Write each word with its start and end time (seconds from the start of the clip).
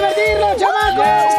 divertirnos, 0.00 0.56
chamacos! 0.56 1.34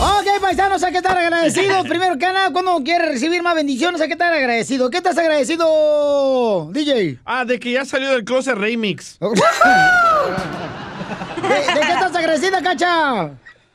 Ok, 0.00 0.26
paisanos, 0.40 0.82
hay 0.82 0.90
que 0.92 0.98
estar 0.98 1.16
agradecidos. 1.16 1.86
Primero 1.88 2.18
que 2.18 2.26
nada, 2.26 2.50
cuando 2.52 2.82
quieres 2.82 3.08
recibir 3.08 3.42
más 3.42 3.54
bendiciones, 3.54 4.00
hay 4.00 4.08
que 4.08 4.14
estar 4.14 4.32
agradecido. 4.32 4.90
¿Qué 4.90 4.96
estás 4.96 5.16
agradecido, 5.16 6.68
DJ? 6.72 7.20
Ah, 7.24 7.44
de 7.44 7.60
que 7.60 7.70
ya 7.72 7.84
salió 7.84 8.10
del 8.10 8.24
closet 8.24 8.56
remix. 8.56 9.18
¿De, 9.20 9.28
de 11.48 11.80
qué 11.80 11.92
estás 11.92 12.14
agradecida, 12.16 12.62
cacha? 12.62 13.30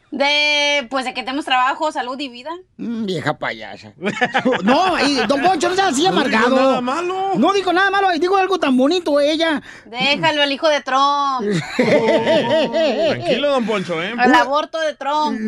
De, 0.10 0.88
pues, 0.90 1.04
de 1.04 1.14
que 1.14 1.22
tenemos 1.22 1.44
trabajo, 1.44 1.92
salud 1.92 2.18
y 2.18 2.30
vida. 2.30 2.50
Mm, 2.78 3.06
vieja 3.06 3.38
payasa. 3.38 3.92
No, 4.64 4.98
y 5.06 5.16
don 5.28 5.42
Poncho, 5.42 5.68
no 5.70 5.76
seas 5.76 5.90
así 5.90 6.04
No 6.04 6.12
digo 6.12 6.20
amargado. 6.22 6.56
nada 6.56 6.82
malo. 6.82 7.32
No 7.36 7.52
digo 7.54 7.74
nada 7.74 7.92
malo, 7.92 8.08
digo 8.18 8.38
algo 8.38 8.58
tan 8.58 8.76
bonito 8.78 9.20
ella. 9.20 9.62
Déjalo, 9.86 10.44
el 10.44 10.52
hijo 10.52 10.70
de 10.70 10.82
Trump. 10.82 11.46
Tranquilo, 11.76 13.50
don 13.52 13.66
Poncho, 13.66 14.02
¿eh? 14.02 14.14
El 14.24 14.34
aborto 14.34 14.80
de 14.80 14.94
Trump. 14.96 15.40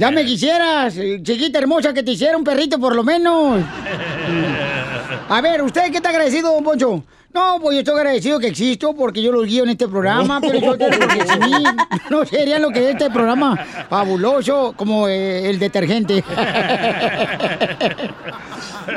Ya 0.00 0.10
me 0.10 0.24
quisieras, 0.24 0.96
eh, 0.96 1.20
chiquita 1.22 1.58
hermosa, 1.60 1.92
que 1.94 2.02
te 2.02 2.10
hiciera 2.12 2.36
un 2.36 2.44
perrito 2.44 2.78
por 2.80 2.94
lo 2.96 3.04
menos. 3.04 3.62
A 5.28 5.40
ver, 5.40 5.62
¿usted 5.62 5.90
qué 5.90 5.98
está 5.98 6.08
agradecido, 6.10 6.52
don 6.52 6.64
Poncho? 6.64 7.04
No, 7.34 7.58
pues 7.62 7.74
yo 7.76 7.80
estoy 7.80 7.94
agradecido 7.98 8.38
que 8.38 8.48
existo 8.48 8.94
porque 8.94 9.22
yo 9.22 9.32
los 9.32 9.46
guío 9.46 9.64
en 9.64 9.70
este 9.70 9.88
programa, 9.88 10.38
pero 10.40 10.58
yo 10.60 10.76
te- 10.76 10.90
porque 10.98 11.26
sin 11.26 11.38
mí 11.40 11.64
no 12.10 12.26
sería 12.26 12.58
lo 12.58 12.68
que 12.70 12.80
es 12.90 12.94
este 12.94 13.10
programa 13.10 13.56
fabuloso 13.88 14.74
como 14.76 15.08
eh, 15.08 15.48
el 15.48 15.58
detergente. 15.58 16.22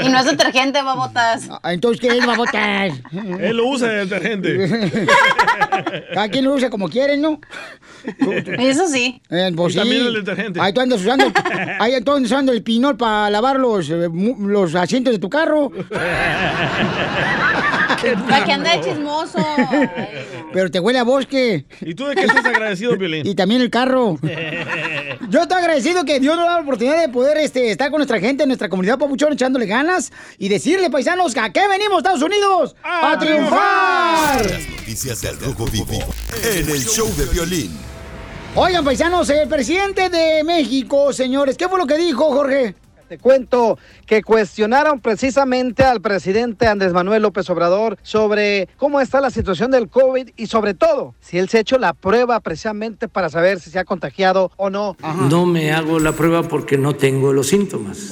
Y 0.04 0.10
no 0.10 0.20
es 0.20 0.26
detergente, 0.26 0.82
babotas. 0.82 1.48
Ah, 1.64 1.72
Entonces, 1.72 2.02
¿qué 2.02 2.18
es, 2.18 2.26
babotas? 2.26 2.92
Él 3.40 3.56
lo 3.56 3.68
usa 3.68 3.88
de 3.88 4.06
detergente. 4.06 5.06
Cada 6.14 6.28
quien 6.30 6.44
lo 6.46 6.54
usa 6.56 6.70
como 6.70 6.90
quiere, 6.90 7.16
¿no? 7.18 7.40
Eso 8.60 8.88
sí. 8.90 9.22
Eh, 9.30 9.52
pues 9.56 9.76
Y 9.76 9.78
también 9.78 10.02
sí. 10.02 10.08
el 10.08 10.14
detergente. 10.26 10.60
Ahí 10.60 10.74
tú 10.74 10.82
andas 10.82 11.00
usando, 11.02 11.32
ahí 11.80 12.02
tú 12.02 12.12
andas 12.14 12.32
usando 12.32 12.52
el 12.52 12.64
pinol 12.64 12.98
para 12.98 13.30
lavar 13.30 13.58
los, 13.60 13.90
eh, 13.90 14.10
los 14.40 14.76
asientos 14.76 15.14
de 15.14 15.20
tu 15.20 15.30
carro. 15.30 15.72
Para 18.30 18.46
que 18.46 18.52
ande 18.52 18.70
de 18.70 18.82
chismoso. 18.82 19.40
Pero 20.54 20.72
te 20.72 20.80
huele 20.80 21.00
a 21.00 21.04
bosque. 21.04 21.66
¿Y 21.82 21.96
tú 21.96 22.06
de 22.06 22.16
qué 22.16 22.26
estás 22.26 22.46
agradecido, 22.46 22.96
Violín? 22.98 23.26
Y 23.26 23.36
también 23.36 23.62
el 23.62 23.70
carro. 23.70 24.18
Yo 25.30 25.42
estoy 25.42 25.58
agradecido 25.58 26.06
que 26.06 26.20
Dios 26.20 26.36
nos 26.36 26.46
da 26.46 26.56
la 26.56 26.62
oportunidad 26.62 27.02
de 27.02 27.10
poder 27.10 27.38
este, 27.38 27.72
estar 27.72 27.90
con 27.90 28.00
nuestra 28.00 28.20
gente, 28.20 28.46
nuestra 28.46 28.70
comunidad 28.70 29.00
papuchón, 29.00 29.34
echándole 29.34 29.66
ganas 29.66 30.12
y 30.38 30.50
decirle, 30.50 30.90
paisanos, 30.90 31.34
que 31.34 31.40
a 31.40 31.52
qué 31.52 31.68
venimos, 31.68 31.98
Estados 31.98 32.22
Unidos, 32.22 32.76
a, 32.84 33.18
triunfar. 33.18 34.46
Las 34.46 34.70
noticias 34.70 35.22
del 35.22 35.40
Rojo 35.40 35.66
Vivo 35.66 36.00
en 36.44 36.70
el 36.70 36.86
show 36.86 37.08
de 37.18 37.26
violín. 37.26 37.72
Oigan, 38.56 38.86
paisanos, 38.86 39.30
el 39.30 39.50
presidente 39.50 40.10
de 40.10 40.44
México, 40.44 41.12
señores, 41.12 41.58
¿qué 41.58 41.68
fue 41.68 41.78
lo 41.78 41.86
que 41.86 41.98
dijo, 41.98 42.32
Jorge? 42.32 42.76
Te 43.08 43.20
cuento 43.20 43.78
que 44.08 44.24
cuestionaron 44.24 45.00
precisamente 45.00 45.84
al 45.84 46.02
presidente 46.02 46.66
Andrés 46.66 46.92
Manuel 46.92 47.22
López 47.22 47.48
Obrador 47.52 47.98
sobre 48.02 48.68
cómo 48.78 49.00
está 49.00 49.22
la 49.22 49.30
situación 49.30 49.70
del 49.70 49.90
COVID 49.90 50.30
y 50.36 50.48
sobre 50.48 50.74
todo 50.74 51.14
si 51.20 51.38
él 51.38 51.48
se 51.48 51.58
ha 51.58 51.62
hecho 51.62 51.78
la 51.78 51.94
prueba 51.94 52.40
precisamente 52.40 53.08
para 53.08 53.30
saber 53.30 53.60
si 53.60 53.70
se 53.70 53.78
ha 53.78 53.86
contagiado 53.86 54.52
o 54.58 54.72
no. 54.72 54.98
No 55.30 55.46
me 55.46 55.72
hago 55.72 56.00
la 56.00 56.14
prueba 56.14 56.44
porque 56.44 56.80
no 56.80 56.96
tengo 56.96 57.32
los 57.32 57.48
síntomas. 57.48 58.12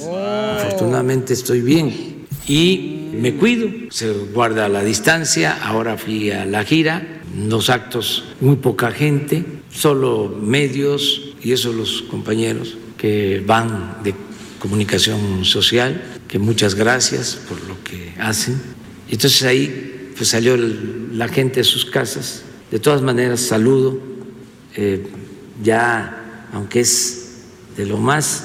Afortunadamente 0.58 1.32
estoy 1.32 1.60
bien 1.60 2.26
y 2.46 3.10
me 3.14 3.34
cuido, 3.34 3.68
se 3.90 4.12
guarda 4.12 4.68
la 4.68 4.84
distancia. 4.84 5.58
Ahora 5.60 5.96
fui 5.96 6.30
a 6.30 6.44
la 6.44 6.62
gira, 6.62 7.20
dos 7.34 7.68
actos, 7.68 8.24
muy 8.40 8.56
poca 8.56 8.92
gente, 8.92 9.44
solo 9.70 10.28
medios 10.40 11.34
y 11.42 11.52
eso 11.52 11.72
los 11.72 12.02
compañeros 12.02 12.76
que 12.96 13.42
van 13.44 13.98
de 14.02 14.14
comunicación 14.64 15.44
social, 15.44 16.02
que 16.26 16.38
muchas 16.38 16.74
gracias 16.74 17.38
por 17.46 17.60
lo 17.68 17.84
que 17.84 18.14
hacen. 18.18 18.58
Entonces 19.10 19.42
ahí 19.42 20.10
pues 20.16 20.30
salió 20.30 20.56
la 20.56 21.28
gente 21.28 21.56
de 21.60 21.64
sus 21.64 21.84
casas. 21.84 22.44
De 22.70 22.78
todas 22.78 23.02
maneras, 23.02 23.40
saludo. 23.40 24.00
eh, 24.74 25.06
ya, 25.62 26.48
aunque 26.54 26.80
es 26.80 27.42
de 27.76 27.84
lo 27.84 27.98
más 27.98 28.44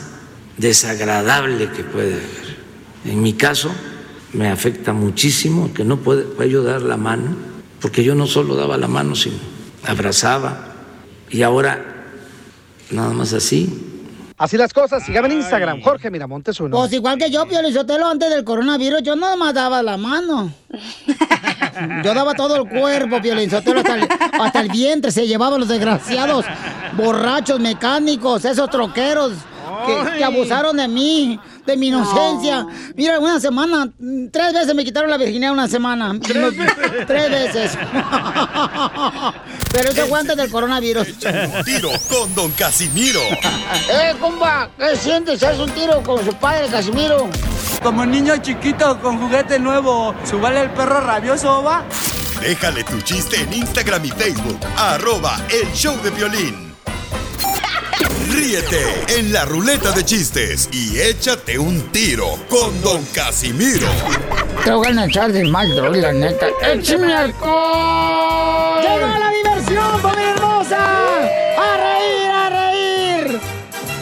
desagradable 0.57 1.71
que 1.71 1.83
puede 1.85 2.15
haber. 2.15 2.57
En 3.05 3.23
mi 3.23 3.31
caso, 3.31 3.71
me 4.33 4.49
afecta 4.49 4.91
muchísimo 4.91 5.73
que 5.73 5.85
no 5.85 6.01
puede, 6.01 6.23
pueda 6.23 6.49
yo 6.49 6.63
dar 6.63 6.81
la 6.81 6.97
mano, 6.97 7.33
porque 7.79 8.03
yo 8.03 8.13
no 8.13 8.27
solo 8.27 8.55
daba 8.55 8.77
la 8.77 8.89
mano, 8.89 9.15
sino 9.15 9.37
abrazaba. 9.85 10.75
Y 11.29 11.43
ahora, 11.43 12.11
nada 12.91 13.13
más 13.13 13.31
así, 13.31 13.88
Así 14.39 14.55
las 14.55 14.73
cosas, 14.73 15.03
sígame 15.05 15.27
en 15.27 15.33
Instagram, 15.39 15.81
Jorge 15.81 16.09
Miramontes 16.09 16.57
uno. 16.61 16.77
Pues 16.77 16.93
igual 16.93 17.17
que 17.17 17.29
yo, 17.29 17.45
Pio 17.45 17.61
Lizotelo, 17.61 18.07
antes 18.07 18.29
del 18.29 18.45
coronavirus, 18.45 19.03
yo 19.03 19.17
nada 19.17 19.35
más 19.35 19.53
daba 19.53 19.83
la 19.83 19.97
mano. 19.97 20.51
Yo 22.03 22.13
daba 22.13 22.33
todo 22.33 22.57
el 22.57 22.67
cuerpo, 22.67 23.21
Pio 23.21 23.35
Lizotelo, 23.35 23.79
hasta 23.79 23.95
el, 23.95 24.07
hasta 24.41 24.59
el 24.59 24.69
vientre 24.69 25.11
se 25.11 25.25
llevaban 25.27 25.59
los 25.59 25.69
desgraciados, 25.69 26.45
borrachos, 26.97 27.59
mecánicos, 27.59 28.43
esos 28.43 28.69
troqueros 28.69 29.33
que, 29.85 30.17
que 30.17 30.23
abusaron 30.23 30.75
de 30.75 30.87
mí, 30.87 31.39
de 31.69 31.77
mi 31.77 31.87
inocencia. 31.87 32.65
Mira, 32.95 33.19
una 33.19 33.39
semana, 33.39 33.89
tres 34.31 34.53
veces 34.53 34.75
me 34.75 34.83
quitaron 34.83 35.09
la 35.09 35.17
virginidad 35.17 35.51
una 35.51 35.67
semana. 35.67 36.19
¿Tres 36.19 36.57
veces? 36.57 37.05
Tres 37.07 37.29
veces. 37.29 37.77
Pero 39.71 39.89
eso 39.89 40.15
antes 40.15 40.35
del 40.35 40.49
coronavirus. 40.49 41.07
Un 41.07 41.63
tiro 41.63 41.89
con 42.09 42.33
Don 42.33 42.51
Casimiro. 42.51 43.21
¡Eh, 43.91 44.15
compa! 44.19 44.69
¿Qué 44.77 44.95
sientes? 44.95 45.43
¿Haz 45.43 45.59
un 45.59 45.69
tiro 45.71 46.01
con 46.03 46.23
su 46.25 46.33
padre, 46.33 46.67
Casimiro? 46.67 47.29
Como 47.83 48.05
niño 48.05 48.37
chiquito 48.37 48.99
con 48.99 49.19
juguete 49.19 49.59
nuevo, 49.59 50.15
¿subale 50.25 50.61
el 50.61 50.71
perro 50.71 50.99
rabioso, 50.99 51.63
va? 51.63 51.85
Déjale 52.41 52.83
tu 52.83 52.99
chiste 53.01 53.41
en 53.41 53.53
Instagram 53.53 54.03
y 54.05 54.09
Facebook, 54.09 54.59
arroba 54.77 55.39
el 55.49 55.71
show 55.73 55.95
de 56.01 56.09
violín. 56.09 56.68
Ríete 58.07 58.79
en 59.17 59.33
la 59.33 59.43
ruleta 59.43 59.91
de 59.91 60.05
chistes 60.05 60.69
y 60.71 60.99
échate 60.99 61.59
un 61.59 61.91
tiro 61.91 62.37
con 62.47 62.81
Don 62.81 63.03
Casimiro. 63.13 63.87
Te 64.63 64.71
voy 64.71 64.87
a 64.87 65.05
echar 65.05 65.31
de 65.33 65.43
mal, 65.43 65.75
droga, 65.75 65.97
la 65.97 66.13
neta. 66.13 66.47
¡Échame 66.61 67.13
alcohol! 67.13 68.81
¡Llegó 68.81 69.07
la 69.07 69.31
diversión, 69.31 69.99
familia 70.01 70.31
hermosa! 70.31 70.77
¡A 71.57 71.77
reír, 71.77 72.31
a 72.31 72.49
reír! 72.49 73.39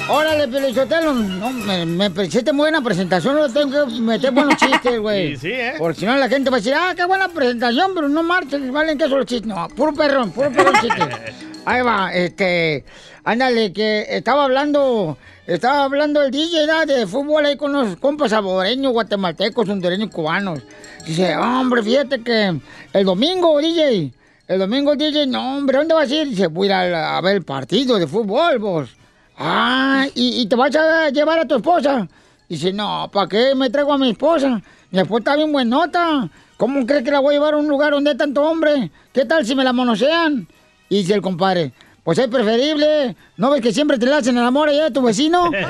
Órale, 0.10 0.48
Pelichotelo, 0.48 1.14
no, 1.14 1.52
me, 1.52 1.86
me 1.86 2.10
muy 2.10 2.54
buena 2.54 2.82
presentación, 2.82 3.36
no 3.36 3.52
tengo 3.52 3.88
que 3.88 4.00
meter 4.00 4.32
buenos 4.32 4.56
chistes, 4.58 5.00
güey. 5.00 5.36
Sí, 5.36 5.42
sí, 5.42 5.52
¿eh? 5.54 5.74
Porque 5.78 6.02
si 6.02 6.06
no 6.06 6.16
la 6.16 6.30
gente 6.30 6.50
va 6.50 6.58
a 6.58 6.60
decir, 6.60 6.76
ah, 6.76 6.94
qué 6.96 7.06
buena 7.06 7.30
presentación, 7.30 7.92
pero 7.96 8.08
no 8.08 8.22
marches, 8.22 8.72
valen 8.72 8.98
que 8.98 9.06
son 9.06 9.18
los 9.18 9.26
chistes. 9.26 9.48
No, 9.48 9.68
puro 9.70 9.94
perrón, 9.94 10.32
puro 10.32 10.52
perrón 10.52 10.76
chiste. 10.82 11.48
Ahí 11.68 11.82
va, 11.82 12.14
este, 12.14 12.86
ándale, 13.26 13.74
que 13.74 14.06
estaba 14.08 14.46
hablando, 14.46 15.18
estaba 15.48 15.84
hablando 15.84 16.22
el 16.22 16.32
DJ 16.32 16.66
de 16.86 17.06
fútbol 17.06 17.46
ahí 17.46 17.58
con 17.58 17.74
los 17.74 17.98
compas 17.98 18.30
saboreños, 18.30 18.94
guatemaltecos, 18.94 19.68
hondureños, 19.68 20.10
cubanos. 20.10 20.62
Dice, 21.06 21.36
hombre, 21.36 21.84
fíjate 21.84 22.24
que 22.24 22.58
el 22.94 23.06
domingo, 23.06 23.60
DJ, 23.60 24.14
el 24.48 24.60
domingo, 24.60 24.96
DJ, 24.96 25.28
no, 25.28 25.58
hombre, 25.58 25.80
¿dónde 25.80 25.94
vas 25.94 26.10
a 26.10 26.16
ir? 26.16 26.30
Dice, 26.30 26.48
voy 26.48 26.70
a 26.70 26.88
ir 26.88 26.94
a 26.96 27.20
ver 27.20 27.36
el 27.36 27.44
partido 27.44 28.00
de 28.00 28.08
fútbol, 28.08 28.60
vos. 28.60 28.96
Ah, 29.38 30.08
¿y, 30.16 30.40
y 30.42 30.46
te 30.46 30.56
vas 30.56 30.74
a 30.74 31.10
llevar 31.10 31.40
a 31.40 31.46
tu 31.46 31.56
esposa? 31.56 32.08
Dice, 32.48 32.72
no, 32.72 33.10
¿para 33.12 33.28
qué 33.28 33.56
me 33.56 33.70
traigo 33.70 33.92
a 33.92 33.98
mi 33.98 34.12
esposa? 34.12 34.62
Mi 34.90 35.00
esposa 35.00 35.20
está 35.20 35.36
bien 35.36 35.52
buenota. 35.52 36.30
¿Cómo 36.56 36.86
crees 36.86 37.04
que 37.04 37.12
la 37.12 37.20
voy 37.20 37.36
a 37.36 37.40
llevar 37.40 37.56
a 37.56 37.58
un 37.58 37.68
lugar 37.68 37.92
donde 37.92 38.12
hay 38.12 38.18
tanto 38.18 38.42
hombre? 38.42 38.90
¿Qué 39.12 39.26
tal 39.26 39.46
si 39.46 39.54
me 39.54 39.66
la 39.66 39.74
monosean? 39.74 40.48
Y 40.90 41.00
dice 41.00 41.14
el 41.14 41.22
compadre, 41.22 41.72
pues 42.04 42.18
es 42.18 42.28
preferible. 42.28 43.16
¿No 43.38 43.52
ves 43.52 43.62
que 43.62 43.74
siempre 43.74 43.98
te 43.98 44.06
la 44.06 44.18
hacen 44.18 44.38
el 44.38 44.44
amor 44.44 44.70
allá 44.70 44.86
de 44.86 44.92
tu 44.92 45.02
vecino? 45.02 45.50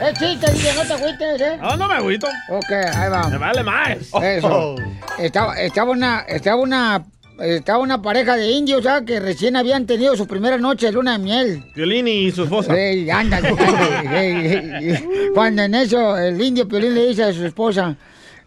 Es 0.00 0.18
chiste, 0.18 0.50
DJ, 0.52 0.74
no 0.74 0.82
te 0.84 0.92
agüites, 0.92 1.40
¿eh? 1.40 1.58
No, 1.60 1.76
no 1.76 1.88
me 1.88 1.94
agüito. 1.94 2.26
Ok, 2.50 2.70
ahí 2.70 3.10
va. 3.10 3.28
Me 3.28 3.36
vale 3.36 3.62
más. 3.62 3.98
Eso. 4.22 4.76
Estaba, 5.18 5.58
estaba 5.58 5.90
una, 5.90 6.20
estaba 6.20 6.62
una, 6.62 7.04
estaba 7.40 7.78
una 7.80 8.00
pareja 8.00 8.36
de 8.36 8.50
indios, 8.52 8.84
¿sabes? 8.84 9.04
Que 9.06 9.20
recién 9.20 9.56
habían 9.56 9.86
tenido 9.86 10.16
su 10.16 10.26
primera 10.26 10.56
noche 10.56 10.86
de 10.86 10.92
luna 10.92 11.12
de 11.12 11.18
miel. 11.18 11.64
Violín 11.74 12.06
y 12.06 12.30
su 12.30 12.44
esposa. 12.44 12.74
Ey, 12.78 13.08
ey. 13.10 15.30
Cuando 15.34 15.62
en 15.62 15.74
eso 15.74 16.16
el 16.16 16.40
indio 16.40 16.68
Piolín 16.68 16.94
le 16.94 17.08
dice 17.08 17.24
a 17.24 17.32
su 17.32 17.44
esposa, 17.44 17.96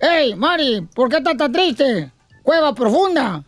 ¡Ey, 0.01 0.35
Mari, 0.35 0.81
¿por 0.95 1.09
qué 1.09 1.17
estás 1.17 1.37
tan 1.37 1.51
triste? 1.51 2.09
Cueva 2.41 2.73
profunda. 2.73 3.43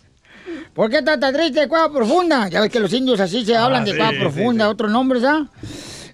¿Por 0.74 0.90
qué 0.90 0.98
estás 0.98 1.18
tan 1.18 1.32
triste? 1.32 1.66
Cueva 1.66 1.90
profunda. 1.90 2.46
Ya 2.48 2.60
ves 2.60 2.70
que 2.70 2.78
los 2.78 2.92
indios 2.92 3.18
así 3.20 3.42
se 3.44 3.56
hablan 3.56 3.86
de 3.86 3.92
sí, 3.92 3.96
cueva 3.96 4.12
sí, 4.12 4.18
profunda, 4.18 4.68
otros 4.68 4.90
nombres, 4.90 5.24
¿ah? 5.24 5.46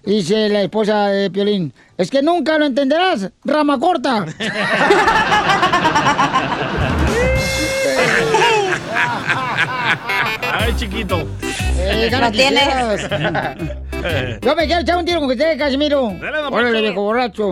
Dice 0.05 0.47
la 0.49 0.61
esposa 0.61 1.07
de 1.07 1.29
Piolín, 1.29 1.73
es 1.97 2.09
que 2.09 2.21
nunca 2.21 2.57
lo 2.57 2.65
entenderás, 2.65 3.31
rama 3.43 3.77
corta. 3.79 4.25
Ay, 10.53 10.73
chiquito. 10.77 11.27
Eh, 11.77 12.07
gana 12.09 12.27
Lo 12.27 12.31
tienes. 12.31 13.09
Yo 14.41 14.55
me 14.55 14.65
quiero 14.67 14.81
echar 14.81 14.97
un 14.97 15.05
tiro 15.05 15.19
con 15.19 15.31
usted, 15.31 15.57
Casimiro. 15.57 16.13
Órale, 16.51 16.81
viejo 16.81 17.01
borracho. 17.01 17.51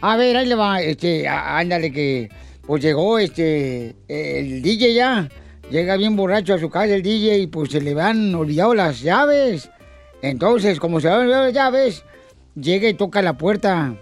A 0.00 0.16
ver, 0.16 0.36
ahí 0.36 0.46
le 0.46 0.54
va, 0.54 0.80
este, 0.82 1.26
ándale 1.26 1.90
que, 1.90 2.28
pues 2.66 2.82
llegó, 2.82 3.18
este, 3.18 3.96
el 4.08 4.62
DJ 4.62 4.94
ya, 4.94 5.28
llega 5.70 5.96
bien 5.96 6.16
borracho 6.16 6.54
a 6.54 6.58
su 6.58 6.68
casa 6.68 6.94
el 6.94 7.02
DJ 7.02 7.38
y 7.38 7.46
pues 7.46 7.70
se 7.70 7.80
le 7.80 7.98
han 8.00 8.34
olvidado 8.34 8.74
las 8.74 9.00
llaves. 9.00 9.70
Entonces, 10.22 10.78
como 10.78 11.00
se 11.00 11.08
le 11.08 11.14
han 11.14 11.20
olvidado 11.20 11.44
las 11.44 11.54
llaves, 11.54 12.04
llega 12.54 12.88
y 12.88 12.94
toca 12.94 13.22
la 13.22 13.38
puerta 13.38 13.94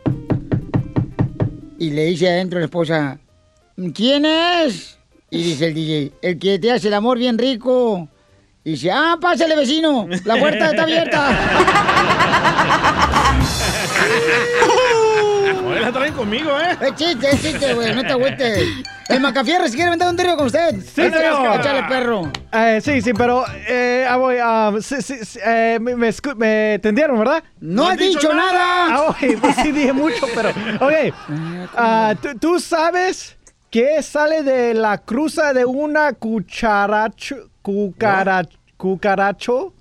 y 1.78 1.90
le 1.90 2.06
dice 2.06 2.28
adentro 2.28 2.58
a 2.58 2.60
la 2.60 2.66
esposa, 2.66 3.18
¿quién 3.94 4.24
es? 4.24 4.98
Y 5.30 5.42
dice 5.42 5.66
el 5.66 5.74
DJ, 5.74 6.12
el 6.22 6.38
que 6.38 6.58
te 6.58 6.72
hace 6.72 6.88
el 6.88 6.94
amor 6.94 7.18
bien 7.18 7.38
rico. 7.38 8.08
Y 8.64 8.70
dice, 8.72 8.90
ah, 8.90 9.18
pásale 9.20 9.54
vecino, 9.56 10.08
la 10.24 10.36
puerta 10.38 10.70
está 10.70 10.82
abierta. 10.84 11.38
La 15.84 15.92
traen 15.92 16.14
conmigo, 16.14 16.50
¿eh? 16.58 16.78
Es 16.80 16.94
chiste, 16.94 17.28
es 17.30 17.42
chiste, 17.42 17.74
güey, 17.74 17.94
no 17.94 18.00
te 18.00 18.12
agüites. 18.12 18.68
El 19.06 19.20
Macafierro, 19.20 19.68
si 19.68 19.74
quiere 19.74 19.90
vender 19.90 20.08
un 20.08 20.16
trío 20.16 20.34
con 20.34 20.46
usted. 20.46 20.76
Sí, 20.80 21.10
señor. 21.10 21.60
Échale, 21.60 21.82
perro. 21.86 22.32
Eh, 22.50 22.80
sí, 22.82 23.02
sí, 23.02 23.12
pero 23.12 23.44
eh, 23.68 24.06
ah, 24.08 24.16
voy, 24.16 24.36
ah, 24.42 24.72
sí, 24.80 25.02
sí, 25.02 25.22
sí, 25.22 25.38
eh, 25.44 25.78
me, 25.78 25.94
me 25.94 26.74
entendieron, 26.74 27.18
¿verdad? 27.18 27.44
No, 27.60 27.86
has 27.86 27.98
dicho, 27.98 28.32
nada. 28.32 28.94
Ah, 28.94 29.06
ok, 29.08 29.38
pues 29.38 29.56
sí 29.56 29.72
dije 29.72 29.92
mucho, 29.92 30.26
pero. 30.34 30.48
Ok. 30.80 31.14
Ah, 31.76 32.14
¿tú, 32.20 32.28
tú 32.38 32.60
sabes 32.60 33.36
qué 33.68 34.02
sale 34.02 34.42
de 34.42 34.72
la 34.72 34.96
cruza 34.96 35.52
de 35.52 35.66
una 35.66 36.14
cucharacho. 36.14 37.50
Cucara, 37.60 38.42
cucaracho? 38.78 39.74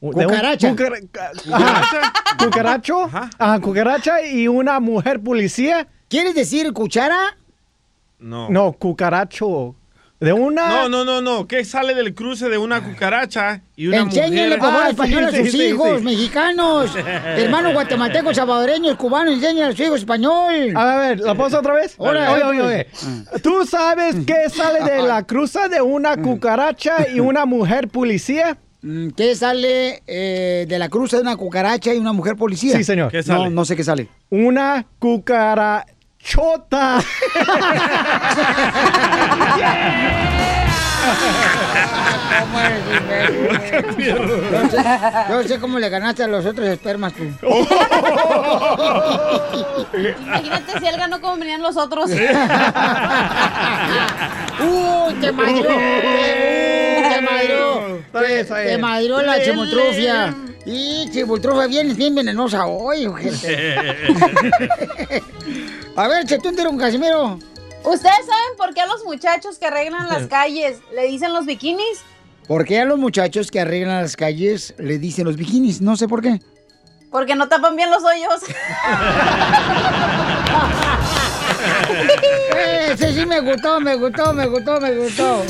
De 0.00 0.06
un- 0.08 0.12
Cucaracha. 0.24 0.70
cucara- 0.70 0.98
ajá, 1.52 2.12
cucaracho. 2.38 3.04
Ajá, 3.38 3.60
cucaracha 3.60 4.22
y 4.24 4.46
una 4.48 4.78
mujer 4.80 5.20
policía. 5.20 5.88
¿Quieres 6.08 6.34
decir 6.34 6.72
cuchara? 6.72 7.36
No. 8.18 8.48
No, 8.48 8.72
cucaracho. 8.72 9.74
De 10.20 10.32
una. 10.32 10.68
No, 10.68 10.88
no, 10.88 11.04
no, 11.04 11.20
no. 11.20 11.46
¿Qué 11.46 11.64
sale 11.64 11.94
del 11.94 12.12
cruce 12.12 12.48
de 12.48 12.58
una 12.58 12.82
cucaracha 12.82 13.60
y 13.76 13.86
una 13.86 13.98
Enséñenle, 13.98 14.56
mujer? 14.56 14.58
por 14.58 14.68
favor, 14.70 14.82
Ah, 14.86 14.90
español 14.90 15.24
a 15.26 15.30
sí, 15.30 15.36
sus 15.36 15.50
sí, 15.52 15.58
sí, 15.58 15.64
hijos, 15.66 15.98
sí. 16.00 16.04
mexicanos, 16.04 16.90
hermanos 17.36 17.72
guatemaltecos, 17.72 18.34
salvadoreños, 18.34 18.96
cubanos, 18.96 19.34
enséñenle 19.34 19.64
a 19.66 19.70
sus 19.70 19.80
hijos 19.80 20.00
español. 20.00 20.72
A 20.76 20.96
ver, 20.96 21.20
¿la 21.20 21.36
pausa 21.36 21.60
otra 21.60 21.74
vez? 21.74 21.94
Órale, 21.98 22.26
Oye, 22.30 22.42
órale, 22.42 22.62
oye, 22.62 22.86
oye. 23.32 23.40
¿Tú 23.42 23.64
sabes 23.64 24.16
qué 24.26 24.50
sale 24.50 24.80
de 24.90 25.02
la 25.02 25.22
cruza 25.24 25.68
de 25.68 25.80
una 25.80 26.16
cucaracha 26.16 27.06
y 27.14 27.20
una 27.20 27.44
mujer 27.46 27.86
policía? 27.86 28.58
Mm, 28.82 29.08
¿Qué 29.10 29.34
sale 29.34 30.02
eh, 30.06 30.66
de 30.68 30.78
la 30.78 30.88
cruza 30.88 31.16
de 31.16 31.22
una 31.22 31.36
cucaracha 31.36 31.92
y 31.92 31.98
una 31.98 32.12
mujer 32.12 32.36
policía? 32.36 32.76
Sí, 32.76 32.84
señor. 32.84 33.10
¿Qué 33.10 33.22
sale? 33.22 33.44
No, 33.44 33.50
no 33.50 33.64
sé 33.64 33.74
qué 33.74 33.82
sale. 33.82 34.08
Una 34.30 34.86
cucarachota. 34.98 37.00
Yo 43.98 44.16
sé, 44.68 44.78
yo 45.30 45.42
sé 45.44 45.58
cómo 45.58 45.78
le 45.78 45.88
ganaste 45.88 46.22
a 46.24 46.28
los 46.28 46.44
otros 46.46 46.68
espermas 46.68 47.12
tú. 47.14 47.24
Imagínate 49.96 50.78
si 50.78 50.86
él 50.86 50.96
ganó 50.96 51.20
como 51.20 51.36
venían 51.38 51.62
los 51.62 51.76
otros. 51.76 52.10
¡Uy, 54.60 55.14
te 55.20 55.32
madrió! 55.32 55.68
¡Uy, 57.08 57.14
te 57.14 57.20
madrió! 57.22 58.02
Te 58.48 58.78
madrió 58.78 59.22
la 59.22 59.42
chimotrufia. 59.42 60.34
Y 60.66 61.08
chimotrufia 61.10 61.66
bien, 61.66 61.96
bien 61.96 62.14
venenosa 62.14 62.66
hoy, 62.66 63.06
ojete. 63.06 63.86
A 65.96 66.06
ver, 66.06 66.24
che, 66.26 66.38
tú 66.38 66.48
un 66.48 66.78
Casimiro. 66.78 67.38
¿Ustedes 67.84 68.26
saben 68.26 68.56
por 68.56 68.74
qué 68.74 68.82
a 68.82 68.86
los 68.86 69.04
muchachos 69.04 69.58
que 69.58 69.66
arreglan 69.66 70.08
las 70.08 70.26
calles 70.30 70.78
le 70.94 71.04
dicen 71.04 71.32
los 71.32 71.46
bikinis? 71.46 72.02
¿Por 72.46 72.64
qué 72.64 72.80
a 72.80 72.84
los 72.84 72.98
muchachos 72.98 73.50
que 73.50 73.60
arreglan 73.60 74.02
las 74.02 74.14
calles 74.16 74.74
le 74.78 74.98
dicen 74.98 75.24
los 75.24 75.36
bikinis? 75.36 75.80
No 75.80 75.96
sé 75.96 76.06
por 76.06 76.22
qué. 76.22 76.40
Porque 77.10 77.34
no 77.34 77.48
tapan 77.48 77.74
bien 77.76 77.90
los 77.90 78.04
hoyos. 78.04 78.42
Ese 82.90 83.12
sí 83.14 83.26
me 83.26 83.40
gustó, 83.40 83.80
me 83.80 83.96
gustó, 83.96 84.32
me 84.32 84.46
gustó, 84.46 84.80
me 84.80 84.94
gustó. 84.94 85.42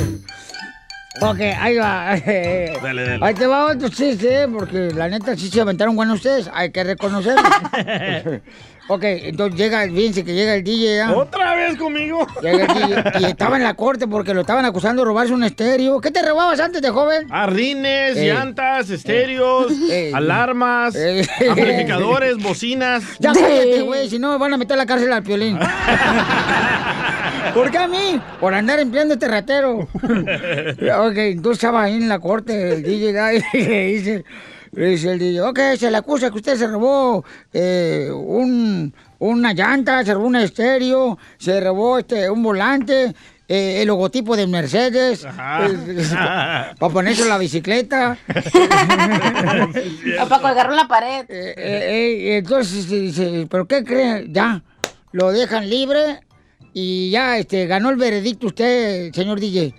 Ok, 1.20 1.40
ahí 1.40 1.76
va. 1.76 2.16
Dale, 2.82 3.04
dale. 3.04 3.18
Ahí 3.26 3.34
te 3.34 3.46
va 3.46 3.66
otro 3.72 3.88
chiste, 3.88 4.42
¿eh? 4.42 4.48
porque 4.48 4.90
la 4.94 5.08
neta 5.08 5.36
sí 5.36 5.48
se 5.48 5.60
aventaron 5.60 5.96
buenos 5.96 6.16
ustedes, 6.16 6.50
hay 6.52 6.70
que 6.70 6.84
reconocerlo. 6.84 7.42
ok, 8.88 9.02
entonces 9.04 9.58
llega, 9.58 9.82
fíjense 9.82 10.24
que 10.24 10.34
llega 10.34 10.54
el 10.54 10.64
DJ 10.64 10.96
ya. 10.96 11.12
¿Otra 11.12 11.54
vez 11.54 11.76
conmigo? 11.76 12.26
Llega 12.42 12.64
el 12.64 12.88
DJ, 12.88 13.02
y 13.20 13.24
estaba 13.26 13.56
en 13.56 13.62
la 13.62 13.74
corte 13.74 14.06
porque 14.08 14.34
lo 14.34 14.40
estaban 14.40 14.64
acusando 14.64 15.02
de 15.02 15.06
robarse 15.06 15.32
un 15.32 15.44
estéreo. 15.44 16.00
¿Qué 16.00 16.10
te 16.10 16.22
robabas 16.22 16.58
antes 16.60 16.82
de 16.82 16.90
joven? 16.90 17.28
Ah, 17.30 17.46
rines, 17.46 18.16
Ey. 18.16 18.28
llantas, 18.28 18.90
estéreos, 18.90 19.72
alarmas, 20.12 20.96
amplificadores, 21.48 22.36
bocinas. 22.42 23.04
Ya 23.20 23.32
cállate, 23.32 23.82
güey, 23.82 24.08
si 24.08 24.18
no 24.18 24.32
me 24.32 24.38
van 24.38 24.54
a 24.54 24.56
meter 24.56 24.74
a 24.74 24.78
la 24.78 24.86
cárcel 24.86 25.12
al 25.12 25.22
piolín. 25.22 25.58
¿Por 27.54 27.70
qué 27.70 27.78
a 27.78 27.88
mí? 27.88 28.20
Por 28.40 28.54
andar 28.54 28.78
empleando 28.78 29.14
este 29.14 29.28
ratero. 29.28 29.80
ok, 29.80 31.42
tú 31.42 31.50
estabas 31.50 31.84
ahí 31.84 31.94
en 31.94 32.08
la 32.08 32.18
corte, 32.18 32.74
el 32.74 32.82
DJ 32.82 33.44
y 33.54 33.62
le 33.62 33.86
dice, 33.86 34.24
dice 34.72 35.12
el 35.12 35.18
DJ, 35.18 35.42
ok, 35.42 35.58
se 35.78 35.90
le 35.90 35.96
acusa 35.96 36.30
que 36.30 36.36
usted 36.36 36.56
se 36.56 36.66
robó 36.66 37.24
eh, 37.52 38.10
un, 38.12 38.92
una 39.18 39.52
llanta, 39.52 40.04
se 40.04 40.14
robó 40.14 40.26
un 40.26 40.36
estéreo, 40.36 41.18
se 41.38 41.60
robó 41.60 41.98
este, 41.98 42.30
un 42.30 42.42
volante, 42.42 43.14
eh, 43.48 43.80
el 43.80 43.88
logotipo 43.88 44.36
de 44.36 44.46
Mercedes, 44.46 45.24
Ajá. 45.24 45.66
para 46.78 46.92
ponerse 46.92 47.22
en 47.22 47.28
la 47.28 47.38
bicicleta. 47.38 48.18
O 50.20 50.28
para 50.28 50.42
colgarlo 50.42 50.72
en 50.72 50.76
la 50.76 50.88
pared. 50.88 51.24
Eh, 51.28 51.54
eh, 51.56 51.56
eh, 51.56 52.36
entonces 52.38 52.88
dice, 52.88 53.46
¿pero 53.50 53.66
qué 53.66 53.84
cree? 53.84 54.26
Ya, 54.28 54.62
lo 55.12 55.32
dejan 55.32 55.68
libre 55.68 56.20
y 56.72 57.10
ya 57.10 57.38
este, 57.38 57.66
ganó 57.66 57.90
el 57.90 57.96
veredicto 57.96 58.48
usted, 58.48 59.12
señor 59.12 59.40
DJ. 59.40 59.74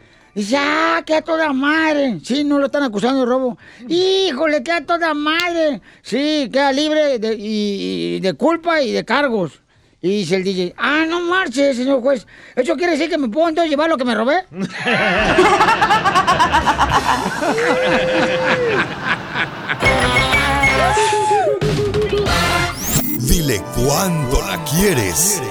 Ah, 0.56 1.02
que 1.06 1.16
a 1.16 1.22
toda 1.22 1.54
madre. 1.54 2.20
Sí, 2.24 2.44
no 2.44 2.60
lo 2.60 2.68
están 2.68 2.84
acusando 2.84 3.22
de 3.22 3.26
robo. 3.26 3.58
Híjole, 3.88 4.64
que 4.64 4.72
a 4.72 4.86
toda 4.86 5.14
madre. 5.14 5.82
Sí, 6.02 6.50
queda 6.52 6.72
libre 6.72 7.20
de, 7.20 7.36
y 7.38 8.20
de 8.20 8.34
culpa 8.34 8.82
y 8.82 8.92
de 8.92 9.06
cargos. 9.06 9.62
Y 10.02 10.20
dice 10.20 10.38
el 10.38 10.46
DJ, 10.46 10.76
ah, 10.78 11.04
no 11.08 11.20
marche, 11.22 11.74
señor 11.74 12.02
juez. 12.02 12.26
¿Eso 12.56 12.78
quiere 12.78 12.94
decir 12.94 13.10
que 13.10 13.18
me 13.18 13.28
puedo 13.28 13.50
entonces 13.50 13.70
llevar 13.70 13.90
lo 13.90 13.98
que 13.98 14.06
me 14.06 14.16
robé? 14.16 14.46
Dile 23.20 23.62
cuándo 23.76 24.42
la 24.48 24.64
quieres. 24.64 25.42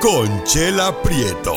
Conchela 0.00 1.02
Prieto. 1.02 1.56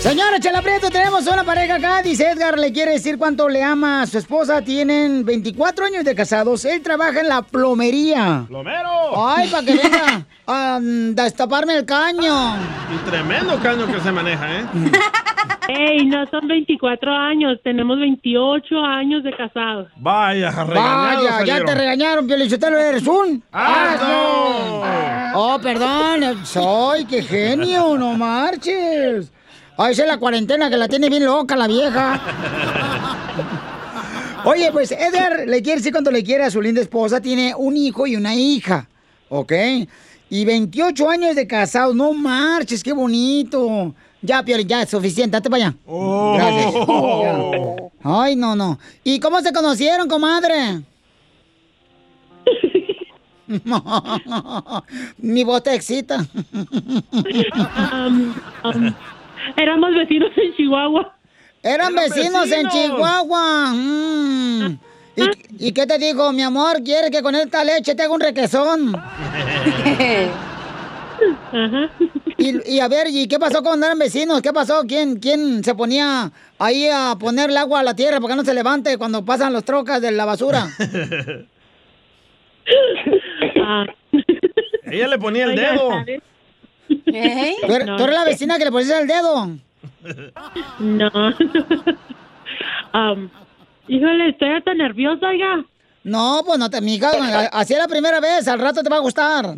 Señora 0.00 0.38
Chela 0.38 0.62
Prieto, 0.62 0.90
tenemos 0.90 1.26
una 1.26 1.42
pareja 1.42 1.74
acá. 1.74 2.02
Dice 2.02 2.30
Edgar, 2.30 2.56
le 2.56 2.72
quiere 2.72 2.92
decir 2.92 3.18
cuánto 3.18 3.48
le 3.48 3.62
ama 3.62 4.02
a 4.02 4.06
su 4.06 4.16
esposa. 4.18 4.62
Tienen 4.62 5.24
24 5.24 5.86
años 5.86 6.04
de 6.04 6.14
casados. 6.14 6.64
Él 6.64 6.80
trabaja 6.82 7.20
en 7.20 7.28
la 7.28 7.42
plomería. 7.42 8.44
¡Plomero! 8.46 8.88
Ay, 9.16 9.48
para 9.48 9.64
que 9.66 9.74
venga 9.74 10.24
a 10.46 10.78
mm, 10.80 11.14
destaparme 11.14 11.74
el 11.74 11.84
caño. 11.84 12.54
Y 12.94 13.10
tremendo 13.10 13.58
caño 13.58 13.86
que 13.86 14.00
se 14.00 14.12
maneja, 14.12 14.60
¿eh? 14.60 14.66
Ey, 15.68 16.06
no 16.06 16.24
son 16.30 16.48
24 16.48 17.12
años, 17.12 17.58
tenemos 17.62 17.98
28 17.98 18.74
años 18.78 19.22
de 19.22 19.36
casados. 19.36 19.88
Vaya, 19.96 20.50
regañados 20.64 21.30
Vaya, 21.30 21.44
ya 21.44 21.64
te 21.64 21.74
regañaron, 21.74 22.26
Piolichotelo, 22.26 22.78
eres 22.78 23.06
un. 23.06 23.42
¡Asno! 23.52 24.82
Oh, 25.34 25.58
perdón, 25.62 26.46
soy, 26.46 27.04
qué 27.04 27.22
genio, 27.22 27.98
no 27.98 28.14
marches. 28.14 29.30
Ay, 29.80 29.92
esa 29.92 30.02
es 30.02 30.08
la 30.08 30.18
cuarentena 30.18 30.68
que 30.68 30.76
la 30.76 30.88
tiene 30.88 31.08
bien 31.08 31.24
loca 31.24 31.56
la 31.56 31.68
vieja. 31.68 32.20
Oye, 34.44 34.72
pues 34.72 34.90
Edgar 34.90 35.44
le 35.46 35.62
quiere 35.62 35.78
decir 35.78 35.92
cuánto 35.92 36.10
le 36.10 36.24
quiere 36.24 36.42
a 36.42 36.50
su 36.50 36.60
linda 36.60 36.80
esposa. 36.80 37.20
Tiene 37.20 37.54
un 37.56 37.76
hijo 37.76 38.04
y 38.04 38.16
una 38.16 38.34
hija, 38.34 38.88
¿ok? 39.28 39.52
Y 40.30 40.44
28 40.44 41.08
años 41.08 41.36
de 41.36 41.46
casados, 41.46 41.94
no 41.94 42.12
marches, 42.12 42.82
qué 42.82 42.92
bonito. 42.92 43.94
Ya, 44.20 44.42
Pioli, 44.42 44.64
ya 44.64 44.82
es 44.82 44.90
suficiente, 44.90 45.36
date 45.36 45.48
para 45.48 45.66
allá. 45.66 45.76
Gracias. 45.86 46.74
Oh. 46.76 47.92
Ya. 48.02 48.02
Ay, 48.02 48.34
no, 48.34 48.56
no. 48.56 48.80
¿Y 49.04 49.20
cómo 49.20 49.40
se 49.40 49.52
conocieron, 49.52 50.08
comadre? 50.08 50.82
Mi 55.18 55.44
voz 55.44 55.62
te 55.62 55.74
excita. 55.74 56.26
Um, 56.52 58.34
um, 58.64 58.94
éramos 59.56 59.94
vecinos 59.94 60.30
en 60.36 60.54
Chihuahua. 60.54 61.14
Eran 61.62 61.94
vecinos, 61.94 62.50
en. 62.52 62.68
Chihuahua. 62.68 63.72
Mm. 63.74 64.78
¿Y, 65.16 65.22
y 65.68 65.72
qué 65.72 65.86
te 65.86 65.98
digo, 65.98 66.32
mi 66.32 66.42
amor? 66.42 66.82
¿Quieres 66.84 67.10
que 67.10 67.22
con 67.22 67.34
esta 67.34 67.64
leche 67.64 67.94
te 67.94 68.02
haga 68.02 68.14
un 68.14 68.20
requesón? 68.20 68.92
Y, 72.36 72.76
y 72.76 72.80
a 72.80 72.86
ver, 72.86 73.08
¿y 73.10 73.26
qué 73.26 73.40
pasó 73.40 73.62
cuando 73.64 73.84
eran 73.86 73.98
vecinos? 73.98 74.40
¿Qué 74.40 74.52
pasó? 74.52 74.84
¿Quién, 74.86 75.18
¿Quién 75.18 75.64
se 75.64 75.74
ponía 75.74 76.30
ahí 76.58 76.88
a 76.88 77.16
poner 77.18 77.50
el 77.50 77.56
agua 77.56 77.80
a 77.80 77.82
la 77.82 77.96
tierra 77.96 78.20
para 78.20 78.34
que 78.34 78.36
no 78.36 78.44
se 78.44 78.54
levante 78.54 78.96
cuando 78.96 79.24
pasan 79.24 79.52
los 79.52 79.64
trocas 79.64 80.00
de 80.00 80.12
la 80.12 80.24
basura? 80.24 80.68
Ella 84.84 85.08
le 85.08 85.18
ponía 85.18 85.46
el 85.46 85.50
Oiga, 85.50 85.72
dedo. 85.72 85.90
¿Sabes? 86.88 87.56
¿Tú, 87.66 87.72
eres, 87.72 87.86
tú 87.96 88.04
eres 88.04 88.14
la 88.14 88.24
vecina 88.24 88.58
que 88.58 88.64
le 88.64 88.70
pusiste 88.70 88.98
el 89.00 89.06
dedo? 89.06 89.48
No. 90.78 91.10
Um, 92.94 93.28
híjole, 93.86 94.30
estoy 94.30 94.48
hasta 94.48 94.72
nerviosa, 94.74 95.28
oiga. 95.28 95.64
No, 96.04 96.42
pues 96.44 96.58
no 96.58 96.70
te, 96.70 96.80
mija, 96.80 97.10
así 97.52 97.74
es 97.74 97.78
la 97.78 97.86
primera 97.86 98.18
vez, 98.18 98.48
al 98.48 98.58
rato 98.58 98.82
te 98.82 98.88
va 98.88 98.96
a 98.96 99.00
gustar. 99.00 99.54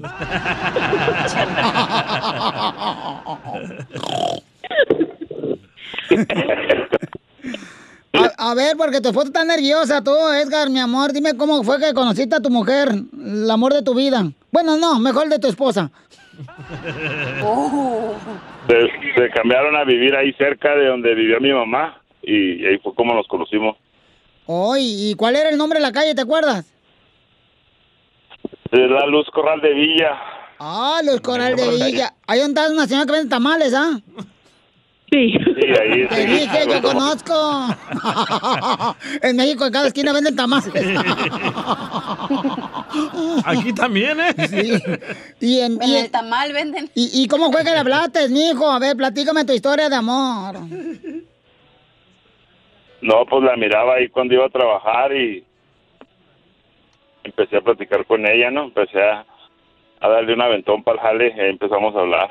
A, 8.13 8.51
a 8.51 8.55
ver, 8.55 8.77
porque 8.77 9.01
tu 9.01 9.09
esposa 9.09 9.29
está 9.29 9.45
nerviosa, 9.45 10.03
tú, 10.03 10.11
Edgar, 10.11 10.69
mi 10.69 10.81
amor. 10.81 11.13
Dime 11.13 11.37
cómo 11.37 11.63
fue 11.63 11.79
que 11.79 11.95
conociste 11.95 12.35
a 12.37 12.41
tu 12.41 12.51
mujer, 12.51 12.89
el 12.91 13.51
amor 13.51 13.73
de 13.73 13.83
tu 13.83 13.95
vida. 13.95 14.31
Bueno, 14.51 14.77
no, 14.77 14.99
mejor 14.99 15.25
el 15.25 15.31
de 15.31 15.39
tu 15.39 15.47
esposa. 15.47 15.91
Se, 18.69 19.21
se 19.21 19.31
cambiaron 19.31 19.77
a 19.77 19.85
vivir 19.85 20.15
ahí 20.15 20.33
cerca 20.35 20.75
de 20.77 20.87
donde 20.87 21.15
vivía 21.15 21.39
mi 21.41 21.53
mamá 21.53 22.01
y 22.23 22.65
ahí 22.67 22.79
fue 22.79 22.95
como 22.95 23.15
nos 23.15 23.27
conocimos. 23.27 23.77
Oh, 24.47 24.77
¿y 24.79 25.15
cuál 25.17 25.37
era 25.37 25.51
el 25.51 25.59
nombre 25.59 25.79
de 25.79 25.85
la 25.85 25.93
calle, 25.93 26.15
te 26.15 26.23
acuerdas? 26.23 26.73
De 28.71 28.87
la 28.89 29.07
Luz 29.07 29.29
Corral 29.31 29.61
de 29.61 29.75
Villa. 29.75 30.19
Ah, 30.59 31.01
los 31.05 31.21
Coral 31.21 31.57
de 31.57 31.69
Villa. 31.71 32.13
Ahí 32.27 32.41
donde 32.41 32.61
está 32.61 32.73
una 32.73 32.87
señora 32.87 33.07
que 33.07 33.13
vende 33.13 33.31
tamales, 33.31 33.75
¿ah? 33.75 33.99
Sí. 35.11 35.33
Ahí. 35.73 36.09
Te 36.09 36.27
dije, 36.27 36.67
yo 36.69 36.83
conozco. 36.83 37.67
en 39.23 39.37
México, 39.37 39.67
en 39.67 39.73
cada 39.73 39.87
esquina 39.89 40.13
venden 40.13 40.37
tamales. 40.37 40.73
Aquí 43.45 43.73
también, 43.73 44.19
¿eh? 44.21 44.35
Sí. 44.49 44.83
Y 45.41 45.61
en, 45.61 45.73
y 45.73 45.77
En 45.77 45.83
en- 45.83 46.05
el 46.05 46.11
tamal 46.11 46.53
venden. 46.53 46.91
¿Y, 46.95 47.23
y 47.23 47.29
cómo 47.29 47.51
fue 47.53 47.65
que 47.65 47.71
le 47.71 47.79
hablaste, 47.79 48.29
mijo? 48.29 48.71
A 48.71 48.79
ver, 48.79 48.97
platícame 48.97 49.45
tu 49.45 49.53
historia 49.53 49.89
de 49.89 49.97
amor. 49.97 50.57
No, 53.03 53.25
pues 53.29 53.43
la 53.45 53.57
miraba 53.57 53.95
ahí 53.95 54.09
cuando 54.09 54.35
iba 54.35 54.47
a 54.47 54.51
trabajar 54.51 55.15
y 55.17 55.45
empecé 57.25 57.57
a 57.57 57.61
platicar 57.63 58.05
con 58.07 58.27
ella, 58.27 58.51
¿no? 58.51 58.65
Empecé 58.65 59.03
a, 59.03 59.25
a 60.01 60.09
darle 60.09 60.35
un 60.35 60.43
aventón 60.43 60.83
para 60.83 60.97
el 60.99 61.03
jale 61.03 61.35
y 61.37 61.51
empezamos 61.51 61.95
a 61.97 62.01
hablar. 62.01 62.31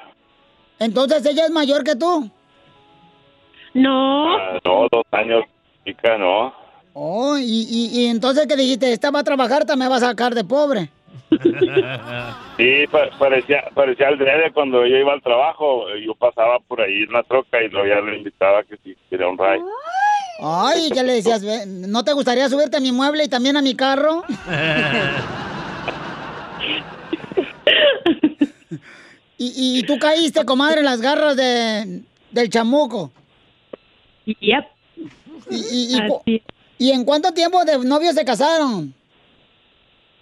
Entonces, 0.80 1.26
¿ella 1.26 1.46
es 1.46 1.52
mayor 1.52 1.84
que 1.84 1.96
tú? 1.96 2.30
No. 3.74 4.36
Ah, 4.38 4.60
no, 4.66 4.88
dos 4.92 5.04
años, 5.12 5.44
chica, 5.86 6.18
no. 6.18 6.54
Oh, 6.94 7.38
y, 7.38 7.44
y, 7.70 7.90
y 8.02 8.06
entonces, 8.08 8.48
¿qué 8.48 8.56
dijiste? 8.56 8.92
Esta 8.92 9.12
va 9.12 9.20
a 9.20 9.24
trabajar, 9.24 9.66
te 9.66 9.76
me 9.76 9.88
va 9.88 9.98
a 9.98 10.00
sacar 10.02 10.34
de 10.36 10.44
pobre. 10.44 10.90
Sí, 12.58 12.86
pa- 12.92 13.10
parecía, 13.18 13.64
parecía 13.74 14.10
al 14.10 14.18
drede 14.18 14.52
cuando 14.52 14.86
yo 14.86 14.98
iba 14.98 15.14
al 15.14 15.22
trabajo. 15.22 15.86
Yo 16.06 16.14
pasaba 16.16 16.60
por 16.68 16.82
ahí 16.82 17.04
en 17.04 17.14
la 17.14 17.24
troca 17.24 17.64
y 17.64 17.70
luego 17.70 17.88
ya 17.88 18.02
le 18.02 18.18
invitaba 18.18 18.64
que 18.64 18.76
si 18.84 18.98
quería 19.10 19.30
un 19.30 19.38
ride. 19.38 19.62
Ay, 20.42 20.90
¿qué 20.92 21.02
le 21.04 21.14
decías? 21.14 21.42
Ve, 21.42 21.64
¿No 21.66 22.04
te 22.04 22.12
gustaría 22.12 22.50
subirte 22.50 22.76
a 22.76 22.82
mi 22.82 22.92
mueble 22.92 23.24
y 23.24 23.30
también 23.30 23.56
a 23.56 23.62
mi 23.62 23.76
carro? 23.76 24.24
y, 29.38 29.80
y 29.80 29.84
tú 29.84 29.98
caíste, 30.00 30.44
comadre, 30.46 30.80
en 30.80 30.86
las 30.86 31.02
garras 31.02 31.36
de, 31.36 32.02
del 32.32 32.50
chamuco. 32.50 33.12
Yep. 34.40 34.66
¿Y, 35.50 35.56
y, 35.56 35.98
y, 35.98 36.02
po- 36.08 36.24
¿y 36.78 36.92
en 36.92 37.04
cuánto 37.06 37.32
tiempo 37.32 37.64
de 37.66 37.80
novios 37.80 38.14
se 38.16 38.26
casaron? 38.26 38.94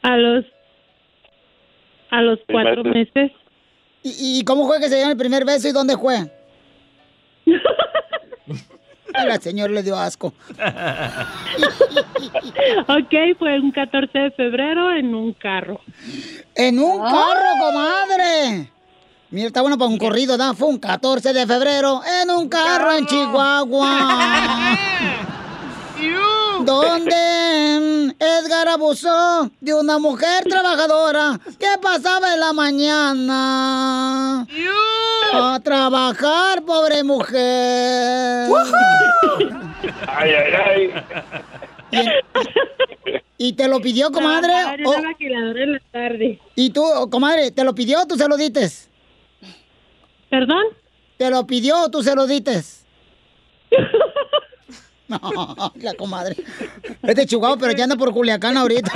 A 0.03 0.15
los 0.17 0.45
a 2.09 2.21
los 2.21 2.39
cuatro 2.49 2.83
meses. 2.83 3.31
¿Y, 4.03 4.39
y 4.39 4.43
cómo 4.45 4.65
fue 4.67 4.79
que 4.79 4.87
se 4.87 4.95
dieron 4.95 5.11
el 5.11 5.17
primer 5.17 5.43
beso 5.43 5.67
y 5.67 5.71
dónde 5.71 5.97
fue? 5.97 6.31
El 9.13 9.41
señor 9.41 9.71
le 9.71 9.81
dio 9.81 9.97
asco. 9.97 10.27
ok, 12.87 13.13
fue 13.39 13.59
un 13.59 13.71
14 13.71 14.17
de 14.19 14.31
febrero 14.31 14.91
en 14.93 15.15
un 15.15 15.33
carro. 15.33 15.81
En 16.55 16.77
un 16.79 16.99
carro, 16.99 17.49
comadre. 17.59 18.69
Mira, 19.29 19.48
está 19.48 19.62
bueno 19.62 19.77
para 19.77 19.89
un 19.89 19.98
corrido, 19.98 20.38
¿da? 20.38 20.53
Fue 20.53 20.69
un 20.69 20.77
14 20.79 21.34
de 21.34 21.46
febrero 21.46 22.01
en 22.22 22.29
un 22.29 22.48
carro 22.48 22.93
en 22.93 23.05
Chihuahua. 23.05 24.77
donde 26.63 28.15
Edgar 28.19 28.67
abusó 28.69 29.50
de 29.60 29.74
una 29.74 29.98
mujer 30.00 30.43
trabajadora 30.46 31.39
que 31.60 31.67
pasaba 31.81 32.34
en 32.34 32.39
la 32.39 32.51
mañana 32.53 34.48
a 35.34 35.60
trabajar, 35.63 36.63
pobre 36.63 37.03
mujer. 37.03 38.50
Ay, 40.07 40.31
ay, 40.31 40.91
ay. 41.91 42.10
¿Y 43.38 43.53
te 43.53 43.67
lo 43.67 43.79
pidió, 43.81 44.12
comadre? 44.12 44.48
Trabajar 44.48 44.79
en 44.79 44.88
o- 44.88 44.89
una 44.91 45.01
maquiladora 45.10 45.63
en 45.63 45.74
la 45.74 45.79
tarde. 45.91 46.39
¿Y 46.55 46.69
tú, 46.72 46.84
comadre, 47.12 47.51
te 47.51 47.63
lo 47.63 47.75
pidió 47.75 48.01
o 48.01 48.05
tú 48.07 48.15
se 48.17 48.27
lo 48.27 48.36
dites? 48.38 48.89
¿Perdón? 50.29 50.63
¿Te 51.17 51.29
lo 51.29 51.46
pidió 51.48 51.81
o 51.84 51.89
tú 51.89 52.03
se 52.03 52.15
lo 52.15 52.27
dites? 52.27 52.86
No, 55.10 55.19
la 55.75 55.93
comadre. 55.93 56.36
Es 57.01 57.15
de 57.15 57.25
Chihuahua, 57.25 57.55
pero 57.57 57.72
ya 57.72 57.86
anda 57.86 57.96
por 57.96 58.12
Culiacán 58.12 58.57
ahorita. 58.57 58.91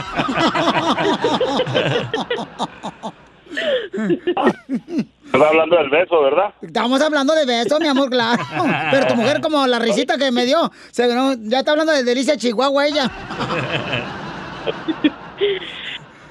Estás 5.25 5.41
hablando 5.50 5.77
del 5.77 5.89
beso, 5.89 6.21
¿verdad? 6.21 6.53
Estamos 6.61 7.01
hablando 7.01 7.33
de 7.33 7.45
besos, 7.45 7.79
mi 7.79 7.88
amor, 7.88 8.09
claro. 8.09 8.43
Pero 8.91 9.07
tu 9.07 9.15
mujer, 9.15 9.41
como 9.41 9.65
la 9.67 9.79
risita 9.79 10.17
que 10.17 10.31
me 10.31 10.45
dio, 10.45 10.71
se- 10.91 11.07
no, 11.13 11.33
ya 11.39 11.59
está 11.59 11.71
hablando 11.71 11.93
de 11.93 12.03
delicia 12.03 12.38
Chihuahua 12.38 12.88
ella. 12.88 13.09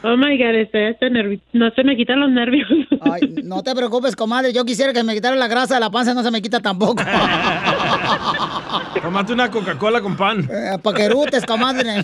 Oh 0.02 0.16
my 0.16 0.38
god, 0.38 0.54
estoy 0.54 0.84
hasta 0.84 1.10
nerviosa. 1.10 1.44
No 1.52 1.70
se 1.72 1.84
me 1.84 1.94
quitan 1.94 2.20
los 2.20 2.30
nervios. 2.30 2.66
Ay, 3.02 3.20
no 3.44 3.62
te 3.62 3.74
preocupes, 3.74 4.16
comadre. 4.16 4.50
Yo 4.52 4.64
quisiera 4.64 4.94
que 4.94 5.02
me 5.02 5.14
quitara 5.14 5.36
la 5.36 5.46
grasa 5.46 5.74
de 5.74 5.80
la 5.80 5.90
panza, 5.90 6.14
no 6.14 6.22
se 6.22 6.30
me 6.30 6.40
quita 6.40 6.60
tampoco. 6.60 7.02
Tómate 9.02 9.34
una 9.34 9.50
Coca-Cola 9.50 10.00
con 10.00 10.16
pan. 10.16 10.48
Eh, 10.50 10.78
Paquerutes, 10.82 11.44
comadre. 11.44 12.02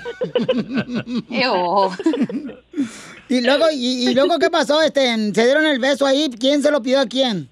y 3.28 3.40
luego, 3.40 3.64
y, 3.72 4.10
y 4.10 4.14
luego, 4.14 4.38
¿qué 4.38 4.50
pasó? 4.50 4.82
Este, 4.82 5.32
¿Se 5.32 5.44
dieron 5.44 5.64
el 5.64 5.78
beso 5.78 6.04
ahí? 6.04 6.28
¿Quién 6.38 6.62
se 6.62 6.70
lo 6.70 6.82
pidió 6.82 7.00
a 7.00 7.06
quién? 7.06 7.48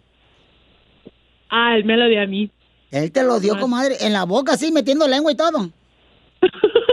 Ah, 1.48 1.74
él 1.76 1.86
me 1.86 1.96
lo 1.96 2.06
dio 2.06 2.20
a 2.20 2.26
mí. 2.26 2.50
Él 2.90 3.10
te 3.10 3.22
lo 3.22 3.40
dio, 3.40 3.58
comadre, 3.58 3.96
en 4.00 4.12
la 4.12 4.24
boca, 4.24 4.52
así, 4.52 4.70
metiendo 4.72 5.08
lengua 5.08 5.32
y 5.32 5.36
todo. 5.36 5.70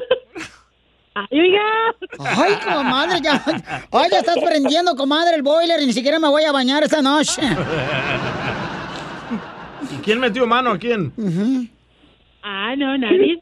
¡Ay, 1.13 1.39
oiga! 1.39 1.61
Ay, 2.19 2.53
comadre, 2.63 3.19
ya. 3.21 3.43
Ay, 3.91 4.09
ya 4.11 4.19
estás 4.19 4.37
prendiendo, 4.43 4.95
comadre, 4.95 5.35
el 5.35 5.41
boiler 5.43 5.81
y 5.81 5.87
ni 5.87 5.93
siquiera 5.93 6.19
me 6.19 6.29
voy 6.29 6.43
a 6.43 6.51
bañar 6.51 6.83
esta 6.83 7.01
noche. 7.01 7.41
¿Y 9.91 9.95
quién 10.03 10.19
metió 10.19 10.47
mano 10.47 10.71
a 10.71 10.77
quién? 10.77 11.11
Ah, 12.43 12.75
no, 12.77 12.97
nadie. 12.97 13.41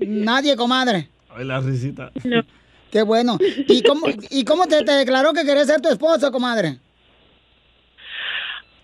Nadie, 0.00 0.56
comadre. 0.56 1.08
Ay, 1.36 1.44
la 1.44 1.60
risita. 1.60 2.10
Qué 2.90 3.02
bueno. 3.02 3.36
¿Y 3.68 3.82
cómo, 3.82 4.06
y 4.30 4.44
cómo 4.44 4.66
te, 4.66 4.82
te 4.82 4.92
declaró 4.92 5.32
que 5.32 5.44
quería 5.44 5.64
ser 5.64 5.80
tu 5.80 5.90
esposo, 5.90 6.32
comadre? 6.32 6.78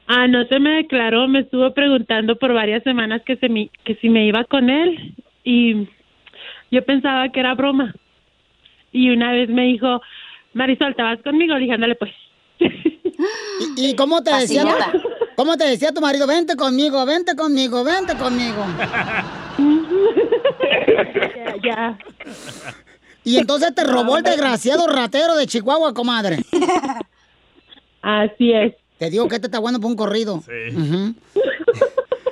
Ah, 0.06 0.28
no 0.28 0.44
se 0.46 0.60
me 0.60 0.70
declaró, 0.76 1.26
me 1.26 1.40
estuvo 1.40 1.72
preguntando 1.72 2.36
por 2.36 2.52
varias 2.52 2.84
semanas 2.84 3.22
que, 3.26 3.36
se 3.36 3.48
me, 3.48 3.70
que 3.84 3.96
si 3.96 4.08
me 4.08 4.26
iba 4.26 4.44
con 4.44 4.70
él 4.70 5.14
y 5.42 5.88
yo 6.70 6.84
pensaba 6.84 7.28
que 7.30 7.40
era 7.40 7.54
broma. 7.54 7.94
Y 8.92 9.10
una 9.10 9.32
vez 9.32 9.48
me 9.50 9.62
dijo, 9.64 10.00
Marisol, 10.54 10.94
¿te 10.94 11.02
vas 11.02 11.20
conmigo? 11.22 11.54
Le 11.54 11.60
dije, 11.60 11.74
ándale 11.74 11.94
pues. 11.96 12.12
¿Y, 12.58 13.90
y 13.90 13.94
cómo 13.96 14.22
te 14.22 14.32
decía? 14.34 14.62
Fascinada. 14.64 14.92
¿Cómo 15.36 15.56
te 15.58 15.64
decía 15.64 15.92
tu 15.92 16.00
marido? 16.00 16.26
Vente 16.26 16.56
conmigo, 16.56 17.04
vente 17.04 17.36
conmigo, 17.36 17.84
vente 17.84 18.14
conmigo. 18.16 18.64
ya, 21.36 21.54
ya. 21.62 21.98
Y 23.24 23.38
entonces 23.38 23.74
te 23.74 23.84
robó 23.84 24.16
el 24.18 24.22
desgraciado 24.22 24.86
ratero 24.86 25.34
de 25.36 25.46
Chihuahua, 25.46 25.92
comadre. 25.92 26.38
Así 28.02 28.52
es. 28.52 28.74
Te 28.98 29.10
digo 29.10 29.28
que 29.28 29.34
este 29.36 29.48
está 29.48 29.58
bueno 29.58 29.78
por 29.80 29.90
un 29.90 29.96
corrido. 29.96 30.42
Sí. 30.46 30.52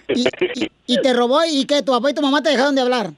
y, 0.09 0.21
y- 0.65 0.71
y 0.87 1.01
te 1.01 1.13
robó 1.13 1.41
y 1.51 1.65
que 1.67 1.83
tu 1.83 1.93
papá 1.93 2.11
y 2.11 2.15
tu 2.15 2.23
mamá 2.23 2.43
te 2.43 2.51
dejaron 2.51 2.75
de 2.75 2.81
hablar. 2.83 3.11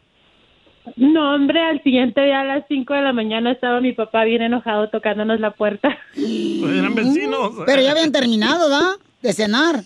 No, 0.94 1.34
hombre, 1.34 1.60
al 1.60 1.82
siguiente 1.82 2.20
día 2.22 2.40
a 2.42 2.44
las 2.44 2.64
5 2.68 2.94
de 2.94 3.02
la 3.02 3.12
mañana 3.12 3.50
estaba 3.50 3.80
mi 3.80 3.92
papá 3.92 4.22
bien 4.24 4.42
enojado 4.42 4.88
tocándonos 4.88 5.40
la 5.40 5.50
puerta. 5.50 5.96
Eran 6.16 6.94
vecinos. 6.94 7.52
Pero 7.66 7.82
ya 7.82 7.90
habían 7.90 8.12
terminado, 8.12 8.68
¿da? 8.68 8.96
De 9.20 9.32
cenar. 9.32 9.82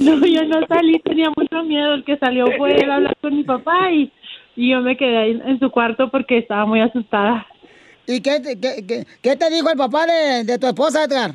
No, 0.00 0.26
yo 0.26 0.44
no 0.44 0.66
salí, 0.66 0.98
tenía 1.00 1.30
mucho 1.36 1.62
miedo. 1.64 1.94
El 1.94 2.04
que 2.04 2.16
salió 2.18 2.46
fue 2.58 2.76
él 2.76 2.90
a 2.90 2.96
hablar 2.96 3.16
con 3.20 3.36
mi 3.36 3.44
papá 3.44 3.90
y, 3.92 4.12
y 4.56 4.70
yo 4.70 4.80
me 4.80 4.96
quedé 4.96 5.16
ahí 5.16 5.40
en 5.44 5.58
su 5.58 5.70
cuarto 5.70 6.10
porque 6.10 6.38
estaba 6.38 6.66
muy 6.66 6.80
asustada. 6.80 7.46
¿Y 8.06 8.20
qué, 8.20 8.40
te- 8.40 8.60
qué, 8.60 8.84
qué- 8.86 9.06
qué 9.22 9.36
te 9.36 9.48
dijo 9.50 9.70
el 9.70 9.76
papá 9.78 10.06
de, 10.06 10.44
de 10.44 10.58
tu 10.58 10.66
esposa, 10.66 11.04
Edgar? 11.04 11.32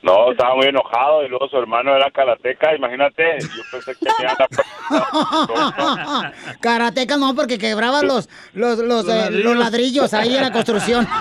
No, 0.00 0.30
estaba 0.30 0.54
muy 0.54 0.66
enojado 0.66 1.24
y 1.24 1.28
luego 1.28 1.48
su 1.48 1.56
hermano 1.58 1.94
era 1.96 2.08
karateca, 2.10 2.74
imagínate. 2.76 3.38
Yo 3.40 3.62
pensé 3.72 3.94
que 3.96 4.06
tenía 4.16 4.36
la... 4.38 6.32
Karateca 6.60 7.16
no, 7.16 7.34
porque 7.34 7.58
quebraba 7.58 8.02
los, 8.02 8.28
los, 8.54 8.78
los, 8.78 9.04
Los 9.04 9.08
eh, 9.08 9.18
ladrillos. 9.18 9.44
los 9.44 9.56
ladrillos 9.58 10.14
ahí 10.14 10.36
en 10.36 10.42
la 10.42 10.52
construcción. 10.52 11.06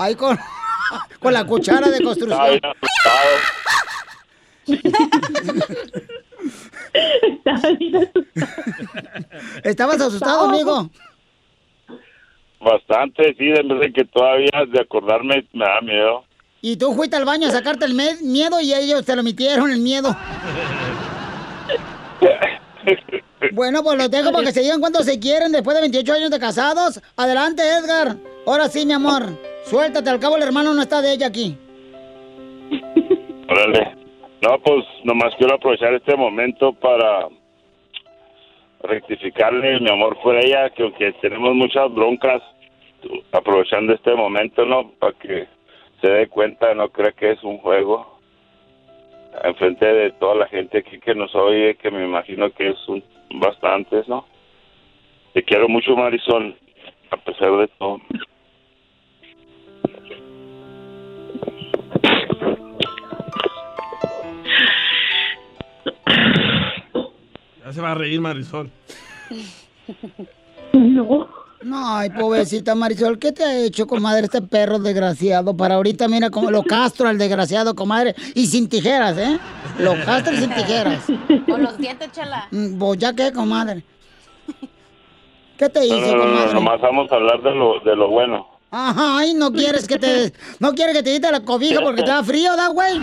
Ahí 0.00 0.14
con, 0.14 0.38
con 1.18 1.32
la 1.32 1.44
cuchara 1.44 1.88
de 1.88 1.96
Estaba 1.96 2.08
construcción. 2.08 2.50
bien 2.50 2.60
asustado. 2.64 3.28
¿Estabas 9.64 10.00
asustado, 10.00 10.46
amigo? 10.48 10.90
Bastante, 12.60 13.34
sí, 13.38 13.46
de 13.46 13.62
verdad 13.62 13.92
que 13.94 14.04
todavía 14.04 14.50
de 14.68 14.80
acordarme 14.80 15.46
me 15.52 15.64
da 15.64 15.80
miedo. 15.80 16.24
Y 16.60 16.76
tú 16.76 16.92
fuiste 16.92 17.16
al 17.16 17.24
baño 17.24 17.48
a 17.48 17.52
sacarte 17.52 17.84
el 17.84 17.94
miedo 17.94 18.60
y 18.60 18.74
ellos 18.74 19.04
te 19.04 19.14
lo 19.14 19.22
metieron 19.22 19.70
el 19.70 19.80
miedo. 19.80 20.14
Bueno, 23.52 23.84
pues 23.84 23.96
los 23.96 24.10
dejo 24.10 24.32
para 24.32 24.46
que 24.46 24.52
se 24.52 24.62
digan 24.62 24.80
cuánto 24.80 25.02
se 25.04 25.20
quieren 25.20 25.52
después 25.52 25.76
de 25.76 25.82
28 25.82 26.12
años 26.12 26.30
de 26.30 26.40
casados. 26.40 27.00
Adelante, 27.16 27.62
Edgar. 27.62 28.16
Ahora 28.46 28.68
sí, 28.68 28.84
mi 28.84 28.94
amor. 28.94 29.22
Suéltate, 29.64 30.10
al 30.10 30.18
cabo 30.18 30.36
el 30.36 30.42
hermano 30.42 30.74
no 30.74 30.82
está 30.82 31.00
de 31.00 31.12
ella 31.12 31.28
aquí. 31.28 31.56
Órale. 33.48 33.96
No, 34.42 34.58
pues 34.64 34.84
nomás 35.04 35.34
quiero 35.36 35.54
aprovechar 35.54 35.94
este 35.94 36.16
momento 36.16 36.72
para 36.72 37.28
rectificarle 38.82 39.80
mi 39.80 39.90
amor 39.90 40.18
por 40.22 40.36
ella, 40.36 40.70
que 40.70 40.82
aunque 40.82 41.12
tenemos 41.20 41.54
muchas 41.54 41.92
broncas, 41.92 42.42
aprovechando 43.32 43.92
este 43.92 44.14
momento, 44.14 44.64
¿no? 44.64 44.90
Para 44.98 45.12
que 45.18 45.46
se 46.00 46.10
dé 46.10 46.28
cuenta, 46.28 46.74
no 46.74 46.88
cree 46.90 47.12
que 47.12 47.32
es 47.32 47.42
un 47.42 47.58
juego. 47.58 48.18
Enfrente 49.44 49.84
de 49.84 50.10
toda 50.12 50.34
la 50.34 50.46
gente 50.48 50.78
aquí 50.78 50.98
que 50.98 51.14
nos 51.14 51.34
oye, 51.34 51.76
que 51.76 51.90
me 51.90 52.04
imagino 52.04 52.50
que 52.50 52.70
es 52.70 52.88
un, 52.88 53.02
bastantes, 53.34 54.08
¿no? 54.08 54.26
Te 55.34 55.42
quiero 55.42 55.68
mucho, 55.68 55.94
Marisol, 55.96 56.56
a 57.10 57.16
pesar 57.18 57.56
de 57.58 57.68
todo. 57.78 58.00
Ya 67.68 67.74
se 67.74 67.82
va 67.82 67.92
a 67.92 67.94
reír 67.94 68.18
Marisol. 68.18 68.70
No. 70.72 71.28
No, 71.60 71.96
ay, 71.96 72.10
pobrecita 72.10 72.76
Marisol, 72.76 73.18
¿qué 73.18 73.32
te 73.32 73.42
ha 73.42 73.64
hecho, 73.64 73.88
comadre, 73.88 74.26
este 74.26 74.40
perro 74.40 74.78
desgraciado? 74.78 75.56
Para 75.56 75.74
ahorita, 75.74 76.06
mira, 76.06 76.30
como 76.30 76.52
lo 76.52 76.62
castro 76.62 77.08
al 77.08 77.18
desgraciado, 77.18 77.74
comadre, 77.74 78.14
y 78.36 78.46
sin 78.46 78.68
tijeras, 78.68 79.18
¿eh? 79.18 79.40
Lo 79.80 79.94
castro 80.04 80.34
y 80.34 80.36
sin 80.36 80.54
tijeras. 80.54 81.02
Con 81.46 81.64
los 81.64 81.76
dientes, 81.76 82.12
chala. 82.12 82.46
Mm, 82.52 82.78
¿Vos 82.78 82.96
ya 82.96 83.12
qué, 83.12 83.32
comadre? 83.32 83.82
¿Qué 85.58 85.68
te 85.68 85.84
hizo, 85.84 85.96
no, 85.96 86.26
no, 86.26 86.26
no, 86.26 86.30
comadre? 86.30 86.54
nomás 86.54 86.80
vamos 86.80 87.10
a 87.10 87.16
hablar 87.16 87.42
de 87.42 87.50
lo, 87.52 87.80
de 87.80 87.96
lo 87.96 88.08
bueno. 88.08 88.46
Ajá, 88.70 89.18
ay, 89.18 89.32
no 89.32 89.50
quieres 89.50 89.86
que 89.86 89.98
te... 89.98 90.32
No 90.58 90.74
quieres 90.74 90.94
que 90.94 91.02
te 91.02 91.14
quite 91.14 91.32
la 91.32 91.40
cobija 91.40 91.80
porque 91.80 92.02
te 92.02 92.10
da 92.10 92.22
frío, 92.22 92.54
¿da, 92.54 92.68
güey? 92.68 93.00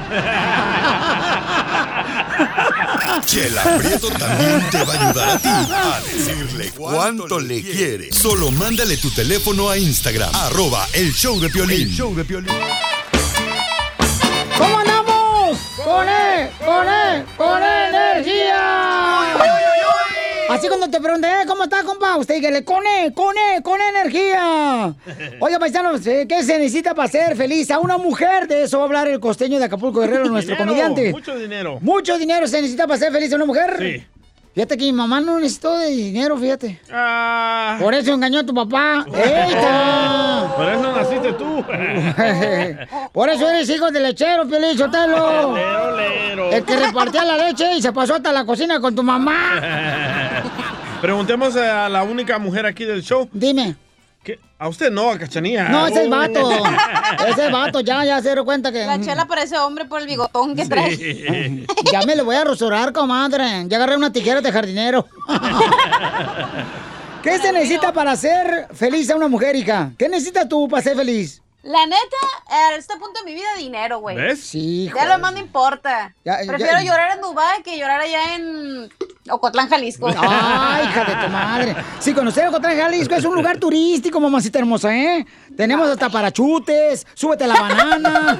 Chela 3.25 3.63
Prieto 3.78 4.10
también 4.10 4.63
te 4.69 4.84
va 4.84 4.93
a 4.93 5.08
ayudar 5.08 5.30
a 5.30 5.39
ti 5.39 5.47
a 5.49 6.01
decirle 6.01 6.71
cuánto 6.78 7.39
le 7.39 7.63
quiere. 7.63 8.12
Solo 8.12 8.51
mándale 8.51 8.97
tu 8.97 9.10
teléfono 9.10 9.69
a 9.69 9.78
Instagram, 9.78 10.30
arroba 10.36 10.88
el 10.93 11.12
show 11.13 11.39
de 11.39 11.49
Piolín. 11.49 11.89
show 11.89 12.13
de 12.13 12.25
¿Cómo 14.58 14.80
andamos? 14.80 15.58
¡Con 15.84 16.08
él! 16.08 16.49
¡Con 16.63 16.88
él! 16.88 17.25
¡Con 17.38 17.63
energía! 17.63 19.24
Así 20.56 20.68
cuando 20.68 20.89
te 20.89 21.00
pregunté, 21.02 21.28
"Eh, 21.28 21.46
¿cómo 21.48 21.63
está, 21.63 21.84
compa? 21.84 22.18
Usted 22.18 22.36
dígale, 22.36 22.63
con 22.63 22.84
él, 22.86 23.13
con 23.13 23.80
energía. 23.82 24.94
Oiga, 25.39 25.60
paisanos, 25.60 26.06
eh, 26.08 26.26
¿qué 26.28 26.44
se 26.44 26.58
necesita 26.58 26.94
para 26.96 27.08
ser 27.10 27.36
feliz 27.36 27.70
a 27.72 27.80
una 27.80 27.98
mujer? 27.98 28.48
De 28.48 28.63
eso 28.63 28.78
va 28.78 28.84
a 28.84 28.88
hablar 28.88 29.08
el 29.08 29.20
costeño 29.20 29.60
de 29.60 29.65
Acapulco 29.65 30.00
Guerrero, 30.02 30.26
nuestro 30.30 30.56
Dinero, 30.56 30.72
comediante. 30.72 31.12
Mucho 31.12 31.38
dinero. 31.38 31.78
Mucho 31.82 32.18
dinero 32.18 32.48
se 32.48 32.58
necesita 32.62 32.88
para 32.88 33.00
ser 33.00 33.12
feliz 33.12 33.32
a 33.34 33.36
una 33.36 33.46
mujer. 33.46 33.76
Sí. 33.80 34.06
Fíjate 34.54 34.78
que 34.78 34.86
mi 34.86 34.94
mamá 34.94 35.20
no 35.20 35.38
necesitó 35.38 35.78
de 35.78 35.88
dinero, 35.89 36.38
fíjate. 36.38 36.80
Ah. 36.89 37.78
Por 37.82 37.94
eso 37.94 38.13
engañó 38.13 38.39
a 38.39 38.46
tu 38.46 38.54
papá. 38.54 39.06
¡Eita! 39.13 40.54
Por 40.56 40.70
eso 40.70 40.91
naciste 40.96 41.34
tú. 41.34 41.65
Por 43.12 43.30
eso 43.30 43.50
eres 43.50 43.70
hijo 43.70 43.91
de 43.91 44.00
lechero, 44.00 44.48
Piolín 44.48 44.78
Sotelo. 44.78 45.54
Lero, 45.54 45.98
lero. 45.98 46.52
El 46.54 46.63
que 46.63 46.78
repartía 46.78 47.26
la 47.26 47.36
leche 47.36 47.74
y 47.76 47.82
se 47.82 47.91
pasó 47.91 48.15
hasta 48.15 48.32
la 48.32 48.46
cocina 48.46 48.80
con 48.80 48.96
tu 48.96 49.04
mamá. 49.04 50.35
Preguntemos 51.06 51.56
a 51.56 51.88
la 51.88 52.02
única 52.02 52.39
mujer 52.39 52.65
aquí 52.65 52.84
del 52.84 53.04
show. 53.04 53.30
Dime. 53.32 53.76
¿Qué? 54.24 54.39
A 54.58 54.68
usted 54.68 54.89
no, 54.89 55.12
a 55.12 55.20
Cachanía. 55.20 55.70
No, 55.70 55.86
ese 55.86 56.06
es 56.06 56.10
vato. 56.10 56.50
Ese 57.28 57.46
es 57.46 57.52
vato, 57.52 57.82
ya, 57.82 58.04
ya 58.04 58.20
se 58.24 58.34
dio 58.34 58.44
cuenta 58.44 58.72
que. 58.72 58.84
La 58.88 59.00
chela 59.00 59.28
parece 59.28 59.56
hombre 59.60 59.86
por 59.86 60.02
el 60.02 60.08
bigotón 60.08 60.56
que 60.56 60.65
trae. 60.65 60.98
Sí. 60.98 61.68
Ya 61.91 62.02
me 62.08 62.15
lo 62.15 62.26
voy 62.26 62.38
a 62.38 62.44
rasurar, 62.44 62.91
comadre. 62.91 63.65
Ya 63.68 63.78
agarré 63.78 63.96
una 63.98 64.12
tijera 64.12 64.41
de 64.41 64.52
jardinero. 64.52 65.06
¿Qué 67.22 67.38
se 67.38 67.52
necesita 67.52 67.94
para 67.94 68.15
ser 68.15 68.70
feliz 68.74 69.08
a 69.12 69.15
una 69.15 69.28
mujer, 69.28 69.56
hija? 69.56 69.91
¿Qué 70.00 70.10
necesitas 70.10 70.50
tú 70.50 70.68
para 70.68 70.82
ser 70.82 70.98
feliz? 70.98 71.39
La 71.65 71.84
neta, 71.88 72.17
a 72.47 72.75
este 72.75 72.95
punto 72.97 73.19
de 73.21 73.25
mi 73.25 73.34
vida, 73.34 73.47
dinero, 73.58 73.97
güey. 73.97 74.15
¿Ves? 74.15 74.39
Sí, 74.39 74.88
Ya 74.95 75.06
lo 75.06 75.17
más 75.17 75.34
no 75.34 75.39
importa. 75.39 76.13
Ya, 76.23 76.38
Prefiero 76.47 76.73
ya- 76.73 76.84
llorar 76.84 77.15
en 77.15 77.21
Dubái 77.21 77.63
que 77.63 77.80
llorar 77.80 78.01
allá 78.01 78.36
en 78.36 78.88
Ocotlán, 79.32 79.67
Jalisco. 79.67 80.08
Ay, 80.15 80.86
hija 80.86 81.04
de 81.06 81.25
tu 81.25 81.32
madre. 81.32 81.75
Sí, 81.99 82.13
conocer 82.13 82.47
Ocotlán, 82.49 82.78
Jalisco 82.78 83.15
es 83.15 83.25
un 83.25 83.34
lugar 83.34 83.58
turístico, 83.58 84.19
mamacita 84.19 84.60
hermosa, 84.60 84.95
¿eh? 84.95 85.25
Tenemos 85.56 85.88
hasta 85.89 86.10
parachutes, 86.10 87.06
súbete 87.13 87.46
a 87.46 87.48
la 87.48 87.62
banana. 87.62 88.39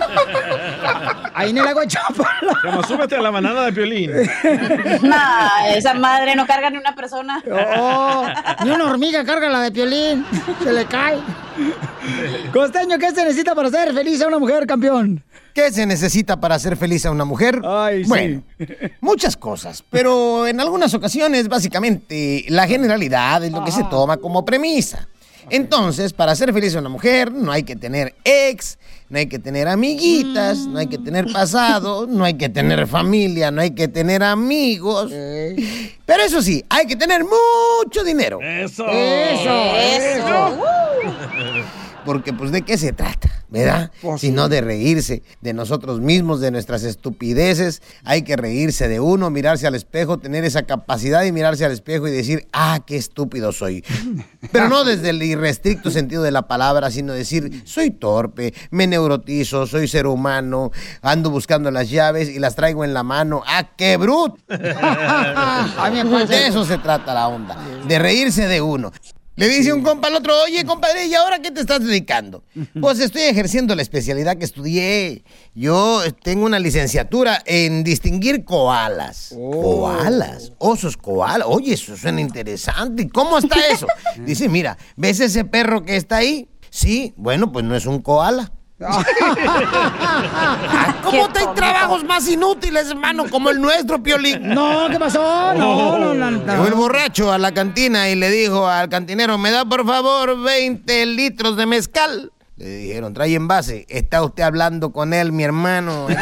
Ahí 1.34 1.52
en 1.52 1.58
el 1.58 1.66
lago 1.66 1.82
de 1.82 1.88
Chapala. 1.88 2.60
Como 2.62 2.84
súbete 2.84 3.16
a 3.16 3.22
la 3.22 3.30
banana 3.30 3.64
de 3.64 3.74
Piolín. 3.74 4.12
Nah, 5.02 5.68
esa 5.70 5.94
madre 5.94 6.36
no 6.36 6.46
carga 6.46 6.70
ni 6.70 6.78
una 6.78 6.94
persona. 6.94 7.42
Oh, 7.78 8.28
ni 8.64 8.72
una 8.72 8.86
hormiga 8.86 9.24
carga 9.24 9.50
la 9.50 9.62
de 9.62 9.72
Piolín. 9.72 10.26
Se 10.64 10.74
le 10.74 10.86
cae. 10.86 11.20
Costeño, 12.52 12.98
¿qué 13.00 13.12
se 13.12 13.24
necesita 13.24 13.56
para 13.56 13.70
ser 13.70 13.94
feliz 13.94 14.22
a 14.22 14.28
una 14.28 14.40
mujer, 14.40 14.68
campeón? 14.68 15.24
¿Qué 15.54 15.72
se 15.72 15.86
necesita 15.86 16.38
para 16.40 16.60
ser 16.60 16.76
feliz 16.76 17.06
a 17.06 17.12
una 17.12 17.24
mujer? 17.24 17.62
Bueno, 18.08 18.44
muchas 19.00 19.38
cosas, 19.38 19.84
pero 19.90 20.48
en 20.48 20.60
algunas 20.60 20.94
ocasiones, 20.94 21.48
básicamente, 21.48 22.44
la 22.50 22.68
generalidad 22.68 23.42
es 23.44 23.54
lo 23.54 23.64
que 23.64 23.72
se 23.72 23.86
toma 23.86 24.18
como 24.18 24.44
premisa. 24.44 25.08
Entonces, 25.50 26.14
para 26.14 26.36
ser 26.36 26.54
feliz 26.54 26.76
a 26.76 26.80
una 26.80 26.90
mujer, 26.90 27.32
no 27.32 27.52
hay 27.52 27.64
que 27.64 27.76
tener 27.76 28.16
ex, 28.24 28.78
no 29.10 29.20
hay 29.20 29.28
que 29.28 29.40
tener 29.40 29.68
amiguitas, 29.68 30.60
no 30.60 30.80
hay 30.80 30.88
que 30.88 30.98
tener 30.98 31.32
pasado, 31.32 32.08
no 32.08 32.24
hay 32.24 32.36
que 32.36 32.50
tener 32.50 32.88
familia, 32.88 33.52
no 33.52 33.62
hay 33.62 33.72
que 33.72 33.88
tener 33.88 34.24
amigos. 34.24 35.12
Pero 35.12 36.24
eso 36.24 36.42
sí, 36.42 36.64
hay 36.70 36.88
que 36.88 36.96
tener 36.96 37.24
mucho 37.24 38.04
dinero. 38.04 38.40
Eso. 38.42 38.86
Eso. 38.88 40.56
Porque 42.06 42.34
pues 42.34 42.52
de 42.52 42.62
qué 42.62 42.78
se 42.78 42.94
trata, 42.94 43.30
¿verdad? 43.50 43.92
Sino 44.18 44.50
de 44.50 44.62
reírse 44.62 45.24
de 45.42 45.54
nosotros 45.54 46.00
mismos, 46.00 46.40
de 46.40 46.52
nuestras 46.52 46.84
estupideces. 46.84 47.82
Hay 48.04 48.22
que 48.22 48.36
reírse 48.36 48.88
de 48.88 49.00
uno, 49.00 49.30
mirarse 49.30 49.68
al 49.68 49.76
espejo, 49.76 50.20
tener 50.20 50.46
esa 50.46 50.64
capacidad 50.64 51.22
de 51.22 51.32
mirarse 51.32 51.66
al 51.66 51.72
espejo 51.72 52.08
y 52.08 52.12
decir, 52.12 52.48
ah, 52.54 52.80
qué 52.86 52.96
estúpido 52.96 53.52
soy. 53.52 53.84
Pero 54.52 54.70
no 54.70 54.84
desde 54.84 55.10
el 55.10 55.22
irrestricto 55.24 55.92
sentido 55.92 56.24
de 56.24 56.32
la 56.32 56.48
palabra, 56.48 56.92
sino 56.92 57.14
decir, 57.14 57.64
soy 57.66 57.92
torpe, 57.92 58.54
me 58.70 58.88
neurotizo, 58.88 59.68
soy 59.68 59.88
ser 59.88 60.08
humano, 60.08 60.72
ando 61.02 61.30
buscando 61.30 61.72
las 61.72 61.90
llaves 61.90 62.30
y 62.30 62.40
las 62.40 62.56
traigo 62.56 62.84
en 62.84 62.94
la 62.94 63.04
mano. 63.04 63.44
¡Ah, 63.48 63.70
qué 63.76 63.98
brut! 63.98 64.40
De 66.28 66.48
eso 66.48 66.66
se 66.66 66.78
trata 66.78 67.14
la 67.14 67.28
onda, 67.28 67.58
de 67.88 68.00
reírse 68.00 68.48
de 68.48 68.62
uno. 68.62 68.92
Le 69.38 69.50
dice 69.50 69.74
un 69.74 69.84
compa 69.84 70.08
al 70.08 70.16
otro, 70.16 70.34
oye, 70.44 70.64
compadre, 70.64 71.08
¿y 71.08 71.14
ahora 71.14 71.40
qué 71.40 71.52
te 71.52 71.60
estás 71.60 71.82
dedicando? 71.86 72.46
Pues 72.80 73.00
estoy 73.00 73.24
ejerciendo 73.24 73.76
la 73.76 73.82
especialidad 73.82 74.38
que 74.38 74.46
estudié. 74.46 75.26
Yo 75.54 76.02
tengo 76.24 76.46
una 76.46 76.58
licenciatura 76.58 77.42
en 77.46 77.84
distinguir 77.84 78.46
koalas. 78.46 79.34
Koalas, 79.36 80.54
osos 80.58 80.96
koalas. 80.96 81.48
Oye, 81.50 81.74
eso 81.74 81.98
suena 81.98 82.22
interesante. 82.22 83.04
¿Y 83.04 83.10
cómo 83.10 83.38
está 83.38 83.60
eso? 83.68 83.88
Dice, 84.26 84.48
mira, 84.48 84.78
¿ves 84.96 85.20
ese 85.20 85.44
perro 85.44 85.84
que 85.84 85.98
está 85.98 86.18
ahí? 86.18 86.48
Sí, 86.70 87.14
bueno, 87.18 87.52
pues 87.52 87.66
no 87.66 87.76
es 87.76 87.86
un 87.86 88.02
koala. 88.02 88.54
¿Cómo 91.04 91.30
te 91.30 91.40
hay 91.40 91.48
trabajos 91.56 92.04
más 92.04 92.28
inútiles, 92.28 92.90
hermano, 92.90 93.30
como 93.30 93.50
el 93.50 93.62
nuestro, 93.62 94.04
Piolín? 94.04 94.50
No, 94.56 94.90
¿qué 94.90 95.00
pasó? 95.00 95.54
No, 95.54 95.98
no, 95.98 96.14
no, 96.14 96.32
no. 96.32 96.54
Llegó 96.54 96.68
el 96.68 96.74
borracho 96.74 97.32
a 97.32 97.38
la 97.38 97.54
cantina 97.54 98.10
y 98.10 98.16
le 98.16 98.30
dijo 98.30 98.68
al 98.68 98.90
cantinero, 98.90 99.38
¿me 99.38 99.52
da 99.52 99.64
por 99.64 99.86
favor 99.86 100.42
20 100.42 101.06
litros 101.06 101.56
de 101.56 101.66
mezcal? 101.66 102.34
Le 102.58 102.68
dijeron, 102.68 103.14
trae 103.14 103.36
envase. 103.36 103.86
¿Está 103.88 104.22
usted 104.24 104.44
hablando 104.44 104.92
con 104.92 105.14
él, 105.14 105.32
mi 105.32 105.44
hermano? 105.44 106.08
Yo. 106.10 106.16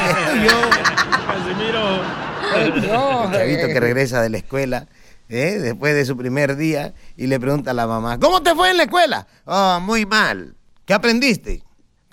El 2.55 2.83
chavito 2.83 3.67
que 3.67 3.79
regresa 3.79 4.21
de 4.21 4.29
la 4.29 4.37
escuela, 4.37 4.85
¿eh? 5.27 5.57
después 5.59 5.95
de 5.95 6.05
su 6.05 6.15
primer 6.15 6.55
día, 6.55 6.93
y 7.17 7.25
le 7.25 7.39
pregunta 7.39 7.71
a 7.71 7.73
la 7.73 7.87
mamá, 7.87 8.19
¿cómo 8.19 8.43
te 8.43 8.53
fue 8.53 8.69
en 8.69 8.77
la 8.77 8.83
escuela? 8.83 9.25
Oh, 9.45 9.79
muy 9.81 10.05
mal. 10.05 10.53
¿Qué 10.85 10.93
aprendiste? 10.93 11.63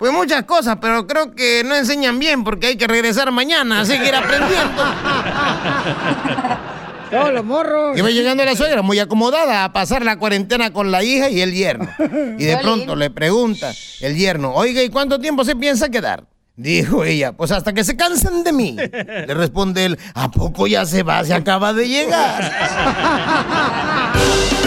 Pues 0.01 0.11
muchas 0.11 0.45
cosas, 0.45 0.79
pero 0.81 1.05
creo 1.05 1.35
que 1.35 1.63
no 1.63 1.75
enseñan 1.75 2.17
bien 2.17 2.43
porque 2.43 2.65
hay 2.65 2.75
que 2.75 2.87
regresar 2.87 3.29
mañana 3.29 3.81
a 3.81 3.85
seguir 3.85 4.15
aprendiendo. 4.15 4.81
Todos 7.11 7.31
los 7.31 7.45
morros. 7.45 7.95
Iba 7.95 8.09
llegando 8.09 8.43
la 8.43 8.55
suegra 8.55 8.81
muy 8.81 8.97
acomodada 8.97 9.63
a 9.63 9.73
pasar 9.73 10.03
la 10.03 10.17
cuarentena 10.17 10.73
con 10.73 10.89
la 10.89 11.03
hija 11.03 11.29
y 11.29 11.41
el 11.41 11.53
yerno. 11.53 11.87
Y 12.39 12.45
de 12.45 12.57
pronto 12.57 12.95
le 12.95 13.11
pregunta 13.11 13.73
el 13.99 14.15
yerno, 14.15 14.55
oiga, 14.55 14.81
¿y 14.81 14.89
cuánto 14.89 15.19
tiempo 15.19 15.43
se 15.43 15.55
piensa 15.55 15.89
quedar? 15.89 16.23
Dijo 16.55 17.03
ella, 17.03 17.33
pues 17.33 17.51
hasta 17.51 17.71
que 17.71 17.83
se 17.83 17.95
cansen 17.95 18.43
de 18.43 18.53
mí. 18.53 18.75
Le 18.75 19.33
responde 19.35 19.85
él, 19.85 19.99
¿a 20.15 20.31
poco 20.31 20.65
ya 20.65 20.83
se 20.83 21.03
va? 21.03 21.23
Se 21.23 21.35
acaba 21.35 21.73
de 21.73 21.87
llegar. 21.87 22.51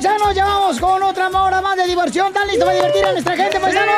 paisanos! 0.00 0.34
Ya 0.34 0.44
vamos 0.44 0.80
con 0.80 1.02
otra 1.02 1.28
hora 1.28 1.60
más 1.60 1.76
de 1.76 1.84
diversión. 1.84 2.28
¿Están 2.28 2.48
listos 2.48 2.64
para 2.64 2.76
divertir 2.76 3.04
a 3.04 3.12
nuestra 3.12 3.36
gente, 3.36 3.60
paisanos? 3.60 3.94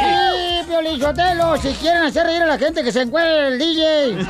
Sí, 0.00 0.68
Piolín 0.68 1.00
Sotelo, 1.00 1.56
si 1.58 1.68
quieren 1.74 2.02
hacer 2.02 2.26
reír 2.26 2.42
a 2.42 2.46
la 2.46 2.58
gente, 2.58 2.82
que 2.82 2.90
se 2.90 3.02
encuentre 3.02 3.48
el 3.48 3.58
DJ. 3.58 4.16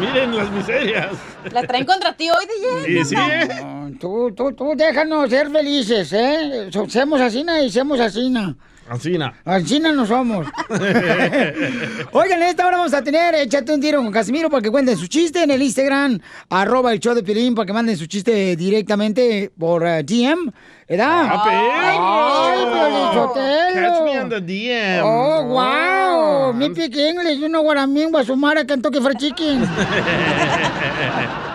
Miren 0.00 0.36
las 0.36 0.50
miserias. 0.50 1.12
¿La 1.50 1.62
traen 1.62 1.86
contra 1.86 2.12
ti 2.12 2.28
hoy, 2.30 2.44
DJ? 2.46 3.04
Sí, 3.04 3.04
sí, 3.04 3.16
¿eh? 3.16 3.48
No, 3.62 3.90
tú, 3.98 4.32
tú, 4.34 4.52
tú 4.52 4.74
déjanos 4.76 5.30
ser 5.30 5.50
felices, 5.50 6.12
¿eh? 6.12 6.68
Semos 6.88 7.20
asina 7.20 7.62
y 7.62 7.70
semos 7.70 7.98
asina. 8.00 8.54
Ancina. 8.88 9.34
Asina 9.44 9.92
no 9.92 10.06
somos. 10.06 10.46
Oigan, 12.12 12.42
en 12.42 12.48
esta 12.48 12.66
hora 12.66 12.76
vamos 12.76 12.92
a 12.92 13.02
tener 13.02 13.34
Échate 13.34 13.72
un 13.72 13.80
tiro 13.80 14.02
con 14.02 14.12
Casimiro 14.12 14.50
para 14.50 14.60
que 14.62 14.70
cuenten 14.70 14.96
su 14.98 15.06
chiste 15.06 15.42
en 15.42 15.50
el 15.50 15.62
Instagram, 15.62 16.20
arroba 16.50 16.92
el 16.92 17.00
show 17.00 17.14
de 17.14 17.22
Piolín, 17.22 17.54
para 17.54 17.66
que 17.66 17.72
manden 17.72 17.96
su 17.96 18.06
chiste 18.06 18.56
directamente 18.56 19.50
por 19.58 19.86
eh, 19.86 20.02
DM, 20.02 20.52
¿verdad? 20.88 21.28
¡Ah! 21.30 21.42
¡Ay, 21.46 23.14
Sotelo! 23.14 23.88
Catch 23.88 24.02
me 24.04 24.20
on 24.20 24.28
the 24.28 24.40
DM. 24.40 25.02
¡Oh, 25.02 25.44
wow! 25.44 26.52
Mi 26.52 26.66
speak 26.66 26.96
English, 26.96 27.38
you 27.38 27.48
know 27.48 27.62
what 27.62 27.78
I 27.78 27.86
mean, 27.86 28.10
Guasumara, 28.12 28.66
Kentucky 28.66 29.00
Fried 29.00 29.18
Chicken. 29.18 29.66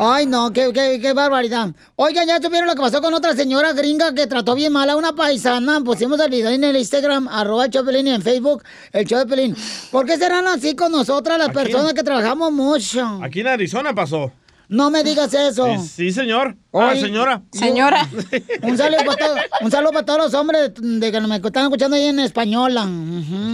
Ay, 0.00 0.26
no, 0.26 0.52
qué, 0.52 0.70
qué, 0.72 1.00
qué 1.02 1.12
barbaridad. 1.12 1.70
Oigan, 1.96 2.28
ya 2.28 2.38
tuvieron 2.38 2.68
lo 2.68 2.76
que 2.76 2.80
pasó 2.80 3.00
con 3.02 3.12
otra 3.14 3.34
señora 3.34 3.72
gringa 3.72 4.14
que 4.14 4.28
trató 4.28 4.54
bien 4.54 4.72
mal 4.72 4.88
a 4.88 4.96
una 4.96 5.12
paisana. 5.12 5.80
Pusimos 5.80 6.20
el 6.20 6.30
video 6.30 6.50
en 6.50 6.62
el 6.62 6.76
Instagram, 6.76 7.26
arroba 7.26 7.64
el 7.64 7.70
show 7.72 7.82
de 7.82 7.90
Pelín, 7.92 8.06
y 8.06 8.10
en 8.12 8.22
Facebook, 8.22 8.62
el 8.92 9.04
show 9.04 9.18
de 9.18 9.26
Pelín. 9.26 9.56
¿Por 9.90 10.06
qué 10.06 10.16
serán 10.16 10.46
así 10.46 10.76
con 10.76 10.92
nosotras 10.92 11.36
las 11.36 11.48
personas 11.48 11.94
que 11.94 12.04
trabajamos 12.04 12.52
mucho? 12.52 13.20
Aquí 13.24 13.40
en 13.40 13.48
Arizona 13.48 13.92
pasó. 13.92 14.30
No 14.68 14.88
me 14.88 15.02
digas 15.02 15.34
eso. 15.34 15.66
Sí, 15.78 15.88
sí, 15.88 16.12
señor. 16.12 16.56
Ah, 16.72 16.90
Oye, 16.92 17.00
señora. 17.00 17.42
Señora. 17.50 18.08
Un 18.62 18.76
saludo, 18.76 18.98
para 19.04 19.16
todos, 19.16 19.40
un 19.62 19.70
saludo 19.70 19.92
para 19.92 20.06
todos 20.06 20.18
los 20.24 20.34
hombres 20.34 20.72
de 20.76 21.10
que 21.10 21.20
me 21.22 21.36
están 21.36 21.64
escuchando 21.64 21.96
ahí 21.96 22.04
en 22.04 22.20
española. 22.20 22.86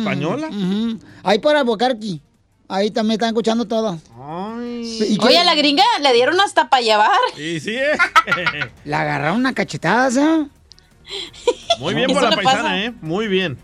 ¿Española? 0.00 0.50
Ahí 1.22 1.38
por 1.38 1.56
Albuquerque. 1.56 2.20
Ahí 2.68 2.90
también 2.90 3.12
están 3.12 3.28
escuchando 3.28 3.64
todo. 3.66 3.98
Oye, 4.26 5.38
a 5.38 5.44
la 5.44 5.54
gringa 5.54 5.84
le 6.00 6.12
dieron 6.12 6.40
hasta 6.40 6.68
para 6.68 6.82
llevar. 6.82 7.10
Sí, 7.36 7.60
sí, 7.60 7.76
¿eh? 7.76 7.92
Le 8.84 8.94
agarraron 8.94 9.36
una 9.36 9.52
cachetada. 9.52 10.46
Muy 11.78 11.94
bien 11.94 12.10
por 12.10 12.22
la 12.22 12.30
paisana, 12.30 12.62
pasa. 12.62 12.78
¿eh? 12.78 12.94
Muy 13.02 13.28
bien. 13.28 13.58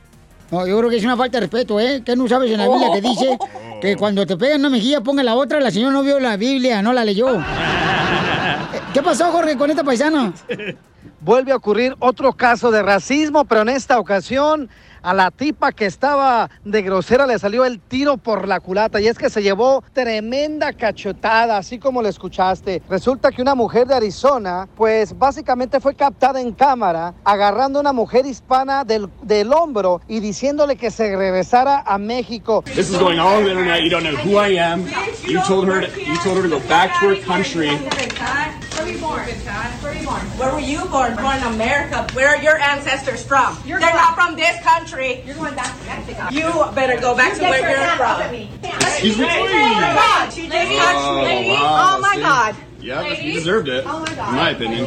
No, 0.51 0.67
yo 0.67 0.77
creo 0.79 0.91
que 0.91 0.97
es 0.97 1.05
una 1.05 1.17
falta 1.17 1.39
de 1.39 1.43
respeto, 1.43 1.81
¿eh? 1.81 2.03
Que 2.05 2.17
no 2.17 2.29
sabes 2.29 2.51
en 2.51 2.59
la 2.59 2.69
Biblia 2.69 2.91
que 2.93 3.01
dice 3.01 3.39
que 3.81 3.97
cuando 3.97 4.27
te 4.27 4.37
pegan 4.37 4.61
una 4.61 4.71
mejilla 4.71 5.01
ponga 5.01 5.23
la 5.23 5.35
otra. 5.37 5.61
La 5.61 5.71
señora 5.71 5.93
no 5.93 6.03
vio 6.03 6.19
la 6.21 6.37
Biblia, 6.37 6.83
no 6.83 6.93
la 6.93 7.05
leyó. 7.05 7.37
Eh, 7.37 7.41
¿Qué 8.93 9.03
pasó, 9.03 9.31
Jorge, 9.31 9.57
con 9.57 9.71
esta 9.71 9.85
paisana? 9.85 10.33
Vuelve 11.21 11.53
a 11.53 11.57
ocurrir 11.57 11.95
otro 11.99 12.33
caso 12.33 12.71
de 12.71 12.83
racismo, 12.83 13.45
pero 13.45 13.63
en 13.63 13.69
esta 13.71 13.99
ocasión 13.99 14.71
a 15.03 15.15
la 15.15 15.31
tipa 15.31 15.73
que 15.73 15.87
estaba 15.87 16.51
de 16.65 16.83
grosera 16.83 17.27
le 17.27 17.39
salió 17.39 17.65
el 17.65 17.81
tiro 17.81 18.17
por 18.17 18.47
la 18.47 18.61
culata 18.61 19.01
y 19.01 19.07
es 19.07 19.19
que 19.19 19.31
se 19.31 19.43
llevó 19.43 19.83
tremenda 19.93 20.73
cachetada, 20.73 21.57
así 21.57 21.79
como 21.79 22.03
lo 22.03 22.09
escuchaste. 22.09 22.83
Resulta 22.89 23.31
que 23.31 23.43
una 23.43 23.55
mujer 23.55 23.87
de 23.87 23.95
Arizona, 23.95 24.69
pues 24.77 25.17
básicamente 25.19 25.81
fue 25.81 25.95
captada 25.95 26.41
en 26.41 26.53
cámara 26.53 27.15
agarrando 27.25 27.79
a 27.79 27.83
una 27.83 27.93
mujer 27.93 28.27
hispana 28.27 28.85
del, 28.85 29.09
del 29.23 29.53
hombro 29.53 30.01
y 30.09 30.21
diciéndole 30.21 30.77
que 30.77 30.91
se 30.91 31.17
regresara 31.17 31.83
a 31.87 31.99
México. 31.99 32.63
This 32.67 32.91
is 32.91 32.99
going 32.99 33.19
all 33.19 33.37
over 33.37 33.45
the 33.45 33.53
internet. 33.53 33.83
You 33.83 33.91
don't 33.91 34.05
know 34.05 34.17
who 34.17 34.39
I 34.39 34.59
am. 34.59 34.87
You 35.27 35.41
told 35.47 35.67
her. 35.69 35.83
You 35.83 36.17
told 36.23 36.37
her 36.37 36.43
to 36.43 36.49
go 36.49 36.61
back 36.69 36.93
to 37.01 37.09
her 37.09 37.17
country. 37.25 37.71
Where 38.91 38.99
were 38.99 38.99
you 38.99 39.01
born? 39.01 39.27
Where 39.81 39.93
were 39.93 39.99
you 40.01 40.07
born? 40.07 40.21
Where 40.39 40.53
were 40.53 40.61
you 40.61 40.85
born? 40.87 41.15
Born 41.17 41.37
in 41.39 41.43
America. 41.55 42.07
Where 42.15 42.29
are 42.35 42.43
your 42.43 42.59
ancestors 42.59 43.23
from? 43.25 43.57
They're 43.65 43.79
not 43.79 44.15
from 44.17 44.35
this 44.37 44.61
country. 44.63 45.23
You're 45.25 45.37
going 45.37 45.55
back 45.55 45.79
to 45.79 45.87
Mexico. 45.87 46.29
You 46.31 46.51
better 46.75 47.01
go 47.01 47.17
back 47.17 47.35
to 47.35 47.43
where 47.43 47.71
you're 47.71 47.97
from. 47.97 48.21
Excuse 48.83 49.19
me. 49.19 49.27
Oh 49.29 49.75
my 49.75 49.95
God! 49.95 50.33
She 50.33 50.49
just 50.49 50.73
touched 50.73 50.99
Oh, 50.99 51.25
me. 51.25 51.51
wow, 51.53 51.95
Oh 51.97 52.01
my? 52.01 52.17
God! 52.19 52.57
Yeah, 52.81 53.03
he 53.05 53.33
deserved 53.35 53.69
it, 53.69 53.85
in 53.85 54.35
my 54.37 54.51
opinion. 54.53 54.87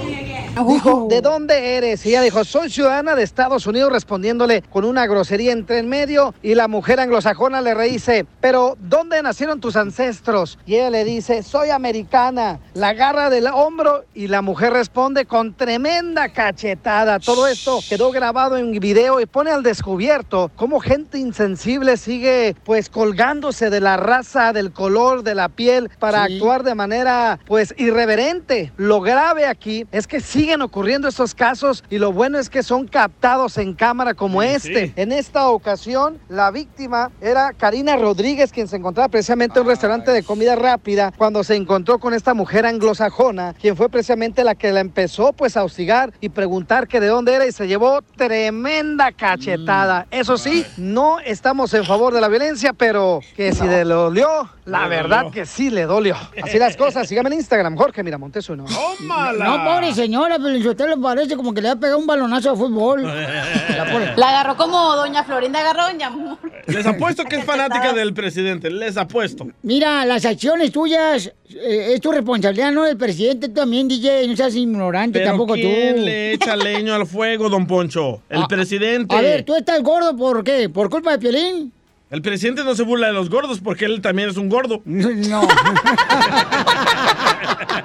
Dijo, 0.68 1.08
¿de 1.10 1.22
dónde 1.22 1.78
eres? 1.78 2.06
Y 2.06 2.10
ella 2.10 2.22
dijo, 2.22 2.44
soy 2.44 2.70
ciudadana 2.70 3.16
de 3.16 3.24
Estados 3.24 3.66
Unidos, 3.66 3.92
respondiéndole 3.92 4.62
con 4.70 4.86
una 4.86 5.08
grosería 5.08 5.52
entre 5.52 5.80
en 5.80 5.90
medio. 5.90 6.34
Y 6.44 6.54
la 6.56 6.68
mujer 6.68 7.00
anglosajona 7.00 7.62
le 7.62 7.74
reíce, 7.74 8.26
pero 8.40 8.76
¿dónde 8.80 9.22
nacieron 9.24 9.60
tus 9.60 9.76
ancestros? 9.76 10.60
Y 10.66 10.76
ella 10.76 10.90
le 10.92 11.06
dice, 11.06 11.42
soy 11.44 11.70
americana. 11.72 12.60
La 12.76 12.90
agarra 12.90 13.30
del 13.32 13.48
hombro 13.48 14.06
y 14.14 14.28
la 14.28 14.42
mujer 14.44 14.74
responde 14.74 15.26
con 15.26 15.56
tremenda 15.56 16.30
cachetada. 16.30 17.20
Todo 17.20 17.48
esto 17.48 17.80
quedó 17.90 18.12
grabado 18.12 18.58
en 18.58 18.72
video 18.80 19.20
y 19.20 19.26
pone 19.26 19.50
al 19.52 19.64
descubierto 19.64 20.52
cómo 20.56 20.80
gente 20.80 21.18
insensible 21.18 21.98
sigue 21.98 22.56
pues 22.64 22.90
colgándose 22.90 23.70
de 23.72 23.80
la 23.80 23.98
raza, 23.98 24.54
del 24.54 24.72
color, 24.72 25.24
de 25.24 25.36
la 25.36 25.50
piel 25.50 25.90
para 26.00 26.28
Sí. 26.28 26.36
actuar 26.36 26.64
de 26.64 26.76
manera 26.76 27.40
pues 27.48 27.74
irreverente. 27.84 28.72
Lo 28.78 29.02
grave 29.02 29.46
aquí 29.46 29.86
es 29.92 30.08
que 30.08 30.20
siguen 30.20 30.62
ocurriendo 30.62 31.08
estos 31.08 31.36
casos 31.36 31.84
y 31.90 31.98
lo 31.98 32.12
bueno 32.12 32.40
es 32.40 32.50
que 32.50 32.64
son 32.64 32.88
captados 32.88 33.58
en 33.58 33.74
cámara 33.74 34.14
como 34.14 34.42
este. 34.42 34.94
En 34.96 35.12
esta 35.12 35.48
ocasión 35.50 36.20
la 36.30 36.52
víctima 36.52 37.12
era 37.22 37.54
Karina 37.54 37.96
Rodríguez 37.96 38.52
quien 38.52 38.68
se 38.68 38.78
encontraba 38.78 39.10
precisamente 39.10 39.60
en 39.60 39.66
un 39.66 39.70
restaurante 39.70 40.12
de 40.12 40.24
comida 40.24 40.56
rápida 40.56 41.14
cuando 41.18 41.44
se 41.44 41.56
encontró 41.56 42.00
con 42.00 42.14
esta 42.14 42.34
mujer 42.34 42.66
anglosajona 42.66 43.54
quien 43.60 43.76
fue 43.76 43.90
precisamente 43.90 44.44
la 44.44 44.56
que 44.56 44.72
la 44.72 44.80
empezó 44.80 45.34
pues 45.34 45.58
a 45.58 45.64
hostigar 45.64 46.14
y 46.20 46.30
preguntar 46.30 46.88
que 46.88 47.00
de 47.00 47.08
dónde 47.08 47.34
era 47.34 47.46
y 47.46 47.52
se 47.52 47.68
llevó 47.68 48.02
tremenda 48.16 49.12
cachetada. 49.12 50.08
Eso 50.12 50.38
sí, 50.38 50.66
no 50.78 51.20
estamos 51.20 51.74
en 51.74 51.86
favor 51.86 52.14
de 52.14 52.22
la 52.22 52.28
violencia, 52.28 52.74
pero 52.74 53.20
que 53.36 53.54
si 53.54 53.66
le 53.66 53.84
dolió, 53.84 54.50
la 54.66 54.84
Le 54.84 54.90
verdad 54.90 55.18
dolió. 55.24 55.32
que 55.32 55.46
sí 55.46 55.70
le 55.70 55.84
dolió. 55.86 56.16
Así 56.42 56.58
las 56.58 56.76
cosas, 56.78 57.08
síganme 57.08 57.30
en 57.30 57.36
Instagram, 57.40 57.76
Jorge 57.76 58.04
Miramontes 58.04 58.50
uno. 58.50 58.66
No, 58.68 59.64
pobre 59.66 59.94
señora, 59.94 60.38
pero 60.42 60.58
usted 60.70 60.88
le 60.90 60.98
parece 60.98 61.36
como 61.36 61.54
que 61.54 61.62
le 61.62 61.70
ha 61.70 61.76
pegado 61.76 61.98
un 62.00 62.08
balonazo 62.08 62.52
de 62.52 62.58
fútbol. 62.58 63.04
La 64.16 64.30
agarró 64.30 64.56
como 64.58 64.96
doña 64.96 65.24
Florinda 65.24 65.60
agarró 65.60 65.88
doña 65.92 66.08
Amor. 66.08 66.38
Les 66.68 66.86
apuesto 66.86 67.24
que 67.26 67.38
es 67.38 67.46
fanática 67.46 67.94
del 67.94 68.14
presidente, 68.14 68.70
les 68.70 68.98
apuesto. 68.98 69.48
Mira, 69.62 70.06
las 70.06 70.26
acciones 70.26 70.72
tuyas 70.72 71.32
eh, 71.50 71.94
es 71.94 72.02
tu 72.02 72.12
responsabilidad, 72.12 72.72
no 72.72 72.84
del 72.84 72.98
presidente 72.98 73.50
también, 73.50 73.88
DJ. 73.88 74.28
No 74.28 74.36
seas 74.36 74.56
ignorante 74.56 75.20
Pero 75.20 75.32
tampoco 75.32 75.54
¿quién 75.56 75.96
tú. 75.98 76.02
le 76.04 76.34
echa 76.34 76.56
leño 76.56 76.94
al 76.94 77.06
fuego, 77.06 77.50
don 77.50 77.68
Poncho? 77.68 78.22
El 78.30 78.44
Ah, 78.44 78.48
presidente. 78.48 79.16
A 79.16 79.22
ver, 79.22 79.44
¿tú 79.44 79.56
estás 79.56 79.82
gordo 79.82 80.16
por 80.16 80.44
qué? 80.44 80.70
¿Por 80.70 80.90
culpa 80.90 81.12
de 81.12 81.20
Piolín? 81.20 81.72
El 82.14 82.22
presidente 82.22 82.64
no 82.64 82.76
se 82.76 82.84
burla 82.84 83.08
de 83.08 83.14
los 83.14 83.28
gordos 83.28 83.60
porque 83.60 83.86
él 83.86 84.00
también 84.00 84.30
es 84.30 84.38
un 84.38 84.48
gordo. 84.48 84.84
No. 84.86 85.42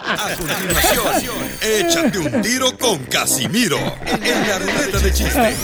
A 0.08 0.34
continuación, 0.36 1.34
échate 1.62 2.18
un 2.18 2.42
tiro 2.42 2.76
con 2.76 2.98
Casimiro 3.04 3.78
en 4.06 4.48
la 4.48 4.58
ruleta 4.58 4.98
de 4.98 5.12
chiste. 5.12 5.56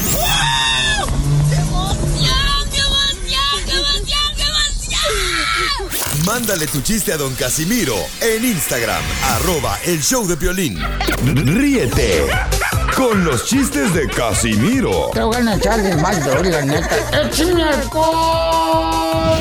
Mándale 6.25 6.67
tu 6.67 6.81
chiste 6.81 7.13
a 7.13 7.17
don 7.19 7.35
Casimiro 7.35 7.97
en 8.21 8.45
Instagram, 8.45 9.03
arroba 9.25 9.79
el 9.85 10.03
show 10.03 10.27
de 10.27 10.37
violín. 10.37 10.79
Ríete 11.25 12.25
con 12.97 13.25
los 13.25 13.45
chistes 13.45 13.93
de 13.95 14.09
Casimiro 14.09 15.11
Te 15.13 15.23
voy 15.23 15.37
a 15.37 15.55
echarle 15.55 15.95
más 15.97 16.25
droga, 16.25 16.49
la 16.51 16.63
neta. 16.63 16.89
¡Échame 17.23 17.63
alcohol! 17.63 19.39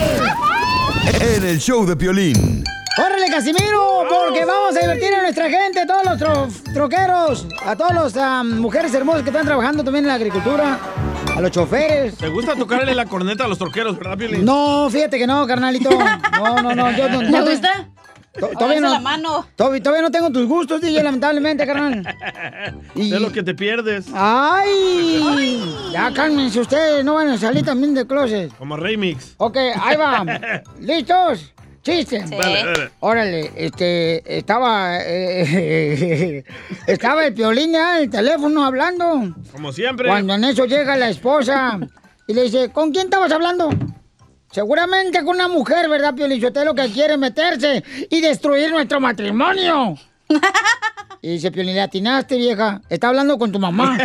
en 1.19 1.43
el 1.45 1.59
show 1.59 1.85
de 1.85 1.95
violín. 1.95 2.63
¡Córrele, 2.95 3.27
Casimiro! 3.29 4.05
Porque 4.09 4.45
vamos 4.45 4.75
a 4.75 4.79
divertir 4.79 5.13
a 5.15 5.21
nuestra 5.23 5.49
gente, 5.49 5.79
a 5.81 5.87
todos 5.87 6.03
los 6.05 6.17
tro- 6.19 6.73
troqueros, 6.73 7.47
a 7.65 7.75
todas 7.75 8.13
las 8.15 8.45
mujeres 8.45 8.93
hermosas 8.93 9.23
que 9.23 9.29
están 9.29 9.45
trabajando 9.45 9.83
también 9.83 10.05
en 10.05 10.09
la 10.09 10.15
agricultura, 10.15 10.79
a 11.35 11.41
los 11.41 11.51
choferes. 11.51 12.15
¿Te 12.17 12.27
gusta 12.29 12.55
tocarle 12.55 12.93
la 12.93 13.05
corneta 13.05 13.45
a 13.45 13.47
los 13.47 13.57
troqueros, 13.57 13.97
verdad, 13.97 14.17
Piolín? 14.17 14.45
No, 14.45 14.89
fíjate 14.91 15.17
que 15.17 15.25
no, 15.27 15.45
carnalito. 15.47 15.89
No, 16.33 16.61
no, 16.61 16.75
no. 16.75 16.91
Yo 16.97 17.07
no, 17.09 17.19
¿Te 17.19 17.29
no- 17.29 17.45
gusta? 17.45 17.89
To- 18.39 18.47
Todavía 18.47 18.81
no, 18.81 18.89
la 18.89 18.99
mano. 18.99 19.45
Todavía, 19.55 19.83
todavía 19.83 20.01
no 20.01 20.11
tengo 20.11 20.31
tus 20.31 20.47
gustos, 20.47 20.81
DJ, 20.81 21.03
lamentablemente, 21.03 21.65
carnal. 21.67 22.03
De 22.95 23.19
lo 23.19 23.31
que 23.31 23.43
te 23.43 23.53
pierdes. 23.53 24.07
¡Ay! 24.13 25.61
Ya 25.91 26.11
cálmense 26.13 26.59
ustedes, 26.59 27.05
no 27.05 27.13
van 27.15 27.29
a 27.29 27.37
salir 27.37 27.63
también 27.63 27.93
de 27.93 28.07
closet. 28.07 28.51
Como 28.57 28.75
remix. 28.75 29.35
Ok, 29.37 29.57
ahí 29.79 29.95
va. 29.97 30.25
¿Listos? 30.79 31.53
Chiste. 31.83 32.25
Sí. 32.25 32.35
Dale, 32.35 32.63
dale. 32.65 32.89
Órale, 33.01 33.51
este, 33.55 34.37
estaba, 34.37 34.97
eh, 35.01 36.43
estaba 36.87 37.25
el 37.25 37.33
piolín 37.33 37.73
ya 37.73 37.97
en 37.97 38.03
el 38.05 38.09
teléfono 38.09 38.65
hablando. 38.65 39.35
Como 39.51 39.71
siempre. 39.73 40.07
Cuando 40.07 40.33
en 40.33 40.45
eso 40.45 40.65
llega 40.65 40.95
la 40.95 41.09
esposa 41.09 41.77
y 42.25 42.33
le 42.33 42.43
dice, 42.43 42.69
¿con 42.69 42.91
quién 42.91 43.05
estabas 43.05 43.31
hablando? 43.33 43.69
Seguramente 44.53 45.25
con 45.25 45.35
una 45.35 45.47
mujer, 45.47 45.89
¿verdad, 45.89 46.13
Piolín? 46.13 46.39
lo 46.39 46.75
que 46.75 46.91
quiere 46.91 47.17
meterse 47.17 47.83
y 48.07 48.21
destruir 48.21 48.69
nuestro 48.71 48.99
matrimonio. 48.99 49.97
Y 51.25 51.29
dice, 51.29 51.51
Piolín, 51.51 51.73
le 51.73 51.81
atinaste, 51.81 52.35
vieja. 52.35 52.81
Está 52.89 53.07
hablando 53.07 53.37
con 53.37 53.49
tu 53.49 53.57
mamá. 53.57 53.97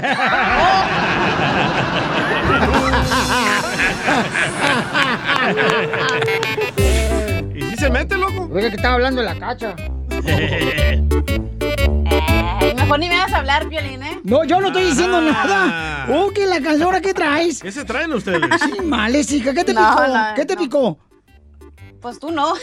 ¿Y 7.57 7.63
si 7.63 7.77
se 7.77 7.91
mete, 7.91 8.17
loco? 8.17 8.49
Oye, 8.53 8.71
que 8.71 8.77
estaba 8.77 8.95
hablando 8.95 9.21
de 9.21 9.27
la 9.27 9.37
cacha. 9.37 9.75
Ay, 12.61 12.75
mejor 12.75 12.99
ni 12.99 13.09
me 13.09 13.17
vas 13.17 13.33
a 13.33 13.39
hablar, 13.39 13.69
Violín, 13.69 14.03
¿eh? 14.03 14.21
No, 14.25 14.45
yo 14.45 14.61
no 14.61 14.69
estoy 14.69 14.85
diciendo 14.85 15.21
nada. 15.21 16.07
Oh, 16.11 16.31
que 16.31 16.47
la 16.47 16.61
canción 16.61 17.01
¿qué 17.03 17.15
traes? 17.15 17.61
¿Qué 17.63 17.73
se 17.73 17.85
traen 17.85 18.13
ustedes? 18.13 18.41
Sí, 18.63 18.81
males, 18.83 19.31
hija. 19.33 19.53
¿Qué 19.55 19.65
te 19.65 19.73
No, 19.75 19.81
picó? 19.91 20.07
no, 20.09 20.35
¿Qué 20.35 20.45
te 20.45 20.55
no. 20.55 20.61
picó? 20.61 20.99
Pues 22.01 22.19
tú 22.19 22.31
no. 22.31 22.55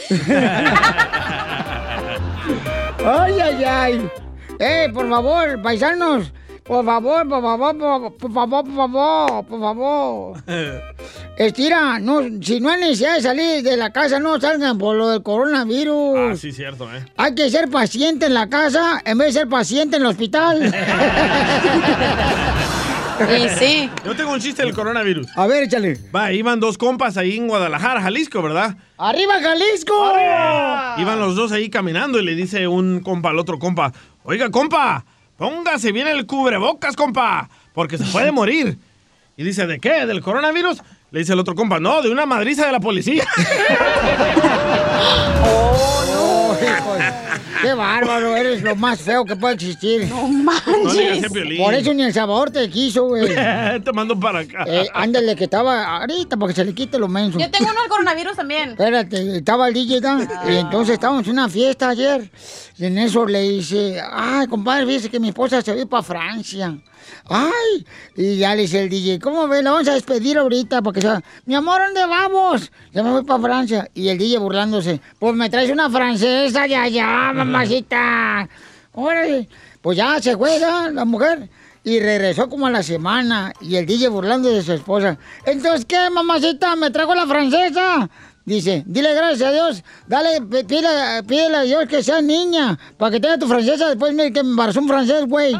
Ay, 3.04 3.40
ay, 3.40 3.64
ay. 3.64 4.10
Eh, 4.58 4.88
por 4.92 5.08
favor, 5.08 5.60
paisanos. 5.62 6.32
Por 6.66 6.84
favor, 6.84 7.28
por 7.28 7.42
favor, 7.42 7.78
por, 7.78 8.16
por 8.16 8.32
favor, 8.32 8.64
por 8.64 8.74
favor, 8.74 9.46
por 9.46 9.60
favor. 9.60 10.36
Estira, 11.38 12.00
no, 12.00 12.22
si 12.42 12.60
no 12.60 12.70
hay 12.70 12.80
necesidad 12.80 13.14
de 13.16 13.22
salir 13.22 13.62
de 13.62 13.76
la 13.76 13.92
casa, 13.92 14.18
no 14.18 14.40
salgan 14.40 14.76
por 14.76 14.96
lo 14.96 15.08
del 15.10 15.22
coronavirus. 15.22 16.18
Ah, 16.18 16.36
sí, 16.36 16.50
cierto, 16.50 16.92
¿eh? 16.92 17.04
Hay 17.16 17.34
que 17.34 17.50
ser 17.50 17.70
paciente 17.70 18.26
en 18.26 18.34
la 18.34 18.48
casa 18.48 19.00
en 19.04 19.18
vez 19.18 19.34
de 19.34 19.40
ser 19.40 19.48
paciente 19.48 19.96
en 19.96 20.02
el 20.02 20.08
hospital. 20.08 20.74
Y 23.18 23.48
sí. 23.48 23.90
Yo 24.04 24.14
tengo 24.14 24.32
un 24.32 24.40
chiste 24.40 24.62
del 24.62 24.74
coronavirus. 24.74 25.26
A 25.36 25.46
ver, 25.46 25.64
échale. 25.64 25.98
Va, 26.14 26.32
iban 26.32 26.60
dos 26.60 26.76
compas 26.76 27.16
ahí 27.16 27.36
en 27.36 27.48
Guadalajara, 27.48 28.02
Jalisco, 28.02 28.42
¿verdad? 28.42 28.76
¡Arriba, 28.98 29.34
Jalisco! 29.40 29.94
Iban 30.98 31.18
los 31.18 31.34
dos 31.34 31.52
ahí 31.52 31.70
caminando 31.70 32.18
y 32.18 32.24
le 32.24 32.34
dice 32.34 32.68
un 32.68 33.00
compa 33.00 33.30
al 33.30 33.38
otro 33.38 33.58
compa, 33.58 33.92
oiga, 34.22 34.50
compa, 34.50 35.04
póngase 35.36 35.92
bien 35.92 36.08
el 36.08 36.26
cubrebocas, 36.26 36.96
compa, 36.96 37.48
porque 37.74 37.98
se 37.98 38.04
puede 38.04 38.32
morir. 38.32 38.78
Y 39.36 39.44
dice, 39.44 39.66
¿de 39.66 39.78
qué? 39.78 40.06
¿Del 40.06 40.22
coronavirus? 40.22 40.82
Le 41.10 41.20
dice 41.20 41.32
el 41.34 41.38
otro 41.40 41.54
compa, 41.54 41.78
no, 41.78 42.02
de 42.02 42.10
una 42.10 42.26
madriza 42.26 42.66
de 42.66 42.72
la 42.72 42.80
policía. 42.80 43.26
Oh, 45.48 46.54
de- 46.60 47.25
¡Qué 47.66 47.74
bárbaro! 47.74 48.36
Eres 48.36 48.62
lo 48.62 48.76
más 48.76 49.00
feo 49.00 49.24
que 49.24 49.34
puede 49.34 49.54
existir. 49.54 50.06
No 50.08 50.28
manches. 50.28 51.26
Por 51.58 51.74
eso 51.74 51.92
ni 51.92 52.04
el 52.04 52.12
sabor 52.12 52.48
te 52.52 52.70
quiso, 52.70 53.06
güey. 53.08 53.26
Te 53.84 53.92
mando 53.92 54.18
para 54.18 54.40
acá. 54.40 54.64
Eh, 54.68 54.86
ándale, 54.94 55.34
que 55.34 55.44
estaba 55.44 55.98
ahorita 55.98 56.36
porque 56.36 56.54
se 56.54 56.64
le 56.64 56.72
quite 56.72 56.96
lo 56.96 57.08
menso. 57.08 57.40
Yo 57.40 57.50
tengo 57.50 57.68
uno 57.68 57.80
del 57.80 57.90
coronavirus 57.90 58.36
también. 58.36 58.70
Espérate, 58.70 59.38
estaba 59.38 59.66
el 59.66 59.74
DJ, 59.74 60.00
¿no? 60.00 60.22
y 60.48 60.56
entonces 60.58 60.94
estábamos 60.94 61.26
en 61.26 61.32
una 61.32 61.48
fiesta 61.48 61.88
ayer. 61.88 62.30
Y 62.78 62.84
en 62.84 62.98
eso 62.98 63.26
le 63.26 63.42
dice, 63.42 64.00
ay, 64.12 64.46
compadre, 64.46 64.86
fíjese 64.86 65.10
que 65.10 65.18
mi 65.18 65.28
esposa 65.30 65.60
se 65.60 65.74
va 65.74 65.86
para 65.86 66.02
Francia. 66.04 66.78
Ay, 67.28 67.86
y 68.16 68.36
ya 68.36 68.54
le 68.54 68.62
dice 68.62 68.82
el 68.82 68.88
DJ, 68.88 69.18
¿cómo 69.18 69.48
ve? 69.48 69.62
La 69.62 69.72
vamos 69.72 69.88
a 69.88 69.94
despedir 69.94 70.38
ahorita 70.38 70.82
porque 70.82 71.00
se 71.00 71.08
va. 71.08 71.22
Mi 71.44 71.54
amor, 71.54 71.80
¿dónde 71.80 72.06
vamos? 72.06 72.70
Ya 72.92 73.02
me 73.02 73.10
voy 73.10 73.24
para 73.24 73.42
Francia. 73.42 73.90
Y 73.94 74.08
el 74.08 74.18
DJ 74.18 74.38
burlándose, 74.38 75.00
pues 75.18 75.34
me 75.34 75.50
traes 75.50 75.70
una 75.70 75.90
francesa 75.90 76.66
ya, 76.66 76.88
ya, 76.88 77.32
mamacita. 77.34 78.48
Órale. 78.92 79.48
Pues 79.82 79.96
ya 79.96 80.20
se 80.20 80.36
fue 80.36 80.58
ya, 80.58 80.90
la 80.90 81.04
mujer. 81.04 81.48
Y 81.84 82.00
regresó 82.00 82.48
como 82.48 82.66
a 82.66 82.70
la 82.70 82.82
semana. 82.82 83.52
Y 83.60 83.76
el 83.76 83.86
DJ 83.86 84.08
burlando 84.08 84.48
de 84.50 84.62
su 84.62 84.72
esposa. 84.72 85.18
Entonces, 85.44 85.84
¿qué, 85.84 86.10
mamacita? 86.10 86.74
¿Me 86.76 86.90
trajo 86.90 87.14
la 87.14 87.26
francesa? 87.26 88.08
Dice, 88.46 88.84
dile 88.86 89.12
gracias 89.12 89.48
a 89.48 89.52
Dios, 89.52 89.82
dale, 90.06 90.40
pídele, 90.40 91.24
pídele 91.26 91.56
a 91.56 91.62
Dios 91.62 91.88
que 91.88 92.00
sea 92.00 92.22
niña, 92.22 92.78
para 92.96 93.10
que 93.10 93.18
tenga 93.18 93.36
tu 93.38 93.48
francesa, 93.48 93.88
después 93.88 94.14
mire 94.14 94.32
que 94.32 94.40
me 94.44 94.50
embarazó 94.50 94.78
un 94.78 94.86
francés, 94.86 95.26
güey. 95.26 95.52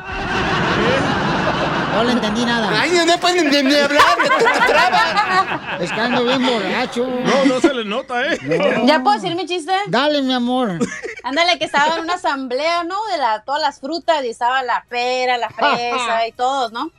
No 1.97 2.05
le 2.05 2.13
entendí 2.13 2.45
nada. 2.45 2.79
Ay, 2.79 2.91
no 3.07 3.19
pueden 3.19 3.51
ni, 3.51 3.63
ni 3.63 3.75
hablar, 3.75 4.05
te, 4.23 4.29
te 4.29 4.67
trabas. 4.67 5.81
Es 5.81 5.91
que 5.91 5.99
ando 5.99 6.25
bien 6.25 6.45
borracho. 6.45 7.07
No, 7.07 7.45
no 7.47 7.59
se 7.59 7.73
le 7.73 7.87
nota, 7.87 8.23
¿eh? 8.23 8.39
¿Ya 8.85 9.03
puedo 9.03 9.17
decir 9.17 9.35
mi 9.35 9.47
chiste? 9.47 9.73
Dale, 9.87 10.21
mi 10.21 10.35
amor. 10.35 10.79
Ándale, 11.23 11.59
que 11.59 11.65
estaba 11.65 11.95
en 11.95 12.03
una 12.03 12.15
asamblea, 12.15 12.85
¿no? 12.85 13.03
De 13.07 13.17
la, 13.17 13.45
todas 13.45 13.63
las 13.63 13.81
frutas 13.81 14.23
y 14.25 14.29
estaba 14.29 14.63
la 14.63 14.85
pera, 14.91 15.39
la 15.39 15.49
fresa 15.49 16.27
y 16.29 16.33
todos, 16.33 16.71
¿no? 16.71 16.91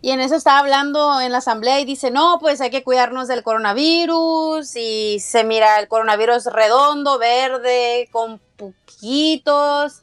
Y 0.00 0.12
en 0.12 0.20
eso 0.20 0.36
estaba 0.36 0.60
hablando 0.60 1.20
en 1.20 1.30
la 1.30 1.38
asamblea 1.38 1.78
y 1.80 1.84
dice, 1.84 2.10
no, 2.10 2.38
pues 2.40 2.62
hay 2.62 2.70
que 2.70 2.82
cuidarnos 2.82 3.28
del 3.28 3.42
coronavirus 3.42 4.76
y 4.76 5.20
se 5.20 5.44
mira 5.44 5.78
el 5.78 5.88
coronavirus 5.88 6.46
redondo, 6.46 7.18
verde, 7.18 8.08
con 8.12 8.40
poquitos. 8.56 10.00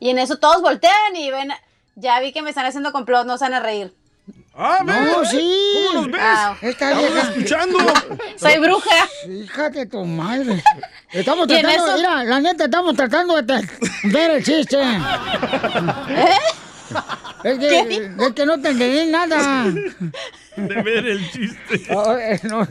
Y 0.00 0.10
en 0.10 0.18
eso 0.18 0.36
todos 0.36 0.60
voltean 0.60 1.16
y 1.16 1.30
ven, 1.30 1.50
ya 2.00 2.18
vi 2.20 2.32
que 2.32 2.42
me 2.42 2.50
están 2.50 2.66
haciendo 2.66 2.92
complot, 2.92 3.26
no 3.26 3.38
se 3.38 3.44
van 3.44 3.54
a 3.54 3.60
reír. 3.60 3.92
Ah, 4.54 4.80
No, 4.84 5.24
sí. 5.24 5.86
¿Cómo 5.88 6.02
nos 6.02 6.10
ves? 6.12 6.20
Ah. 6.22 6.56
Esta 6.60 6.90
Estamos 6.90 7.12
vieja. 7.12 7.28
escuchando. 7.30 7.78
Soy 8.36 8.58
bruja. 8.58 9.08
Fíjate 9.24 9.86
tu 9.86 10.04
madre. 10.04 10.62
Estamos 11.12 11.46
tratando, 11.46 11.86
eso- 11.86 11.96
mira, 11.96 12.24
la 12.24 12.40
neta, 12.40 12.64
estamos 12.64 12.94
tratando 12.96 13.40
de 13.40 13.68
ver 14.04 14.30
el 14.32 14.44
chiste. 14.44 14.78
Es 17.44 17.58
que, 17.58 17.78
es 18.18 18.32
que 18.34 18.44
no 18.46 18.60
te 18.60 18.68
entendí 18.70 19.10
nada. 19.10 19.64
De 19.64 20.82
ver 20.82 21.06
el 21.06 21.30
chiste. 21.30 21.86
Oh, 21.94 22.14
eh, 22.16 22.38
no. 22.42 22.66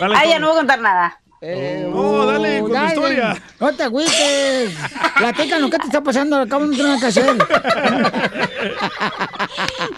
Ah, 0.00 0.24
ya 0.26 0.38
no 0.38 0.48
voy 0.48 0.56
a 0.56 0.58
contar 0.60 0.80
nada. 0.80 1.19
No, 1.42 2.26
dale, 2.26 2.60
con 2.60 2.70
tu 2.70 2.84
historia. 2.84 3.42
No 3.58 3.74
te 3.74 3.84
agüites. 3.84 4.74
Platícanos, 5.16 5.70
¿qué 5.70 5.78
te 5.78 5.86
está 5.86 6.02
pasando? 6.02 6.36
Acabo 6.36 6.68
tengo 6.68 6.82
nada 6.82 7.00
que 7.00 7.06
hacer. 7.06 7.36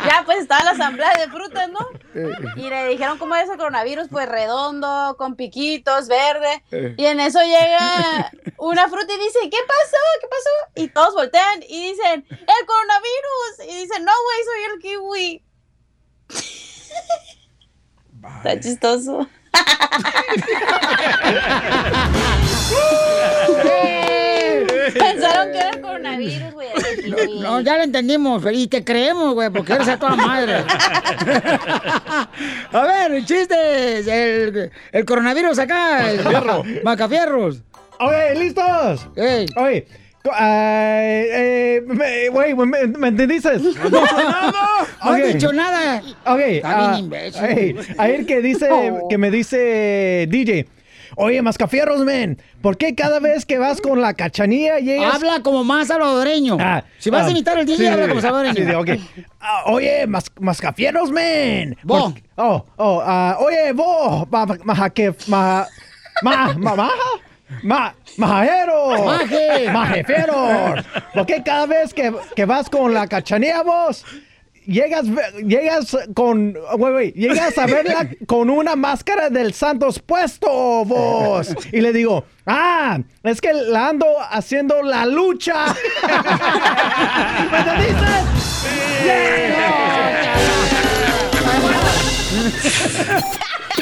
Ya, 0.07 0.23
pues 0.25 0.39
estaba 0.39 0.63
la 0.65 0.71
asamblea 0.73 1.13
de 1.15 1.29
frutas, 1.29 1.69
¿no? 1.71 1.89
Y 2.57 2.69
le 2.69 2.89
dijeron 2.89 3.17
cómo 3.19 3.35
es 3.35 3.49
el 3.49 3.57
coronavirus, 3.57 4.09
pues 4.09 4.29
redondo, 4.29 5.17
con 5.19 5.35
piquitos, 5.37 6.09
verde. 6.09 6.63
Eh. 6.71 6.95
Y 6.97 7.07
en 7.07 7.19
eso 7.21 7.41
llega 7.41 8.31
una 8.59 8.89
fruta 8.89 9.13
y 9.13 9.19
dice, 9.19 9.39
¿qué 9.51 9.59
pasó? 9.67 9.97
¿Qué 10.21 10.29
pasó? 10.29 10.51
Y 10.77 10.89
todos 10.89 11.15
voltean 11.15 11.63
y 11.69 11.91
dicen, 11.91 12.25
¡el 12.29 12.67
coronavirus! 12.67 13.67
Y 13.69 13.75
dicen, 13.83 14.05
no, 14.05 14.13
güey, 14.25 14.45
soy 14.45 14.63
el 14.73 14.79
kiwi. 14.81 15.43
Está 18.39 18.61
chistoso. 18.61 19.29
Pensaron 24.99 25.53
que 25.53 25.59
era 25.59 25.71
el 25.71 25.81
coronavirus, 25.81 26.53
güey. 26.53 26.69
kiwi. 27.05 27.41
No, 27.41 27.61
ya 27.61 27.77
lo 27.77 27.83
entendimos, 27.85 28.43
y 28.53 28.67
te 28.67 28.85
creemos, 28.85 29.35
güey, 29.35 29.51
porque 29.51 29.73
eres 29.75 29.89
a 29.89 29.99
toda 29.99 30.17
madre. 30.17 30.57
A 32.73 32.83
ver, 32.83 33.25
chistes. 33.25 34.07
El, 34.07 34.71
el 34.93 35.05
coronavirus 35.05 35.59
acá. 35.59 36.05
Fierro. 36.27 36.63
Macafierros. 36.85 37.63
Ok, 38.01 38.13
¿listos? 38.37 39.09
Ey. 39.17 39.47
Oye, 39.57 39.87
güey, 42.31 42.55
¿me, 42.55 42.87
me 42.87 43.09
entendiste? 43.09 43.59
No 43.59 43.69
he 43.69 43.73
dicho 43.73 43.93
nada. 43.93 44.87
No 45.05 45.17
he 45.17 45.33
dicho 45.33 45.53
nada. 45.53 46.03
Ok, 46.27 46.41
Está 46.41 46.79
bien 46.79 46.91
ah, 46.91 46.97
imbécil. 46.99 47.79
a 47.99 48.07
ver 48.07 48.27
que 48.27 48.41
dice, 48.41 48.69
que 49.09 49.19
me 49.19 49.31
dice 49.31 50.27
DJ. 50.29 50.67
Oye, 51.17 51.43
Mascafierros, 51.43 52.01
men, 52.05 52.39
¿por 52.63 52.79
qué 52.79 52.95
cada 52.95 53.21
vez 53.21 53.45
que 53.45 53.59
vas 53.59 53.83
con 53.83 54.01
la 54.01 54.15
cachanilla 54.15 54.79
llegas... 54.79 55.15
Habla 55.15 55.41
como 55.43 55.63
más 55.63 55.89
salvadoreño. 55.89 56.57
Ah, 56.59 56.85
si 56.99 57.11
vas 57.11 57.25
ah, 57.25 57.27
a 57.27 57.31
imitar 57.31 57.59
al 57.59 57.67
DJ, 57.67 57.77
sí, 57.77 57.87
habla 57.87 58.09
como 58.09 58.21
salvadoreño. 58.23 58.55
sí, 58.55 58.65
sí, 58.67 58.75
ok. 58.75 58.89
Ah, 59.39 59.65
oye, 59.67 60.07
mas, 60.07 60.33
Mascafierros, 60.41 61.11
men. 61.11 61.77
Vos. 61.83 62.15
¿por- 62.15 62.23
Oh, 62.37 62.65
oh, 62.77 63.03
ah, 63.05 63.37
oye, 63.41 63.73
vos, 63.73 64.27
ma, 64.31 64.47
ma, 64.47 64.91
que, 64.91 65.15
ma, 65.27 65.67
ma, 66.23 66.55
ma, 66.55 66.77
ma, 66.77 66.91
majero. 67.63 69.05
Maje. 69.05 69.71
Majefiero. 69.71 70.75
¿Por 71.15 71.27
qué 71.27 71.43
cada 71.43 71.67
vez 71.67 71.95
que, 71.95 72.13
que 72.35 72.45
vas 72.45 72.69
con 72.69 72.93
la 72.95 73.07
cachanilla, 73.07 73.63
vos, 73.63 74.05
llegas, 74.67 75.07
llegas 75.45 75.97
con, 76.15 76.55
güey, 76.77 76.93
güey, 76.93 77.13
llegas 77.13 77.57
a 77.59 77.67
verla 77.67 78.09
con 78.27 78.51
una 78.51 78.77
máscara 78.77 79.31
del 79.31 79.53
Santos 79.55 79.99
puesto, 79.99 80.85
vos? 80.85 81.55
Y 81.73 81.81
le 81.81 81.93
digo, 81.93 82.25
ah, 82.47 82.99
es 83.23 83.41
que 83.41 83.53
la 83.53 83.89
ando 83.89 84.07
haciendo 84.31 84.83
la 84.83 85.07
lucha. 85.07 85.67
¿Me 87.51 87.59
entendiste? 87.59 88.07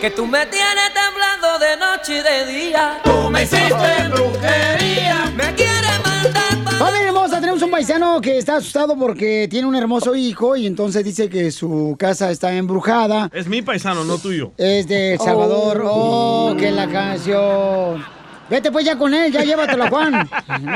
Que 0.00 0.10
tú 0.10 0.26
me 0.26 0.46
tienes 0.46 0.94
temblando 0.94 1.58
de 1.58 1.76
noche 1.76 2.20
y 2.20 2.22
de 2.22 2.46
día. 2.50 3.00
Tú 3.04 3.28
me 3.28 3.42
hiciste 3.42 4.08
brujería. 4.10 5.30
Me 5.36 5.54
quieres 5.54 6.00
mandar 6.02 6.78
Familia 6.78 7.08
hermosa, 7.08 7.38
tenemos 7.38 7.60
un 7.60 7.70
paisano 7.70 8.18
que 8.22 8.38
está 8.38 8.56
asustado 8.56 8.96
porque 8.96 9.46
tiene 9.50 9.68
un 9.68 9.76
hermoso 9.76 10.14
hijo 10.16 10.56
y 10.56 10.66
entonces 10.66 11.04
dice 11.04 11.28
que 11.28 11.50
su 11.50 11.96
casa 11.98 12.30
está 12.30 12.54
embrujada. 12.54 13.28
Es 13.34 13.46
mi 13.46 13.60
paisano, 13.60 14.02
no 14.04 14.16
tuyo. 14.16 14.52
Es 14.56 14.88
de 14.88 15.12
El 15.12 15.20
Salvador. 15.20 15.82
Oh, 15.84 16.54
que 16.58 16.70
la 16.70 16.88
canción. 16.88 18.19
Vete 18.50 18.72
pues 18.72 18.84
ya 18.84 18.98
con 18.98 19.14
él, 19.14 19.32
ya 19.32 19.44
llévatelo, 19.44 19.88
Juan. 19.88 20.28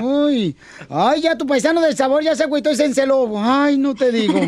Uy. 0.03 0.57
Ay, 0.89 1.23
ya 1.23 1.37
tu 1.37 1.45
paisano 1.45 1.81
del 1.81 1.97
sabor 1.97 2.23
ya 2.23 2.37
se 2.37 2.45
agüitó 2.45 2.71
y 2.71 2.77
se 2.77 2.85
enceló. 2.85 3.33
Ay, 3.37 3.77
no 3.79 3.95
te 3.97 4.13
digo. 4.13 4.41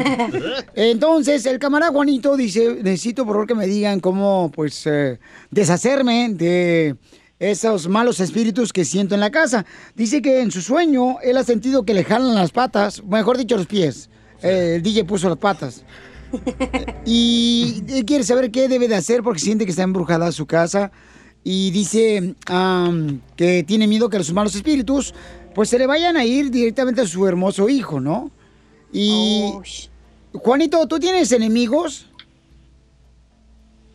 Entonces, 0.75 1.45
el 1.47 1.59
camarada 1.59 1.91
Juanito 1.91 2.37
dice, 2.37 2.79
necesito 2.83 3.25
por 3.25 3.35
favor 3.35 3.49
que 3.49 3.55
me 3.57 3.67
digan 3.67 3.99
cómo, 3.99 4.53
pues, 4.55 4.87
eh, 4.87 5.19
deshacerme 5.51 6.29
de 6.35 6.97
esos 7.41 7.89
malos 7.89 8.21
espíritus 8.21 8.73
que 8.73 8.85
siento 8.85 9.15
en 9.15 9.21
la 9.21 9.31
casa. 9.31 9.67
Dice 9.97 10.23
que 10.23 10.41
en 10.41 10.53
su 10.53 10.63
sueño 10.63 11.19
él 11.21 11.37
ha 11.37 11.43
sentido 11.43 11.85
que 11.85 11.95
le 11.95 12.05
jalan 12.05 12.35
las 12.35 12.53
patas, 12.53 13.03
mejor 13.03 13.39
dicho, 13.39 13.57
los 13.57 13.67
pies. 13.67 14.09
Eh, 14.41 14.75
el 14.77 14.83
DJ 14.83 15.05
puso 15.05 15.29
las 15.29 15.39
patas. 15.39 15.85
Y 17.05 17.83
él 17.89 18.05
quiere 18.05 18.25
saber 18.25 18.51
qué 18.51 18.69
debe 18.69 18.89
de 18.89 18.97
hacer 18.97 19.23
porque 19.23 19.41
siente 19.41 19.65
que 19.65 19.71
está 19.71 19.83
embrujada 19.83 20.31
su 20.33 20.47
casa. 20.47 20.93
Y 21.49 21.71
dice 21.71 22.35
que 23.37 23.63
tiene 23.63 23.87
miedo 23.87 24.09
que 24.11 24.19
los 24.19 24.33
malos 24.33 24.57
espíritus 24.57 25.15
pues 25.55 25.69
se 25.69 25.79
le 25.79 25.87
vayan 25.87 26.17
a 26.17 26.25
ir 26.25 26.51
directamente 26.51 27.03
a 27.03 27.07
su 27.07 27.25
hermoso 27.25 27.69
hijo, 27.69 28.01
¿no? 28.01 28.33
Y 28.93 29.53
Juanito, 30.33 30.85
¿tú 30.89 30.99
tienes 30.99 31.31
enemigos? 31.31 32.09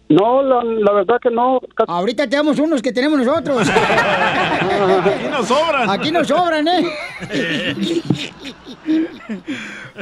No, 0.08 0.42
la, 0.42 0.64
la 0.64 0.94
verdad 0.94 1.18
que 1.22 1.30
no. 1.30 1.60
Ahorita 1.88 2.26
te 2.30 2.38
damos 2.38 2.58
unos 2.58 2.82
que 2.82 2.94
tenemos 2.94 3.20
nosotros. 3.20 3.68
Aquí 3.70 5.28
nos 5.30 5.46
sobran. 5.46 5.90
Aquí 5.90 6.10
nos 6.10 6.28
sobran, 6.30 6.66
¿eh? 6.70 6.86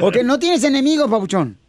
ok, 0.00 0.18
no 0.22 0.38
tienes 0.38 0.62
enemigos, 0.62 1.10
papuchón. 1.10 1.59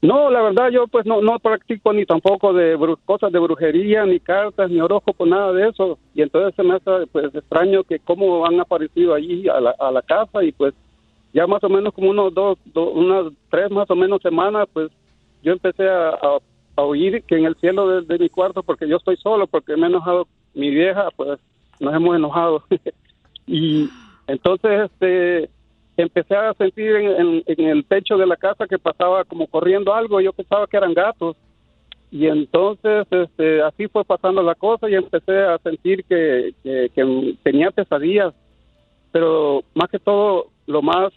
No, 0.00 0.30
la 0.30 0.42
verdad 0.42 0.70
yo 0.70 0.86
pues 0.86 1.06
no, 1.06 1.20
no 1.22 1.40
practico 1.40 1.92
ni 1.92 2.06
tampoco 2.06 2.52
de 2.52 2.76
bru- 2.78 2.98
cosas 3.04 3.32
de 3.32 3.38
brujería, 3.40 4.04
ni 4.06 4.20
cartas, 4.20 4.70
ni 4.70 4.80
horóscopo, 4.80 5.26
nada 5.26 5.52
de 5.52 5.68
eso. 5.68 5.98
Y 6.14 6.22
entonces 6.22 6.54
se 6.54 6.62
me 6.62 6.74
hace 6.76 7.06
pues 7.10 7.34
extraño 7.34 7.82
que 7.82 7.98
cómo 7.98 8.46
han 8.46 8.60
aparecido 8.60 9.14
allí 9.14 9.48
a 9.48 9.60
la, 9.60 9.70
a 9.78 9.90
la 9.90 10.02
casa 10.02 10.44
y 10.44 10.52
pues 10.52 10.72
ya 11.32 11.46
más 11.48 11.62
o 11.64 11.68
menos 11.68 11.92
como 11.92 12.10
unos 12.10 12.32
dos, 12.32 12.58
do- 12.66 12.90
unas 12.92 13.32
tres 13.50 13.70
más 13.72 13.90
o 13.90 13.96
menos 13.96 14.22
semanas 14.22 14.68
pues 14.72 14.88
yo 15.42 15.52
empecé 15.52 15.88
a, 15.88 16.10
a- 16.10 16.38
a 16.76 16.82
oír 16.82 17.24
que 17.24 17.36
en 17.36 17.46
el 17.46 17.56
cielo 17.56 17.88
de, 17.88 18.02
de 18.02 18.18
mi 18.20 18.28
cuarto, 18.28 18.62
porque 18.62 18.88
yo 18.88 18.98
estoy 18.98 19.16
solo, 19.16 19.48
porque 19.48 19.76
me 19.76 19.86
he 19.86 19.90
enojado 19.90 20.28
mi 20.54 20.70
vieja, 20.70 21.08
pues 21.16 21.40
nos 21.80 21.92
hemos 21.92 22.14
enojado. 22.14 22.62
y 23.48 23.88
entonces 24.28 24.88
este 24.92 25.50
empecé 26.02 26.34
a 26.36 26.54
sentir 26.54 26.96
en, 26.96 27.06
en- 27.20 27.42
en 27.46 27.66
el 27.68 27.84
techo 27.86 28.16
de 28.16 28.26
la 28.26 28.36
casa 28.36 28.66
que 28.66 28.78
pasaba 28.78 29.24
como 29.24 29.46
corriendo 29.46 29.92
algo, 29.94 30.20
yo 30.20 30.32
pensaba 30.32 30.66
que 30.66 30.76
eran 30.76 30.94
gatos 30.94 31.36
Y 32.10 32.26
entonces, 32.26 33.06
este, 33.10 33.62
así 33.62 33.86
fue 33.88 34.04
pasando 34.04 34.42
la 34.42 34.54
cosa 34.54 34.88
y 34.88 34.94
empecé 34.94 35.38
a 35.44 35.58
sentir 35.58 36.04
que, 36.04 36.52
que, 36.62 36.90
que 36.94 37.34
tenía 37.42 37.70
pesadillas. 37.70 38.34
Pero 39.12 39.62
más 39.74 39.90
que 39.90 39.98
todo, 39.98 40.46
lo 40.66 40.82
más, 40.82 41.12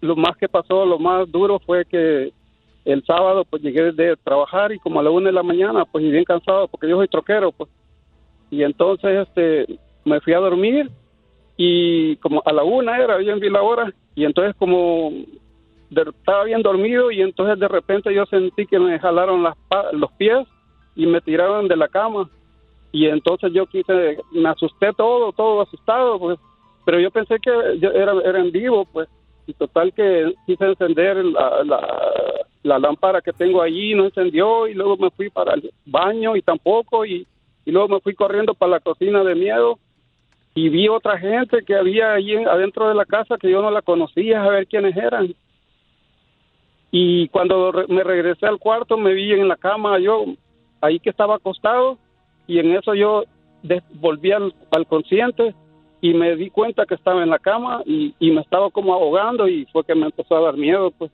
lo 0.00 0.16
más 0.16 0.36
que 0.38 0.48
pasó, 0.48 0.84
lo 0.86 0.98
más 0.98 1.30
duro 1.30 1.58
fue 1.60 1.84
que 1.86 2.32
el 2.84 3.04
sábado 3.04 3.44
pues 3.44 3.62
llegué 3.62 3.92
de 3.92 4.16
trabajar 4.24 4.72
y 4.72 4.78
como 4.78 5.00
a 5.00 5.02
la 5.02 5.10
una 5.10 5.26
de 5.26 5.32
la 5.32 5.42
mañana 5.42 5.84
pues 5.86 6.04
y 6.04 6.10
bien 6.10 6.24
cansado 6.24 6.68
porque 6.68 6.88
yo 6.88 6.96
soy 6.96 7.08
troquero 7.08 7.50
pues 7.52 7.70
y 8.50 8.62
entonces 8.62 9.26
este 9.28 9.78
me 10.04 10.20
fui 10.20 10.34
a 10.34 10.38
dormir 10.38 10.90
y 11.56 12.16
como 12.16 12.42
a 12.44 12.52
la 12.52 12.64
una 12.64 12.98
era 12.98 13.16
bien 13.16 13.38
vi 13.38 13.48
la 13.48 13.62
hora 13.62 13.92
y 14.14 14.24
entonces 14.24 14.54
como 14.58 15.12
estaba 15.90 16.44
bien 16.44 16.62
dormido 16.62 17.10
y 17.10 17.20
entonces 17.20 17.58
de 17.58 17.68
repente 17.68 18.12
yo 18.12 18.26
sentí 18.26 18.66
que 18.66 18.78
me 18.78 18.98
jalaron 18.98 19.42
las 19.42 19.54
los 19.92 20.10
pies 20.12 20.46
y 20.96 21.06
me 21.06 21.20
tiraron 21.20 21.68
de 21.68 21.76
la 21.76 21.88
cama. 21.88 22.30
Y 22.92 23.06
entonces 23.06 23.52
yo 23.52 23.66
quise 23.66 24.18
me 24.32 24.48
asusté 24.48 24.92
todo 24.96 25.32
todo 25.32 25.62
asustado 25.62 26.18
pues 26.18 26.38
pero 26.84 27.00
yo 27.00 27.10
pensé 27.10 27.38
que 27.40 27.78
yo 27.80 27.90
era 27.90 28.12
era 28.24 28.40
en 28.40 28.50
vivo 28.50 28.84
pues 28.92 29.08
y 29.46 29.52
total 29.54 29.92
que 29.92 30.32
quise 30.46 30.64
encender 30.64 31.24
la, 31.24 31.62
la, 31.64 31.98
la 32.62 32.78
lámpara 32.78 33.20
que 33.20 33.32
tengo 33.32 33.60
allí 33.62 33.94
no 33.94 34.04
encendió 34.04 34.66
y 34.66 34.74
luego 34.74 34.96
me 34.96 35.10
fui 35.10 35.28
para 35.28 35.54
el 35.54 35.70
baño 35.84 36.34
y 36.34 36.42
tampoco 36.42 37.04
y, 37.04 37.26
y 37.64 37.70
luego 37.70 37.88
me 37.88 38.00
fui 38.00 38.14
corriendo 38.14 38.54
para 38.54 38.72
la 38.72 38.80
cocina 38.80 39.22
de 39.22 39.34
miedo 39.34 39.78
y 40.54 40.68
vi 40.68 40.88
otra 40.88 41.18
gente 41.18 41.62
que 41.64 41.74
había 41.74 42.16
en- 42.18 42.48
adentro 42.48 42.88
de 42.88 42.94
la 42.94 43.04
casa 43.04 43.36
que 43.38 43.50
yo 43.50 43.60
no 43.60 43.70
la 43.70 43.82
conocía 43.82 44.42
a 44.42 44.48
ver 44.48 44.66
quiénes 44.66 44.96
eran. 44.96 45.34
Y 46.92 47.28
cuando 47.28 47.72
me 47.88 48.04
regresé 48.04 48.46
al 48.46 48.60
cuarto 48.60 48.96
me 48.96 49.14
vi 49.14 49.32
en 49.32 49.48
la 49.48 49.56
cama 49.56 49.98
yo 49.98 50.26
ahí 50.80 51.00
que 51.00 51.10
estaba 51.10 51.36
acostado 51.36 51.98
y 52.46 52.60
en 52.60 52.72
eso 52.76 52.94
yo 52.94 53.24
volví 53.94 54.30
al, 54.30 54.54
consciente 54.86 55.54
y 56.00 56.14
me 56.14 56.36
di 56.36 56.50
cuenta 56.50 56.86
que 56.86 56.94
estaba 56.94 57.22
en 57.22 57.30
la 57.30 57.38
cama 57.38 57.82
y, 57.84 58.14
me 58.20 58.42
estaba 58.42 58.70
como 58.70 58.92
ahogando 58.92 59.48
y 59.48 59.64
fue 59.72 59.84
que 59.84 59.94
me 59.94 60.06
empezó 60.06 60.36
a 60.36 60.42
dar 60.42 60.56
miedo 60.56 60.92
pues. 60.92 61.10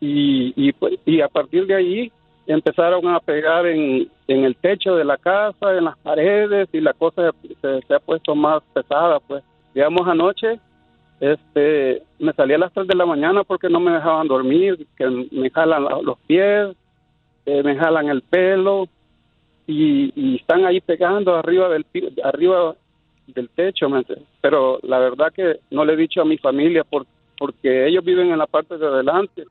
Y, 0.00 0.52
y, 0.56 0.72
pues, 0.72 0.94
y 1.04 1.20
a 1.20 1.28
partir 1.28 1.66
de 1.66 1.74
ahí 1.74 2.12
empezaron 2.46 3.06
a 3.08 3.20
pegar 3.20 3.66
en, 3.66 4.08
en 4.28 4.44
el 4.44 4.56
techo 4.56 4.94
de 4.96 5.04
la 5.04 5.16
casa, 5.16 5.76
en 5.76 5.84
las 5.84 5.96
paredes 5.98 6.68
y 6.72 6.80
la 6.80 6.92
cosa 6.92 7.32
se, 7.60 7.82
se 7.82 7.94
ha 7.94 7.98
puesto 8.00 8.34
más 8.34 8.62
pesada 8.72 9.18
pues. 9.20 9.42
Digamos 9.74 10.06
anoche 10.08 10.58
este 11.20 12.02
me 12.18 12.32
salí 12.34 12.54
a 12.54 12.58
las 12.58 12.72
3 12.72 12.86
de 12.88 12.94
la 12.94 13.06
mañana 13.06 13.42
porque 13.44 13.68
no 13.68 13.80
me 13.80 13.92
dejaban 13.92 14.28
dormir 14.28 14.86
que 14.96 15.06
me 15.32 15.50
jalan 15.50 15.84
la- 15.84 16.02
los 16.02 16.18
pies 16.26 16.76
eh, 17.46 17.62
me 17.62 17.76
jalan 17.76 18.08
el 18.08 18.22
pelo 18.22 18.86
y, 19.66 20.12
y 20.14 20.36
están 20.36 20.64
ahí 20.66 20.80
pegando 20.80 21.34
arriba 21.34 21.68
del 21.70 21.86
arriba 22.22 22.74
del 23.28 23.48
techo 23.50 23.88
pero 24.40 24.78
la 24.82 24.98
verdad 24.98 25.32
que 25.32 25.56
no 25.70 25.84
le 25.84 25.94
he 25.94 25.96
dicho 25.96 26.20
a 26.20 26.24
mi 26.26 26.36
familia 26.38 26.84
por, 26.84 27.06
porque 27.38 27.86
ellos 27.88 28.04
viven 28.04 28.30
en 28.30 28.38
la 28.38 28.46
parte 28.46 28.76
de 28.76 28.86
adelante 28.86 29.44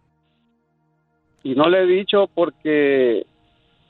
y 1.45 1.53
no 1.53 1.69
le 1.69 1.83
he 1.83 1.85
dicho 1.85 2.27
porque 2.33 3.27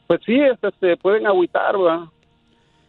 pues 0.07 0.19
sí 0.25 0.37
este, 0.39 0.69
se 0.79 0.97
pueden 0.97 1.25
agüitar 1.25 1.77
¿verdad? 1.77 2.09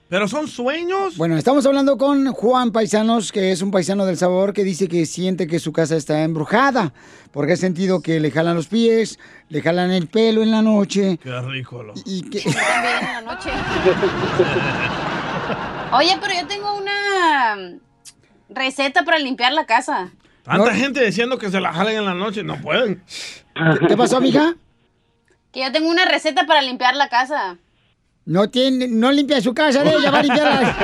¿Pero 0.09 0.27
son 0.29 0.49
sueños? 0.49 1.17
Bueno, 1.17 1.37
estamos 1.37 1.67
hablando 1.67 1.99
con 1.99 2.33
Juan 2.33 2.71
Paisanos, 2.71 3.33
que 3.33 3.51
es 3.51 3.61
un 3.61 3.73
paisano 3.73 4.07
del 4.07 4.17
sabor, 4.17 4.53
que 4.53 4.63
dice 4.63 4.87
que 4.87 5.05
siente 5.05 5.49
que 5.49 5.59
su 5.59 5.73
casa 5.73 5.97
está 5.97 6.23
embrujada, 6.23 6.93
porque 7.33 7.55
ha 7.55 7.57
sentido 7.57 8.03
que 8.03 8.21
le 8.21 8.31
jalan 8.31 8.55
los 8.55 8.69
pies, 8.69 9.19
le 9.49 9.63
jalan 9.63 9.91
el 9.91 10.07
pelo 10.07 10.45
en 10.45 10.53
la 10.53 10.63
noche. 10.63 11.19
Qué 11.21 11.41
rico, 11.41 11.83
loco. 11.83 11.99
Y 12.05 12.23
que... 12.31 12.41
También 12.41 12.99
en 13.01 13.27
la 13.27 13.35
noche. 13.35 13.51
Oye, 15.93 16.17
pero 16.21 16.35
yo 16.41 16.47
tengo 16.47 16.77
una 16.77 17.81
receta 18.49 19.05
para 19.05 19.19
limpiar 19.19 19.55
la 19.55 19.67
casa. 19.67 20.13
Tanta 20.45 20.73
gente 20.73 21.05
diciendo 21.05 21.37
que 21.37 21.51
se 21.51 21.61
la 21.61 21.73
jalen 21.73 21.99
en 21.99 22.05
la 22.05 22.15
noche, 22.15 22.45
no 22.45 22.61
pueden. 22.61 23.03
¿Qué 23.89 23.97
pasó, 23.97 24.21
mija? 24.21 24.55
Que 25.53 25.61
yo 25.61 25.73
tengo 25.73 25.89
una 25.89 26.05
receta 26.05 26.47
para 26.47 26.63
limpiar 26.63 26.95
la 26.97 27.09
casa. 27.09 27.57
No 28.25 28.51
tiene, 28.51 28.89
no 28.89 29.13
limpia 29.13 29.41
su 29.41 29.55
casa 29.55 29.85
de 29.85 29.91
ella, 29.95 30.11
va 30.11 30.19
a 30.19 30.23
limpiar 30.23 30.75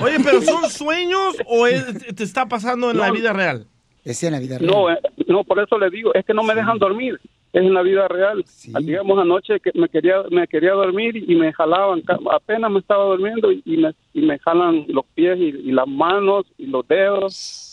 Oye, 0.00 0.16
pero 0.24 0.40
¿son 0.40 0.70
sueños 0.70 1.36
o 1.46 1.66
es- 1.66 2.14
te 2.16 2.24
está 2.24 2.46
pasando 2.46 2.90
en 2.90 2.96
la 2.98 3.08
No. 3.08 3.12
vida 3.12 3.32
real? 3.34 3.66
Es 4.04 4.22
en 4.22 4.32
la 4.32 4.38
vida 4.38 4.56
real. 4.58 4.70
No, 4.72 4.90
eh, 4.90 4.98
no, 5.26 5.44
por 5.44 5.60
eso 5.62 5.78
le 5.78 5.90
digo, 5.90 6.14
es 6.14 6.24
que 6.24 6.32
no 6.32 6.42
me 6.42 6.54
dejan 6.54 6.78
dormir. 6.78 7.20
Es 7.52 7.62
en 7.62 7.74
la 7.74 7.82
vida 7.82 8.08
real. 8.08 8.42
Digamos 8.80 9.18
anoche 9.18 9.60
que 9.60 9.72
me 9.74 9.88
quería 9.88 10.22
me 10.30 10.46
quería 10.46 10.72
dormir 10.72 11.16
y 11.16 11.34
me 11.34 11.52
jalaban, 11.52 12.02
apenas 12.32 12.70
me 12.70 12.78
estaba 12.78 13.04
durmiendo 13.04 13.50
y 13.52 13.62
me, 13.76 13.92
y 14.14 14.22
me 14.22 14.38
jalan 14.38 14.86
los 14.88 15.04
pies 15.14 15.36
y, 15.38 15.68
y 15.68 15.72
las 15.72 15.86
manos 15.86 16.46
y 16.56 16.66
los 16.66 16.86
dedos. 16.88 17.66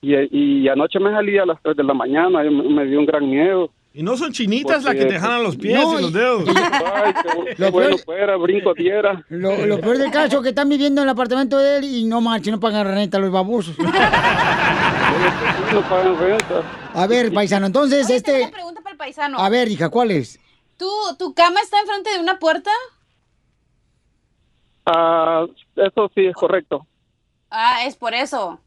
Y, 0.00 0.62
y 0.64 0.68
anoche 0.68 0.98
me 1.00 1.10
salí 1.10 1.38
a 1.38 1.46
las 1.46 1.60
3 1.62 1.76
de 1.76 1.84
la 1.84 1.94
mañana 1.94 2.44
y 2.44 2.50
me, 2.50 2.62
me 2.68 2.84
dio 2.86 3.00
un 3.00 3.06
gran 3.06 3.28
miedo. 3.28 3.70
¿Y 3.94 4.02
no 4.02 4.16
son 4.16 4.32
chinitas 4.32 4.84
las 4.84 4.94
que 4.94 5.06
te 5.06 5.18
jalan 5.18 5.42
los 5.42 5.56
pies 5.56 5.74
No, 5.74 5.98
y 5.98 6.02
los 6.02 6.10
y- 6.10 6.14
dedos? 6.14 6.44
Ay, 6.48 7.12
qué, 7.14 7.44
qué 7.56 7.62
Lo 7.62 7.72
bueno 7.72 7.96
peor- 7.96 8.04
fuera, 8.04 8.36
brinco 8.36 8.74
diera. 8.74 9.24
Lo, 9.28 9.66
lo 9.66 9.80
peor 9.80 9.98
del 9.98 10.10
caso 10.12 10.36
es 10.36 10.42
que 10.44 10.48
están 10.50 10.68
viviendo 10.68 11.00
en 11.02 11.08
el 11.08 11.12
apartamento 11.12 11.58
de 11.58 11.78
él 11.78 11.84
y 11.84 12.04
no 12.04 12.20
marchen, 12.20 12.52
no 12.52 12.60
pagan 12.60 12.86
renta 12.86 13.18
los 13.18 13.32
babosos. 13.32 13.76
No 15.72 15.80
pagan 15.88 16.16
renta. 16.18 16.62
A 16.94 17.06
ver, 17.08 17.32
paisano, 17.32 17.66
entonces 17.66 18.08
este... 18.08 18.42
Una 18.42 18.50
pregunta 18.52 18.80
para 18.82 18.92
el 18.92 18.98
paisano. 18.98 19.38
A 19.38 19.48
ver, 19.48 19.68
hija, 19.68 19.88
¿cuál 19.88 20.12
es? 20.12 20.38
¿Tu, 20.76 20.86
¿Tu 21.18 21.34
cama 21.34 21.58
está 21.60 21.80
enfrente 21.80 22.10
de 22.12 22.20
una 22.20 22.38
puerta? 22.38 22.70
Ah, 24.86 25.44
eso 25.76 26.10
sí 26.14 26.24
es 26.26 26.34
correcto. 26.34 26.86
Ah, 27.50 27.84
es 27.84 27.96
por 27.96 28.14
eso. 28.14 28.58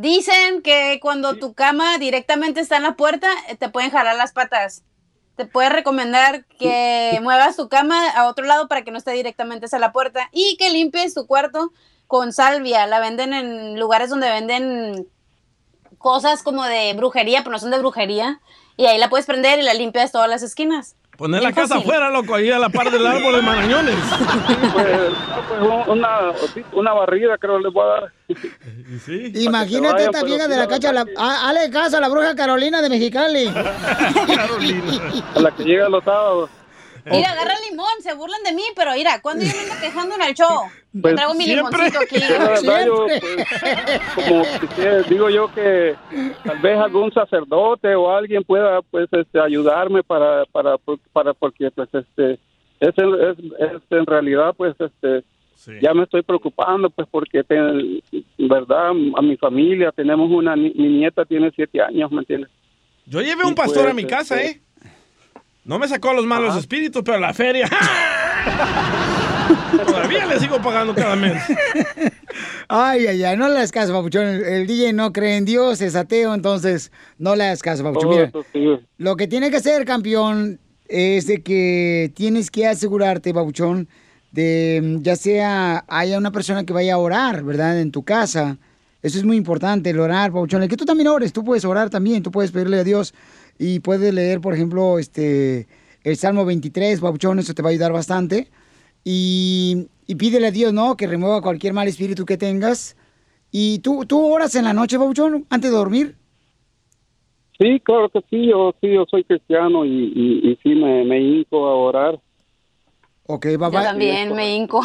Dicen 0.00 0.62
que 0.62 0.98
cuando 1.02 1.36
tu 1.36 1.52
cama 1.52 1.98
directamente 1.98 2.60
está 2.60 2.78
en 2.78 2.84
la 2.84 2.96
puerta, 2.96 3.28
eh, 3.48 3.56
te 3.56 3.68
pueden 3.68 3.90
jalar 3.90 4.16
las 4.16 4.32
patas. 4.32 4.82
Te 5.36 5.44
puede 5.44 5.68
recomendar 5.68 6.46
que 6.58 7.18
muevas 7.22 7.56
tu 7.56 7.68
cama 7.68 8.08
a 8.08 8.26
otro 8.26 8.46
lado 8.46 8.66
para 8.66 8.82
que 8.82 8.92
no 8.92 8.96
esté 8.96 9.10
directamente 9.10 9.66
hacia 9.66 9.78
la 9.78 9.92
puerta 9.92 10.30
y 10.32 10.56
que 10.56 10.70
limpies 10.70 11.12
tu 11.12 11.26
cuarto 11.26 11.70
con 12.06 12.32
salvia. 12.32 12.86
La 12.86 12.98
venden 12.98 13.34
en 13.34 13.78
lugares 13.78 14.08
donde 14.08 14.30
venden 14.30 15.06
cosas 15.98 16.42
como 16.42 16.64
de 16.64 16.94
brujería, 16.94 17.40
pero 17.40 17.50
no 17.50 17.58
son 17.58 17.70
de 17.70 17.78
brujería. 17.78 18.40
Y 18.78 18.86
ahí 18.86 18.96
la 18.96 19.10
puedes 19.10 19.26
prender 19.26 19.58
y 19.58 19.62
la 19.62 19.74
limpias 19.74 20.12
todas 20.12 20.30
las 20.30 20.42
esquinas. 20.42 20.96
Poner 21.20 21.42
la 21.42 21.52
casa 21.52 21.76
afuera, 21.76 22.08
loco, 22.08 22.34
ahí 22.34 22.50
a 22.50 22.58
la 22.58 22.70
par 22.70 22.90
del 22.90 23.06
árbol 23.06 23.34
de 23.36 23.42
marañones. 23.42 23.94
Pues, 24.72 24.86
pues, 25.48 25.60
un- 25.60 25.98
una, 25.98 26.08
una 26.72 26.92
barrida 26.94 27.36
creo 27.36 27.58
les 27.58 27.70
voy 27.70 27.84
a 27.84 27.88
dar. 28.00 28.12
Imagínate 29.34 29.92
vayan, 29.94 30.14
esta 30.14 30.24
vieja 30.24 30.44
sí, 30.44 30.50
de 30.50 30.56
la 30.56 30.66
cacha, 30.66 30.92
la, 30.94 31.04
a- 31.18 31.48
hale 31.50 31.68
caso 31.70 31.98
a 31.98 32.00
la 32.00 32.08
bruja 32.08 32.34
Carolina 32.34 32.80
de 32.80 32.88
Mexicali. 32.88 33.48
A 35.34 35.40
la 35.40 35.50
que 35.50 35.62
llega 35.64 35.90
los 35.90 36.02
sábados. 36.04 36.48
Mira, 37.10 37.32
agarra 37.32 37.54
limón, 37.70 37.86
se 38.00 38.14
burlan 38.14 38.42
de 38.42 38.52
mí, 38.52 38.62
pero 38.76 38.92
mira, 38.94 39.20
cuando 39.20 39.44
yo 39.44 39.50
me 39.52 39.62
ando 39.62 39.74
quejando 39.80 40.14
en 40.14 40.22
el 40.22 40.34
show, 40.34 40.48
yo 40.92 41.02
Pues, 41.02 41.14
traigo 41.14 41.34
mi 41.34 41.44
siempre. 41.44 41.72
limoncito 41.78 41.98
aquí. 42.00 42.16
Verdad, 42.64 42.86
yo, 42.86 43.06
pues, 43.06 44.26
como 44.28 44.42
quisiera- 44.60 45.02
digo 45.02 45.30
yo 45.30 45.52
que 45.54 45.94
tal 46.44 46.58
vez 46.58 46.78
algún 46.78 47.12
sacerdote 47.12 47.94
o 47.94 48.10
alguien 48.10 48.42
pueda 48.44 48.80
pues 48.82 49.08
este, 49.12 49.40
ayudarme 49.40 50.02
para 50.02 50.44
para 50.46 50.76
para 51.12 51.34
porque 51.34 51.70
pues 51.70 51.88
este 51.92 52.32
es, 52.80 52.98
en- 52.98 53.14
es, 53.14 53.38
es 53.58 53.82
en 53.90 54.06
realidad 54.06 54.54
pues 54.56 54.74
este 54.80 55.24
ya 55.82 55.92
me 55.92 56.04
estoy 56.04 56.22
preocupando 56.22 56.88
pues 56.90 57.06
porque 57.10 57.44
te- 57.44 58.02
verdad 58.38 58.88
a 59.16 59.22
mi 59.22 59.36
familia 59.36 59.92
tenemos 59.92 60.30
una 60.30 60.56
ni- 60.56 60.72
mi 60.74 60.88
nieta 60.88 61.24
tiene 61.24 61.50
siete 61.54 61.82
años 61.82 62.10
me 62.10 62.20
entiendes 62.20 62.50
Yo 63.06 63.20
llevé 63.20 63.44
un 63.44 63.52
Y 63.52 63.54
pues, 63.54 63.68
pastor 63.68 63.88
a 63.90 63.94
mi 63.94 64.04
casa, 64.04 64.40
este- 64.40 64.58
¿eh? 64.58 64.62
No 65.64 65.78
me 65.78 65.86
sacó 65.88 66.12
los 66.12 66.24
malos 66.26 66.56
espíritus, 66.56 67.02
pero 67.04 67.18
la 67.18 67.34
feria. 67.34 67.68
Todavía 69.86 70.26
le 70.26 70.38
sigo 70.38 70.60
pagando 70.62 70.94
cada 70.94 71.16
mes. 71.16 71.42
Ay, 72.68 73.06
ay, 73.06 73.24
ay, 73.24 73.36
no 73.36 73.48
le 73.48 73.56
hagas 73.56 73.72
caso, 73.72 73.92
papuchón. 73.92 74.26
El, 74.26 74.44
el 74.44 74.66
DJ 74.66 74.92
no 74.92 75.12
cree 75.12 75.36
en 75.36 75.44
Dios, 75.44 75.80
es 75.80 75.96
ateo, 75.96 76.34
entonces 76.34 76.92
no 77.18 77.34
le 77.34 77.44
hagas 77.44 77.62
caso, 77.62 77.82
papuchón. 77.82 78.32
Mira, 78.54 78.80
lo 78.96 79.16
que 79.16 79.26
tiene 79.26 79.50
que 79.50 79.56
hacer, 79.56 79.84
campeón, 79.84 80.60
es 80.86 81.26
de 81.26 81.42
que 81.42 82.12
tienes 82.14 82.50
que 82.50 82.66
asegurarte, 82.66 83.34
papuchón, 83.34 83.88
de 84.32 84.80
mm, 84.82 85.02
ya 85.02 85.16
sea 85.16 85.84
haya 85.88 86.18
una 86.18 86.30
persona 86.30 86.64
que 86.64 86.72
vaya 86.72 86.94
a 86.94 86.98
orar, 86.98 87.42
¿verdad? 87.42 87.80
En 87.80 87.90
tu 87.90 88.02
casa. 88.02 88.58
Eso 89.02 89.18
es 89.18 89.24
muy 89.24 89.36
importante, 89.36 89.90
el 89.90 89.98
orar, 89.98 90.30
papuchón. 90.30 90.62
El 90.62 90.68
que 90.68 90.76
tú 90.76 90.84
también 90.84 91.08
ores, 91.08 91.32
tú 91.32 91.42
puedes 91.42 91.64
orar 91.64 91.90
también, 91.90 92.22
tú 92.22 92.30
puedes 92.30 92.50
pedirle 92.50 92.78
a 92.78 92.84
Dios 92.84 93.14
y 93.60 93.80
puedes 93.80 94.14
leer, 94.14 94.40
por 94.40 94.54
ejemplo, 94.54 94.98
este 94.98 95.68
el 96.02 96.16
Salmo 96.16 96.46
23, 96.46 96.98
papuchón, 96.98 97.38
eso 97.38 97.52
te 97.52 97.60
va 97.60 97.68
a 97.68 97.72
ayudar 97.72 97.92
bastante. 97.92 98.48
Y, 99.04 99.88
y 100.06 100.14
pídele 100.14 100.46
a 100.46 100.50
Dios, 100.50 100.72
¿no? 100.72 100.96
Que 100.96 101.06
remueva 101.06 101.42
cualquier 101.42 101.74
mal 101.74 101.86
espíritu 101.86 102.24
que 102.24 102.38
tengas. 102.38 102.96
¿Y 103.52 103.80
tú, 103.80 104.06
tú 104.06 104.24
oras 104.32 104.54
en 104.54 104.64
la 104.64 104.72
noche, 104.72 104.98
papuchón, 104.98 105.46
antes 105.50 105.70
de 105.70 105.76
dormir? 105.76 106.16
Sí, 107.58 107.78
claro 107.80 108.08
que 108.08 108.20
sí, 108.30 108.46
yo 108.46 108.74
sí, 108.80 108.94
yo 108.94 109.04
soy 109.10 109.24
cristiano 109.24 109.84
y, 109.84 109.90
y, 109.90 110.50
y 110.50 110.58
sí 110.62 110.70
me, 110.70 111.04
me 111.04 111.20
hinco 111.20 111.66
a 111.66 111.74
orar. 111.74 112.18
Ok, 113.26 113.46
Yo 113.46 113.70
también 113.70 114.34
me 114.34 114.56
hinco. 114.56 114.80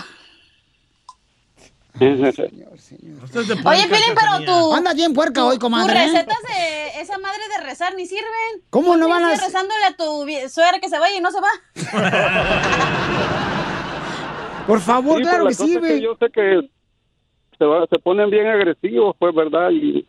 Oye, 2.00 2.14
Oye, 2.14 3.88
Piolín, 3.88 4.16
pero 4.20 4.40
tú... 4.46 4.74
Anda 4.74 4.94
bien 4.94 5.14
puerca 5.14 5.46
hoy, 5.46 5.52
Tus 5.56 5.60
comadre. 5.60 5.94
¿eh? 5.98 6.08
recetas 6.12 6.38
de 6.48 6.88
esa 7.02 7.18
madre 7.20 7.40
de 7.58 7.64
rezar 7.66 7.96
ni 7.96 8.06
sirven. 8.06 8.26
¿Cómo 8.70 8.98
no 8.98 9.08
van 9.08 9.24
a- 9.24 9.30
rezándole 9.32 9.84
a 9.86 9.96
tu 9.96 10.04
suegra 10.50 10.80
que 10.82 10.90
se 10.90 11.00
vaya 11.00 11.16
y 11.18 11.22
no 11.22 11.32
se 11.32 11.40
va. 11.40 11.48
Por 14.68 14.80
favor, 14.82 15.18
Sí, 15.18 15.24
pues, 15.24 15.30
claro 15.30 15.44
la 15.44 15.50
que 15.50 15.54
es 15.54 15.80
güey. 15.80 16.02
yo 16.02 16.16
sé 16.20 16.30
que 16.32 16.70
se, 17.58 17.66
va- 17.66 17.86
se 17.90 18.00
ponen 18.00 18.30
bien 18.30 18.48
agresivos, 18.48 19.16
pues, 19.20 19.34
¿verdad? 19.36 19.70
Y, 19.72 20.06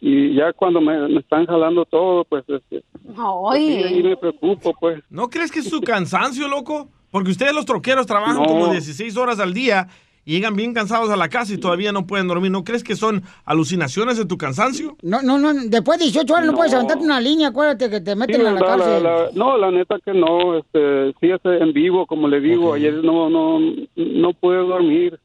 y 0.00 0.34
ya 0.36 0.52
cuando 0.52 0.80
me, 0.80 1.08
me 1.08 1.20
están 1.20 1.46
jalando 1.46 1.84
todo, 1.86 2.24
pues, 2.26 2.44
este, 2.48 2.84
pues, 3.02 3.58
sí, 3.58 3.82
ahí 3.82 4.02
me 4.02 4.16
preocupo, 4.16 4.72
pues. 4.78 5.02
¿No 5.10 5.28
crees 5.30 5.50
que 5.50 5.60
es 5.60 5.68
su 5.68 5.80
cansancio, 5.80 6.46
loco? 6.48 6.88
Porque 7.10 7.30
ustedes 7.30 7.54
los 7.54 7.64
troqueros 7.64 8.06
trabajan 8.06 8.36
No. 8.36 8.44
como 8.46 8.68
16 8.68 9.16
horas 9.16 9.40
al 9.40 9.54
día 9.54 9.88
y 10.24 10.32
llegan 10.34 10.56
bien 10.56 10.72
cansados 10.74 11.10
a 11.10 11.16
la 11.16 11.28
casa 11.28 11.52
y 11.54 11.58
todavía 11.58 11.92
no 11.92 12.06
pueden 12.06 12.28
dormir. 12.28 12.50
¿No 12.50 12.64
crees 12.64 12.82
que 12.82 12.96
son 12.96 13.22
alucinaciones 13.44 14.16
de 14.16 14.24
tu 14.24 14.38
cansancio? 14.38 14.96
No, 15.02 15.20
no, 15.22 15.38
no, 15.38 15.52
después 15.66 15.98
de 15.98 16.04
18 16.06 16.32
horas 16.32 16.46
no, 16.46 16.52
No. 16.52 16.56
puedes 16.56 16.72
levantarte 16.72 17.04
una 17.04 17.20
línea, 17.20 17.48
acuérdate 17.48 17.90
que 17.90 18.00
te 18.00 18.16
meten 18.16 18.36
Sí, 18.36 18.40
a 18.40 18.44
la 18.44 18.50
la- 18.52 18.60
la- 18.60 18.66
cárcel. 18.66 19.02
la- 19.02 19.28
no, 19.34 19.56
la 19.58 19.70
neta 19.70 19.96
que 20.04 20.12
no, 20.14 20.56
este, 20.58 21.12
sí 21.20 21.30
es 21.30 21.40
en 21.44 21.72
vivo, 21.72 22.06
como 22.06 22.28
le 22.28 22.40
digo, 22.40 22.72
ayer 22.74 22.94
no, 23.04 23.28
no, 23.28 23.60
no 23.96 24.32
pude 24.32 24.56
dormir 24.58 25.18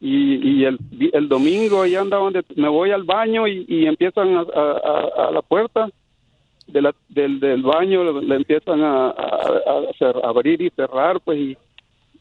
y, 0.00 0.60
y 0.60 0.64
el, 0.64 0.78
el 1.12 1.28
domingo 1.28 1.82
ahí 1.82 1.94
anda 1.96 2.16
donde 2.18 2.42
me 2.56 2.68
voy 2.68 2.90
al 2.92 3.02
baño 3.02 3.46
y, 3.48 3.64
y 3.68 3.86
empiezan 3.86 4.34
a, 4.36 4.40
a- 4.40 4.44
a- 5.24 5.28
a 5.28 5.30
la 5.32 5.42
puerta 5.42 5.88
de 6.68 6.82
la- 6.82 6.94
del, 7.08 7.40
del 7.40 7.62
baño, 7.62 8.04
le, 8.04 8.26
le 8.26 8.34
empiezan 8.36 8.80
a, 8.82 9.06
a- 9.08 9.10
a 9.10 9.82
cer- 9.98 10.20
a 10.24 10.28
abrir 10.28 10.60
y 10.62 10.70
cerrar, 10.70 11.20
pues 11.20 11.38
y 11.38 11.56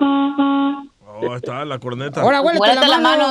Oh, 1.17 1.35
está 1.35 1.63
la 1.65 1.79
corneta. 1.79 2.21
Ahora, 2.21 2.41
huélete 2.41 2.87
la 2.87 2.99
mano. 2.99 3.25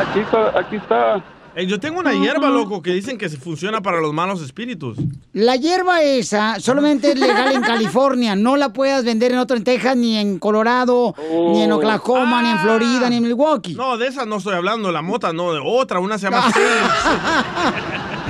Aquí 0.00 0.20
está, 0.20 0.58
aquí 0.58 0.76
está. 0.76 1.22
Eh, 1.56 1.66
yo 1.66 1.78
tengo 1.78 2.00
una 2.00 2.12
hierba, 2.12 2.48
loco, 2.48 2.82
que 2.82 2.90
dicen 2.90 3.16
que 3.16 3.28
se 3.28 3.36
funciona 3.36 3.80
para 3.80 4.00
los 4.00 4.12
malos 4.12 4.42
espíritus. 4.42 4.98
La 5.32 5.54
hierba 5.54 6.02
esa 6.02 6.58
solamente 6.58 7.12
es 7.12 7.18
legal 7.18 7.52
en 7.52 7.62
California. 7.66 8.34
No 8.34 8.56
la 8.56 8.72
puedas 8.72 9.04
vender 9.04 9.30
en 9.32 9.38
otro, 9.38 9.56
en 9.56 9.62
Texas, 9.62 9.96
ni 9.96 10.16
en 10.16 10.40
Colorado, 10.40 11.14
ni 11.52 11.62
en 11.62 11.70
Oklahoma, 11.70 12.42
ni 12.42 12.50
en 12.50 12.58
Florida, 12.58 13.08
ni 13.08 13.18
en 13.18 13.22
Milwaukee. 13.22 13.74
No, 13.74 13.96
de 13.96 14.08
esa 14.08 14.26
no 14.26 14.36
estoy 14.36 14.54
hablando, 14.54 14.90
la 14.90 15.02
mota, 15.02 15.32
no, 15.32 15.52
de 15.52 15.60
otra, 15.64 16.00
una 16.00 16.18
se 16.18 16.28
llama 16.28 16.50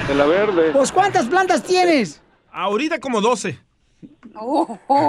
De 0.08 0.14
la 0.14 0.26
verde. 0.26 0.72
Pues, 0.72 0.92
¿cuántas 0.92 1.24
plantas 1.26 1.62
tienes? 1.62 2.20
Ahorita 2.52 3.00
como 3.00 3.22
12. 3.22 3.58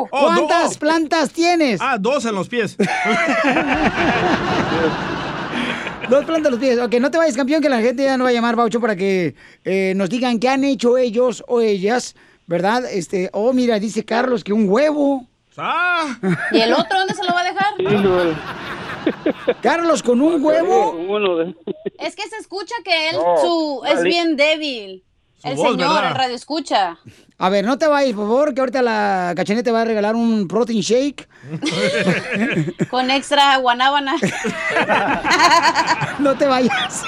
¿Cuántas 0.10 0.78
plantas 0.78 1.32
tienes? 1.32 1.82
Ah, 1.82 1.98
dos 2.00 2.24
en 2.26 2.36
los 2.36 2.48
pies. 2.48 2.78
Dos 6.10 6.26
plantas 6.26 6.52
los 6.52 6.60
pies. 6.60 6.80
Ok, 6.80 6.96
no 6.96 7.10
te 7.12 7.18
vayas, 7.18 7.36
campeón, 7.36 7.62
que 7.62 7.70
la 7.70 7.82
gente 7.82 8.04
ya 8.04 8.18
no 8.18 8.26
va 8.26 8.30
a 8.30 8.34
llamar, 8.34 8.56
Baucho, 8.56 8.80
para 8.80 8.96
que 8.96 9.36
eh, 9.64 9.94
nos 9.96 10.10
digan 10.10 10.40
qué 10.40 10.50
han 10.50 10.64
hecho 10.64 10.98
ellos 10.98 11.44
o 11.48 11.62
ellas, 11.62 12.16
¿verdad? 12.48 12.86
Este, 12.92 13.30
oh, 13.34 13.54
mira, 13.54 13.80
dice 13.80 14.06
Carlos 14.06 14.44
que 14.44 14.54
un 14.54 14.70
huevo. 14.70 15.28
Ah. 15.58 16.18
¿Y 16.52 16.60
el 16.60 16.74
otro 16.74 17.00
dónde 17.00 17.14
se 17.14 17.24
lo 17.24 17.34
va 17.34 17.42
a 17.42 17.44
dejar? 17.44 17.74
Carlos, 19.62 20.04
con 20.04 20.22
un 20.22 20.44
huevo. 20.44 21.54
Es 22.00 22.16
que 22.16 22.24
se 22.24 22.38
escucha 22.38 22.76
que 22.84 23.10
él 23.10 23.16
No, 23.16 23.38
su, 23.38 23.82
es 23.88 24.04
bien 24.04 24.36
débil. 24.36 25.04
Su 25.46 25.52
el 25.52 25.58
voz, 25.58 25.72
señor, 25.72 25.94
¿verdad? 25.94 26.10
el 26.10 26.16
radio 26.16 26.36
escucha. 26.36 26.98
A 27.38 27.50
ver, 27.50 27.66
no 27.66 27.78
te 27.78 27.88
vayas, 27.88 28.16
por 28.16 28.26
favor, 28.26 28.54
que 28.54 28.62
ahorita 28.62 28.82
la 28.82 29.34
cachaneta 29.36 29.66
te 29.66 29.72
va 29.72 29.82
a 29.82 29.86
regalar 29.86 30.16
un 30.16 30.48
protein 30.48 30.82
shake. 30.82 31.28
Con 32.90 33.12
extra 33.12 33.58
guanábana. 33.58 34.16
no 36.20 36.36
te 36.36 36.48
vayas. 36.48 37.04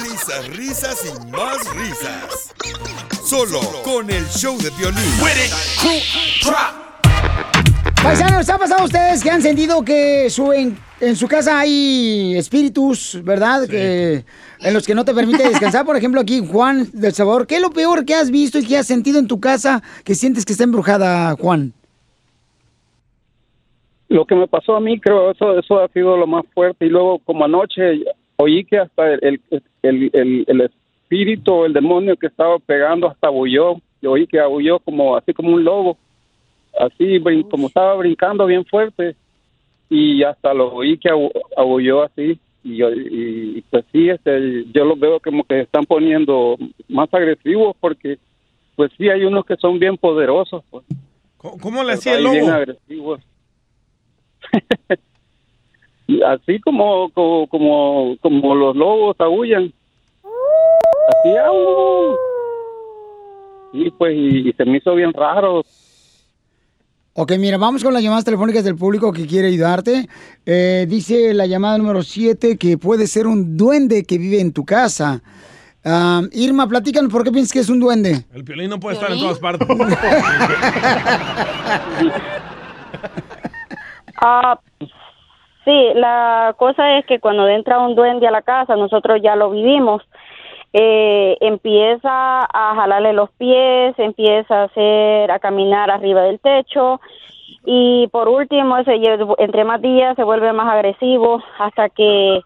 Risas, 0.00 0.48
risas 0.56 1.04
y 1.04 1.30
más 1.30 1.58
risas. 1.74 2.54
Solo 3.24 3.60
con 3.82 4.10
el 4.10 4.26
show 4.28 4.56
de 4.58 4.70
violín. 4.70 5.02
Paisanos, 8.02 8.48
¿ha 8.48 8.58
pasado 8.58 8.82
a 8.82 8.84
ustedes 8.84 9.22
que 9.22 9.30
han 9.30 9.42
sentido 9.42 9.84
que 9.84 10.28
su 10.28 10.52
en, 10.52 10.76
en 11.00 11.16
su 11.16 11.28
casa 11.28 11.60
hay 11.60 12.36
espíritus, 12.36 13.20
verdad? 13.22 13.68
Que 13.68 14.24
en 14.60 14.74
los 14.74 14.86
que 14.86 14.94
no 14.94 15.04
te 15.04 15.14
permite 15.14 15.48
descansar. 15.48 15.84
Por 15.84 15.96
ejemplo, 15.96 16.20
aquí 16.20 16.44
Juan 16.44 16.88
del 16.92 17.12
Salvador. 17.12 17.46
¿Qué 17.46 17.56
es 17.56 17.62
lo 17.62 17.70
peor 17.70 18.04
que 18.04 18.14
has 18.14 18.30
visto 18.30 18.58
y 18.58 18.66
que 18.66 18.78
has 18.78 18.86
sentido 18.86 19.18
en 19.18 19.28
tu 19.28 19.40
casa 19.40 19.82
que 20.04 20.14
sientes 20.14 20.44
que 20.44 20.52
está 20.52 20.64
embrujada, 20.64 21.34
Juan? 21.36 21.72
Lo 24.08 24.24
que 24.26 24.34
me 24.34 24.46
pasó 24.46 24.76
a 24.76 24.80
mí, 24.80 25.00
creo, 25.00 25.30
eso, 25.30 25.58
eso 25.58 25.80
ha 25.80 25.88
sido 25.88 26.16
lo 26.16 26.26
más 26.26 26.44
fuerte. 26.54 26.86
Y 26.86 26.90
luego, 26.90 27.18
como 27.20 27.44
anoche, 27.44 28.04
oí 28.36 28.64
que 28.64 28.78
hasta 28.78 29.14
el, 29.14 29.40
el, 29.82 30.10
el, 30.12 30.44
el 30.46 30.60
espíritu, 30.60 31.64
el 31.64 31.72
demonio 31.72 32.16
que 32.16 32.26
estaba 32.26 32.58
pegando, 32.58 33.08
hasta 33.08 33.28
abulló. 33.28 33.76
Yo 34.02 34.12
oí 34.12 34.26
que 34.26 34.40
abulló 34.40 34.80
como, 34.80 35.16
así 35.16 35.32
como 35.32 35.54
un 35.54 35.64
lobo. 35.64 35.96
Así, 36.78 37.20
como 37.50 37.66
estaba 37.68 37.94
brincando 37.96 38.46
bien 38.46 38.64
fuerte. 38.64 39.14
Y 39.90 40.22
hasta 40.22 40.54
lo 40.54 40.72
oí 40.72 40.96
que 40.98 41.10
abulló 41.56 42.02
así. 42.02 42.38
Y, 42.64 42.76
yo- 42.76 42.90
y, 42.92 43.58
y, 43.58 43.64
pues 43.70 43.84
sí, 43.92 44.08
este, 44.08 44.64
yo 44.72 44.84
los 44.84 44.98
veo 44.98 45.20
como 45.20 45.44
que 45.44 45.60
están 45.60 45.84
poniendo 45.84 46.56
más 46.88 47.12
agresivos 47.12 47.76
porque, 47.80 48.18
pues 48.76 48.90
sí, 48.96 49.08
hay 49.10 49.24
unos 49.24 49.44
que 49.44 49.56
son 49.56 49.78
bien 49.78 49.96
poderosos. 49.98 50.62
Pues. 50.70 50.84
¿Cómo, 51.36 51.58
cómo 51.58 51.82
le 51.84 51.92
hacía 51.94 52.14
el 52.16 52.24
Ahí 52.26 52.32
bien 52.32 52.44
lobo? 52.46 52.56
agresivos. 52.56 53.20
Así 56.26 56.58
como, 56.60 57.10
como, 57.10 57.46
como, 57.48 58.16
como 58.20 58.54
los 58.54 58.76
lobos 58.76 59.16
aullan. 59.18 59.72
Así, 61.08 61.36
au. 61.36 62.16
Y 63.72 63.90
pues, 63.90 64.14
y, 64.14 64.48
y 64.48 64.52
se 64.52 64.64
me 64.64 64.78
hizo 64.78 64.94
bien 64.94 65.12
raro. 65.12 65.64
Ok, 67.14 67.32
mira, 67.38 67.58
vamos 67.58 67.84
con 67.84 67.92
las 67.92 68.02
llamadas 68.02 68.24
telefónicas 68.24 68.64
del 68.64 68.76
público 68.76 69.12
que 69.12 69.26
quiere 69.26 69.48
ayudarte. 69.48 70.08
Eh, 70.46 70.86
dice 70.88 71.34
la 71.34 71.44
llamada 71.44 71.76
número 71.76 72.02
7 72.02 72.56
que 72.56 72.78
puede 72.78 73.06
ser 73.06 73.26
un 73.26 73.58
duende 73.58 74.04
que 74.04 74.16
vive 74.16 74.40
en 74.40 74.54
tu 74.54 74.64
casa. 74.64 75.20
Ah, 75.84 76.22
Irma, 76.32 76.66
platícanos 76.66 77.12
por 77.12 77.22
qué 77.22 77.30
piensas 77.30 77.52
que 77.52 77.58
es 77.58 77.68
un 77.68 77.80
duende. 77.80 78.24
El 78.32 78.44
piolín 78.44 78.70
no 78.70 78.80
puede 78.80 78.94
estar 78.94 79.12
en 79.12 79.18
todas 79.18 79.38
partes. 79.38 79.68
Ah, 84.24 84.60
sí, 85.64 85.88
la 85.96 86.54
cosa 86.56 86.96
es 86.96 87.06
que 87.06 87.18
cuando 87.18 87.48
entra 87.48 87.80
un 87.80 87.96
duende 87.96 88.28
a 88.28 88.30
la 88.30 88.42
casa, 88.42 88.76
nosotros 88.76 89.18
ya 89.20 89.34
lo 89.34 89.50
vivimos. 89.50 90.00
Eh, 90.74 91.36
empieza 91.40 92.44
a 92.44 92.74
jalarle 92.74 93.12
los 93.12 93.30
pies, 93.32 93.98
empieza 93.98 94.62
a 94.62 94.64
hacer, 94.64 95.30
a 95.30 95.38
caminar 95.38 95.90
arriba 95.90 96.22
del 96.22 96.40
techo 96.40 97.00
y 97.64 98.08
por 98.08 98.28
último, 98.28 98.76
ese, 98.78 99.00
entre 99.38 99.64
más 99.64 99.80
días 99.80 100.16
se 100.16 100.24
vuelve 100.24 100.52
más 100.52 100.72
agresivo 100.72 101.42
hasta 101.58 101.88
que 101.88 102.40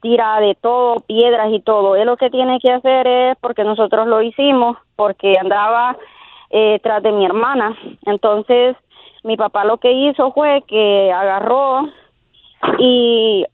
tira 0.00 0.38
de 0.40 0.54
todo, 0.54 1.00
piedras 1.00 1.52
y 1.52 1.60
todo. 1.60 1.96
Él 1.96 2.06
lo 2.06 2.16
que 2.16 2.30
tiene 2.30 2.60
que 2.60 2.70
hacer 2.70 3.06
es, 3.06 3.36
porque 3.40 3.64
nosotros 3.64 4.06
lo 4.06 4.22
hicimos, 4.22 4.76
porque 4.96 5.36
andaba 5.40 5.96
eh, 6.50 6.78
tras 6.82 7.02
de 7.02 7.10
mi 7.10 7.24
hermana. 7.24 7.76
Entonces, 8.06 8.76
mi 9.24 9.36
papá 9.36 9.64
lo 9.64 9.78
que 9.78 9.92
hizo 9.92 10.30
fue 10.32 10.62
que 10.68 11.10
agarró 11.12 11.88
y 12.78 13.44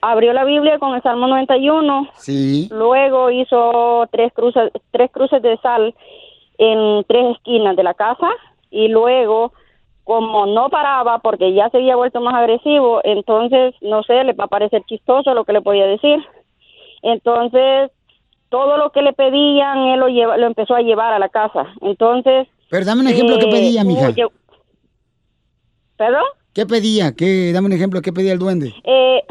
abrió 0.00 0.32
la 0.32 0.44
Biblia 0.44 0.78
con 0.78 0.94
el 0.94 1.02
Salmo 1.02 1.26
91. 1.26 2.08
Sí. 2.16 2.68
Luego 2.70 3.30
hizo 3.30 4.06
tres 4.10 4.32
cruces, 4.32 4.70
tres 4.90 5.10
cruces 5.10 5.42
de 5.42 5.56
sal 5.58 5.94
en 6.58 7.04
tres 7.04 7.36
esquinas 7.36 7.76
de 7.76 7.82
la 7.82 7.94
casa 7.94 8.28
y 8.70 8.88
luego 8.88 9.52
como 10.04 10.46
no 10.46 10.68
paraba 10.70 11.18
porque 11.18 11.52
ya 11.52 11.68
se 11.70 11.78
había 11.78 11.96
vuelto 11.96 12.20
más 12.20 12.34
agresivo, 12.34 13.00
entonces 13.02 13.74
no 13.80 14.02
sé, 14.04 14.22
le 14.22 14.34
va 14.34 14.44
a 14.44 14.48
parecer 14.48 14.82
chistoso 14.86 15.34
lo 15.34 15.44
que 15.44 15.52
le 15.52 15.62
podía 15.62 15.84
decir. 15.86 16.18
Entonces, 17.02 17.90
todo 18.48 18.76
lo 18.78 18.90
que 18.90 19.02
le 19.02 19.12
pedían, 19.12 19.78
él 19.88 20.00
lo, 20.00 20.08
lleva, 20.08 20.36
lo 20.36 20.46
empezó 20.46 20.74
a 20.74 20.80
llevar 20.80 21.12
a 21.12 21.18
la 21.18 21.28
casa. 21.28 21.66
Entonces... 21.80 22.46
Pero 22.70 22.84
dame 22.84 23.00
un 23.02 23.08
ejemplo, 23.08 23.36
¿qué 23.38 23.46
eh, 23.46 23.50
pedía, 23.50 23.84
mija? 23.84 24.10
yo- 24.10 24.30
¿Perdón? 25.96 26.24
¿Qué 26.52 26.66
pedía? 26.66 27.12
¿Qué, 27.16 27.52
dame 27.52 27.66
un 27.66 27.72
ejemplo, 27.72 28.00
¿qué 28.00 28.12
pedía 28.12 28.32
el 28.32 28.38
duende? 28.38 28.74
Eh, 28.84 29.22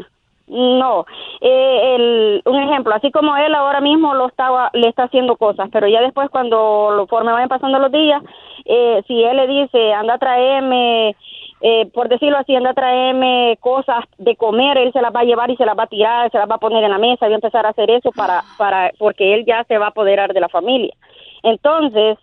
no, 0.48 1.06
eh, 1.40 1.94
el, 1.96 2.42
un 2.44 2.60
ejemplo, 2.60 2.94
así 2.94 3.10
como 3.10 3.36
él 3.36 3.54
ahora 3.54 3.80
mismo 3.80 4.14
lo 4.14 4.28
estaba, 4.28 4.70
le 4.74 4.88
está 4.88 5.04
haciendo 5.04 5.36
cosas, 5.36 5.68
pero 5.72 5.88
ya 5.88 6.00
después 6.00 6.30
cuando 6.30 6.92
lo 6.92 7.06
forme 7.06 7.32
vayan 7.32 7.48
pasando 7.48 7.78
los 7.78 7.90
días, 7.90 8.22
eh, 8.64 9.02
si 9.06 9.22
él 9.22 9.36
le 9.36 9.46
dice, 9.48 9.92
anda 9.92 10.14
a 10.14 10.18
traerme, 10.18 11.16
eh, 11.60 11.86
por 11.92 12.08
decirlo 12.08 12.38
así, 12.38 12.54
anda 12.54 12.70
a 12.70 12.74
traerme 12.74 13.58
cosas 13.60 14.04
de 14.18 14.36
comer, 14.36 14.78
él 14.78 14.92
se 14.92 15.02
las 15.02 15.14
va 15.14 15.20
a 15.20 15.24
llevar 15.24 15.50
y 15.50 15.56
se 15.56 15.66
las 15.66 15.76
va 15.76 15.84
a 15.84 15.88
tirar, 15.88 16.30
se 16.30 16.38
las 16.38 16.48
va 16.48 16.56
a 16.56 16.60
poner 16.60 16.84
en 16.84 16.90
la 16.90 16.98
mesa 16.98 17.26
y 17.26 17.30
va 17.30 17.34
a 17.34 17.42
empezar 17.42 17.66
a 17.66 17.70
hacer 17.70 17.90
eso 17.90 18.12
para, 18.12 18.42
para, 18.56 18.92
porque 18.98 19.34
él 19.34 19.44
ya 19.46 19.64
se 19.64 19.78
va 19.78 19.86
a 19.86 19.88
apoderar 19.88 20.32
de 20.32 20.40
la 20.40 20.48
familia. 20.48 20.94
Entonces, 21.42 22.18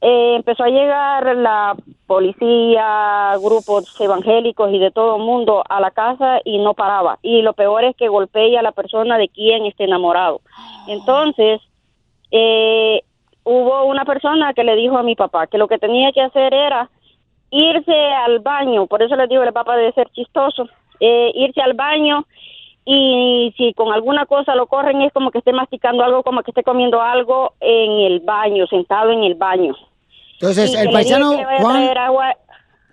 eh, 0.00 0.36
empezó 0.36 0.62
a 0.64 0.68
llegar 0.68 1.36
la 1.36 1.76
policía, 2.06 3.34
grupos 3.42 4.00
evangélicos 4.00 4.72
y 4.72 4.78
de 4.78 4.90
todo 4.90 5.16
el 5.16 5.22
mundo 5.22 5.64
a 5.68 5.80
la 5.80 5.90
casa 5.90 6.40
y 6.44 6.58
no 6.58 6.74
paraba. 6.74 7.18
Y 7.22 7.42
lo 7.42 7.52
peor 7.52 7.84
es 7.84 7.96
que 7.96 8.08
golpea 8.08 8.60
a 8.60 8.62
la 8.62 8.72
persona 8.72 9.18
de 9.18 9.28
quien 9.28 9.66
esté 9.66 9.84
enamorado. 9.84 10.40
Entonces, 10.86 11.60
eh, 12.30 13.02
hubo 13.44 13.84
una 13.84 14.04
persona 14.04 14.54
que 14.54 14.64
le 14.64 14.76
dijo 14.76 14.96
a 14.98 15.02
mi 15.02 15.16
papá 15.16 15.46
que 15.46 15.58
lo 15.58 15.68
que 15.68 15.78
tenía 15.78 16.12
que 16.12 16.22
hacer 16.22 16.54
era 16.54 16.88
irse 17.50 18.12
al 18.24 18.40
baño, 18.40 18.86
por 18.86 19.02
eso 19.02 19.16
le 19.16 19.26
digo, 19.26 19.42
el 19.42 19.52
papá 19.52 19.76
debe 19.76 19.92
ser 19.92 20.10
chistoso, 20.10 20.68
eh, 21.00 21.32
irse 21.34 21.62
al 21.62 21.72
baño 21.72 22.26
y 22.84 23.52
si 23.56 23.72
con 23.74 23.92
alguna 23.92 24.26
cosa 24.26 24.54
lo 24.54 24.66
corren 24.66 25.02
es 25.02 25.12
como 25.12 25.30
que 25.30 25.38
esté 25.38 25.52
masticando 25.52 26.04
algo, 26.04 26.22
como 26.22 26.42
que 26.42 26.50
esté 26.50 26.62
comiendo 26.62 27.00
algo 27.00 27.52
en 27.60 28.00
el 28.00 28.20
baño, 28.20 28.66
sentado 28.66 29.10
en 29.10 29.24
el 29.24 29.34
baño. 29.34 29.74
Entonces, 30.40 30.74
el 30.74 30.90
paisano 30.90 31.32
Juan 31.60 31.98
agua. 31.98 32.34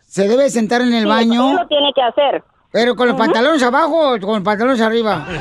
se 0.08 0.28
debe 0.28 0.50
sentar 0.50 0.82
en 0.82 0.93
el 0.93 1.04
Sí, 1.04 1.10
baño. 1.10 1.52
él 1.52 1.56
lo 1.58 1.68
tiene 1.68 1.91
que 1.93 2.02
hacer. 2.02 2.43
¿Pero 2.72 2.96
con 2.96 3.08
los 3.08 3.16
pantalones 3.18 3.62
abajo 3.64 4.14
o 4.16 4.20
con 4.20 4.36
los 4.36 4.41
pantalones 4.43 4.82
arriba? 4.82 5.26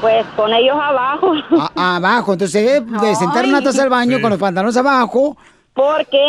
Pues 0.00 0.26
con 0.34 0.52
ellos 0.52 0.76
abajo. 0.80 1.32
A- 1.76 1.96
abajo, 1.96 2.32
entonces 2.32 2.50
se 2.50 2.62
debe 2.68 3.06
de 3.06 3.14
sentar 3.14 3.44
en 3.44 3.50
una 3.50 3.62
taza 3.62 3.82
del 3.82 3.90
baño 3.90 4.20
con 4.20 4.30
los 4.30 4.38
pantalones 4.40 4.76
abajo. 4.76 5.36
¿Por 5.74 6.04
qué? 6.06 6.26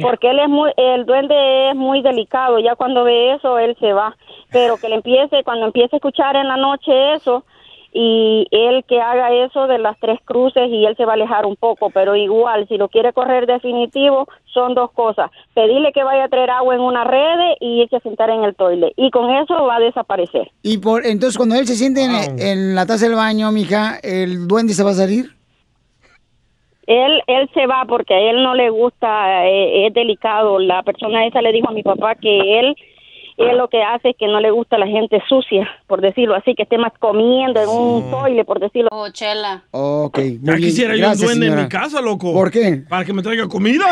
Porque 0.00 0.30
él 0.30 0.38
es 0.38 0.48
muy, 0.48 0.72
el 0.78 1.04
duende 1.04 1.70
es 1.70 1.76
muy 1.76 2.00
delicado, 2.00 2.58
ya 2.58 2.74
cuando 2.74 3.04
ve 3.04 3.34
eso 3.34 3.58
él 3.58 3.76
se 3.78 3.92
va, 3.92 4.16
pero 4.50 4.78
que 4.78 4.88
le 4.88 4.94
empiece, 4.94 5.44
cuando 5.44 5.66
empiece 5.66 5.94
a 5.94 5.98
escuchar 5.98 6.36
en 6.36 6.48
la 6.48 6.56
noche 6.56 7.12
eso, 7.12 7.44
y 7.92 8.46
él 8.50 8.84
que 8.88 9.00
haga 9.00 9.32
eso 9.32 9.66
de 9.66 9.78
las 9.78 9.98
tres 10.00 10.18
cruces 10.24 10.68
y 10.70 10.86
él 10.86 10.96
se 10.96 11.04
va 11.04 11.12
a 11.12 11.14
alejar 11.14 11.44
un 11.44 11.56
poco, 11.56 11.90
pero 11.90 12.16
igual, 12.16 12.66
si 12.68 12.78
lo 12.78 12.88
quiere 12.88 13.12
correr 13.12 13.46
definitivo, 13.46 14.26
son 14.46 14.74
dos 14.74 14.90
cosas, 14.92 15.30
pedirle 15.54 15.92
que 15.92 16.02
vaya 16.02 16.24
a 16.24 16.28
traer 16.28 16.50
agua 16.50 16.74
en 16.74 16.80
una 16.80 17.04
red 17.04 17.56
y 17.60 17.82
irse 17.82 17.96
a 17.96 18.00
sentar 18.00 18.30
en 18.30 18.44
el 18.44 18.54
toile, 18.54 18.92
y 18.96 19.10
con 19.10 19.30
eso 19.30 19.64
va 19.64 19.76
a 19.76 19.80
desaparecer. 19.80 20.50
Y 20.62 20.78
por 20.78 21.04
entonces 21.04 21.36
cuando 21.36 21.56
él 21.56 21.66
se 21.66 21.74
siente 21.74 22.04
en, 22.04 22.38
en 22.38 22.74
la 22.74 22.86
taza 22.86 23.06
del 23.06 23.14
baño, 23.14 23.52
mija, 23.52 23.98
el 24.02 24.48
duende 24.48 24.72
se 24.72 24.84
va 24.84 24.90
a 24.90 24.94
salir. 24.94 25.26
Él, 26.86 27.22
él 27.26 27.48
se 27.54 27.66
va 27.66 27.84
porque 27.86 28.14
a 28.14 28.30
él 28.30 28.42
no 28.42 28.54
le 28.54 28.70
gusta, 28.70 29.46
eh, 29.46 29.86
es 29.86 29.94
delicado. 29.94 30.58
La 30.58 30.82
persona 30.82 31.26
esa 31.26 31.40
le 31.40 31.52
dijo 31.52 31.68
a 31.68 31.72
mi 31.72 31.82
papá 31.82 32.16
que 32.16 32.58
él, 32.58 32.74
él 33.36 33.56
lo 33.58 33.68
que 33.68 33.82
hace 33.82 34.10
es 34.10 34.16
que 34.18 34.26
no 34.26 34.40
le 34.40 34.50
gusta 34.50 34.76
a 34.76 34.78
la 34.78 34.86
gente 34.86 35.22
sucia, 35.28 35.68
por 35.86 36.00
decirlo 36.00 36.34
así, 36.34 36.54
que 36.54 36.62
esté 36.64 36.78
más 36.78 36.92
comiendo 36.98 37.60
en 37.60 37.68
un 37.68 38.10
toile, 38.10 38.44
por 38.44 38.60
decirlo. 38.60 38.88
Oh, 38.92 39.08
chela. 39.10 39.62
Ok, 39.70 40.18
muy 40.18 40.38
Ya 40.42 40.52
bien. 40.54 40.58
quisiera 40.68 40.96
yo 40.96 41.10
un 41.10 41.16
duende 41.18 41.32
en 41.46 41.52
señora. 41.52 41.62
mi 41.62 41.68
casa, 41.68 42.00
loco. 42.00 42.32
¿Por 42.32 42.50
qué? 42.50 42.82
Para 42.88 43.04
que 43.04 43.12
me 43.12 43.22
traiga 43.22 43.48
comida. 43.48 43.84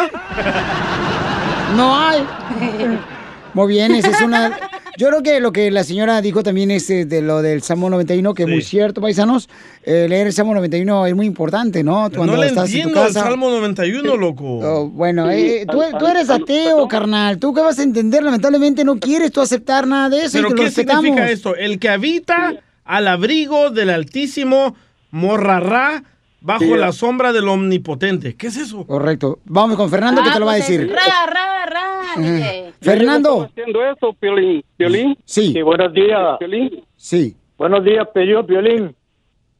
No 1.76 1.97
hay. 1.97 2.22
Muy 3.55 3.66
bien, 3.68 3.93
esa 3.97 4.11
es 4.11 4.20
una... 4.22 4.57
Yo 5.01 5.09
creo 5.09 5.22
que 5.22 5.40
lo 5.40 5.51
que 5.51 5.70
la 5.70 5.82
señora 5.82 6.20
dijo 6.20 6.42
también 6.42 6.70
es 6.70 6.90
eh, 6.90 7.07
de 7.07 7.22
lo 7.22 7.40
del 7.40 7.62
Salmo 7.62 7.88
91, 7.88 8.34
que 8.34 8.42
es 8.42 8.48
muy 8.51 8.61
cierto, 8.61 9.01
paisanos. 9.01 9.48
Eh, 9.82 10.05
leer 10.07 10.26
el 10.26 10.32
Salmo 10.34 10.53
91 10.53 11.07
es 11.07 11.14
muy 11.14 11.24
importante, 11.24 11.82
¿no? 11.82 12.11
Cuando 12.14 12.34
no 12.34 12.42
le 12.42 12.48
estás 12.48 12.66
en 12.66 12.70
tu 12.70 12.76
entiendo 12.76 13.01
el 13.01 13.07
casa. 13.07 13.22
Salmo 13.22 13.48
91, 13.48 14.16
loco. 14.18 14.44
Oh, 14.44 14.90
bueno, 14.90 15.30
eh, 15.30 15.64
tú, 15.66 15.80
tú 15.98 16.07
eres 16.07 16.28
ateo, 16.28 16.86
carnal. 16.86 17.38
¿Tú 17.38 17.55
qué 17.55 17.62
vas 17.62 17.78
a 17.78 17.82
entender? 17.82 18.22
Lamentablemente 18.22 18.84
no 18.84 19.01
quieres 19.01 19.32
tú 19.32 19.40
aceptar 19.40 19.86
nada 19.86 20.11
de 20.11 20.26
eso 20.26 20.38
y 20.38 20.42
¿Pero 20.42 20.55
te 20.55 20.64
qué 20.64 20.70
significa 20.70 21.30
esto? 21.30 21.57
El 21.57 21.78
que 21.78 21.88
habita 21.88 22.57
al 22.84 23.09
abrigo 23.09 23.70
del 23.70 23.88
Altísimo 23.88 24.76
morrará 25.12 26.05
bajo 26.41 26.64
Sí. 26.64 26.76
la 26.76 26.93
sombra 26.93 27.32
del 27.32 27.49
Omnipotente. 27.49 28.36
¿Qué 28.36 28.49
es 28.49 28.57
eso? 28.57 28.86
Correcto. 28.86 29.38
Vamos 29.45 29.76
con 29.76 29.88
Fernando 29.91 30.22
que 30.22 30.30
te 30.30 30.38
lo 30.41 30.47
va 30.47 30.53
a 30.53 30.57
decir. 30.57 30.91
Ra, 30.91 31.26
ra, 31.26 31.66
ra. 31.66 32.72
Fernando. 32.80 33.43
haciendo 33.43 33.84
eso, 33.84 34.12
Piolín? 34.18 34.64
¿Piolín? 34.76 35.16
Sí. 35.24 35.61
buenos 35.62 35.93
días. 35.93 36.38
¿Piolín? 36.38 36.84
Sí. 36.97 37.36
Buenos 37.57 37.84
días, 37.84 38.09
Pello, 38.12 38.45
Piolín. 38.47 38.95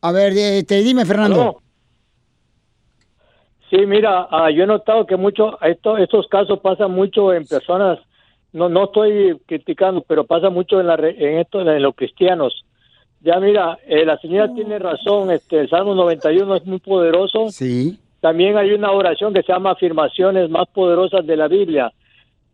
A 0.03 0.13
ver, 0.13 0.33
eh, 0.37 0.65
te 0.67 0.83
dime, 0.83 1.05
Fernando. 1.05 1.41
Aló. 1.43 1.63
Sí, 3.69 3.77
mira, 3.87 4.27
ah, 4.31 4.51
yo 4.51 4.65
he 4.65 4.67
notado 4.67 5.07
que 5.07 5.17
mucho, 5.17 5.61
esto, 5.63 5.97
estos 5.99 6.27
casos 6.29 6.59
pasan 6.61 6.91
mucho 6.91 7.33
en 7.33 7.47
personas, 7.47 7.99
no 8.53 8.69
no 8.69 8.85
estoy 8.87 9.39
criticando, 9.47 10.03
pero 10.09 10.25
pasa 10.27 10.51
mucho 10.51 10.81
en, 10.81 10.89
la, 10.89 10.97
re- 10.97 11.15
en 11.19 11.39
esto, 11.39 11.61
en 11.61 11.81
los 11.83 11.95
cristianos. 11.95 12.65
Ya 13.21 13.39
mira, 13.39 13.79
eh, 13.87 14.05
la 14.05 14.17
señora 14.19 14.53
tiene 14.55 14.79
razón, 14.79 15.31
este, 15.31 15.61
el 15.61 15.69
Salmo 15.69 15.95
91 15.95 16.57
es 16.57 16.67
muy 16.67 16.79
poderoso. 16.79 17.51
Sí. 17.51 17.99
También 18.21 18.57
hay 18.57 18.73
una 18.73 18.93
oración 18.93 19.35
que 19.35 19.43
se 19.43 19.53
llama 19.53 19.73
afirmaciones 19.73 20.49
más 20.49 20.69
poderosas 20.69 21.27
de 21.27 21.37
la 21.37 21.49
Biblia. 21.49 21.93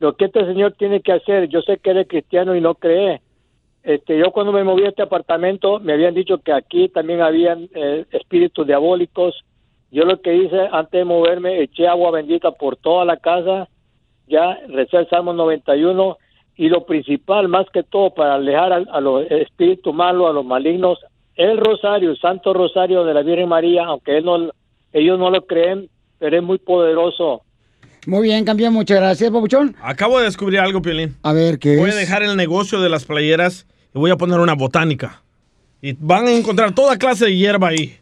Lo 0.01 0.17
que 0.17 0.27
este 0.27 0.45
señor 0.45 0.75
tiene 0.79 1.01
que 1.01 1.13
hacer, 1.13 1.49
yo 1.49 1.63
sé 1.63 1.79
que 1.79 1.91
eres 1.91 2.09
cristiano 2.09 2.55
y 2.55 2.61
no 2.61 2.75
cree. 2.75 3.21
Este, 3.83 4.19
yo 4.19 4.33
cuando 4.33 4.53
me 4.53 4.65
moví 4.65 4.85
a 4.85 4.89
este 4.89 5.03
apartamento 5.03 5.79
me 5.79 5.93
habían 5.93 6.13
dicho 6.13 6.39
que 6.39 6.53
aquí 6.53 6.89
también 6.89 7.21
habían 7.21 7.69
eh, 7.75 8.05
espíritus 8.11 8.67
diabólicos. 8.67 9.45
Yo 9.93 10.05
lo 10.05 10.21
que 10.21 10.35
hice 10.35 10.69
antes 10.73 10.99
de 10.99 11.05
moverme, 11.05 11.63
eché 11.63 11.87
agua 11.87 12.11
bendita 12.11 12.51
por 12.51 12.77
toda 12.77 13.05
la 13.05 13.17
casa, 13.19 13.69
ya 14.27 14.59
recé 14.69 14.97
el 14.97 15.09
Salmo 15.09 15.33
91 15.33 16.19
y 16.57 16.69
lo 16.69 16.87
principal, 16.87 17.49
más 17.49 17.67
que 17.73 17.83
todo, 17.83 18.15
para 18.15 18.35
alejar 18.35 18.73
a, 18.73 18.77
a 18.93 19.01
los 19.01 19.31
espíritus 19.31 19.95
malos, 19.95 20.31
a 20.31 20.33
los 20.33 20.45
malignos, 20.45 20.99
el 21.35 21.59
rosario, 21.59 22.11
el 22.11 22.19
Santo 22.19 22.55
Rosario 22.55 23.05
de 23.05 23.13
la 23.15 23.23
Virgen 23.23 23.49
María, 23.49 23.85
aunque 23.85 24.19
él 24.19 24.25
no, 24.25 24.51
ellos 24.93 25.19
no 25.19 25.31
lo 25.31 25.45
creen, 25.45 25.89
pero 26.19 26.37
es 26.39 26.43
muy 26.43 26.59
poderoso. 26.59 27.43
Muy 28.07 28.29
bien, 28.29 28.45
campeón. 28.45 28.73
Muchas 28.73 28.99
gracias, 28.99 29.31
Papuchón. 29.31 29.75
Acabo 29.83 30.19
de 30.19 30.25
descubrir 30.27 30.61
algo, 30.61 30.81
Piolín. 30.81 31.17
A 31.23 31.33
ver, 31.33 31.59
¿qué 31.59 31.77
Voy 31.77 31.91
es? 31.91 31.97
a 31.97 31.99
dejar 31.99 32.23
el 32.23 32.37
negocio 32.37 32.81
de 32.81 32.89
las 32.89 33.05
playeras 33.05 33.67
y 33.95 33.99
voy 33.99 34.11
a 34.13 34.17
poner 34.17 34.39
una 34.41 34.55
botánica. 34.55 35.23
Y 35.83 35.93
van 35.99 36.27
a 36.27 36.31
encontrar 36.31 36.73
toda 36.75 36.97
clase 36.99 37.27
de 37.27 37.37
hierba 37.37 37.69
ahí. 37.69 37.99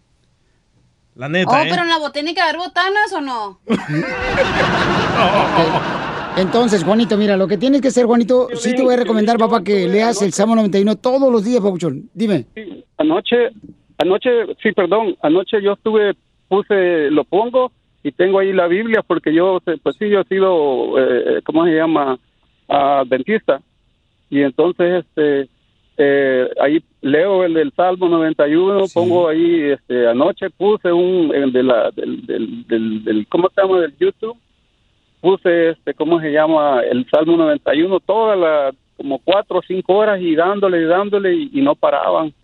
La 1.16 1.26
Oh, 1.26 1.30
neta, 1.30 1.64
¿eh? 1.64 1.68
pero 1.70 1.82
en 1.82 1.88
la 1.88 1.98
botánica 1.98 2.44
haber 2.44 2.58
botanas 2.58 3.12
o 3.14 3.20
no? 3.20 3.58
Entonces, 6.36 6.82
Juanito, 6.84 7.16
mira, 7.16 7.36
lo 7.36 7.46
que 7.46 7.56
tienes 7.58 7.80
que 7.80 7.88
hacer, 7.88 8.06
Juanito, 8.06 8.48
sí 8.54 8.74
te 8.74 8.82
voy 8.82 8.94
a 8.94 8.98
recomendar, 8.98 9.38
papá, 9.38 9.62
que 9.62 9.86
leas 9.88 10.20
el 10.22 10.32
Salmo 10.32 10.56
91 10.56 10.96
todos 10.96 11.30
los 11.32 11.44
días, 11.44 11.60
Papuchón. 11.62 12.08
Dime. 12.12 12.46
Anoche, 12.98 13.50
anoche, 13.98 14.30
sí, 14.62 14.72
perdón, 14.72 15.16
anoche 15.22 15.62
yo 15.62 15.72
estuve, 15.74 16.14
puse, 16.48 17.10
lo 17.10 17.24
pongo 17.24 17.70
y 18.02 18.10
tengo 18.12 18.40
ahí 18.40 18.52
la 18.52 18.66
Biblia 18.66 19.02
porque 19.06 19.32
yo, 19.32 19.60
pues 19.82 19.96
sí, 19.96 20.08
yo 20.08 20.20
he 20.20 20.24
sido, 20.24 20.98
eh, 20.98 21.40
¿cómo 21.44 21.64
se 21.64 21.72
llama? 21.76 22.18
Dentista. 23.06 23.60
Y 24.28 24.40
entonces, 24.40 25.04
este, 25.04 25.48
eh, 25.98 26.48
ahí 26.60 26.82
leo 27.00 27.44
el 27.44 27.54
del 27.54 27.72
Salmo 27.76 28.08
91, 28.08 28.86
pongo 28.92 29.28
ahí, 29.28 29.60
este, 29.70 30.08
anoche 30.08 30.50
puse 30.50 30.90
un, 30.92 31.32
el 31.32 31.52
de 31.52 31.62
la, 31.62 31.90
del, 31.92 32.26
del, 32.26 32.66
del, 32.66 33.04
del- 33.04 33.26
¿cómo 33.28 33.48
se 33.54 33.62
llama? 33.62 33.80
Del 33.80 33.94
YouTube. 33.98 34.36
Puse, 35.24 35.70
este, 35.70 35.94
¿cómo 35.94 36.20
se 36.20 36.30
llama? 36.30 36.82
El 36.82 37.06
Salmo 37.10 37.38
91, 37.38 37.98
toda 38.00 38.36
la, 38.36 38.70
como 38.98 39.18
cuatro 39.20 39.60
o 39.60 39.62
cinco 39.66 39.94
horas 39.94 40.20
y 40.20 40.34
dándole 40.36 40.82
y 40.82 40.84
dándole 40.84 41.34
y, 41.34 41.50
y 41.54 41.62
no 41.62 41.74
paraban. 41.74 42.34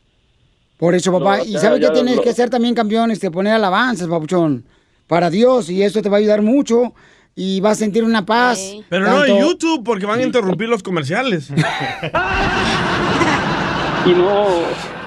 Por 0.78 0.94
eso, 0.94 1.12
papá. 1.12 1.36
No, 1.36 1.44
y 1.44 1.58
¿sabes 1.58 1.78
qué 1.80 1.90
tienes 1.90 2.16
lo- 2.16 2.22
que 2.22 2.30
hacer 2.30 2.48
también, 2.48 2.74
campeón? 2.74 3.10
Este, 3.10 3.30
poner 3.30 3.52
alabanzas, 3.52 4.08
Papuchón, 4.08 4.64
para 5.06 5.28
Dios, 5.28 5.68
y 5.68 5.82
eso 5.82 6.00
te 6.00 6.08
va 6.08 6.16
a 6.16 6.20
ayudar 6.20 6.40
mucho, 6.40 6.94
y 7.36 7.60
vas 7.60 7.72
a 7.72 7.80
sentir 7.84 8.02
una 8.02 8.24
paz. 8.24 8.76
Pero 8.88 9.04
no 9.06 9.26
en 9.26 9.40
YouTube 9.46 9.84
porque 9.84 10.06
van 10.06 10.20
a 10.20 10.22
interrumpir 10.22 10.70
los 10.70 10.82
comerciales. 10.82 11.50
y 14.06 14.10
no 14.14 14.46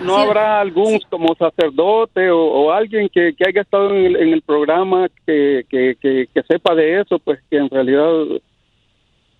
no 0.03 0.17
habrá 0.17 0.61
algún 0.61 0.99
como 1.09 1.35
sacerdote 1.35 2.29
o, 2.29 2.39
o 2.39 2.71
alguien 2.71 3.09
que, 3.09 3.33
que 3.33 3.47
haya 3.47 3.61
estado 3.61 3.89
en 3.89 4.05
el, 4.05 4.15
en 4.17 4.33
el 4.33 4.41
programa 4.41 5.07
que, 5.25 5.65
que, 5.69 5.95
que, 5.99 6.27
que 6.33 6.43
sepa 6.43 6.75
de 6.75 7.01
eso 7.01 7.19
pues 7.19 7.39
que 7.49 7.57
en 7.57 7.69
realidad 7.69 8.11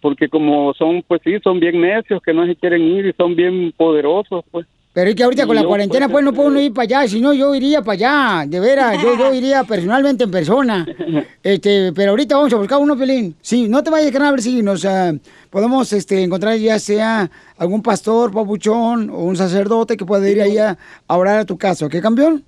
porque 0.02 0.28
como 0.28 0.74
son 0.74 1.04
pues 1.08 1.22
sí 1.24 1.38
son 1.44 1.60
bien 1.60 1.80
necios 1.82 2.22
que 2.22 2.34
no 2.34 2.46
se 2.46 2.56
quieren 2.56 2.82
ir 2.82 3.06
y 3.06 3.14
son 3.14 3.36
bien 3.36 3.74
poderosos 3.76 4.44
pues 4.52 4.68
Pero 4.94 5.10
es 5.10 5.16
que 5.16 5.24
ahorita 5.24 5.48
con 5.48 5.56
la 5.56 5.64
cuarentena, 5.64 6.08
pues, 6.08 6.14
pues 6.14 6.26
no 6.26 6.34
puedo 6.34 6.50
uno 6.50 6.62
ir 6.62 6.72
para 6.72 6.84
allá. 6.84 7.10
Si 7.10 7.20
no, 7.20 7.34
yo 7.34 7.56
iría 7.56 7.82
para 7.82 8.42
allá. 8.42 8.48
De 8.48 8.60
veras, 8.60 9.02
yo, 9.02 9.18
yo 9.18 9.34
iría 9.34 9.64
personalmente 9.64 10.24
en 10.24 10.32
persona. 10.32 10.86
Este, 11.44 11.92
pero 11.92 12.12
ahorita 12.12 12.38
vamos 12.38 12.54
a 12.54 12.56
buscar 12.56 12.80
uno, 12.80 12.98
Pelín. 12.98 13.36
Sí, 13.42 13.68
no 13.68 13.84
te 13.84 13.90
vayas, 13.90 14.12
carnal, 14.12 14.30
a 14.30 14.32
ver 14.32 14.42
si 14.42 14.62
nos 14.62 14.86
ah, 14.86 15.14
podemos 15.50 15.92
este, 15.92 16.24
encontrar 16.24 16.58
ya 16.58 16.80
sea 16.80 17.30
algún 17.58 17.82
pastor, 17.82 18.32
papuchón 18.32 19.10
o 19.10 19.24
un 19.24 19.36
sacerdote 19.36 19.98
que 19.98 20.06
pueda 20.06 20.30
ir 20.30 20.42
ahí 20.42 20.58
a, 20.58 20.78
a 21.06 21.18
orar 21.18 21.40
a 21.40 21.46
tu 21.46 21.58
casa. 21.58 21.90
¿Qué, 21.90 22.00
campeón? 22.00 22.46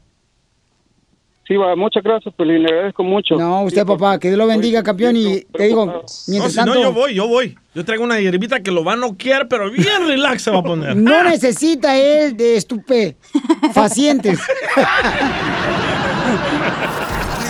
Sí, 1.47 1.55
va, 1.57 1.75
muchas 1.75 2.01
gracias, 2.01 2.33
Pelín, 2.33 2.63
le 2.63 2.69
agradezco 2.69 3.03
mucho. 3.03 3.35
No, 3.35 3.63
usted, 3.63 3.85
papá, 3.85 4.17
que 4.19 4.29
Dios 4.29 4.37
lo 4.39 4.47
bendiga, 4.47 4.81
campeón. 4.81 5.15
Y 5.15 5.41
te 5.41 5.63
digo, 5.65 5.85
No, 5.85 6.01
mientras 6.27 6.51
si 6.53 6.57
tanto... 6.57 6.73
no, 6.73 6.81
yo 6.81 6.91
voy, 6.91 7.13
yo 7.13 7.27
voy. 7.27 7.55
Yo 7.75 7.85
traigo 7.85 8.03
una 8.03 8.19
hierbita 8.19 8.61
que 8.63 8.71
lo 8.71 8.83
va 8.83 8.93
a 8.93 8.95
noquear, 8.95 9.47
pero 9.47 9.69
bien 9.69 10.07
relax 10.07 10.41
se 10.41 10.49
va 10.51 10.59
a 10.59 10.63
poner. 10.63 10.95
No 10.95 11.23
necesita 11.23 11.95
él 11.97 12.35
de 12.35 12.55
estupefacientes. 12.57 14.39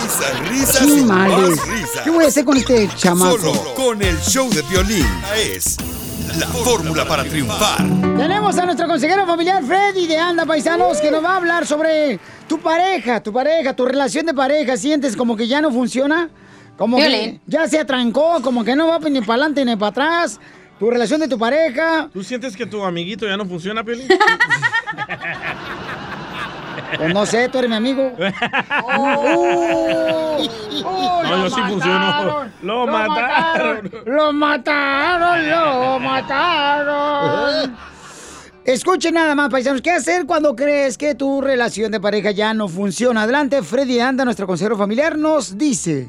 Risas, 0.02 0.48
risas 0.50 0.76
Sí, 0.78 1.04
más 1.04 1.32
risas. 1.32 2.02
¿Qué 2.04 2.10
voy 2.10 2.24
a 2.24 2.28
hacer 2.28 2.44
con 2.44 2.56
este 2.56 2.88
chamaco? 2.96 3.38
Solo 3.38 3.74
con 3.74 4.02
el 4.02 4.16
show 4.20 4.48
de 4.50 4.62
violín. 4.62 5.06
Es 5.36 5.76
la 6.38 6.46
fórmula 6.46 7.04
para 7.06 7.24
triunfar. 7.24 7.78
Tenemos 8.16 8.58
a 8.58 8.64
nuestro 8.64 8.86
consejero 8.86 9.26
familiar 9.26 9.62
Freddy 9.62 10.06
de 10.06 10.18
Anda 10.18 10.44
Paisanos 10.44 11.00
que 11.00 11.10
nos 11.10 11.24
va 11.24 11.34
a 11.34 11.36
hablar 11.36 11.66
sobre 11.66 12.18
tu 12.48 12.58
pareja, 12.60 13.22
tu 13.22 13.32
pareja, 13.32 13.74
tu 13.74 13.84
relación 13.84 14.26
de 14.26 14.34
pareja. 14.34 14.76
¿Sientes 14.76 15.16
como 15.16 15.36
que 15.36 15.46
ya 15.46 15.60
no 15.60 15.70
funciona? 15.70 16.28
Como 16.76 16.98
que 16.98 17.40
ya 17.46 17.68
se 17.68 17.78
atrancó, 17.78 18.42
como 18.42 18.64
que 18.64 18.76
no 18.76 18.88
va 18.88 18.98
ni 18.98 19.20
para 19.20 19.34
adelante 19.34 19.64
ni 19.64 19.76
para 19.76 19.90
atrás. 19.90 20.40
Tu 20.78 20.90
relación 20.90 21.20
de 21.20 21.28
tu 21.28 21.38
pareja. 21.38 22.10
¿Tú 22.12 22.22
sientes 22.22 22.54
que 22.54 22.66
tu 22.66 22.84
amiguito 22.84 23.26
ya 23.26 23.36
no 23.36 23.46
funciona, 23.46 23.82
Piolín? 23.82 24.08
Pues 26.96 27.14
no 27.14 27.26
sé, 27.26 27.48
tú 27.48 27.58
eres 27.58 27.70
mi 27.70 27.76
amigo. 27.76 28.12
No, 31.28 31.42
yo 31.42 31.50
sí 31.50 31.60
funciono. 31.68 32.44
Lo 32.62 32.86
mataron. 32.86 33.90
Lo 34.04 34.32
mataron, 34.32 35.50
lo 35.50 35.98
mataron. 35.98 37.76
Escuchen 38.64 39.14
nada 39.14 39.34
más, 39.34 39.48
paisanos. 39.48 39.80
¿Qué 39.80 39.90
hacer 39.92 40.26
cuando 40.26 40.54
crees 40.56 40.98
que 40.98 41.14
tu 41.14 41.40
relación 41.40 41.92
de 41.92 42.00
pareja 42.00 42.32
ya 42.32 42.52
no 42.52 42.68
funciona? 42.68 43.22
Adelante, 43.22 43.62
Freddy 43.62 44.00
Anda, 44.00 44.24
nuestro 44.24 44.46
consejero 44.46 44.76
familiar, 44.76 45.16
nos 45.16 45.56
dice. 45.56 46.08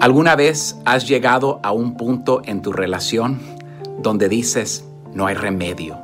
¿Alguna 0.00 0.36
vez 0.36 0.76
has 0.84 1.06
llegado 1.06 1.60
a 1.62 1.72
un 1.72 1.96
punto 1.96 2.40
en 2.44 2.62
tu 2.62 2.72
relación 2.72 3.40
donde 3.98 4.28
dices, 4.28 4.84
no 5.12 5.26
hay 5.26 5.34
remedio? 5.34 5.98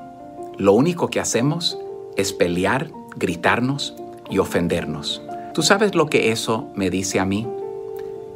Lo 0.58 0.72
único 0.72 1.08
que 1.08 1.20
hacemos 1.20 1.78
es 2.16 2.32
pelear, 2.32 2.90
gritarnos 3.16 3.94
y 4.30 4.38
ofendernos. 4.38 5.22
¿Tú 5.52 5.62
sabes 5.62 5.94
lo 5.94 6.06
que 6.06 6.32
eso 6.32 6.68
me 6.74 6.90
dice 6.90 7.20
a 7.20 7.24
mí? 7.24 7.46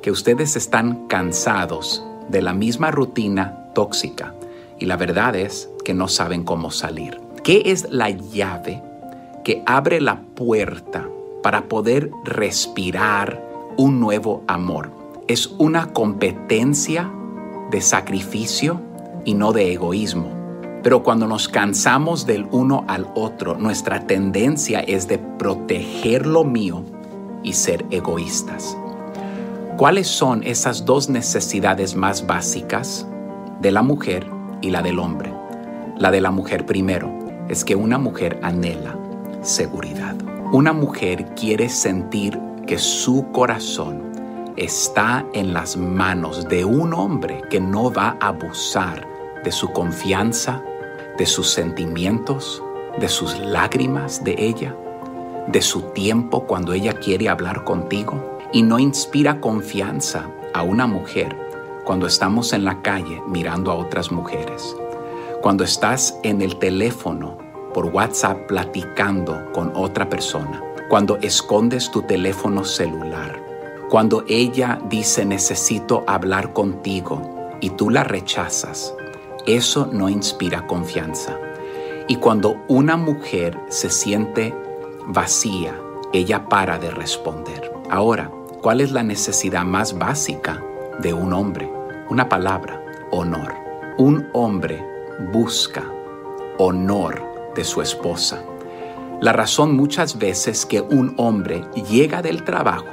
Que 0.02 0.10
ustedes 0.10 0.56
están 0.56 1.06
cansados 1.08 2.04
de 2.28 2.42
la 2.42 2.52
misma 2.52 2.90
rutina 2.90 3.70
tóxica 3.74 4.34
y 4.78 4.86
la 4.86 4.96
verdad 4.96 5.34
es 5.34 5.68
que 5.84 5.94
no 5.94 6.08
saben 6.08 6.44
cómo 6.44 6.70
salir. 6.70 7.20
¿Qué 7.42 7.62
es 7.66 7.90
la 7.90 8.10
llave 8.10 8.82
que 9.44 9.62
abre 9.66 10.00
la 10.00 10.20
puerta 10.20 11.08
para 11.42 11.62
poder 11.62 12.10
respirar 12.24 13.42
un 13.76 13.98
nuevo 13.98 14.44
amor? 14.46 14.90
Es 15.26 15.48
una 15.58 15.92
competencia 15.92 17.10
de 17.70 17.80
sacrificio 17.80 18.80
y 19.24 19.34
no 19.34 19.52
de 19.52 19.72
egoísmo. 19.72 20.37
Pero 20.82 21.02
cuando 21.02 21.26
nos 21.26 21.48
cansamos 21.48 22.26
del 22.26 22.46
uno 22.50 22.84
al 22.88 23.08
otro, 23.14 23.56
nuestra 23.56 24.06
tendencia 24.06 24.80
es 24.80 25.08
de 25.08 25.18
proteger 25.18 26.26
lo 26.26 26.44
mío 26.44 26.84
y 27.42 27.52
ser 27.54 27.84
egoístas. 27.90 28.76
¿Cuáles 29.76 30.08
son 30.08 30.42
esas 30.42 30.84
dos 30.84 31.08
necesidades 31.08 31.94
más 31.94 32.26
básicas 32.26 33.06
de 33.60 33.70
la 33.70 33.82
mujer 33.82 34.26
y 34.60 34.70
la 34.70 34.82
del 34.82 34.98
hombre? 34.98 35.32
La 35.96 36.10
de 36.10 36.20
la 36.20 36.30
mujer 36.30 36.66
primero 36.66 37.12
es 37.48 37.64
que 37.64 37.74
una 37.74 37.98
mujer 37.98 38.38
anhela 38.42 38.96
seguridad. 39.42 40.16
Una 40.52 40.72
mujer 40.72 41.26
quiere 41.34 41.68
sentir 41.68 42.38
que 42.66 42.78
su 42.78 43.26
corazón 43.32 44.02
está 44.56 45.24
en 45.32 45.54
las 45.54 45.76
manos 45.76 46.48
de 46.48 46.64
un 46.64 46.92
hombre 46.92 47.42
que 47.50 47.60
no 47.60 47.92
va 47.92 48.16
a 48.20 48.28
abusar 48.28 49.06
de 49.44 49.52
su 49.52 49.72
confianza, 49.72 50.62
de 51.18 51.26
sus 51.26 51.50
sentimientos, 51.50 52.62
de 52.98 53.08
sus 53.08 53.38
lágrimas 53.38 54.24
de 54.24 54.36
ella, 54.38 54.74
de 55.48 55.60
su 55.60 55.82
tiempo 55.92 56.46
cuando 56.46 56.72
ella 56.72 56.94
quiere 56.94 57.28
hablar 57.28 57.64
contigo. 57.64 58.38
Y 58.52 58.62
no 58.62 58.78
inspira 58.78 59.40
confianza 59.40 60.30
a 60.54 60.62
una 60.62 60.86
mujer 60.86 61.36
cuando 61.84 62.06
estamos 62.06 62.52
en 62.52 62.64
la 62.64 62.80
calle 62.80 63.20
mirando 63.26 63.70
a 63.70 63.74
otras 63.74 64.10
mujeres, 64.10 64.74
cuando 65.42 65.64
estás 65.64 66.18
en 66.22 66.40
el 66.40 66.58
teléfono 66.58 67.36
por 67.74 67.86
WhatsApp 67.86 68.46
platicando 68.46 69.52
con 69.52 69.72
otra 69.74 70.08
persona, 70.08 70.62
cuando 70.88 71.18
escondes 71.18 71.90
tu 71.90 72.02
teléfono 72.02 72.64
celular, 72.64 73.42
cuando 73.90 74.24
ella 74.28 74.80
dice 74.88 75.24
necesito 75.24 76.04
hablar 76.06 76.52
contigo 76.52 77.56
y 77.60 77.70
tú 77.70 77.90
la 77.90 78.04
rechazas, 78.04 78.94
eso 79.48 79.88
no 79.90 80.10
inspira 80.10 80.66
confianza. 80.66 81.38
Y 82.06 82.16
cuando 82.16 82.56
una 82.68 82.96
mujer 82.96 83.58
se 83.68 83.88
siente 83.88 84.54
vacía, 85.06 85.74
ella 86.12 86.48
para 86.48 86.78
de 86.78 86.90
responder. 86.90 87.72
Ahora, 87.90 88.30
¿cuál 88.62 88.82
es 88.82 88.92
la 88.92 89.02
necesidad 89.02 89.64
más 89.64 89.98
básica 89.98 90.62
de 91.00 91.14
un 91.14 91.32
hombre? 91.32 91.70
Una 92.10 92.28
palabra, 92.28 92.82
honor. 93.10 93.54
Un 93.96 94.28
hombre 94.34 94.84
busca 95.32 95.84
honor 96.58 97.22
de 97.54 97.64
su 97.64 97.80
esposa. 97.80 98.44
La 99.22 99.32
razón 99.32 99.74
muchas 99.74 100.18
veces 100.18 100.66
que 100.66 100.82
un 100.82 101.14
hombre 101.16 101.64
llega 101.90 102.20
del 102.20 102.44
trabajo 102.44 102.86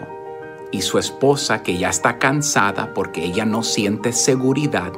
y 0.72 0.82
su 0.82 1.00
esposa 1.00 1.64
que 1.64 1.78
ya 1.78 1.90
está 1.90 2.18
cansada 2.18 2.94
porque 2.94 3.24
ella 3.26 3.46
no 3.46 3.62
siente 3.62 4.14
seguridad 4.14 4.92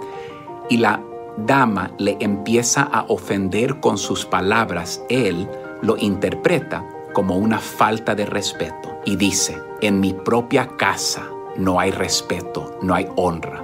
y 0.69 0.77
la 0.77 1.01
dama 1.38 1.91
le 1.97 2.17
empieza 2.19 2.83
a 2.83 3.05
ofender 3.07 3.79
con 3.79 3.97
sus 3.97 4.25
palabras, 4.25 5.01
él 5.09 5.47
lo 5.81 5.97
interpreta 5.97 6.85
como 7.13 7.38
una 7.38 7.59
falta 7.59 8.15
de 8.15 8.25
respeto 8.25 8.99
y 9.05 9.15
dice, 9.15 9.57
en 9.81 9.99
mi 9.99 10.13
propia 10.13 10.67
casa 10.77 11.27
no 11.57 11.79
hay 11.79 11.91
respeto, 11.91 12.77
no 12.81 12.93
hay 12.93 13.07
honra. 13.15 13.63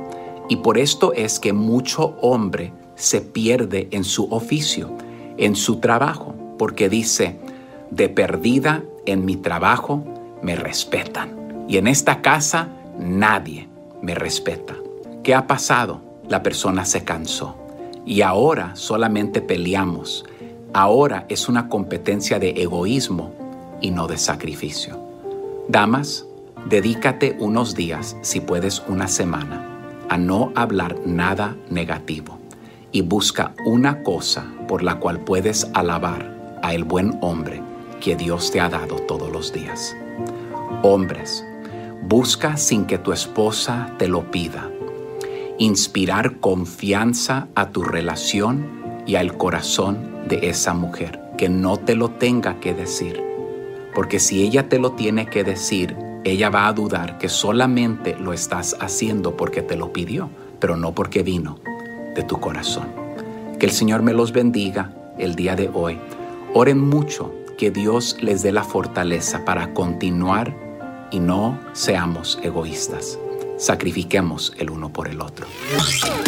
Y 0.50 0.58
por 0.58 0.78
esto 0.78 1.14
es 1.14 1.40
que 1.40 1.54
mucho 1.54 2.16
hombre 2.22 2.74
se 2.96 3.22
pierde 3.22 3.88
en 3.92 4.04
su 4.04 4.26
oficio, 4.32 4.96
en 5.38 5.56
su 5.56 5.80
trabajo, 5.80 6.36
porque 6.58 6.90
dice, 6.90 7.40
de 7.92 8.10
perdida 8.10 8.84
en 9.06 9.26
mi 9.26 9.36
trabajo 9.36 10.04
me 10.42 10.56
respetan. 10.56 11.66
Y 11.68 11.78
en 11.78 11.88
esta 11.88 12.22
casa 12.22 12.70
nadie 13.00 13.68
me 14.02 14.16
respeta. 14.16 14.76
¿Qué 15.24 15.34
ha 15.34 15.48
pasado? 15.48 16.02
La 16.28 16.44
persona 16.44 16.86
se 16.86 17.04
cansó. 17.04 17.63
Y 18.06 18.22
ahora 18.22 18.76
solamente 18.76 19.42
peleamos. 19.42 20.26
Ahora 20.74 21.26
es 21.30 21.48
una 21.48 21.70
competencia 21.70 22.40
de 22.40 22.50
egoísmo 22.62 23.34
y 23.82 23.92
no 23.92 24.08
de 24.08 24.18
sacrificio. 24.18 25.00
Damas, 25.68 26.26
dedícate 26.70 27.38
unos 27.40 27.76
días, 27.76 28.18
si 28.22 28.40
puedes 28.40 28.84
una 28.88 29.08
semana, 29.08 29.66
a 30.10 30.18
no 30.18 30.52
hablar 30.56 30.98
nada 31.06 31.56
negativo 31.70 32.40
y 32.92 33.02
busca 33.02 33.54
una 33.66 34.04
cosa 34.04 34.46
por 34.68 34.84
la 34.84 35.00
cual 35.00 35.20
puedes 35.20 35.70
alabar 35.74 36.60
a 36.62 36.74
el 36.74 36.86
buen 36.86 37.18
hombre 37.22 37.62
que 38.00 38.16
Dios 38.16 38.52
te 38.52 38.62
ha 38.62 38.70
dado 38.70 38.98
todos 38.98 39.32
los 39.32 39.52
días. 39.52 39.96
Hombres, 40.84 41.46
busca 42.04 42.56
sin 42.56 42.86
que 42.86 42.98
tu 42.98 43.12
esposa 43.12 43.94
te 43.98 44.08
lo 44.08 44.30
pida. 44.30 44.70
Inspirar 45.60 46.40
confianza 46.40 47.48
a 47.56 47.70
tu 47.70 47.84
relación 47.84 48.66
y 49.06 49.16
al 49.16 49.38
corazón 49.38 49.98
de 50.28 50.50
esa 50.50 50.74
mujer, 50.74 51.20
que 51.38 51.50
no 51.50 51.78
te 51.78 51.96
lo 51.96 52.10
tenga 52.10 52.60
que 52.60 52.74
decir. 52.74 53.22
Porque 53.94 54.20
si 54.20 54.42
ella 54.42 54.68
te 54.70 54.80
lo 54.80 54.94
tiene 54.94 55.28
que 55.28 55.44
decir, 55.44 55.96
ella 56.24 56.50
va 56.50 56.68
a 56.68 56.74
dudar 56.74 57.18
que 57.18 57.30
solamente 57.30 58.16
lo 58.18 58.34
estás 58.34 58.76
haciendo 58.80 59.38
porque 59.38 59.62
te 59.62 59.76
lo 59.76 59.94
pidió, 59.94 60.30
pero 60.60 60.76
no 60.76 60.96
porque 60.96 61.22
vino 61.22 61.60
de 62.16 62.24
tu 62.24 62.40
corazón. 62.40 62.88
Que 63.60 63.66
el 63.66 63.72
Señor 63.72 64.02
me 64.02 64.14
los 64.14 64.32
bendiga 64.32 64.92
el 65.18 65.36
día 65.36 65.56
de 65.56 65.70
hoy. 65.74 66.00
Oren 66.54 66.80
mucho, 66.80 67.34
que 67.58 67.72
Dios 67.72 68.18
les 68.22 68.42
dé 68.42 68.52
la 68.52 68.64
fortaleza 68.64 69.46
para 69.46 69.74
continuar 69.74 70.56
y 71.12 71.20
no 71.20 71.60
seamos 71.74 72.40
egoístas. 72.42 73.20
Sacrifiquemos 73.64 74.54
el 74.58 74.70
uno 74.70 74.92
por 74.92 75.08
el 75.08 75.22
otro. 75.22 75.48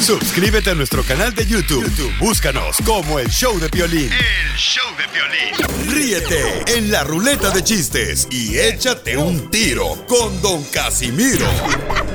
Suscríbete 0.02 0.72
a 0.72 0.76
nuestro 0.76 1.04
canal 1.04 1.34
de 1.36 1.46
YouTube. 1.46 1.84
YouTube, 1.84 2.14
Búscanos 2.20 2.78
como 2.86 3.20
el 3.20 3.30
show 3.30 3.60
de 3.60 3.70
Piolín. 3.70 4.10
El 4.12 4.58
show 4.58 4.86
de 4.98 5.08
Piolín. 5.10 5.94
Ríete 5.94 6.78
en 6.78 6.92
la 6.92 7.04
ruleta 7.04 7.50
de 7.50 7.64
chistes 7.64 8.28
y 8.32 8.58
échate 8.58 9.18
un 9.18 9.50
tiro 9.52 10.06
con 10.08 10.42
Don 10.42 10.64
Casimiro. 10.66 11.46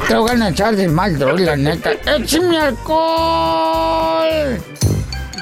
Te 0.08 0.14
voy 0.14 0.40
a 0.40 0.48
echar 0.48 0.74
de 0.74 0.88
mal, 0.88 1.18
droga, 1.18 1.38
la 1.38 1.56
neta. 1.56 1.92
¡Échame 1.92 2.58
alcohol! 2.58 4.58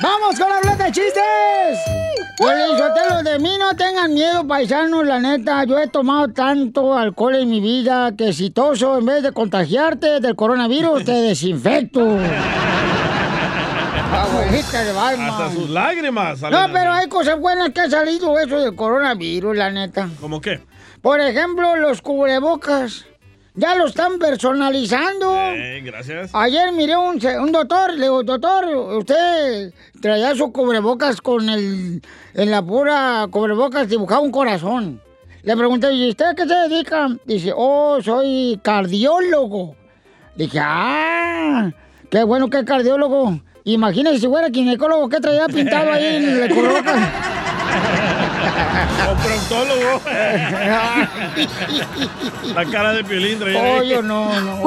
¡Vamos 0.03 0.39
con 0.39 0.49
la 0.49 0.61
ruleta 0.61 0.85
de 0.85 0.93
chistes! 0.93 2.08
Los 2.41 3.25
de 3.25 3.39
mí 3.39 3.57
no 3.59 3.75
tengan 3.77 4.15
miedo, 4.15 4.47
paisanos, 4.47 5.07
la 5.07 5.19
neta. 5.19 5.65
Yo 5.65 5.79
he 5.79 5.89
tomado 5.89 6.29
tanto 6.29 6.97
alcohol 6.97 7.35
en 7.37 7.51
mi 7.51 7.61
vida 7.61 8.13
que 8.17 8.33
si 8.33 8.51
toso, 8.51 8.99
en 8.99 9.07
vez 9.07 9.23
de 9.23 9.33
contagiarte 9.33 10.21
del 10.21 10.37
coronavirus, 10.37 11.05
te 11.05 11.13
desinfecto. 11.23 12.01
Abuelita 14.11 14.85
de 14.85 14.93
Balma. 14.93 15.29
Hasta 15.29 15.51
sus 15.53 15.71
lágrimas. 15.71 16.39
salen 16.39 16.61
No, 16.61 16.73
pero 16.73 16.93
hay 16.93 17.09
cosas 17.09 17.39
buenas 17.39 17.71
que 17.71 17.81
ha 17.81 17.91
salido 17.91 18.39
eso 18.39 18.59
del 18.61 18.75
coronavirus, 18.75 19.57
la 19.57 19.71
neta. 19.71 20.09
¿Cómo 20.21 20.41
qué? 20.41 20.61
Por 21.03 21.21
ejemplo, 21.21 21.77
los 21.77 22.03
cubrebocas. 22.03 23.05
Ya 23.59 23.75
lo 23.75 23.87
están 23.87 24.21
personalizando. 24.21 25.35
Eh, 25.37 25.83
gracias. 25.85 26.31
Ayer 26.33 26.71
miré 26.71 26.97
un, 26.97 27.19
un 27.41 27.51
doctor, 27.51 27.93
le 27.93 28.03
digo, 28.05 28.23
doctor, 28.23 28.65
usted 28.97 29.73
traía 30.01 30.33
su 30.37 30.53
cubrebocas 30.53 31.21
con 31.21 31.49
el, 31.49 32.01
en 32.35 32.51
la 32.53 32.63
pura 32.63 33.27
cubrebocas 33.29 33.89
dibujaba 33.89 34.21
un 34.21 34.31
corazón. 34.31 35.03
Le 35.43 35.57
pregunté, 35.57 35.93
¿y 35.93 36.09
usted 36.09 36.27
a 36.27 36.35
qué 36.37 36.47
se 36.47 36.55
dedica? 36.55 37.09
Dice, 37.25 37.53
oh, 37.57 37.99
soy 38.01 38.61
cardiólogo. 38.63 39.75
Dije, 40.37 40.61
ah, 40.63 41.73
qué 42.11 42.23
bueno 42.23 42.49
que 42.49 42.59
es 42.59 42.65
cardiólogo. 42.65 43.41
Imagínese 43.65 44.21
si 44.21 44.29
fuera 44.29 44.51
ginecólogo, 44.51 45.09
¿qué 45.09 45.19
traía 45.19 45.47
pintado 45.49 45.91
ahí 45.91 46.05
en 46.05 46.43
el 46.45 46.55
cubrebocas? 46.55 46.97
O 49.09 49.15
proctólogo. 49.17 50.01
La 52.55 52.65
cara 52.67 52.93
de 52.93 53.05
Piolín 53.05 53.39
traía 53.39 54.03
no, 54.03 54.41
no, 54.41 54.63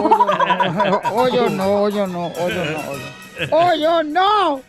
oye, 1.13 1.49
no, 1.49 1.49
oye, 1.49 1.49
no, 1.49 1.81
oye, 1.81 2.07
no, 2.07 2.27
oye. 2.27 3.47
¡Oye, 3.49 4.03
no! 4.05 4.61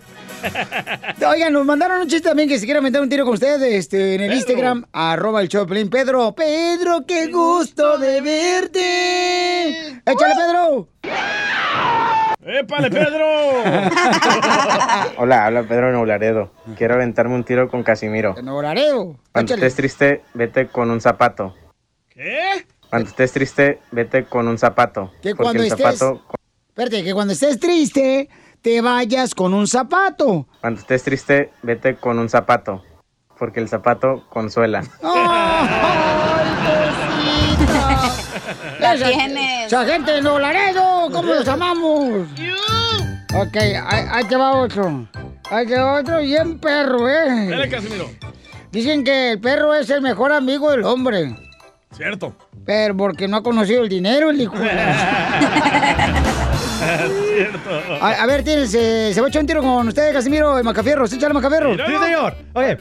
Oigan, 1.27 1.53
nos 1.53 1.65
mandaron 1.65 2.01
un 2.01 2.09
chiste 2.09 2.29
también 2.29 2.49
que 2.49 2.59
si 2.59 2.65
quieren 2.65 2.83
meter 2.83 3.01
un 3.01 3.09
tiro 3.09 3.25
con 3.25 3.35
ustedes 3.35 3.75
este, 3.75 4.15
en 4.15 4.23
el 4.23 4.33
Instagram, 4.33 4.85
arroba 4.93 5.41
el 5.41 5.49
Pelín. 5.49 5.89
Pedro, 5.89 6.35
Pedro, 6.35 7.05
qué 7.07 7.29
gusto 7.29 7.99
de 7.99 8.21
verte. 8.21 10.03
Échale, 10.05 10.35
Pedro. 10.35 10.89
¡Épale, 12.45 12.91
Pedro! 12.91 13.25
Hola, 15.19 15.47
habla 15.47 15.63
Pedro 15.63 15.93
Neularedo. 15.93 16.51
Quiero 16.77 16.95
aventarme 16.95 17.35
un 17.37 17.45
tiro 17.45 17.69
con 17.69 17.83
Casimiro. 17.85 18.35
Nolareo. 18.43 19.17
Cuando 19.33 19.55
estés 19.55 19.77
triste, 19.77 20.23
vete 20.35 20.67
con 20.67 20.91
un 20.91 21.01
zapato. 21.01 21.55
¿Qué? 22.09 22.67
Cuando 22.91 23.09
estés 23.09 23.33
triste, 23.33 23.79
vete 23.93 24.25
con 24.25 24.49
un 24.49 24.59
zapato. 24.59 25.13
Que 25.23 25.35
cuando 25.35 25.63
el 25.63 25.71
estés- 25.71 25.97
zapato, 25.99 26.23
Espérate, 26.69 27.05
que 27.05 27.15
cuando 27.15 27.33
estés 27.33 27.61
triste, 27.61 28.29
te 28.61 28.81
vayas 28.81 29.35
con 29.35 29.55
un 29.55 29.67
zapato. 29.69 30.47
cuando 30.61 30.81
estés 30.81 31.03
triste, 31.05 31.53
vete 31.63 31.95
con 31.97 32.19
un 32.19 32.29
zapato. 32.29 32.83
Porque 33.39 33.61
el 33.61 33.69
zapato 33.69 34.25
consuela. 34.31 34.83
La 38.81 38.95
tienes. 38.97 39.67
Esa 39.67 39.85
gente 39.85 40.13
de 40.13 40.23
Laredo, 40.23 41.09
¿cómo 41.13 41.35
los 41.35 41.49
amamos? 41.49 42.29
Ok, 43.35 43.57
ahí, 43.57 44.07
ahí 44.11 44.25
te 44.25 44.37
va 44.37 44.57
otro. 44.57 45.09
Ahí 45.51 45.67
te 45.67 45.79
va 45.79 46.01
otro 46.01 46.21
bien 46.21 46.59
perro, 46.59 47.09
¿eh? 47.09 47.49
Dale, 47.49 47.69
Casimiro. 47.69 48.11
Dicen 48.71 49.05
que 49.05 49.33
el 49.33 49.41
perro 49.41 49.75
es 49.75 49.91
el 49.91 50.01
mejor 50.01 50.33
amigo 50.33 50.71
del 50.71 50.85
hombre. 50.85 51.37
Cierto. 51.95 52.35
Pero 52.65 52.97
porque 52.97 53.29
no 53.29 53.37
ha 53.39 53.43
conocido 53.43 53.83
el 53.83 53.89
dinero, 53.89 54.31
el 54.31 54.41
hijo. 54.41 54.55
Cierto. 57.37 57.71
A, 58.01 58.11
a 58.23 58.27
ver, 58.27 58.43
tienes, 58.45 58.75
eh, 58.75 59.11
se 59.15 59.21
va 59.21 59.27
a 59.27 59.31
echar 59.31 59.41
un 59.43 59.47
tiro 59.47 59.63
con 59.63 59.89
usted, 59.89 60.13
Casimiro, 60.13 60.57
de 60.57 60.63
Macafierros. 60.63 61.13
Échale, 61.13 61.35
Macafierros. 61.35 61.77
Sí, 61.87 61.93
señor. 62.05 62.35
Oye, 62.55 62.79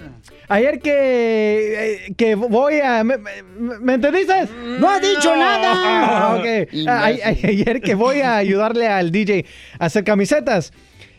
ayer 0.49 0.79
que, 0.79 2.05
eh, 2.07 2.13
que 2.17 2.35
voy 2.35 2.79
a... 2.79 3.03
¿Me, 3.03 3.17
me, 3.17 3.31
me 3.79 3.93
entendiste? 3.93 4.47
No 4.79 4.89
ha 4.89 4.99
dicho 4.99 5.35
nada. 5.35 6.35
Ok. 6.37 6.87
A- 6.87 7.05
a- 7.05 7.07
ayer 7.07 7.81
que 7.81 7.95
voy 7.95 8.21
a 8.21 8.37
ayudarle 8.37 8.87
al 8.87 9.11
DJ 9.11 9.45
a 9.79 9.85
hacer 9.85 10.03
camisetas. 10.03 10.71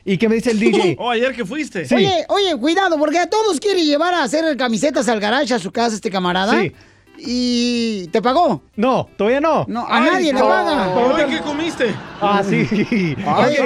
¿Y 0.05 0.18
qué 0.18 0.28
me 0.28 0.35
dice 0.37 0.51
el 0.51 0.59
DJ? 0.59 0.97
Oh, 0.99 1.11
ayer 1.11 1.33
que 1.35 1.45
fuiste. 1.45 1.85
Sí. 1.85 1.95
Oye, 1.95 2.24
oye, 2.28 2.57
cuidado, 2.57 2.99
porque 2.99 3.18
a 3.18 3.28
todos 3.28 3.61
quiere 3.61 3.85
llevar 3.85 4.14
a 4.14 4.24
hacer 4.24 4.57
camisetas 4.57 5.09
al 5.09 5.20
garage 5.20 5.55
a 5.55 5.59
su 5.59 5.70
casa 5.70 5.95
este 5.95 6.11
camarada. 6.11 6.61
Sí. 6.61 6.72
¿Y 7.24 8.08
te 8.08 8.20
pagó? 8.20 8.62
No, 8.76 9.08
todavía 9.16 9.40
no. 9.40 9.64
No, 9.68 9.86
a 9.86 10.00
nadie 10.00 10.32
le 10.32 10.40
paga. 10.40 10.88
Hoy, 10.94 11.22
¿qué 11.30 11.40
comiste? 11.40 11.94
Ah, 12.20 12.42
sí. 12.46 12.66
Ay. 13.26 13.56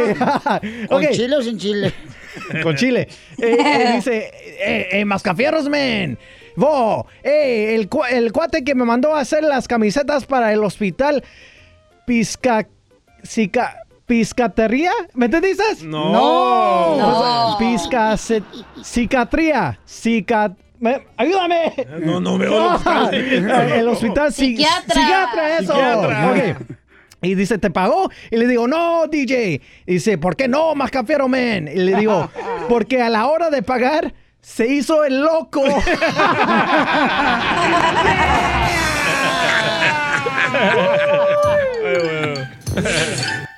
¿Con 0.89 0.99
Ok. 1.05 1.11
chile 1.13 1.37
o 1.37 1.43
sin 1.43 1.59
chile? 1.59 1.93
Con 2.63 2.77
chile. 2.77 3.09
Eh, 3.39 3.57
eh, 3.59 3.93
dice, 3.97 4.31
eh, 4.61 4.89
eh, 4.93 5.05
mascafierros, 5.07 5.69
men. 5.71 6.19
Vo, 6.55 7.07
eh, 7.23 7.75
el, 7.75 7.89
cu- 7.89 8.05
el 8.11 8.31
cuate 8.33 8.63
que 8.63 8.75
me 8.75 8.85
mandó 8.85 9.15
a 9.15 9.21
hacer 9.21 9.43
las 9.43 9.67
camisetas 9.69 10.27
para 10.27 10.53
el 10.53 10.63
hospital 10.63 11.25
Pisca... 12.07 12.67
Cica- 13.23 13.77
¿Piscatería? 14.07 14.93
¿Me 15.15 15.25
entendiste? 15.27 15.65
No. 15.83 16.97
No. 16.97 17.57
Pisca... 17.59 18.17
Cicatría. 18.83 19.79
Cicat... 19.87 20.53
me- 20.81 21.03
¡Ayúdame! 21.17 21.73
No, 22.01 22.21
no 22.21 22.39
veo 22.39 22.53
el 22.57 22.63
hospital. 22.75 23.15
el 23.15 23.89
hospital 23.89 24.33
Psiquiatra. 24.33 24.95
psiquiatra, 24.95 25.59
eso. 25.59 25.73
Psiquiatra. 25.73 26.59
Y 27.23 27.35
dice, 27.35 27.59
¿te 27.59 27.71
pagó? 27.71 28.11
Y 28.31 28.37
le 28.37 28.47
digo, 28.47 28.69
no, 28.69 29.07
DJ. 29.09 29.61
Y 29.87 29.93
dice, 29.95 30.19
¿por 30.19 30.37
qué 30.37 30.49
no, 30.49 30.75
mascafiero, 30.75 31.29
man? 31.29 31.67
Y 31.69 31.77
le 31.77 31.97
digo, 31.97 32.31
porque 32.69 33.03
a 33.03 33.09
la 33.09 33.27
hora 33.27 33.51
de 33.51 33.63
pagar 33.63 34.13
se 34.41 34.67
hizo 34.69 35.03
el 35.05 35.21
loco. 35.23 35.65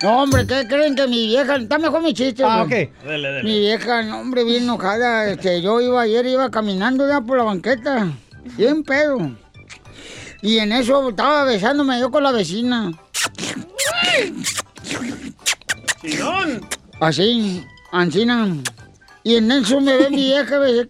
No, 0.02 0.22
hombre, 0.22 0.46
¿qué 0.46 0.66
creen 0.68 0.94
que 0.94 1.08
mi 1.08 1.26
vieja... 1.26 1.56
Está 1.56 1.76
mejor 1.78 2.02
mi 2.02 2.14
chiste. 2.14 2.44
ah, 2.44 2.62
ok. 2.62 2.70
Dale, 3.04 3.32
dale. 3.32 3.42
Mi 3.42 3.58
vieja, 3.58 4.02
no, 4.04 4.20
hombre, 4.20 4.44
bien 4.44 4.62
enojada. 4.62 5.28
Este, 5.28 5.60
yo 5.60 5.80
iba 5.80 6.02
ayer, 6.02 6.24
iba 6.26 6.50
caminando 6.50 7.08
ya 7.08 7.20
por 7.20 7.36
la 7.36 7.44
banqueta. 7.44 8.08
Bien 8.56 8.84
pedo. 8.84 9.18
Y 10.40 10.58
en 10.58 10.70
eso 10.70 11.08
estaba 11.08 11.42
besándome 11.44 11.98
yo 11.98 12.12
con 12.12 12.22
la 12.22 12.30
vecina. 12.30 12.92
Chinón. 16.00 16.68
Así, 17.00 17.64
ancina. 17.90 18.56
Y 19.24 19.34
en 19.34 19.50
eso 19.50 19.80
me 19.80 19.96
ve 19.96 20.10
mi 20.10 20.16
vieja 20.16 20.56
y 20.56 20.60
me 20.60 20.66
dice, 20.66 20.88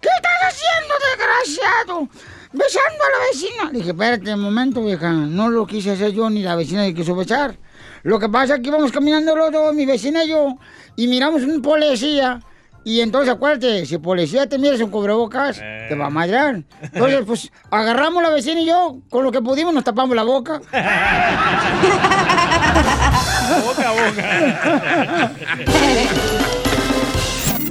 ¿qué 0.00 0.08
estás 0.16 0.32
haciendo, 0.46 0.94
desgraciado? 1.10 2.08
Besando 2.52 3.04
a 3.04 3.18
la 3.18 3.26
vecina. 3.32 3.64
Le 3.72 3.78
dije, 3.78 3.90
espérate 3.90 4.32
un 4.32 4.40
momento, 4.40 4.84
vieja. 4.84 5.10
No 5.10 5.50
lo 5.50 5.66
quise 5.66 5.90
hacer 5.90 6.12
yo 6.12 6.30
ni 6.30 6.42
la 6.42 6.54
vecina 6.54 6.82
le 6.84 6.94
quiso 6.94 7.16
besar. 7.16 7.56
Lo 8.04 8.18
que 8.18 8.28
pasa 8.28 8.54
es 8.56 8.60
que 8.60 8.68
íbamos 8.68 8.92
caminando 8.92 9.34
los 9.34 9.50
dos, 9.50 9.74
mi 9.74 9.86
vecina 9.86 10.24
y 10.24 10.28
yo, 10.28 10.58
y 10.94 11.08
miramos 11.08 11.42
un 11.42 11.62
policía. 11.62 12.38
Y 12.84 13.00
entonces, 13.00 13.32
acuérdate, 13.32 13.86
si 13.86 13.94
el 13.94 14.02
policía 14.02 14.46
te 14.46 14.58
mira 14.58 14.76
sin 14.76 14.90
cubrebocas, 14.90 15.56
te 15.56 15.94
va 15.94 16.06
a 16.06 16.10
madrear. 16.10 16.62
Entonces, 16.82 17.22
pues, 17.26 17.50
agarramos 17.70 18.22
la 18.22 18.28
vecina 18.28 18.60
y 18.60 18.66
yo, 18.66 18.98
con 19.08 19.24
lo 19.24 19.32
que 19.32 19.40
pudimos, 19.40 19.72
nos 19.72 19.84
tapamos 19.84 20.14
la 20.14 20.22
boca. 20.22 20.60
Boca 23.64 23.88
a 23.88 23.92
boca. 23.92 25.32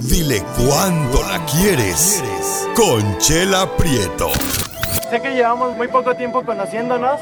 Dile 0.02 0.42
cuándo 0.56 1.22
la 1.22 1.44
quieres. 1.46 2.22
Conchela 2.74 3.68
Prieto. 3.76 4.30
Sé 5.10 5.20
que 5.20 5.34
llevamos 5.34 5.76
muy 5.76 5.88
poco 5.88 6.14
tiempo 6.14 6.44
conociéndonos. 6.44 7.20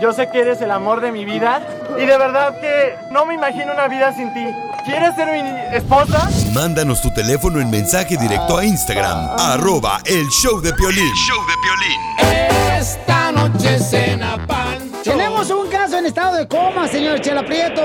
Yo 0.00 0.12
sé 0.12 0.28
que 0.28 0.40
eres 0.40 0.60
el 0.60 0.70
amor 0.70 1.00
de 1.00 1.12
mi 1.12 1.24
vida. 1.24 1.62
Y 1.96 2.06
de 2.06 2.18
verdad 2.18 2.60
que 2.60 2.96
no 3.10 3.26
me 3.26 3.34
imagino 3.34 3.72
una 3.72 3.88
vida 3.88 4.12
sin 4.12 4.32
ti. 4.34 4.44
¿Quieres 4.84 5.14
ser 5.14 5.28
mi 5.32 5.76
esposa? 5.76 6.28
Mándanos 6.52 7.00
tu 7.00 7.12
teléfono 7.14 7.60
en 7.60 7.70
mensaje 7.70 8.16
directo 8.16 8.58
a 8.58 8.64
Instagram. 8.64 9.30
Arroba 9.38 10.00
el 10.04 10.28
show 10.28 10.60
de 10.60 10.72
Piolín. 10.74 11.12
show 11.14 11.40
de 11.46 12.78
Esta 12.78 13.32
noche 13.32 13.78
cena 13.78 14.44
pan. 14.46 14.90
Tenemos 15.02 15.50
un 15.50 15.68
caso 15.70 15.98
en 15.98 16.06
estado 16.06 16.36
de 16.36 16.48
coma, 16.48 16.88
señor 16.88 17.20
Chela 17.20 17.44
Prieto. 17.44 17.82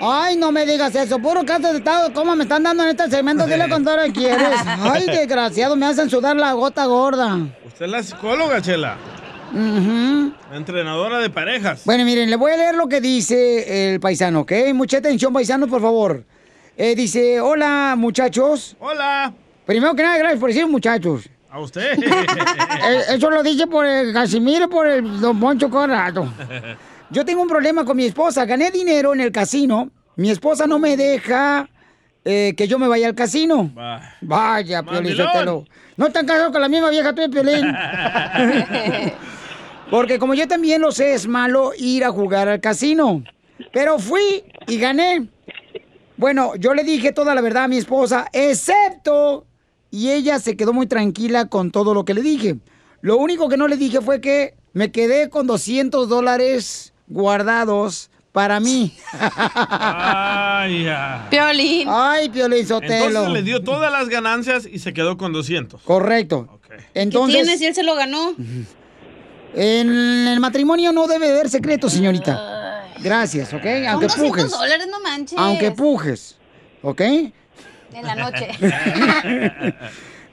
Ay, 0.00 0.36
no 0.36 0.52
me 0.52 0.64
digas 0.64 0.94
eso. 0.94 1.18
Puro 1.18 1.44
caso 1.44 1.72
de 1.72 1.78
estado 1.78 2.08
de 2.08 2.14
coma 2.14 2.36
me 2.36 2.44
están 2.44 2.62
dando 2.62 2.84
en 2.84 2.90
este 2.90 3.10
segmento. 3.10 3.44
Dile 3.46 3.66
que 3.66 4.12
quieres. 4.12 4.60
Ay, 4.82 5.06
desgraciado, 5.06 5.76
me 5.76 5.86
hacen 5.86 6.08
sudar 6.08 6.36
la 6.36 6.52
gota 6.52 6.86
gorda. 6.86 7.36
Usted 7.66 7.86
es 7.86 7.90
la 7.90 8.02
psicóloga, 8.02 8.62
Chela. 8.62 8.96
Ujú. 9.52 10.32
Entrenadora 10.54 11.18
de 11.18 11.30
parejas. 11.30 11.82
Bueno, 11.84 12.04
miren, 12.04 12.30
le 12.30 12.36
voy 12.36 12.52
a 12.52 12.56
leer 12.56 12.74
lo 12.74 12.88
que 12.88 13.00
dice 13.00 13.92
el 13.94 14.00
paisano, 14.00 14.40
¿ok? 14.40 14.52
Mucha 14.74 14.98
atención, 14.98 15.32
paisanos, 15.32 15.68
por 15.68 15.80
favor. 15.82 16.24
Eh, 16.76 16.94
dice, 16.94 17.40
hola, 17.40 17.94
muchachos. 17.96 18.76
Hola. 18.78 19.32
Primero 19.66 19.94
que 19.94 20.02
nada, 20.02 20.16
gracias 20.18 20.40
por 20.40 20.48
decir 20.50 20.66
muchachos. 20.66 21.28
A 21.50 21.60
usted. 21.60 21.98
Eh, 22.88 23.02
Eso 23.16 23.30
lo 23.30 23.42
dice 23.42 23.66
por 23.66 23.84
el 23.84 24.12
Casimiro 24.12 24.68
por 24.68 24.86
el 24.86 25.20
Don 25.20 25.38
Poncho 25.40 25.68
Corrado. 25.68 26.32
Yo 27.10 27.24
tengo 27.24 27.42
un 27.42 27.48
problema 27.48 27.84
con 27.84 27.96
mi 27.96 28.04
esposa. 28.04 28.44
Gané 28.44 28.70
dinero 28.70 29.12
en 29.14 29.20
el 29.20 29.32
casino. 29.32 29.90
Mi 30.16 30.30
esposa 30.30 30.66
no 30.66 30.78
me 30.78 30.96
deja 30.96 31.68
eh, 32.24 32.54
que 32.56 32.68
yo 32.68 32.78
me 32.78 32.86
vaya 32.88 33.06
al 33.06 33.14
casino. 33.14 33.70
Vaya, 34.20 34.82
Piolín. 34.82 35.16
No 35.96 36.06
están 36.06 36.26
casados 36.26 36.52
con 36.52 36.60
la 36.60 36.68
misma 36.68 36.90
vieja 36.90 37.14
tú, 37.14 37.30
Piolín. 37.30 37.64
Porque 39.90 40.18
como 40.18 40.34
yo 40.34 40.46
también 40.46 40.80
lo 40.80 40.92
sé, 40.92 41.14
es 41.14 41.26
malo 41.26 41.72
ir 41.78 42.04
a 42.04 42.10
jugar 42.10 42.48
al 42.48 42.60
casino. 42.60 43.22
Pero 43.72 43.98
fui 43.98 44.44
y 44.66 44.78
gané. 44.78 45.28
Bueno, 46.16 46.56
yo 46.56 46.74
le 46.74 46.84
dije 46.84 47.12
toda 47.12 47.34
la 47.34 47.40
verdad 47.40 47.64
a 47.64 47.68
mi 47.68 47.76
esposa, 47.76 48.28
excepto... 48.32 49.44
Y 49.90 50.10
ella 50.10 50.38
se 50.38 50.54
quedó 50.54 50.74
muy 50.74 50.86
tranquila 50.86 51.46
con 51.46 51.70
todo 51.70 51.94
lo 51.94 52.04
que 52.04 52.12
le 52.12 52.20
dije. 52.20 52.56
Lo 53.00 53.16
único 53.16 53.48
que 53.48 53.56
no 53.56 53.68
le 53.68 53.78
dije 53.78 54.02
fue 54.02 54.20
que 54.20 54.54
me 54.74 54.92
quedé 54.92 55.30
con 55.30 55.46
200 55.46 56.10
dólares 56.10 56.92
guardados 57.06 58.10
para 58.32 58.60
mí. 58.60 58.92
Ay, 59.14 60.84
ya. 60.84 61.26
Piolín. 61.30 61.88
Ay, 61.90 62.28
Piolín 62.28 62.66
Sotelo. 62.66 63.06
Entonces 63.06 63.32
le 63.32 63.42
dio 63.42 63.62
todas 63.62 63.90
las 63.90 64.10
ganancias 64.10 64.68
y 64.70 64.78
se 64.78 64.92
quedó 64.92 65.16
con 65.16 65.32
200. 65.32 65.80
Correcto. 65.80 66.60
Entonces, 66.92 67.36
¿Qué 67.36 67.42
tiene 67.42 67.56
si 67.58 67.64
él 67.64 67.74
se 67.74 67.82
lo 67.82 67.94
ganó? 67.94 68.34
En 69.54 69.88
el 70.28 70.40
matrimonio 70.40 70.92
no 70.92 71.06
debe 71.06 71.30
haber 71.30 71.48
secretos, 71.48 71.92
señorita. 71.92 72.84
Gracias, 73.00 73.52
¿ok? 73.52 73.64
Aunque 73.88 74.08
Son 74.08 74.22
200 74.22 74.28
pujes. 74.28 74.50
dólares, 74.50 74.86
no 74.90 75.00
manches. 75.00 75.38
Aunque 75.38 75.70
pujes, 75.70 76.36
¿ok? 76.82 77.00
En 77.00 77.32
la 78.02 78.14
noche. 78.14 78.48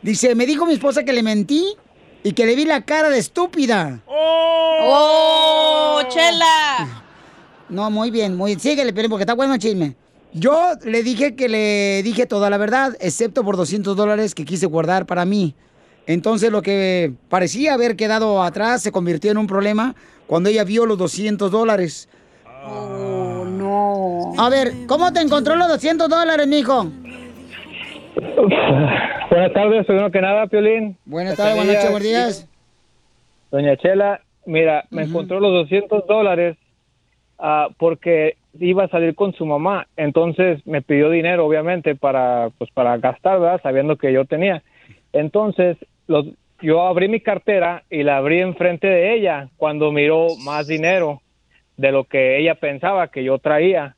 Dice, 0.02 0.36
me 0.36 0.46
dijo 0.46 0.66
mi 0.66 0.74
esposa 0.74 1.04
que 1.04 1.14
le 1.14 1.24
mentí 1.24 1.76
y 2.24 2.34
que 2.34 2.46
le 2.46 2.56
vi 2.56 2.66
la 2.66 2.82
cara 2.84 3.10
de 3.10 3.18
estúpida. 3.20 4.02
¡Oh, 4.08 6.02
chela! 6.10 7.04
No, 7.70 7.90
muy 7.90 8.12
bien, 8.12 8.36
muy 8.36 8.52
bien. 8.52 8.60
Síguele, 8.60 8.94
Piolín, 8.94 9.10
porque 9.10 9.24
está 9.24 9.34
bueno 9.34 9.54
el 9.54 9.60
chisme. 9.60 9.96
Yo 10.34 10.74
le 10.84 11.02
dije 11.02 11.36
que 11.36 11.48
le 11.48 12.04
dije 12.04 12.26
toda 12.26 12.50
la 12.50 12.58
verdad, 12.58 12.96
excepto 13.00 13.44
por 13.44 13.56
200 13.58 13.96
dólares 13.96 14.36
que 14.36 14.44
quise 14.46 14.66
guardar 14.66 15.06
para 15.06 15.24
mí. 15.26 15.56
Entonces 16.08 16.52
lo 16.52 16.62
que 16.62 17.14
parecía 17.30 17.74
haber 17.74 17.96
quedado 17.96 18.44
atrás 18.44 18.82
se 18.82 18.92
convirtió 18.92 19.32
en 19.32 19.38
un 19.38 19.48
problema 19.48 19.96
cuando 20.28 20.50
ella 20.50 20.64
vio 20.64 20.86
los 20.86 20.98
200 20.98 21.52
dólares. 21.52 22.10
Oh, 22.66 23.46
no. 23.46 24.34
A 24.38 24.50
ver, 24.50 24.72
¿cómo 24.88 25.12
te 25.12 25.22
encontró 25.22 25.56
los 25.56 25.68
200 25.68 26.10
dólares, 26.10 26.48
mijo? 26.48 26.86
Buenas 29.30 29.54
tardes, 29.54 29.86
primero 29.86 30.12
que 30.12 30.22
nada, 30.22 30.48
Piolín. 30.48 30.98
Buenas 31.06 31.36
tardes, 31.36 31.56
buenas 31.56 31.76
noches, 31.76 31.92
buenos 31.92 32.08
días. 32.08 32.50
Doña 33.52 33.76
Chela, 33.78 34.22
mira, 34.46 34.86
me 34.92 35.04
encontró 35.04 35.40
los 35.40 35.52
200 35.52 36.06
dólares 36.08 36.58
ah, 37.40 37.70
porque 37.78 38.38
iba 38.60 38.86
a 38.86 38.90
salir 38.90 39.16
con 39.16 39.34
su 39.34 39.46
mamá. 39.46 39.88
Entonces 39.98 40.66
me 40.66 40.82
pidió 40.82 41.10
dinero, 41.10 41.46
obviamente, 41.46 41.96
para, 41.96 42.50
pues, 42.58 42.70
para 42.72 42.98
gastar, 42.98 43.40
¿verdad? 43.40 43.62
Sabiendo 43.62 43.98
que 43.98 44.14
yo 44.14 44.26
tenía. 44.26 44.64
Entonces, 45.14 45.78
los, 46.08 46.26
yo 46.62 46.82
abrí 46.88 47.08
mi 47.08 47.20
cartera 47.20 47.84
y 47.90 48.04
la 48.04 48.18
abrí 48.18 48.42
enfrente 48.42 48.88
de 48.88 49.16
ella 49.16 49.50
cuando 49.58 49.92
miró 49.92 50.28
más 50.44 50.68
dinero 50.68 51.22
de 51.78 51.92
lo 51.92 52.06
que 52.06 52.40
ella 52.40 52.56
pensaba 52.56 53.10
que 53.10 53.24
yo 53.24 53.38
traía. 53.40 53.96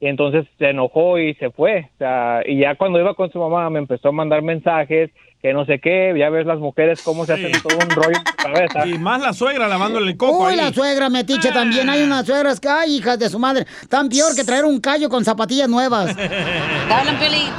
Y 0.00 0.06
entonces 0.06 0.46
se 0.58 0.70
enojó 0.70 1.18
y 1.18 1.34
se 1.34 1.50
fue. 1.50 1.90
O 1.94 1.98
sea, 1.98 2.42
y 2.46 2.60
ya 2.60 2.76
cuando 2.76 3.00
iba 3.00 3.14
con 3.14 3.32
su 3.32 3.40
mamá 3.40 3.68
me 3.68 3.80
empezó 3.80 4.10
a 4.10 4.12
mandar 4.12 4.42
mensajes 4.42 5.10
que 5.42 5.52
no 5.52 5.64
sé 5.66 5.80
qué. 5.80 6.14
Ya 6.16 6.30
ves 6.30 6.46
las 6.46 6.60
mujeres 6.60 7.02
cómo 7.02 7.26
se 7.26 7.32
hacen 7.32 7.50
todo 7.60 7.76
un 7.76 7.90
rollo 7.90 8.10
en 8.16 8.26
su 8.26 8.36
cabeza. 8.36 8.86
Y 8.86 8.96
más 8.96 9.20
la 9.20 9.32
suegra 9.32 9.66
lavándole 9.66 10.12
el 10.12 10.16
coco 10.16 10.44
Uy, 10.44 10.52
ahí. 10.52 10.56
la 10.56 10.72
suegra 10.72 11.08
metiche 11.08 11.50
también. 11.50 11.90
Hay 11.90 12.04
unas 12.04 12.26
suegras 12.26 12.60
que, 12.60 12.68
ay, 12.68 12.98
hijas 12.98 13.18
de 13.18 13.28
su 13.28 13.40
madre. 13.40 13.66
Tan 13.88 14.08
peor 14.08 14.36
que 14.36 14.44
traer 14.44 14.64
un 14.64 14.80
callo 14.80 15.08
con 15.08 15.24
zapatillas 15.24 15.68
nuevas. 15.68 16.16
Hablan, 16.90 17.18
Piolín. 17.18 17.50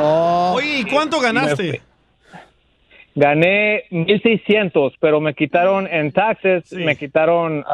Oye, 0.00 0.78
¿y 0.78 0.84
cuánto 0.84 1.20
ganaste? 1.20 1.82
Gané 3.14 3.84
1600, 3.90 4.94
pero 5.00 5.20
me 5.20 5.34
quitaron 5.34 5.86
en 5.86 6.12
taxes, 6.12 6.72
me 6.72 6.96
quitaron, 6.96 7.64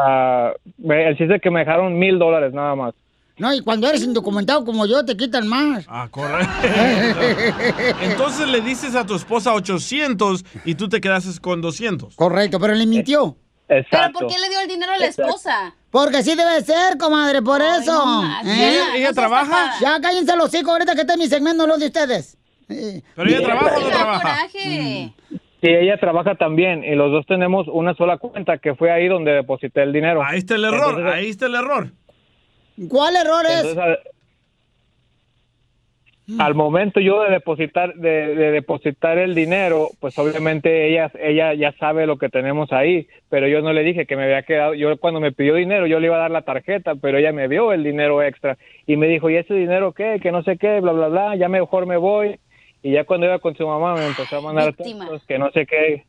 me- 0.78 1.08
el 1.08 1.16
chiste 1.16 1.36
es 1.36 1.42
que 1.42 1.50
me 1.50 1.60
dejaron 1.60 1.98
mil 1.98 2.18
dólares 2.18 2.52
nada 2.52 2.74
más. 2.74 2.94
No, 3.36 3.54
y 3.54 3.60
cuando 3.60 3.88
eres 3.88 4.02
indocumentado 4.02 4.64
como 4.64 4.84
yo, 4.86 5.04
te 5.04 5.16
quitan 5.16 5.46
más. 5.46 5.84
Ah, 5.88 6.08
correcto. 6.10 6.50
Entonces 8.02 8.48
le 8.48 8.60
dices 8.60 8.94
a 8.96 9.06
tu 9.06 9.14
esposa 9.14 9.54
800 9.54 10.44
y 10.64 10.74
tú 10.74 10.88
te 10.88 11.00
quedas 11.00 11.38
con 11.40 11.60
200. 11.60 12.16
Correcto, 12.16 12.58
pero 12.58 12.74
le 12.74 12.86
mintió. 12.86 13.36
¿Pero 13.68 13.84
por 14.12 14.26
qué 14.26 14.38
le 14.38 14.48
dio 14.48 14.60
el 14.60 14.68
dinero 14.68 14.92
a 14.92 14.98
la 14.98 15.06
esposa? 15.06 15.74
Porque 15.90 16.16
así 16.18 16.34
debe 16.34 16.62
ser, 16.62 16.96
comadre, 16.98 17.42
por 17.42 17.60
eso. 17.60 17.92
no 18.04 18.24
¿Eh? 18.44 18.70
¿Ella- 18.70 18.96
ella 18.96 19.08
no 19.08 19.14
trabaja? 19.14 19.72
Ya 19.80 20.00
cállense 20.00 20.36
los 20.36 20.46
hocico 20.46 20.70
ahorita 20.72 20.94
que 20.94 21.02
está 21.02 21.16
mi 21.16 21.26
segmento, 21.28 21.58
no 21.66 21.74
los 21.74 21.80
de 21.80 21.86
ustedes. 21.86 22.36
Eh. 22.68 23.02
¿Pero 23.14 23.28
ella 23.28 23.42
trabaja 23.42 23.76
o 23.76 23.80
no 23.80 23.88
trabaja? 23.88 24.20
coraje. 24.20 25.12
Sí, 25.60 25.66
ella 25.66 25.98
trabaja 25.98 26.34
también 26.36 26.84
y 26.84 26.94
los 26.94 27.10
dos 27.10 27.26
tenemos 27.26 27.66
una 27.68 27.94
sola 27.94 28.18
cuenta 28.18 28.58
que 28.58 28.74
fue 28.76 28.92
ahí 28.92 29.08
donde 29.08 29.32
deposité 29.32 29.82
el 29.82 29.92
dinero. 29.92 30.22
Ahí 30.24 30.38
está 30.38 30.54
el 30.54 30.64
error, 30.64 31.06
ahí 31.08 31.28
está 31.30 31.46
el 31.46 31.56
error. 31.56 31.88
¿Cuál 32.88 33.16
error 33.16 33.44
es? 33.44 33.64
Entonces, 33.64 33.78
al, 33.78 33.98
al 36.38 36.54
momento 36.54 37.00
yo 37.00 37.22
de 37.22 37.30
depositar 37.30 37.94
de, 37.94 38.36
de 38.36 38.52
depositar 38.52 39.18
el 39.18 39.34
dinero, 39.34 39.88
pues 39.98 40.16
obviamente 40.18 40.88
ella 40.90 41.10
ella 41.18 41.54
ya 41.54 41.72
sabe 41.72 42.06
lo 42.06 42.18
que 42.18 42.28
tenemos 42.28 42.70
ahí, 42.72 43.08
pero 43.28 43.48
yo 43.48 43.60
no 43.60 43.72
le 43.72 43.82
dije 43.82 44.06
que 44.06 44.14
me 44.14 44.24
había 44.24 44.42
quedado. 44.42 44.74
Yo 44.74 44.96
cuando 44.98 45.18
me 45.18 45.32
pidió 45.32 45.54
dinero 45.54 45.88
yo 45.88 45.98
le 45.98 46.06
iba 46.06 46.16
a 46.16 46.20
dar 46.20 46.30
la 46.30 46.42
tarjeta, 46.42 46.94
pero 46.94 47.18
ella 47.18 47.32
me 47.32 47.48
vio 47.48 47.72
el 47.72 47.82
dinero 47.82 48.22
extra 48.22 48.58
y 48.86 48.96
me 48.96 49.08
dijo 49.08 49.28
y 49.28 49.36
ese 49.36 49.54
dinero 49.54 49.92
qué, 49.92 50.20
que 50.22 50.30
no 50.30 50.44
sé 50.44 50.56
qué, 50.56 50.80
bla 50.80 50.92
bla 50.92 51.08
bla, 51.08 51.34
ya 51.34 51.48
mejor 51.48 51.86
me 51.86 51.96
voy. 51.96 52.38
Y 52.82 52.92
ya 52.92 53.04
cuando 53.04 53.26
iba 53.26 53.38
con 53.38 53.56
su 53.56 53.66
mamá 53.66 53.94
me 53.94 54.06
empezó 54.06 54.38
a 54.38 54.40
mandar 54.40 54.74
Víctima. 54.76 55.04
textos 55.06 55.26
que 55.26 55.38
no 55.38 55.50
sé 55.50 55.66
qué, 55.66 56.04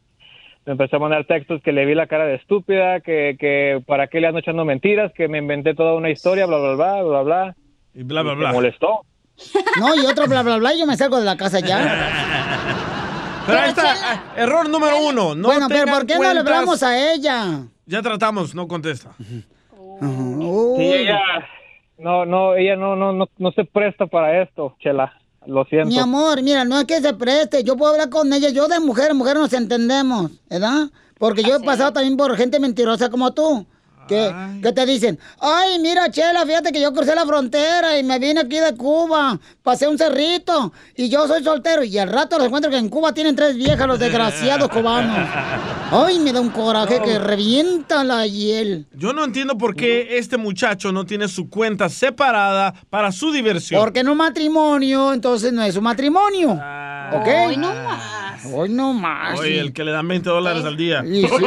me 0.66 0.74
empezó 0.74 0.98
a 0.98 1.00
mandar 1.00 1.26
textos 1.26 1.62
que 1.64 1.72
le 1.72 1.86
vi 1.86 1.96
la 1.96 2.08
cara 2.08 2.26
de 2.26 2.36
estúpida, 2.36 3.00
que, 3.02 3.38
que 3.40 3.82
para 3.88 4.08
qué 4.08 4.20
le 4.22 4.28
ando 4.28 4.40
echando 4.40 4.66
mentiras, 4.66 5.12
que 5.14 5.28
me 5.28 5.40
inventé 5.40 5.74
toda 5.74 5.96
una 5.96 6.10
historia, 6.12 6.46
bla, 6.46 6.58
bla, 6.58 6.76
bla, 6.76 7.02
bla, 7.04 7.22
bla. 7.24 7.56
Y 7.96 8.04
bla, 8.04 8.22
bla, 8.22 8.34
Me 8.34 8.40
bla. 8.40 8.52
molestó. 8.54 9.02
No, 9.80 9.96
y 9.96 10.06
otro 10.06 10.28
bla, 10.28 10.44
bla, 10.44 10.58
bla, 10.58 10.74
y 10.74 10.80
yo 10.80 10.86
me 10.86 10.96
salgo 10.98 11.18
de 11.18 11.26
la 11.26 11.38
casa 11.38 11.60
ya. 11.60 11.80
Pero 13.48 13.60
ahí 13.62 13.70
está, 13.70 13.94
eh, 13.94 14.20
error 14.38 14.70
número 14.70 14.98
uno. 15.02 15.34
No 15.34 15.48
bueno, 15.48 15.66
pero 15.70 15.86
¿por 15.92 16.06
qué 16.06 16.20
no 16.20 16.34
le 16.34 16.40
hablamos 16.42 16.84
a 16.84 17.14
ella? 17.14 17.64
Ya 17.88 18.02
tratamos, 18.04 18.54
no 18.54 18.68
contesta. 18.68 19.10
Sí, 19.18 20.94
ella, 20.94 21.20
no, 21.98 22.26
no, 22.26 22.54
ella 22.54 22.76
no, 22.76 22.96
no, 22.96 23.12
no, 23.12 23.28
no 23.40 23.52
se 23.54 23.66
presta 23.66 24.06
para 24.06 24.44
esto, 24.44 24.76
Chela. 24.80 25.14
Lo 25.50 25.66
siento. 25.66 25.90
Mi 25.90 25.98
amor, 25.98 26.44
mira, 26.44 26.64
no 26.64 26.80
es 26.80 26.86
que 26.86 27.02
se 27.02 27.14
preste, 27.14 27.64
yo 27.64 27.76
puedo 27.76 27.94
hablar 27.94 28.10
con 28.10 28.32
ella, 28.32 28.50
yo 28.50 28.68
de 28.68 28.80
mujer, 28.80 29.16
mujer 29.16 29.36
nos 29.36 29.52
entendemos, 29.54 30.32
¿verdad? 30.48 30.90
Porque 31.18 31.42
yo 31.42 31.56
he 31.56 31.60
pasado 31.60 31.92
también 31.92 32.16
por 32.16 32.36
gente 32.38 32.60
mentirosa 32.60 33.10
como 33.10 33.34
tú. 33.34 33.66
Que, 34.10 34.34
que 34.64 34.74
te 34.74 34.86
dicen, 34.88 35.20
ay, 35.40 35.78
mira, 35.78 36.10
Chela, 36.10 36.44
fíjate 36.44 36.72
que 36.72 36.82
yo 36.82 36.92
crucé 36.92 37.14
la 37.14 37.28
frontera 37.28 38.00
y 38.00 38.04
me 38.04 38.18
vine 38.18 38.40
aquí 38.40 38.58
de 38.58 38.76
Cuba, 38.76 39.40
pasé 39.62 39.88
un 39.88 40.00
cerrito 40.00 40.74
y 40.96 41.10
yo 41.10 41.28
soy 41.28 41.44
soltero. 41.44 41.84
Y 41.84 41.96
al 42.00 42.10
rato 42.10 42.38
les 42.40 42.48
encuentro 42.48 42.72
que 42.72 42.78
en 42.78 42.90
Cuba 42.90 43.14
tienen 43.14 43.36
tres 43.36 43.56
viejas, 43.56 43.88
los 43.88 44.00
desgraciados 44.00 44.70
cubanos. 44.70 45.16
Ay, 45.92 46.18
me 46.20 46.34
da 46.34 46.42
un 46.42 46.50
coraje 46.50 47.00
que 47.04 47.20
revienta 47.20 48.04
la 48.04 48.26
hiel. 48.26 48.88
Yo 48.94 49.14
no 49.14 49.24
entiendo 49.24 49.58
por 49.60 49.76
qué 49.76 50.18
este 50.18 50.38
muchacho 50.38 50.92
no 50.92 51.06
tiene 51.06 51.28
su 51.28 51.48
cuenta 51.48 51.88
separada 51.88 52.74
para 52.90 53.12
su 53.12 53.32
diversión. 53.32 53.80
Porque 53.80 54.00
en 54.00 54.10
un 54.10 54.18
matrimonio, 54.18 55.14
entonces 55.14 55.54
no 55.54 55.62
es 55.62 55.76
un 55.76 55.84
matrimonio. 55.84 56.60
¿Ok? 57.14 57.28
Hoy 57.48 57.58
no 57.58 57.74
más. 57.74 58.46
Hoy 58.54 58.70
no 58.70 58.94
más. 58.94 59.40
Sí. 59.42 59.58
el 59.58 59.74
que 59.74 59.84
le 59.84 59.92
dan 59.92 60.08
20 60.08 60.30
dólares 60.30 60.64
al 60.66 60.78
día. 60.78 61.04
Y, 61.06 61.26
sí, 61.28 61.46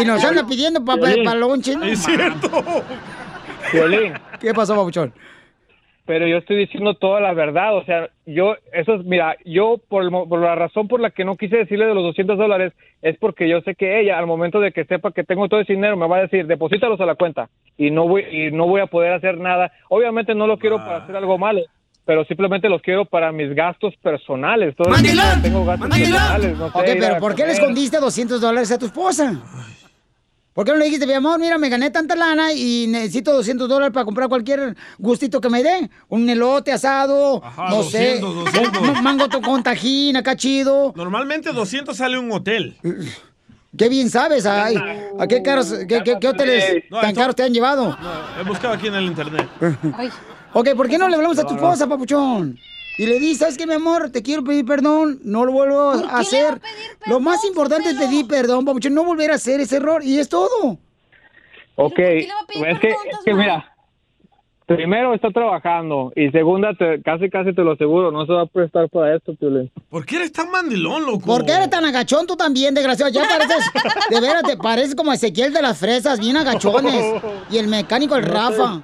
y 0.00 0.04
nos 0.04 0.24
anda 0.24 0.46
pidiendo 0.46 0.84
papel 0.84 1.22
para 1.24 1.38
lonche. 1.38 1.76
no 1.76 1.84
Es 1.84 2.02
cierto. 2.02 2.48
Violín. 3.72 4.14
¿Qué 4.40 4.52
pasó, 4.54 4.74
Babuchón? 4.76 5.12
Pero 6.06 6.26
yo 6.26 6.38
estoy 6.38 6.56
diciendo 6.56 6.94
toda 6.94 7.20
la 7.20 7.32
verdad, 7.34 7.76
o 7.76 7.84
sea, 7.84 8.08
yo, 8.26 8.56
eso 8.72 8.94
es, 8.96 9.04
mira, 9.04 9.36
yo 9.44 9.76
por, 9.88 10.02
el 10.02 10.10
mo- 10.10 10.28
por 10.28 10.40
la 10.40 10.56
razón 10.56 10.88
por 10.88 10.98
la 10.98 11.10
que 11.10 11.24
no 11.24 11.36
quise 11.36 11.58
decirle 11.58 11.86
de 11.86 11.94
los 11.94 12.02
200 12.02 12.36
dólares 12.36 12.72
es 13.00 13.16
porque 13.18 13.48
yo 13.48 13.60
sé 13.60 13.76
que 13.76 14.00
ella, 14.00 14.18
al 14.18 14.26
momento 14.26 14.58
de 14.58 14.72
que 14.72 14.84
sepa 14.86 15.12
que 15.12 15.22
tengo 15.22 15.48
todo 15.48 15.60
ese 15.60 15.74
dinero, 15.74 15.96
me 15.96 16.08
va 16.08 16.16
a 16.16 16.22
decir, 16.22 16.48
deposítalos 16.48 17.00
a 17.00 17.06
la 17.06 17.14
cuenta 17.14 17.48
y 17.76 17.90
no 17.92 18.08
voy, 18.08 18.22
y 18.22 18.50
no 18.50 18.66
voy 18.66 18.80
a 18.80 18.86
poder 18.86 19.12
hacer 19.12 19.38
nada. 19.38 19.70
Obviamente 19.88 20.34
no 20.34 20.48
lo 20.48 20.58
quiero 20.58 20.78
para 20.78 20.96
hacer 20.96 21.14
algo 21.14 21.38
malo, 21.38 21.60
pero 22.04 22.24
simplemente 22.24 22.68
los 22.68 22.82
quiero 22.82 23.04
para 23.04 23.30
mis 23.32 23.54
gastos 23.54 23.94
personales. 24.02 24.74
Todo 24.76 24.92
tiempo 24.94 25.22
tengo 25.42 25.64
gastos 25.64 25.88
personales, 25.88 26.58
no 26.58 26.66
sé, 26.72 26.78
Ok, 26.78 26.84
pero 26.98 27.18
¿por 27.18 27.34
qué 27.34 27.46
le 27.46 27.52
escondiste 27.52 27.98
200 27.98 28.40
dólares 28.40 28.70
a 28.72 28.78
tu 28.78 28.86
esposa? 28.86 29.40
¿Por 30.52 30.64
qué 30.66 30.72
no 30.72 30.78
le 30.78 30.86
dijiste, 30.86 31.06
mi 31.06 31.12
amor, 31.12 31.38
mira, 31.38 31.58
me 31.58 31.68
gané 31.68 31.90
tanta 31.90 32.16
lana 32.16 32.52
y 32.52 32.86
necesito 32.88 33.32
200 33.32 33.68
dólares 33.68 33.94
para 33.94 34.04
comprar 34.04 34.28
cualquier 34.28 34.74
gustito 34.98 35.40
que 35.40 35.48
me 35.48 35.62
dé? 35.62 35.88
Un 36.08 36.28
elote 36.28 36.72
asado, 36.72 37.40
no 37.56 37.76
200, 37.76 38.50
sé, 38.50 38.60
200. 38.60 38.88
un 38.88 39.02
mango 39.04 39.28
to- 39.28 39.40
con 39.40 39.62
tajín, 39.62 40.16
acá 40.16 40.34
chido. 40.34 40.92
Normalmente 40.96 41.52
200 41.52 41.96
sale 41.96 42.18
un 42.18 42.32
hotel. 42.32 42.76
Qué 43.78 43.88
bien 43.88 44.10
sabes, 44.10 44.44
ay. 44.44 44.74
¿A 45.20 45.26
qué, 45.28 45.40
caros, 45.40 45.72
qué, 45.88 46.02
qué- 46.02 46.16
qué 46.20 46.28
hoteles 46.28 46.82
No, 46.90 47.00
tan 47.00 47.14
caros 47.14 47.36
te 47.36 47.44
han 47.44 47.54
llevado? 47.54 47.96
He 48.38 48.42
buscado 48.42 48.74
aquí 48.74 48.88
en 48.88 48.94
el 48.96 49.04
internet. 49.04 49.48
Ok, 50.52 50.70
¿por 50.76 50.88
qué 50.88 50.98
no 50.98 51.08
le 51.08 51.14
hablamos 51.16 51.38
a 51.38 51.46
tu 51.46 51.54
esposa, 51.54 51.86
papuchón? 51.86 52.58
Y 52.98 53.06
le 53.06 53.18
dices, 53.18 53.38
¿sabes 53.38 53.56
qué, 53.56 53.66
mi 53.66 53.74
amor? 53.74 54.10
Te 54.10 54.22
quiero 54.22 54.44
pedir 54.44 54.64
perdón, 54.66 55.20
no 55.24 55.44
lo 55.44 55.52
vuelvo 55.52 55.90
a 55.90 56.18
hacer. 56.18 56.60
Lo 57.06 57.18
más 57.20 57.44
importante 57.44 57.90
es 57.90 57.96
pedir 57.96 58.26
perdón, 58.26 58.64
papuchón, 58.64 58.94
no 58.94 59.04
volver 59.04 59.30
a 59.30 59.34
hacer 59.36 59.60
ese 59.60 59.76
error, 59.76 60.02
y 60.04 60.18
es 60.18 60.28
todo. 60.28 60.78
Ok, 61.76 61.98
es 61.98 62.78
que, 62.80 62.88
es 62.88 62.96
que 63.24 63.32
mira, 63.32 63.74
primero 64.66 65.14
está 65.14 65.30
trabajando 65.30 66.12
y 66.14 66.28
segunda, 66.30 66.74
te- 66.74 67.00
casi 67.02 67.30
casi 67.30 67.54
te 67.54 67.62
lo 67.62 67.72
aseguro, 67.72 68.10
no 68.10 68.26
se 68.26 68.32
va 68.32 68.42
a 68.42 68.46
prestar 68.46 68.90
para 68.90 69.16
esto, 69.16 69.34
Piolín. 69.34 69.70
¿Por 69.88 70.04
qué 70.04 70.16
eres 70.16 70.32
tan 70.32 70.50
mandilón, 70.50 71.06
loco? 71.06 71.24
¿Por 71.24 71.46
qué 71.46 71.52
eres 71.52 71.70
tan 71.70 71.84
agachón 71.86 72.26
tú 72.26 72.36
también, 72.36 72.74
desgraciado? 72.74 73.10
Ya 73.10 73.22
pareces, 73.26 73.64
de 74.10 74.20
veras, 74.20 74.42
te 74.42 74.58
pareces 74.58 74.94
como 74.94 75.10
Ezequiel 75.12 75.54
de 75.54 75.62
las 75.62 75.78
fresas, 75.78 76.20
bien 76.20 76.36
agachones. 76.36 77.22
Y 77.50 77.56
el 77.56 77.68
mecánico, 77.68 78.14
el 78.16 78.26
No 78.26 78.32
Rafa. 78.34 78.82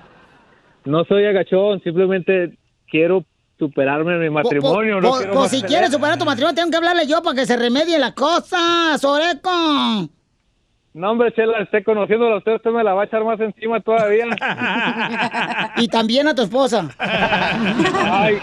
No 0.87 1.05
soy 1.05 1.26
agachón, 1.26 1.82
simplemente 1.82 2.57
quiero 2.89 3.24
superarme 3.59 4.14
en 4.14 4.20
mi 4.20 4.30
matrimonio. 4.30 5.01
no 5.01 5.12
quiero 5.12 5.32
pues 5.32 5.51
si 5.51 5.62
quieres 5.62 5.91
superar 5.91 6.18
tu 6.18 6.24
matrimonio, 6.24 6.55
tengo 6.55 6.70
que 6.70 6.76
hablarle 6.76 7.07
yo 7.07 7.22
para 7.22 7.37
que 7.37 7.47
se 7.47 7.57
remedie 7.57 7.99
la 7.99 8.14
cosa, 8.14 8.97
Soreco. 8.99 9.51
No, 10.95 11.11
hombre, 11.11 11.32
Chela, 11.34 11.59
esté 11.59 11.84
conociéndola 11.84 12.37
a 12.37 12.39
usted, 12.39 12.55
usted 12.55 12.70
me 12.70 12.82
la 12.82 12.95
va 12.95 13.03
a 13.03 13.05
echar 13.05 13.22
más 13.24 13.39
encima 13.41 13.80
todavía. 13.80 14.24
Y 15.76 15.89
también 15.89 16.26
a 16.26 16.34
tu 16.34 16.43
esposa. 16.43 16.89
Ay, 16.99 18.39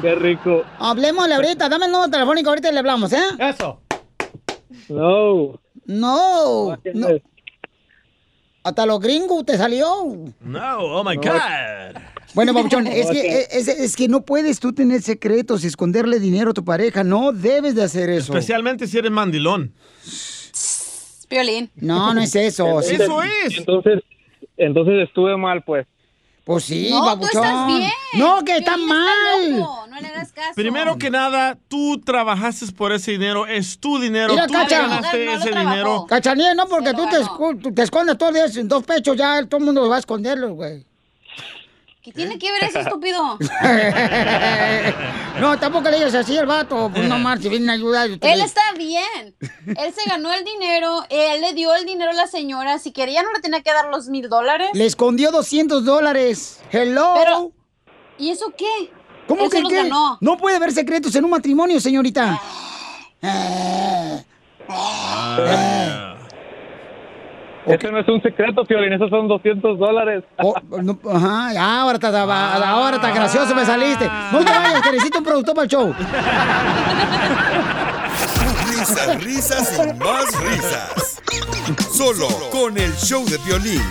qué 0.00 0.14
rico. 0.14 0.62
Hablemosle 0.78 1.34
ahorita, 1.34 1.68
dame 1.68 1.86
el 1.86 1.92
número 1.92 2.10
telefónico, 2.10 2.50
ahorita 2.50 2.70
le 2.70 2.78
hablamos, 2.78 3.12
¿eh? 3.12 3.24
Eso. 3.40 3.80
No. 4.88 5.58
No. 5.86 6.76
no. 6.94 7.08
Hasta 8.66 8.84
los 8.84 8.98
gringos 8.98 9.46
te 9.46 9.56
salió. 9.56 9.86
No, 10.40 10.78
oh 10.80 11.04
my. 11.04 11.14
God. 11.14 12.00
Bueno, 12.34 12.52
Papuchón, 12.52 12.86
es 12.88 13.08
que, 13.08 13.46
es, 13.48 13.68
es 13.68 13.94
que 13.94 14.08
no 14.08 14.22
puedes 14.22 14.58
tú 14.58 14.72
tener 14.72 15.02
secretos 15.02 15.62
y 15.62 15.68
esconderle 15.68 16.18
dinero 16.18 16.50
a 16.50 16.52
tu 16.52 16.64
pareja. 16.64 17.04
No 17.04 17.30
debes 17.30 17.76
de 17.76 17.84
hacer 17.84 18.10
eso. 18.10 18.32
Especialmente 18.32 18.88
si 18.88 18.98
eres 18.98 19.12
mandilón. 19.12 19.72
Piolín. 21.28 21.70
No, 21.76 22.12
no 22.12 22.20
es 22.20 22.34
eso. 22.34 22.82
sí. 22.82 22.96
Entonces, 23.56 24.02
entonces 24.56 24.94
estuve 25.06 25.36
mal, 25.36 25.62
pues. 25.62 25.86
Pues 26.42 26.64
sí, 26.64 26.88
No, 26.90 27.00
tú 27.00 27.06
Papuchón. 27.06 27.44
estás 27.44 27.66
bien. 27.68 27.90
No, 28.14 28.44
que 28.44 28.56
está 28.56 28.76
mal. 28.76 29.60
loco, 29.60 29.85
no 29.96 30.02
le 30.02 30.08
hagas 30.14 30.32
caso. 30.32 30.52
Primero 30.54 30.98
que 30.98 31.10
nada, 31.10 31.56
tú 31.68 32.00
trabajaste 32.04 32.66
por 32.72 32.92
ese 32.92 33.12
dinero, 33.12 33.46
es 33.46 33.78
tu 33.78 33.98
dinero, 33.98 34.32
Mira, 34.34 34.46
tú 34.46 34.52
Cacha. 34.52 34.82
ganaste 34.82 35.32
ese 35.34 35.50
dinero. 35.50 36.06
Cachanilla, 36.08 36.54
no, 36.54 36.66
porque 36.66 36.92
tú 36.92 37.08
te, 37.08 37.16
escu- 37.22 37.60
tú 37.62 37.72
te 37.72 37.82
escondes 37.82 38.18
todos 38.18 38.32
los 38.32 38.42
días 38.42 38.56
en 38.56 38.68
dos 38.68 38.84
pechos, 38.84 39.16
ya 39.16 39.44
todo 39.46 39.58
el 39.58 39.64
mundo 39.66 39.88
va 39.88 39.96
a 39.96 40.00
esconderlos, 40.00 40.52
güey. 40.52 40.84
¿Qué 42.02 42.12
tiene 42.12 42.38
que 42.38 42.52
ver 42.52 42.62
eso, 42.64 42.78
estúpido? 42.78 43.36
no, 45.40 45.58
tampoco 45.58 45.90
le 45.90 45.96
digas 45.96 46.14
así 46.14 46.38
al 46.38 46.46
vato. 46.46 46.88
Pues 46.94 47.08
no 47.08 47.18
marches, 47.18 47.50
vienen 47.50 47.68
a 47.70 47.72
ayudar. 47.72 48.08
Él 48.08 48.40
está 48.40 48.60
bien. 48.78 49.34
Él 49.66 49.92
se 49.92 50.08
ganó 50.08 50.32
el 50.32 50.44
dinero, 50.44 51.04
él 51.10 51.40
le 51.40 51.52
dio 51.54 51.74
el 51.74 51.84
dinero 51.84 52.12
a 52.12 52.14
la 52.14 52.28
señora. 52.28 52.78
Si 52.78 52.92
quería, 52.92 53.24
no 53.24 53.32
le 53.32 53.40
tenía 53.40 53.60
que 53.62 53.72
dar 53.72 53.86
los 53.88 54.06
mil 54.08 54.28
dólares. 54.28 54.68
Le 54.74 54.86
escondió 54.86 55.32
200 55.32 55.84
dólares. 55.84 56.60
Hello. 56.70 57.14
Pero, 57.18 57.50
¿y 58.18 58.30
eso 58.30 58.52
qué? 58.56 58.92
¿Cómo 59.26 59.44
Él 59.44 59.50
que 59.50 59.62
qué? 59.62 59.82
ganó. 59.82 60.18
No 60.20 60.36
puede 60.36 60.56
haber 60.56 60.72
secretos 60.72 61.14
en 61.16 61.24
un 61.24 61.30
matrimonio, 61.30 61.80
señorita. 61.80 62.40
Este 67.66 67.90
no 67.90 67.98
es 67.98 68.08
un 68.08 68.22
secreto, 68.22 68.64
Piolín, 68.64 68.92
esos 68.92 69.10
son 69.10 69.26
200 69.26 69.78
dólares. 69.78 70.22
Oh, 70.38 70.54
no, 70.82 70.98
ajá, 71.12 71.80
ahora 71.80 71.96
está, 71.96 72.22
ahora 72.70 72.96
está 72.96 73.10
gracioso 73.10 73.54
me 73.56 73.64
saliste. 73.64 74.08
No 74.30 74.38
te 74.38 74.52
vayas, 74.52 74.82
que 74.82 74.92
necesito 74.92 75.18
un 75.18 75.24
productor 75.24 75.54
para 75.54 75.64
el 75.64 75.70
show. 75.70 75.94
Risas, 78.68 79.24
risas 79.24 79.80
y 79.84 79.92
más 79.94 80.40
risas. 80.40 81.22
Solo 81.92 82.28
con 82.52 82.78
el 82.78 82.94
show 82.96 83.24
de 83.24 83.38
violín. 83.38 83.82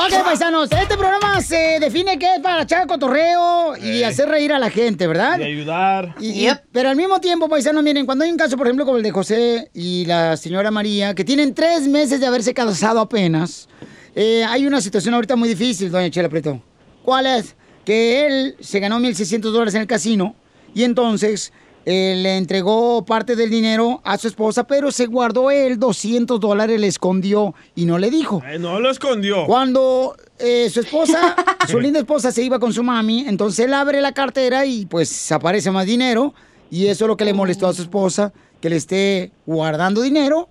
Ok, 0.00 0.24
paisanos, 0.24 0.70
este 0.70 0.96
programa 0.96 1.40
se 1.40 1.78
define 1.80 2.18
que 2.18 2.34
es 2.36 2.40
para 2.40 2.62
echar 2.62 2.86
cotorreo 2.86 3.76
y 3.76 4.04
hacer 4.04 4.28
reír 4.28 4.52
a 4.52 4.58
la 4.58 4.70
gente, 4.70 5.06
¿verdad? 5.08 5.38
Y 5.40 5.42
ayudar. 5.42 6.14
Y- 6.20 6.46
y- 6.46 6.50
pero 6.72 6.88
al 6.90 6.96
mismo 6.96 7.20
tiempo, 7.20 7.48
paisanos, 7.48 7.82
miren, 7.82 8.06
cuando 8.06 8.24
hay 8.24 8.30
un 8.30 8.36
caso, 8.36 8.56
por 8.56 8.68
ejemplo, 8.68 8.84
como 8.84 8.96
el 8.98 9.02
de 9.02 9.10
José 9.10 9.70
y 9.74 10.04
la 10.06 10.36
señora 10.36 10.70
María, 10.70 11.14
que 11.14 11.24
tienen 11.24 11.52
tres 11.52 11.88
meses 11.88 12.20
de 12.20 12.26
haberse 12.26 12.54
casado 12.54 13.00
apenas, 13.00 13.68
eh, 14.14 14.44
hay 14.48 14.66
una 14.66 14.80
situación 14.80 15.14
ahorita 15.14 15.34
muy 15.34 15.48
difícil, 15.48 15.90
doña 15.90 16.10
Chela 16.10 16.28
Preto. 16.28 16.62
¿Cuál 17.02 17.26
es? 17.26 17.56
Que 17.84 18.26
él 18.26 18.56
se 18.60 18.78
ganó 18.78 19.00
1.600 19.00 19.50
dólares 19.52 19.74
en 19.74 19.80
el 19.80 19.86
casino 19.88 20.36
y 20.74 20.84
entonces 20.84 21.52
eh, 21.90 22.16
le 22.16 22.36
entregó 22.36 23.02
parte 23.06 23.34
del 23.34 23.48
dinero 23.48 24.02
a 24.04 24.18
su 24.18 24.28
esposa, 24.28 24.66
pero 24.66 24.92
se 24.92 25.06
guardó 25.06 25.50
él 25.50 25.78
200 25.78 26.38
dólares, 26.38 26.78
le 26.78 26.86
escondió 26.86 27.54
y 27.74 27.86
no 27.86 27.96
le 27.96 28.10
dijo. 28.10 28.42
No 28.60 28.78
lo 28.78 28.90
escondió. 28.90 29.46
Cuando 29.46 30.14
eh, 30.38 30.68
su 30.68 30.80
esposa, 30.80 31.34
su 31.66 31.80
linda 31.80 31.98
esposa 32.00 32.30
se 32.30 32.42
iba 32.42 32.58
con 32.58 32.74
su 32.74 32.82
mami, 32.82 33.24
entonces 33.26 33.64
él 33.64 33.72
abre 33.72 34.02
la 34.02 34.12
cartera 34.12 34.66
y 34.66 34.84
pues 34.84 35.32
aparece 35.32 35.70
más 35.70 35.86
dinero 35.86 36.34
y 36.70 36.88
eso 36.88 37.06
es 37.06 37.08
lo 37.08 37.16
que 37.16 37.24
le 37.24 37.32
molestó 37.32 37.66
a 37.66 37.72
su 37.72 37.80
esposa, 37.80 38.34
que 38.60 38.68
le 38.68 38.76
esté 38.76 39.30
guardando 39.46 40.02
dinero 40.02 40.50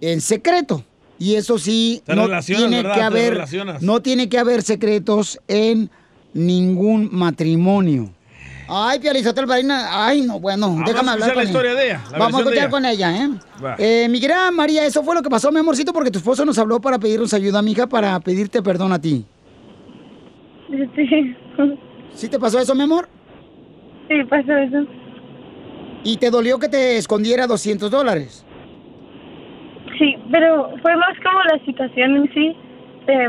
en 0.00 0.20
secreto. 0.20 0.84
Y 1.18 1.34
eso 1.34 1.58
sí, 1.58 2.02
Te 2.06 2.14
no 2.14 2.28
tiene 2.38 2.84
¿verdad? 2.84 2.94
que 2.94 3.02
haber, 3.02 3.44
no 3.80 4.00
tiene 4.00 4.28
que 4.28 4.38
haber 4.38 4.62
secretos 4.62 5.40
en 5.48 5.90
ningún 6.34 7.08
matrimonio. 7.10 8.12
Ay, 8.68 8.98
Pializotelo 9.00 9.46
Barina, 9.46 10.06
ay, 10.06 10.22
no, 10.22 10.38
bueno, 10.38 10.68
Vamos 10.68 10.84
déjame 10.86 11.10
hablar 11.10 11.28
con 11.32 11.42
la 11.42 11.44
historia 11.44 11.74
de 11.74 11.86
ella, 11.86 12.00
la 12.12 12.18
Vamos 12.18 12.46
a 12.46 12.50
ella. 12.52 12.70
con 12.70 12.84
ella, 12.84 13.16
¿eh? 13.16 13.28
Eh, 13.78 14.08
mi 14.10 14.20
querida 14.20 14.50
María, 14.50 14.84
eso 14.84 15.02
fue 15.02 15.14
lo 15.14 15.22
que 15.22 15.30
pasó, 15.30 15.50
mi 15.50 15.58
amorcito, 15.60 15.92
porque 15.92 16.10
tu 16.10 16.18
esposo 16.18 16.44
nos 16.44 16.58
habló 16.58 16.80
para 16.80 16.98
pedirnos 16.98 17.32
ayuda, 17.32 17.62
mija, 17.62 17.86
para 17.86 18.20
pedirte 18.20 18.62
perdón 18.62 18.92
a 18.92 19.00
ti. 19.00 19.24
Sí, 20.94 21.34
¿Sí 22.14 22.28
te 22.28 22.38
pasó 22.38 22.58
eso, 22.58 22.74
mi 22.74 22.82
amor? 22.82 23.08
sí, 24.08 24.14
pasó 24.28 24.52
eso. 24.56 24.86
¿Y 26.04 26.16
te 26.18 26.30
dolió 26.30 26.58
que 26.58 26.68
te 26.68 26.96
escondiera 26.96 27.46
200 27.46 27.90
dólares? 27.90 28.44
Sí, 29.98 30.14
pero 30.30 30.70
fue 30.82 30.94
más 30.96 31.16
como 31.24 31.40
la 31.52 31.64
situación 31.64 32.16
en 32.16 32.32
sí 32.34 32.56
de, 33.06 33.28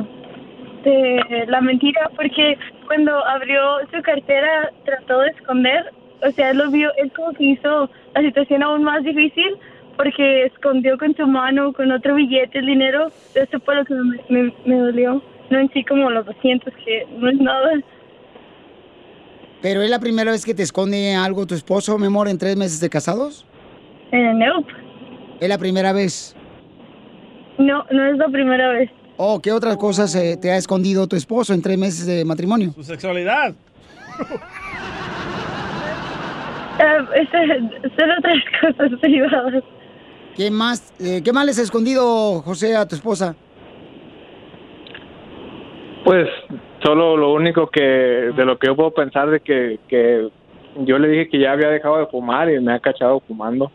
de 0.84 1.46
la 1.48 1.62
mentira, 1.62 2.10
porque 2.16 2.58
cuando 2.90 3.24
abrió 3.28 3.62
su 3.94 4.02
cartera 4.02 4.72
trató 4.84 5.20
de 5.20 5.30
esconder, 5.30 5.94
o 6.28 6.32
sea, 6.32 6.50
él 6.50 6.58
lo 6.58 6.72
vio, 6.72 6.90
él 6.98 7.12
como 7.16 7.34
que 7.34 7.44
hizo 7.44 7.88
la 8.16 8.22
situación 8.22 8.64
aún 8.64 8.84
más 8.84 9.04
difícil 9.04 9.60
porque 9.96 10.46
escondió 10.46 10.98
con 10.98 11.16
su 11.16 11.28
mano, 11.28 11.72
con 11.72 11.92
otro 11.92 12.16
billete, 12.16 12.58
el 12.58 12.66
dinero, 12.66 13.12
eso 13.36 13.60
fue 13.60 13.76
lo 13.76 13.86
que 13.86 13.94
me, 13.94 14.18
me, 14.30 14.54
me 14.66 14.80
dolió, 14.80 15.22
no 15.52 15.60
en 15.60 15.70
sí 15.72 15.84
como 15.84 16.10
los 16.10 16.26
200, 16.26 16.74
que 16.84 17.06
no 17.20 17.30
es 17.30 17.40
nada. 17.40 17.74
¿Pero 19.62 19.84
es 19.84 19.90
la 19.92 20.00
primera 20.00 20.32
vez 20.32 20.44
que 20.44 20.56
te 20.56 20.64
esconde 20.64 21.14
algo 21.14 21.46
tu 21.46 21.54
esposo, 21.54 21.96
mi 22.00 22.08
amor, 22.08 22.28
en 22.28 22.40
tres 22.40 22.58
meses 22.58 22.80
de 22.80 22.90
casados? 22.90 23.46
Eh, 24.12 24.34
nope. 24.34 24.74
¿Es 25.40 25.48
la 25.48 25.60
primera 25.60 25.94
vez? 25.94 26.36
No, 27.60 27.86
no 27.92 28.06
es 28.08 28.18
la 28.18 28.30
primera 28.30 28.70
vez. 28.70 28.90
¿O 29.22 29.42
qué 29.42 29.52
otras 29.52 29.76
cosas 29.76 30.16
eh, 30.16 30.38
te 30.42 30.50
ha 30.50 30.56
escondido 30.56 31.06
tu 31.06 31.18
esposo 31.18 31.54
en 31.54 31.62
tres 31.62 31.78
meses 31.78 32.06
de 32.06 32.24
matrimonio? 32.24 32.72
Su 32.74 32.84
sexualidad. 32.84 33.54
Eh, 36.82 37.06
este, 37.14 37.90
son 37.98 38.12
otras 38.18 38.38
cosas 38.62 39.00
privadas. 39.02 39.64
¿Qué 40.38 40.50
más, 40.50 40.94
eh, 40.98 41.22
¿Qué 41.22 41.34
más 41.34 41.46
les 41.46 41.60
ha 41.60 41.64
escondido, 41.64 42.42
José, 42.42 42.74
a 42.74 42.88
tu 42.88 42.96
esposa? 42.96 43.36
Pues 46.06 46.30
solo 46.82 47.18
lo 47.18 47.34
único 47.34 47.68
que 47.68 47.82
de 47.82 48.46
lo 48.46 48.58
que 48.58 48.68
yo 48.68 48.78
puedo 48.78 48.92
pensar 48.92 49.30
de 49.30 49.42
que, 49.42 49.78
que 49.90 50.30
yo 50.86 50.98
le 51.00 51.10
dije 51.10 51.28
que 51.28 51.42
ya 51.42 51.52
había 51.52 51.68
dejado 51.68 51.98
de 51.98 52.06
fumar 52.06 52.50
y 52.50 52.62
me 52.62 52.76
ha 52.76 52.80
cachado 52.80 53.20
fumando. 53.28 53.70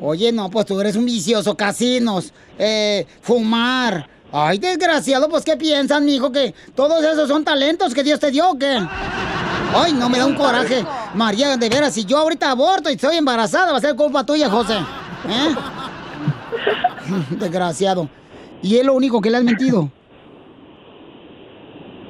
Oye, 0.00 0.32
no, 0.32 0.50
pues 0.50 0.66
tú 0.66 0.80
eres 0.80 0.96
un 0.96 1.04
vicioso, 1.04 1.56
casinos, 1.56 2.32
eh, 2.58 3.06
fumar. 3.20 4.08
Ay, 4.32 4.58
desgraciado, 4.58 5.28
pues 5.28 5.44
¿qué 5.44 5.56
piensan, 5.56 6.04
mijo? 6.04 6.32
Que 6.32 6.54
todos 6.74 7.04
esos 7.04 7.28
son 7.28 7.44
talentos 7.44 7.94
que 7.94 8.02
Dios 8.02 8.18
te 8.18 8.30
dio, 8.30 8.50
¿o 8.50 8.58
¿qué? 8.58 8.78
Ay, 9.76 9.92
no 9.92 10.08
me 10.08 10.18
da 10.18 10.26
un 10.26 10.34
coraje. 10.34 10.84
María, 11.14 11.56
de 11.56 11.68
veras, 11.68 11.94
si 11.94 12.04
yo 12.04 12.18
ahorita 12.18 12.50
aborto 12.50 12.90
y 12.90 12.94
estoy 12.94 13.16
embarazada, 13.16 13.72
va 13.72 13.78
a 13.78 13.80
ser 13.80 13.94
culpa 13.94 14.26
tuya, 14.26 14.50
José. 14.50 14.74
¿Eh? 15.28 15.54
Desgraciado. 17.38 18.08
¿Y 18.62 18.76
es 18.76 18.84
lo 18.84 18.94
único 18.94 19.20
que 19.20 19.30
le 19.30 19.36
has 19.36 19.44
mentido? 19.44 19.90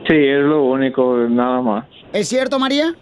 Sí, 0.07 0.15
es 0.15 0.43
lo 0.43 0.65
único, 0.65 1.17
nada 1.29 1.61
más. 1.63 1.85
¿Es 2.13 2.29
cierto, 2.29 2.59
María? 2.59 2.95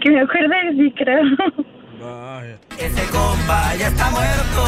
Que 0.00 0.10
me 0.10 0.20
acuerde, 0.20 0.54
sí, 0.76 0.92
creo. 0.96 1.22
Ese 2.78 3.02
compa 3.10 3.74
ya 3.76 3.88
está 3.88 4.10
muerto. 4.10 4.64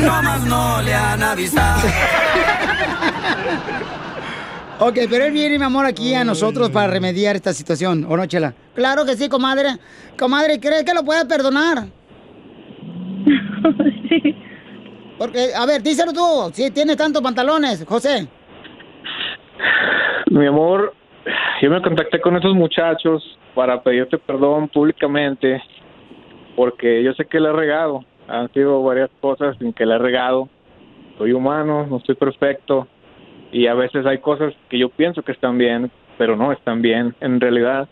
No 0.00 0.22
más 0.22 0.44
no 0.44 0.82
le 0.82 0.94
han 0.94 1.22
avisado. 1.22 1.88
Ok, 4.80 4.98
pero 5.10 5.24
él 5.24 5.32
viene, 5.32 5.58
mi 5.58 5.64
amor, 5.64 5.86
aquí 5.86 6.14
a 6.14 6.24
nosotros 6.24 6.70
para 6.70 6.86
remediar 6.86 7.34
esta 7.34 7.52
situación, 7.52 8.06
¿o 8.08 8.16
no, 8.16 8.26
Chela? 8.26 8.54
Claro 8.74 9.04
que 9.04 9.16
sí, 9.16 9.28
comadre. 9.28 9.78
Comadre, 10.18 10.60
¿crees 10.60 10.84
que 10.84 10.94
lo 10.94 11.04
puedes 11.04 11.24
perdonar? 11.24 11.86
sí. 14.08 14.36
Porque, 15.18 15.52
a 15.54 15.66
ver, 15.66 15.82
díselo 15.82 16.12
tú, 16.12 16.52
si 16.54 16.70
tienes 16.70 16.96
tantos 16.96 17.20
pantalones, 17.22 17.84
José. 17.84 18.28
Mi 20.30 20.46
amor, 20.46 20.94
yo 21.62 21.70
me 21.70 21.82
contacté 21.82 22.20
con 22.20 22.36
esos 22.36 22.54
muchachos 22.54 23.38
para 23.54 23.82
pedirte 23.82 24.18
perdón 24.18 24.68
públicamente 24.68 25.62
porque 26.56 27.02
yo 27.02 27.12
sé 27.14 27.24
que 27.26 27.40
le 27.40 27.48
he 27.48 27.52
regado. 27.52 28.04
Han 28.26 28.52
sido 28.52 28.82
varias 28.82 29.10
cosas 29.20 29.56
en 29.60 29.72
que 29.72 29.86
le 29.86 29.94
he 29.94 29.98
regado. 29.98 30.48
Soy 31.16 31.32
humano, 31.32 31.86
no 31.88 31.98
estoy 31.98 32.14
perfecto 32.14 32.86
y 33.52 33.66
a 33.66 33.74
veces 33.74 34.04
hay 34.06 34.18
cosas 34.18 34.54
que 34.68 34.78
yo 34.78 34.88
pienso 34.88 35.22
que 35.22 35.32
están 35.32 35.56
bien, 35.56 35.90
pero 36.16 36.36
no 36.36 36.52
están 36.52 36.82
bien 36.82 37.14
en 37.20 37.40
realidad. 37.40 37.88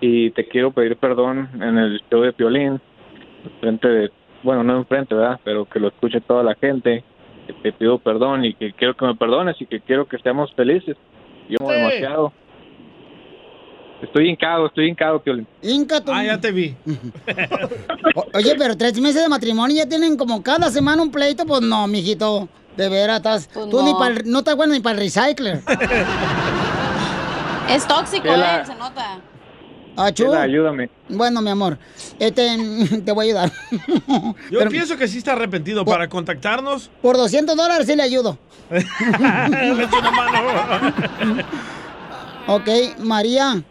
Y 0.00 0.30
te 0.30 0.46
quiero 0.46 0.70
pedir 0.70 0.96
perdón 0.96 1.48
en 1.54 1.76
el 1.76 2.02
show 2.10 2.22
de 2.22 2.32
Piolín, 2.32 2.80
frente 3.60 3.88
de, 3.88 4.10
bueno, 4.42 4.62
no 4.62 4.76
enfrente, 4.78 5.14
¿verdad? 5.14 5.40
Pero 5.44 5.66
que 5.66 5.80
lo 5.80 5.88
escuche 5.88 6.20
toda 6.20 6.42
la 6.42 6.54
gente. 6.54 7.04
Que 7.46 7.52
te 7.54 7.72
pido 7.72 7.98
perdón 7.98 8.44
y 8.44 8.54
que 8.54 8.72
quiero 8.72 8.94
que 8.94 9.04
me 9.04 9.14
perdones 9.14 9.60
y 9.60 9.66
que 9.66 9.80
quiero 9.80 10.06
que 10.06 10.16
estemos 10.16 10.52
felices. 10.54 10.96
Yo 11.48 11.56
Sí. 11.58 11.72
demasiado. 11.72 12.32
Estoy 14.02 14.30
hincado, 14.30 14.66
estoy 14.66 14.88
hincado, 14.88 15.20
Piolín. 15.22 15.46
Inca, 15.62 16.00
tú. 16.00 16.10
Ah, 16.12 16.24
ya 16.24 16.40
te 16.40 16.50
vi. 16.52 16.74
O- 18.14 18.26
Oye, 18.34 18.54
pero 18.58 18.76
tres 18.76 18.98
meses 19.00 19.22
de 19.22 19.28
matrimonio 19.28 19.74
y 19.76 19.78
ya 19.78 19.86
tienen 19.88 20.16
como 20.16 20.42
cada 20.42 20.70
semana 20.70 21.02
un 21.02 21.10
pleito, 21.10 21.44
pues 21.46 21.60
no, 21.62 21.86
mijito. 21.86 22.48
De 22.76 22.88
veras, 22.88 23.16
estás. 23.18 23.48
tú 23.48 23.68
no. 23.70 23.82
ni 23.82 23.92
para 23.94 24.14
no 24.24 24.38
estás 24.38 24.56
bueno 24.56 24.72
ni 24.72 24.80
para 24.80 24.94
el 24.94 25.00
recycler. 25.10 25.60
Es 27.68 27.86
tóxico, 27.86 28.24
Chela. 28.24 28.62
eh, 28.62 28.66
se 28.66 28.74
nota. 28.74 29.20
Achú. 29.96 30.24
Chela, 30.24 30.42
ayúdame. 30.42 30.90
Bueno, 31.08 31.40
mi 31.42 31.50
amor, 31.50 31.78
este, 32.18 32.56
te 33.04 33.12
voy 33.12 33.26
a 33.26 33.42
ayudar. 33.42 33.52
Yo 34.50 34.66
pienso 34.68 34.96
que 34.96 35.06
sí 35.06 35.18
está 35.18 35.32
arrepentido 35.32 35.84
para 35.84 36.08
contactarnos. 36.08 36.90
Por 37.02 37.16
200 37.16 37.56
dólares 37.56 37.86
sí 37.86 37.94
le 37.94 38.02
ayudo. 38.02 38.38
Le 38.70 38.78
echo 39.84 39.98
una 39.98 40.10
mano. 40.10 40.38
Ok, 42.48 42.68
María. 42.98 43.62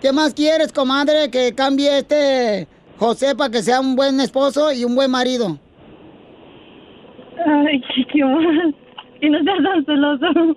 ¿Qué 0.00 0.12
más 0.12 0.34
quieres, 0.34 0.72
comadre, 0.72 1.30
que 1.30 1.54
cambie 1.54 1.98
este 1.98 2.66
José 2.98 3.34
para 3.36 3.50
que 3.50 3.62
sea 3.62 3.80
un 3.80 3.94
buen 3.94 4.20
esposo 4.20 4.72
y 4.72 4.84
un 4.84 4.94
buen 4.94 5.10
marido? 5.10 5.58
Ay, 7.46 7.80
qué, 8.12 8.24
mal. 8.24 8.74
Y 9.20 9.30
no 9.30 9.38
seas 9.44 9.58
tan 9.62 9.84
celoso. 9.84 10.56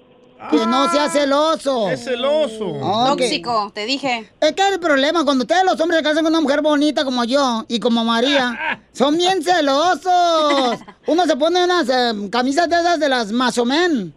Que 0.50 0.66
no 0.66 0.90
sea 0.92 1.10
celoso. 1.10 1.90
Es 1.90 2.04
celoso. 2.04 2.80
Tóxico, 3.08 3.72
te 3.74 3.86
dije. 3.86 4.30
Es 4.40 4.54
que 4.54 4.68
el 4.68 4.80
problema, 4.80 5.24
cuando 5.24 5.44
ustedes 5.44 5.64
los 5.64 5.80
hombres 5.80 6.00
se 6.00 6.04
casan 6.04 6.24
con 6.24 6.34
una 6.34 6.42
mujer 6.42 6.62
bonita 6.62 7.04
como 7.04 7.24
yo 7.24 7.66
y 7.68 7.80
como 7.80 8.04
María, 8.04 8.82
son 8.94 9.18
bien 9.18 9.42
celosos. 9.44 10.80
Uno 11.08 11.26
se 11.26 11.36
pone 11.36 11.64
unas 11.64 11.88
eh, 11.90 12.30
camisas 12.30 12.70
de 12.70 12.76
esas 12.76 13.00
de 13.00 13.10
las 13.10 13.32
masomen 13.32 14.14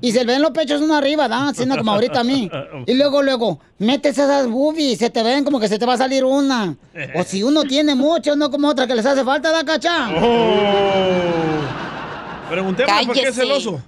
y 0.00 0.12
se 0.12 0.20
le 0.24 0.32
ven 0.32 0.42
los 0.42 0.52
pechos 0.52 0.80
uno 0.80 0.94
arriba, 0.96 1.28
¿da? 1.28 1.48
Haciendo 1.48 1.76
como 1.76 1.92
ahorita 1.92 2.20
a 2.20 2.24
mí. 2.24 2.50
Y 2.86 2.94
luego, 2.94 3.22
luego, 3.22 3.60
metes 3.78 4.18
esas 4.18 4.48
boobies, 4.48 4.98
se 4.98 5.10
te 5.10 5.22
ven 5.22 5.44
como 5.44 5.60
que 5.60 5.68
se 5.68 5.78
te 5.78 5.86
va 5.86 5.94
a 5.94 5.98
salir 5.98 6.24
una. 6.24 6.74
O 7.14 7.22
si 7.24 7.42
uno 7.42 7.64
tiene 7.64 7.94
mucho, 7.94 8.34
no 8.36 8.50
como 8.50 8.68
otra 8.68 8.86
que 8.86 8.94
les 8.94 9.06
hace 9.06 9.22
falta, 9.24 9.52
¿da, 9.52 9.64
cacha? 9.64 10.08
Oh. 10.16 11.60
Preguntémosle 12.48 13.06
por 13.06 13.14
qué 13.14 13.22
es 13.22 13.34
celoso. 13.34 13.80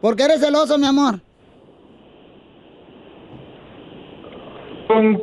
¿Por 0.00 0.16
qué 0.16 0.24
eres 0.24 0.40
celoso, 0.40 0.78
mi 0.78 0.86
amor? 0.86 1.20
Son- 4.92 5.22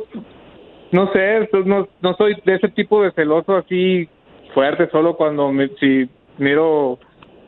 no 0.90 1.12
sé, 1.12 1.48
no, 1.66 1.86
no 2.00 2.14
soy 2.14 2.34
de 2.44 2.54
ese 2.54 2.68
tipo 2.68 3.02
de 3.02 3.12
celoso 3.12 3.56
así 3.56 4.08
fuerte, 4.54 4.88
solo 4.90 5.16
cuando 5.16 5.52
me- 5.52 5.68
si 5.80 6.08
miro 6.38 6.98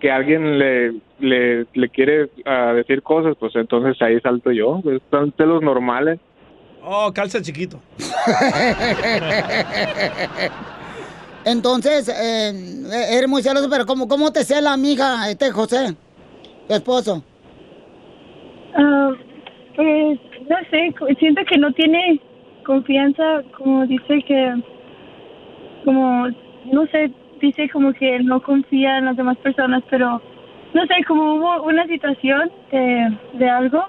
que 0.00 0.10
alguien 0.10 0.58
le, 0.58 0.92
le, 1.18 1.66
le 1.72 1.88
quiere 1.88 2.30
ah, 2.46 2.72
decir 2.74 3.02
cosas, 3.02 3.36
pues 3.38 3.54
entonces 3.56 4.00
ahí 4.02 4.18
salto 4.20 4.50
yo. 4.50 4.80
Pues, 4.82 5.00
son 5.10 5.32
celos 5.36 5.62
normales. 5.62 6.18
Oh, 6.82 7.12
calza 7.12 7.40
chiquito. 7.42 7.78
Entonces, 11.44 12.08
eh, 12.08 12.52
eres 13.16 13.28
muy 13.28 13.42
celoso, 13.42 13.68
pero 13.70 13.86
¿cómo, 13.86 14.08
cómo 14.08 14.30
te 14.32 14.44
cela, 14.44 14.76
mija, 14.76 15.30
este 15.30 15.50
José, 15.50 15.94
tu 16.68 16.74
esposo? 16.74 17.22
Ah, 18.76 19.10
pues, 19.74 20.18
no 20.50 20.56
sé, 20.68 20.92
siento 21.20 21.44
que 21.44 21.58
no 21.58 21.72
tiene 21.72 22.20
confianza, 22.66 23.42
como 23.56 23.86
dice 23.86 24.20
que, 24.22 24.60
como, 25.84 26.26
no 26.64 26.86
sé, 26.88 27.12
dice 27.40 27.68
como 27.70 27.92
que 27.92 28.18
no 28.18 28.42
confía 28.42 28.98
en 28.98 29.04
las 29.04 29.16
demás 29.16 29.38
personas, 29.38 29.84
pero, 29.88 30.20
no 30.74 30.86
sé, 30.86 31.04
como 31.06 31.34
hubo 31.34 31.62
una 31.62 31.86
situación 31.86 32.50
de, 32.72 33.48
algo 33.48 33.84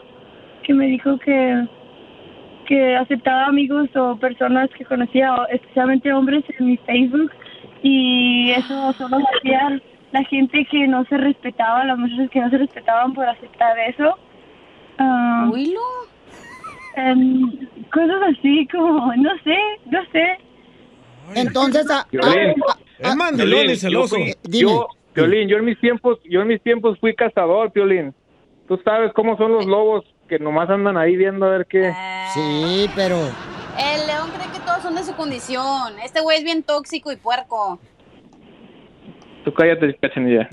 que 0.62 0.76
me 0.76 0.86
dijo 0.86 1.18
que, 1.18 1.66
que 2.68 2.96
aceptaba 2.96 3.46
amigos 3.46 3.90
o 3.96 4.16
personas 4.18 4.70
que 4.78 4.86
conocía, 4.86 5.36
especialmente 5.50 6.14
hombres 6.14 6.44
en 6.60 6.68
mi 6.68 6.78
Facebook, 6.78 7.32
y 7.82 8.52
eso 8.52 8.94
solo 8.94 9.18
lo 9.18 9.26
hacía 9.36 9.82
la 10.12 10.24
gente 10.26 10.64
que 10.66 10.88
no 10.88 11.06
se 11.06 11.18
respetaba, 11.18 11.86
las 11.86 11.98
mujeres 11.98 12.30
que 12.30 12.40
no 12.40 12.52
se 12.52 12.60
respetaban 12.60 13.14
por 13.14 13.28
aceptar 13.28 13.80
eso. 13.80 14.16
Ah, 15.00 15.50
em, 16.96 17.52
cosas 17.92 18.22
así 18.38 18.68
como, 18.72 19.14
no 19.16 19.30
sé, 19.44 19.58
no 19.86 20.00
sé. 20.12 20.38
Entonces, 21.36 21.90
a- 21.90 22.08
Violín, 22.12 22.56
Es 23.00 23.16
mandilón 23.16 23.70
y 23.70 23.76
celoso. 23.76 24.18
Yo, 24.18 24.34
yo, 24.44 24.88
Piolín, 25.14 25.48
yo 25.48 25.58
en 25.58 25.66
mis 25.66 25.80
tiempos, 25.80 26.20
yo 26.30 26.42
en 26.42 26.48
mis 26.48 26.62
tiempos 26.62 27.00
fui 27.00 27.16
cazador, 27.16 27.72
Piolín. 27.72 28.14
Tú 28.68 28.80
sabes 28.84 29.12
cómo 29.14 29.38
son 29.38 29.52
los 29.54 29.66
lobos 29.66 30.06
que 30.30 30.40
nomás 30.40 30.70
andan 30.70 30.98
ahí 30.98 31.16
viendo 31.16 31.46
a 31.46 31.50
ver 31.50 31.66
qué. 31.68 31.92
Sí, 32.34 32.90
pero. 32.96 33.18
El 33.78 34.06
león 34.08 34.30
cree 34.36 34.52
que 34.52 34.60
todos 34.66 34.82
son 34.82 34.96
de 34.96 35.04
su 35.04 35.14
condición. 35.16 35.98
Este 36.04 36.22
güey 36.22 36.38
es 36.40 36.44
bien 36.44 36.62
tóxico 36.64 37.12
y 37.12 37.16
puerco. 37.16 37.80
Tú 39.44 39.52
cállate, 39.54 39.98
cachanilla. 40.00 40.48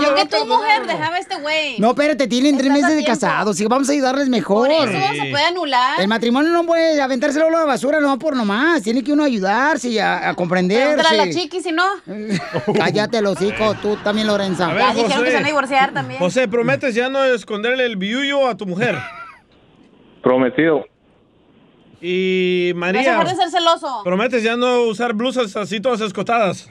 Yo 0.00 0.14
que 0.14 0.26
tu 0.26 0.46
mujer 0.46 0.86
dejaba 0.86 1.18
este 1.18 1.36
güey. 1.36 1.78
No, 1.80 1.90
espérate, 1.90 2.28
tienen 2.28 2.56
tres 2.56 2.70
meses 2.70 2.96
de 2.96 3.04
casados, 3.04 3.56
sí, 3.56 3.66
vamos 3.66 3.88
a 3.88 3.92
ayudarles 3.92 4.28
mejor. 4.28 4.68
Por 4.68 4.88
eso 4.88 4.92
se 4.92 5.30
puede 5.30 5.44
anular. 5.44 6.00
El 6.00 6.06
matrimonio 6.06 6.50
no 6.52 6.64
puede 6.64 7.00
aventárselo 7.02 7.48
a 7.48 7.50
la 7.50 7.64
basura 7.64 7.98
no 8.00 8.16
por 8.18 8.36
nomás, 8.36 8.82
tiene 8.82 9.02
que 9.02 9.12
uno 9.12 9.24
ayudarse 9.24 9.88
y 9.88 9.98
a, 9.98 10.28
a 10.28 10.34
comprenderse. 10.34 11.00
A 11.06 11.14
la 11.14 11.30
chiqui, 11.30 11.60
si 11.60 11.72
no. 11.72 11.84
Cállate 12.74 13.20
los 13.20 13.40
hijos, 13.42 13.80
tú 13.80 13.96
también, 13.96 14.28
Lorenza. 14.28 14.68
A 14.68 14.74
ver, 14.74 14.82
Ya 14.82 14.94
dijeron 14.94 15.24
que 15.24 15.30
se 15.30 15.36
van 15.36 15.44
a 15.44 15.48
divorciar 15.48 15.92
también. 15.92 16.20
José, 16.20 16.46
prometes 16.46 16.94
ya 16.94 17.08
no 17.08 17.24
esconderle 17.24 17.86
el 17.86 17.96
biullo 17.96 18.46
a 18.46 18.56
tu 18.56 18.66
mujer. 18.66 18.96
Prometido. 20.22 20.84
Y 22.04 22.72
No 22.74 22.74
se 22.74 22.80
María, 22.80 23.02
dejar 23.12 23.28
de 23.28 23.36
ser 23.36 23.48
celoso. 23.50 24.00
prometes 24.02 24.42
ya 24.42 24.56
no 24.56 24.82
usar 24.82 25.12
blusas 25.14 25.54
así 25.56 25.78
todas 25.80 26.00
escotadas. 26.00 26.68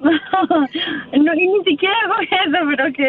no, 0.00 1.34
y 1.34 1.46
ni 1.48 1.64
siquiera 1.64 1.94
hago 2.04 2.14
eso, 2.20 2.58
pero 2.70 2.86
ok. 2.88 3.00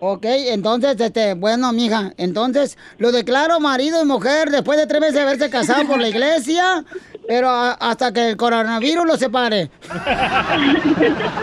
Ok, 0.00 0.24
entonces, 0.26 1.00
este, 1.00 1.32
bueno, 1.34 1.72
mija, 1.72 2.12
entonces 2.18 2.76
lo 2.98 3.10
declaro 3.12 3.58
marido 3.60 4.02
y 4.02 4.06
mujer 4.06 4.50
después 4.50 4.78
de 4.78 4.86
tres 4.86 5.00
meses 5.00 5.14
de 5.14 5.22
haberse 5.22 5.48
casado 5.48 5.86
por 5.86 5.98
la 5.98 6.08
iglesia, 6.08 6.84
pero 7.28 7.48
a- 7.48 7.72
hasta 7.72 8.12
que 8.12 8.28
el 8.30 8.36
coronavirus 8.36 9.06
los 9.06 9.18
separe. 9.18 9.70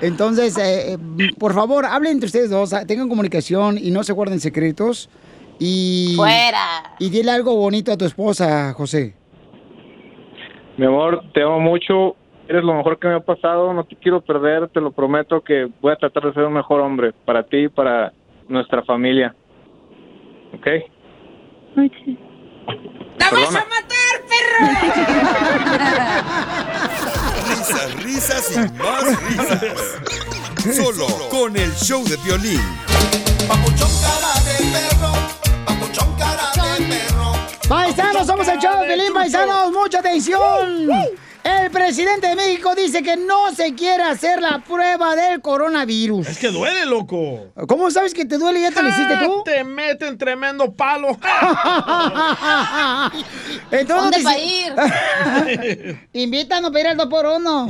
Entonces, 0.00 0.56
eh, 0.58 0.92
eh, 0.94 0.98
por 1.38 1.54
favor, 1.54 1.86
hablen 1.86 2.12
entre 2.12 2.26
ustedes 2.26 2.50
dos, 2.50 2.74
tengan 2.86 3.08
comunicación 3.08 3.78
y 3.78 3.90
no 3.90 4.04
se 4.04 4.12
guarden 4.12 4.40
secretos. 4.40 5.08
Y. 5.58 6.14
Fuera. 6.16 6.94
Y 6.98 7.08
dile 7.10 7.30
algo 7.30 7.54
bonito 7.56 7.92
a 7.92 7.96
tu 7.96 8.04
esposa, 8.04 8.72
José. 8.74 9.14
Mi 10.76 10.86
amor, 10.86 11.22
te 11.32 11.42
amo 11.42 11.60
mucho. 11.60 12.16
Eres 12.48 12.62
lo 12.62 12.74
mejor 12.74 12.98
que 12.98 13.08
me 13.08 13.14
ha 13.14 13.20
pasado. 13.20 13.72
No 13.72 13.84
te 13.84 13.96
quiero 13.96 14.20
perder. 14.20 14.68
Te 14.68 14.80
lo 14.80 14.92
prometo 14.92 15.40
que 15.40 15.68
voy 15.80 15.92
a 15.92 15.96
tratar 15.96 16.24
de 16.24 16.34
ser 16.34 16.44
un 16.44 16.52
mejor 16.52 16.80
hombre 16.80 17.12
para 17.24 17.42
ti 17.44 17.64
y 17.64 17.68
para 17.68 18.12
nuestra 18.48 18.82
familia. 18.82 19.34
¿Ok? 20.54 20.66
¡Te 23.18 23.24
vas 23.32 23.54
a 23.54 23.66
matar, 23.66 23.96
Risas, 27.48 28.02
risas 28.02 28.56
y 28.56 28.60
más 28.78 29.04
risas. 29.28 30.00
Solo 30.76 31.06
con 31.30 31.56
el 31.56 31.70
show 31.72 32.02
de 32.04 32.16
violín. 32.24 32.60
Paisanos, 37.68 38.26
somos 38.26 38.46
el 38.48 38.58
show 38.60 38.80
de 38.80 38.86
Pelín, 38.86 39.12
paisanos, 39.12 39.72
mucha 39.72 39.98
atención. 39.98 40.88
El 41.42 41.70
presidente 41.70 42.26
de 42.28 42.34
México 42.36 42.74
dice 42.74 43.02
que 43.04 43.16
no 43.16 43.52
se 43.54 43.74
quiere 43.74 44.02
hacer 44.02 44.40
la 44.42 44.58
prueba 44.60 45.14
del 45.14 45.40
coronavirus. 45.40 46.26
Es 46.28 46.38
que 46.38 46.48
duele, 46.48 46.84
loco. 46.86 47.52
¿Cómo 47.68 47.88
sabes 47.92 48.14
que 48.14 48.24
te 48.24 48.36
duele? 48.38 48.60
¿Ya 48.60 48.70
te 48.72 48.82
lo 48.82 48.88
hiciste 48.88 49.14
tú? 49.24 49.42
Te 49.44 49.62
meten 49.62 50.18
tremendo 50.18 50.72
palo. 50.72 51.08
Entonces, 53.70 53.86
¿Dónde 53.88 54.18
dice- 54.18 54.74
pa' 54.74 55.54
ir? 55.58 56.08
Invítanos 56.14 56.70
para 56.70 56.80
ir 56.80 56.86
al 56.88 56.96
2 56.96 57.06
por 57.06 57.26
1 57.26 57.68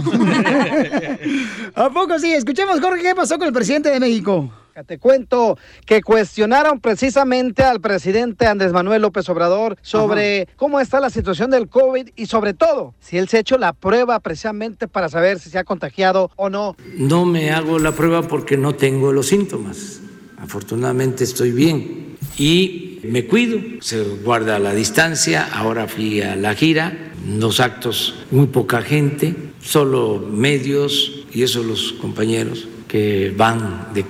¿A 1.74 1.90
poco 1.90 2.18
sí? 2.18 2.32
Escuchemos, 2.32 2.80
Jorge, 2.80 3.02
¿qué 3.02 3.14
pasó 3.14 3.36
con 3.38 3.46
el 3.46 3.52
presidente 3.52 3.90
de 3.90 4.00
México? 4.00 4.50
Te 4.84 4.98
cuento 4.98 5.56
que 5.86 6.02
cuestionaron 6.02 6.80
precisamente 6.80 7.62
al 7.62 7.80
presidente 7.80 8.46
Andrés 8.46 8.72
Manuel 8.72 9.02
López 9.02 9.26
Obrador 9.30 9.78
sobre 9.80 10.48
cómo 10.56 10.80
está 10.80 11.00
la 11.00 11.08
situación 11.08 11.50
del 11.50 11.68
COVID 11.68 12.10
y 12.14 12.26
sobre 12.26 12.52
todo 12.52 12.94
si 13.00 13.16
él 13.16 13.26
se 13.28 13.38
ha 13.38 13.40
hecho 13.40 13.56
la 13.56 13.72
prueba 13.72 14.20
precisamente 14.20 14.86
para 14.86 15.08
saber 15.08 15.38
si 15.38 15.48
se 15.48 15.58
ha 15.58 15.64
contagiado 15.64 16.30
o 16.36 16.50
no. 16.50 16.76
No 16.94 17.24
me 17.24 17.52
hago 17.52 17.78
la 17.78 17.92
prueba 17.92 18.22
porque 18.22 18.58
no 18.58 18.74
tengo 18.74 19.12
los 19.12 19.28
síntomas. 19.28 20.00
Afortunadamente 20.38 21.24
estoy 21.24 21.52
bien 21.52 22.16
y 22.36 23.00
me 23.04 23.26
cuido, 23.26 23.58
se 23.80 24.02
guarda 24.02 24.58
la 24.58 24.74
distancia. 24.74 25.48
Ahora 25.54 25.88
fui 25.88 26.20
a 26.20 26.36
la 26.36 26.54
gira, 26.54 27.12
dos 27.24 27.60
actos, 27.60 28.14
muy 28.30 28.48
poca 28.48 28.82
gente, 28.82 29.34
solo 29.62 30.18
medios 30.18 31.24
y 31.32 31.42
eso 31.42 31.62
los 31.62 31.94
compañeros 31.94 32.68
que 32.86 33.34
van 33.36 33.88
de 33.94 34.04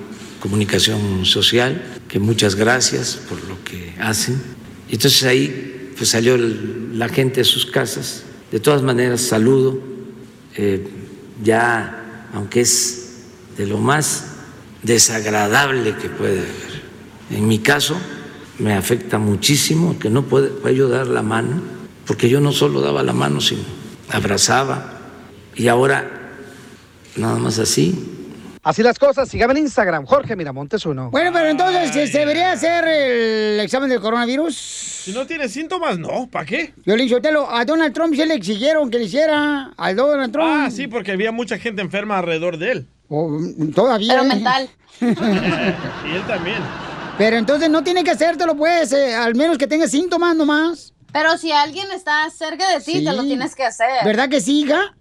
comunicación 0.47 1.25
social, 1.25 1.83
que 2.09 2.21
muchas 2.21 2.55
gracias 2.55 3.19
por 3.29 3.43
lo 3.49 3.63
que 3.65 3.95
hacen. 3.99 4.41
Y 4.89 4.95
Entonces 4.95 5.25
ahí 5.25 5.91
pues 5.97 6.11
salió 6.11 6.39
la 6.39 7.09
gente 7.09 7.41
de 7.41 7.45
sus 7.45 7.67
casas. 7.67 8.23
De 8.53 8.61
todas 8.61 8.83
maneras, 8.83 9.23
saludo. 9.23 9.81
eh, 10.57 10.87
ya, 11.43 12.29
aunque 12.33 12.61
es 12.61 13.25
de 13.59 13.67
lo 13.67 13.79
más 13.79 14.27
desagradable 14.83 15.97
que 15.97 16.09
puede 16.09 16.39
haber. 16.39 16.83
En 17.31 17.49
mi 17.49 17.59
caso, 17.59 17.97
me 18.61 18.73
afecta 18.75 19.19
muchísimo 19.19 19.99
que 19.99 20.09
no 20.09 20.23
pueda 20.23 20.71
yo 20.71 20.89
dar 20.89 21.09
la 21.09 21.23
mano, 21.23 21.61
porque 22.07 22.29
yo 22.29 22.41
no 22.41 22.53
solo 22.53 22.81
daba 22.81 23.03
la 23.03 23.13
mano, 23.13 23.41
sino 23.41 23.63
abrazaba. 24.09 25.01
Y 25.57 25.67
ahora, 25.69 26.09
nada 27.17 27.39
más 27.39 27.59
así, 27.59 28.16
Así 28.67 28.83
las 28.83 28.99
cosas, 28.99 29.29
sígame 29.29 29.53
en 29.53 29.59
Instagram, 29.59 30.07
Jorge 30.07 30.35
Miramontes 30.35 30.85
uno. 30.87 31.09
Bueno, 31.13 31.31
pero 31.33 31.49
entonces, 31.49 31.93
¿se 31.93 32.09
se 32.09 32.19
debería 32.19 32.51
hacer 32.51 32.85
el 32.85 33.61
examen 33.61 33.89
del 33.89 34.01
coronavirus? 34.01 34.57
Si 34.57 35.13
no 35.13 35.25
tiene 35.25 35.49
síntomas, 35.49 36.01
no. 36.01 36.29
¿Para 36.29 36.45
qué? 36.45 36.75
Yo 36.85 36.97
le 36.97 37.09
a 37.49 37.65
Donald 37.65 37.95
Trump 37.95 38.17
se 38.17 38.27
le 38.27 38.35
exigieron 38.35 38.91
que 38.91 38.99
le 38.99 39.05
hiciera 39.05 39.71
al 39.77 39.95
Donald 39.95 40.33
Trump. 40.33 40.49
Ah, 40.51 40.69
sí, 40.69 40.89
porque 40.89 41.13
había 41.13 41.31
mucha 41.31 41.59
gente 41.59 41.81
enferma 41.81 42.19
alrededor 42.19 42.59
de 42.59 42.73
él. 42.73 42.89
Todavía. 43.73 44.15
Pero 44.15 44.25
mental. 44.25 44.69
y 45.01 45.05
él 45.07 46.23
también. 46.27 46.59
Pero 47.19 47.37
entonces 47.37 47.71
no 47.71 47.85
tiene 47.85 48.03
que 48.03 48.11
hacértelo, 48.11 48.57
pues, 48.57 48.93
eh, 48.93 49.15
al 49.15 49.37
menos 49.37 49.59
que 49.59 49.69
tenga 49.69 49.87
síntomas 49.87 50.35
nomás. 50.35 50.93
Pero 51.13 51.39
si 51.39 51.53
alguien 51.53 51.87
está 51.93 52.29
cerca 52.31 52.69
de 52.71 52.81
ti, 52.81 53.05
te 53.05 53.13
lo 53.13 53.23
Sí. 53.23 53.29
tienes 53.29 53.55
que 53.55 53.63
hacer. 53.63 54.05
¿Verdad 54.05 54.29
que 54.29 54.41
sí, 54.41 54.63
hija? 54.63 54.97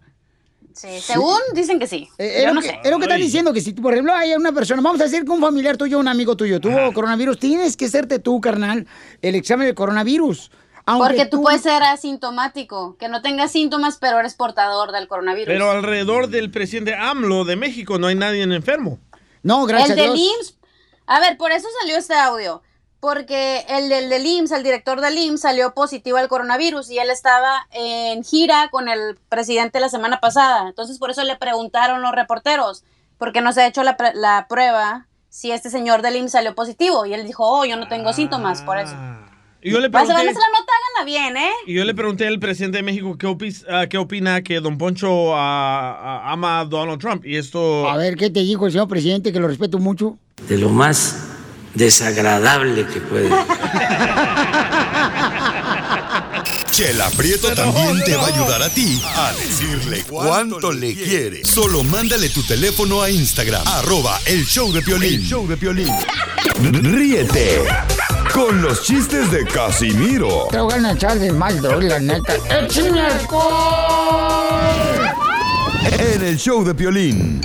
Sí, 0.75 0.99
según 0.99 1.39
dicen 1.53 1.79
que 1.79 1.87
sí. 1.87 2.09
Eh, 2.17 2.33
Es 2.37 2.41
Yo 2.43 2.47
lo 2.49 2.55
no 2.55 2.61
que, 2.61 2.67
sé. 2.67 2.79
es 2.83 2.91
lo 2.91 2.97
que 2.97 3.03
están 3.05 3.19
diciendo, 3.19 3.53
que 3.53 3.61
si, 3.61 3.71
por 3.71 3.93
ejemplo, 3.93 4.13
hay 4.13 4.33
una 4.33 4.51
persona, 4.51 4.81
vamos 4.81 4.99
a 4.99 5.05
decir 5.05 5.23
que 5.23 5.31
un 5.31 5.39
familiar 5.39 5.77
tuyo, 5.77 5.97
un 5.99 6.07
amigo 6.09 6.35
tuyo, 6.35 6.59
tuvo 6.59 6.91
coronavirus, 6.93 7.39
tienes 7.39 7.77
que 7.77 7.85
hacerte 7.85 8.19
tú, 8.19 8.41
carnal, 8.41 8.85
el 9.21 9.35
examen 9.35 9.67
del 9.67 9.75
coronavirus. 9.75 10.51
Aunque 10.85 11.07
Porque 11.07 11.25
tú 11.25 11.41
puedes 11.41 11.61
ser 11.61 11.81
asintomático, 11.81 12.95
que 12.97 13.07
no 13.07 13.21
tengas 13.21 13.51
síntomas, 13.51 13.97
pero 13.99 14.19
eres 14.19 14.35
portador 14.35 14.91
del 14.91 15.07
coronavirus. 15.07 15.47
Pero 15.47 15.71
alrededor 15.71 16.27
del 16.27 16.51
presidente 16.51 16.93
AMLO 16.93 17.45
de 17.45 17.55
México 17.55 17.97
no 17.97 18.07
hay 18.07 18.15
nadie 18.15 18.43
enfermo. 18.43 18.99
No, 19.41 19.67
el 19.67 19.95
del 19.95 20.15
IMSS. 20.15 20.57
A 21.07 21.19
ver, 21.19 21.37
por 21.37 21.51
eso 21.51 21.67
salió 21.81 21.97
este 21.97 22.15
audio. 22.15 22.61
Porque 23.05 23.63
el 23.69 23.87
del, 23.87 24.09
del 24.09 24.25
IMSS, 24.25 24.51
el 24.53 24.63
director 24.63 24.99
del 24.99 25.15
IMSS, 25.15 25.41
salió 25.41 25.75
positivo 25.75 26.17
al 26.17 26.27
coronavirus 26.27 26.89
y 26.89 26.97
él 26.97 27.11
estaba 27.11 27.67
en 27.71 28.23
gira 28.23 28.69
con 28.71 28.89
el 28.89 29.15
presidente 29.29 29.79
la 29.79 29.89
semana 29.89 30.19
pasada. 30.19 30.67
Entonces, 30.67 30.97
por 30.97 31.11
eso 31.11 31.23
le 31.23 31.35
preguntaron 31.35 32.01
los 32.01 32.11
reporteros, 32.13 32.83
¿por 33.19 33.31
qué 33.31 33.41
no 33.41 33.53
se 33.53 33.61
ha 33.61 33.67
hecho 33.67 33.83
la, 33.83 33.95
pre- 33.95 34.15
la 34.15 34.47
prueba 34.49 35.05
si 35.29 35.51
este 35.51 35.69
señor 35.69 36.01
del 36.01 36.15
IMSS 36.15 36.31
salió 36.31 36.55
positivo? 36.55 37.05
Y 37.05 37.13
él 37.13 37.27
dijo, 37.27 37.43
oh, 37.47 37.63
yo 37.63 37.75
no 37.77 37.87
tengo 37.87 38.11
síntomas, 38.11 38.63
por 38.63 38.79
eso. 38.79 38.95
Y 39.61 39.69
yo 39.69 39.79
le 39.79 39.89
Vas 39.89 40.09
a 40.09 40.15
pregunté, 40.15 40.39
la 40.39 40.59
nota, 40.59 40.71
háganla 40.97 41.05
bien, 41.05 41.37
¿eh? 41.37 41.51
y 41.67 41.75
yo 41.75 41.85
le 41.85 41.93
pregunté 41.93 42.25
al 42.27 42.39
presidente 42.39 42.77
de 42.77 42.83
México 42.83 43.17
qué, 43.19 43.27
opis- 43.27 43.65
ah, 43.69 43.85
qué 43.87 43.99
opina 43.99 44.41
que 44.41 44.59
Don 44.61 44.79
Poncho 44.79 45.35
ah, 45.35 45.99
ah, 46.25 46.31
ama 46.31 46.59
a 46.61 46.65
Donald 46.65 46.99
Trump. 46.99 47.23
Y 47.23 47.35
esto... 47.37 47.87
A 47.87 47.97
ver, 47.97 48.15
¿qué 48.15 48.31
te 48.31 48.39
dijo 48.39 48.65
el 48.65 48.71
señor 48.71 48.87
presidente, 48.87 49.31
que 49.31 49.39
lo 49.39 49.47
respeto 49.47 49.77
mucho? 49.77 50.17
de 50.49 50.57
lo 50.57 50.69
más 50.69 51.34
desagradable 51.75 52.85
que 52.87 52.99
puede. 53.01 53.29
Chela 56.71 57.09
Prieto 57.11 57.53
también 57.53 58.03
te 58.03 58.15
va 58.17 58.23
a 58.23 58.27
ayudar 58.27 58.61
a 58.63 58.69
ti 58.69 59.01
a 59.15 59.31
decirle 59.33 60.03
cuánto 60.09 60.73
le 60.73 60.93
quiere. 60.93 61.45
Solo 61.45 61.83
mándale 61.83 62.29
tu 62.29 62.43
teléfono 62.43 63.01
a 63.01 63.09
Instagram, 63.09 63.65
arroba 63.65 64.19
el 64.25 64.45
show 64.45 64.73
de 64.73 64.81
Piolín. 64.81 65.21
El 65.21 65.23
show 65.23 65.47
de 65.47 65.55
Piolín. 65.55 65.93
Ríete 66.59 67.63
con 68.33 68.61
los 68.61 68.83
chistes 68.83 69.31
de 69.31 69.45
Casimiro 69.45 70.47
Te 70.51 70.59
voy 70.59 70.73
a 70.73 70.91
echar 70.91 71.17
de 71.17 71.31
mal, 71.31 71.61
la 71.87 71.99
neta. 71.99 72.35
¡Échame 72.49 73.01
en 75.97 76.23
el 76.23 76.37
show 76.37 76.63
de 76.63 76.73
Piolín. 76.73 77.41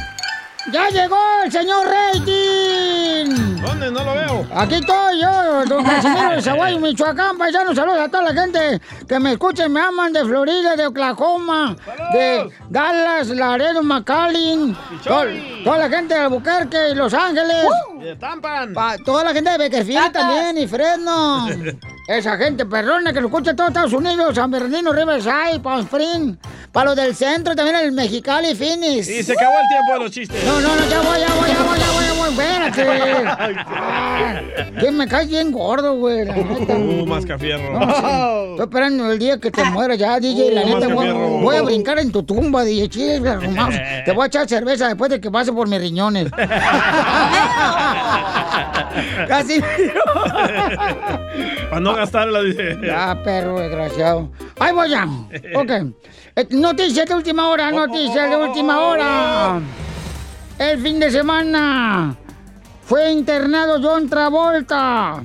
¡Ya 0.73 0.89
llegó 0.91 1.17
el 1.45 1.51
señor 1.51 1.87
Rating! 1.87 3.57
¿Dónde? 3.63 3.91
No 3.91 4.05
lo 4.05 4.15
veo. 4.15 4.47
Aquí 4.55 4.75
estoy 4.75 5.21
yo, 5.21 5.65
don 5.67 5.85
Casimiro 5.85 6.31
de 6.33 6.43
Zaguayo, 6.43 6.79
Michoacán. 6.81 7.39
Paisanos, 7.39 7.75
saludos 7.75 8.01
a 8.01 8.09
toda 8.09 8.33
la 8.33 8.41
gente 8.41 8.81
que 9.09 9.19
me 9.19 9.33
escucha 9.33 9.67
y 9.67 9.69
me 9.71 9.81
aman 9.81 10.13
de 10.13 10.23
Florida, 10.25 10.77
de 10.77 10.87
Oklahoma, 10.87 11.77
de 12.13 12.51
Dallas, 12.69 13.29
Laredo, 13.29 13.83
McAllen, 13.83 14.77
to- 15.03 15.63
toda 15.65 15.79
la 15.79 15.89
gente 15.89 16.15
de 16.15 16.21
Albuquerque 16.21 16.91
y 16.93 16.95
Los 16.95 17.15
Ángeles. 17.15 17.67
Y 17.99 18.05
de 18.05 18.17
Tampan. 18.17 18.73
Pa- 18.75 18.99
toda 18.99 19.25
la 19.25 19.33
gente 19.33 19.51
de 19.51 19.59
Beckerfield 19.59 20.13
también 20.13 20.59
y 20.59 20.69
Fresno. 20.69 21.49
Esa 22.09 22.37
gente 22.37 22.67
perrona 22.67 23.13
que 23.13 23.21
lo 23.21 23.29
escucha 23.29 23.51
en 23.51 23.57
todos 23.57 23.69
Estados 23.71 23.93
Unidos, 23.93 24.35
San 24.35 24.51
Bernardino, 24.51 24.93
Riverside, 24.93 25.61
Palm 25.63 25.81
Spring. 25.83 26.37
Para 26.73 26.87
los 26.87 26.97
del 26.97 27.15
centro 27.15 27.55
también 27.55 27.77
el 27.77 27.93
Mexicali, 27.93 28.55
Phoenix. 28.55 29.09
Y 29.09 29.23
se 29.23 29.33
acabó 29.33 29.53
el 29.63 29.69
tiempo 29.69 29.93
de 29.93 29.99
los 30.01 30.11
chistes. 30.11 30.45
No, 30.45 30.61
no, 30.61 30.75
no, 30.75 30.89
ya 30.89 31.01
voy, 31.03 31.21
ya 31.21 31.29
voy, 31.35 31.49
ya 31.51 31.63
voy, 31.63 31.79
ya 31.79 31.91
voy, 31.93 32.05
ya 32.05 32.13
voy, 32.15 32.31
espérate. 32.31 32.81
Ah, 33.73 34.41
que 34.79 34.91
me 34.93 35.07
caes 35.09 35.29
bien 35.29 35.51
gordo, 35.53 35.97
güey, 35.97 36.25
la 36.25 36.35
neta. 36.37 36.75
Uh, 36.77 37.07
mascafierro. 37.07 37.73
No, 37.79 37.87
sí. 37.87 37.93
Estoy 37.97 38.61
esperando 38.61 39.11
el 39.11 39.19
día 39.19 39.39
que 39.39 39.51
te 39.51 39.65
mueras 39.65 39.99
ya, 39.99 40.21
DJ. 40.21 40.53
La 40.53 40.63
Uh, 40.63 40.67
neta, 40.67 40.89
voy, 40.95 41.57
a 41.57 41.63
brincar 41.63 41.99
en 41.99 42.13
tu 42.13 42.23
tumba, 42.23 42.63
DJ. 42.65 42.89
Chisga. 42.89 43.39
Te 44.05 44.13
voy 44.13 44.25
a 44.25 44.27
echar 44.27 44.49
cerveza 44.49 44.87
después 44.89 45.11
de 45.11 45.21
que 45.21 45.31
pase 45.31 45.53
por 45.53 45.69
mis 45.69 45.81
riñones. 45.81 46.31
Casi. 49.29 49.61
Para 51.71 51.81
no 51.91 51.97
gastarla, 51.97 52.41
dice. 52.43 52.79
Ya, 52.85 53.19
perro 53.23 53.61
desgraciado. 53.61 54.31
Ahí 54.59 54.75
voy 54.75 54.91
ya. 54.91 55.05
Ok. 55.55 55.71
Eh, 56.37 56.47
Noticias 56.51 57.09
de 57.09 57.15
última 57.15 57.49
hora, 57.49 57.71
noticias 57.71 58.31
de 58.31 58.37
última 58.37 58.81
hora. 58.81 59.61
El 60.59 60.81
fin 60.81 61.01
de 61.01 61.11
semana 61.11 62.15
fue 62.85 63.11
internado 63.11 63.81
John 63.83 64.09
Travolta. 64.09 65.23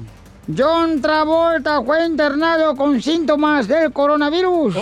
John 0.56 1.02
Travolta 1.02 1.82
fue 1.84 2.06
internado 2.06 2.76
con 2.76 3.02
síntomas 3.02 3.68
del 3.68 3.92
coronavirus. 3.92 4.76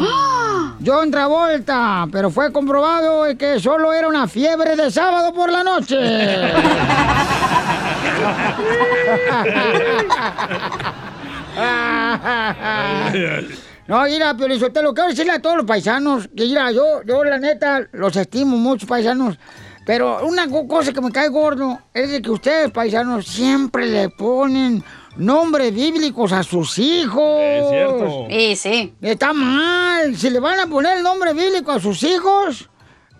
¡Ah! 0.00 0.74
John 0.84 1.10
Travolta, 1.10 2.06
pero 2.10 2.30
fue 2.30 2.52
comprobado 2.52 3.24
que 3.36 3.60
solo 3.60 3.92
era 3.92 4.08
una 4.08 4.26
fiebre 4.26 4.74
de 4.76 4.90
sábado 4.90 5.32
por 5.32 5.50
la 5.52 5.62
noche. 5.62 5.96
No, 13.88 14.02
mira, 14.04 14.34
pero 14.36 14.54
lo 14.82 14.94
quiero 14.94 15.08
decirle 15.10 15.32
a 15.32 15.42
todos 15.42 15.56
los 15.56 15.66
paisanos, 15.66 16.28
que 16.34 16.44
mira, 16.44 16.70
yo, 16.70 17.02
yo 17.04 17.24
la 17.24 17.38
neta, 17.38 17.86
los 17.92 18.14
estimo 18.16 18.56
mucho, 18.56 18.86
paisanos, 18.86 19.36
pero 19.84 20.24
una 20.24 20.48
co- 20.48 20.68
cosa 20.68 20.92
que 20.92 21.00
me 21.00 21.10
cae 21.10 21.28
gordo 21.28 21.80
es 21.92 22.10
de 22.10 22.22
que 22.22 22.30
ustedes, 22.30 22.70
paisanos, 22.70 23.26
siempre 23.26 23.86
le 23.86 24.08
ponen 24.08 24.82
nombres 25.16 25.74
bíblicos 25.74 26.32
a 26.32 26.44
sus 26.44 26.78
hijos. 26.78 27.40
Es 27.42 27.68
cierto. 27.68 28.26
Sí, 28.30 28.56
sí. 28.56 28.94
Está 29.02 29.32
mal. 29.32 30.16
Si 30.16 30.30
le 30.30 30.38
van 30.38 30.60
a 30.60 30.68
poner 30.68 30.98
el 30.98 31.02
nombre 31.02 31.32
bíblico 31.34 31.72
a 31.72 31.80
sus 31.80 32.02
hijos, 32.04 32.70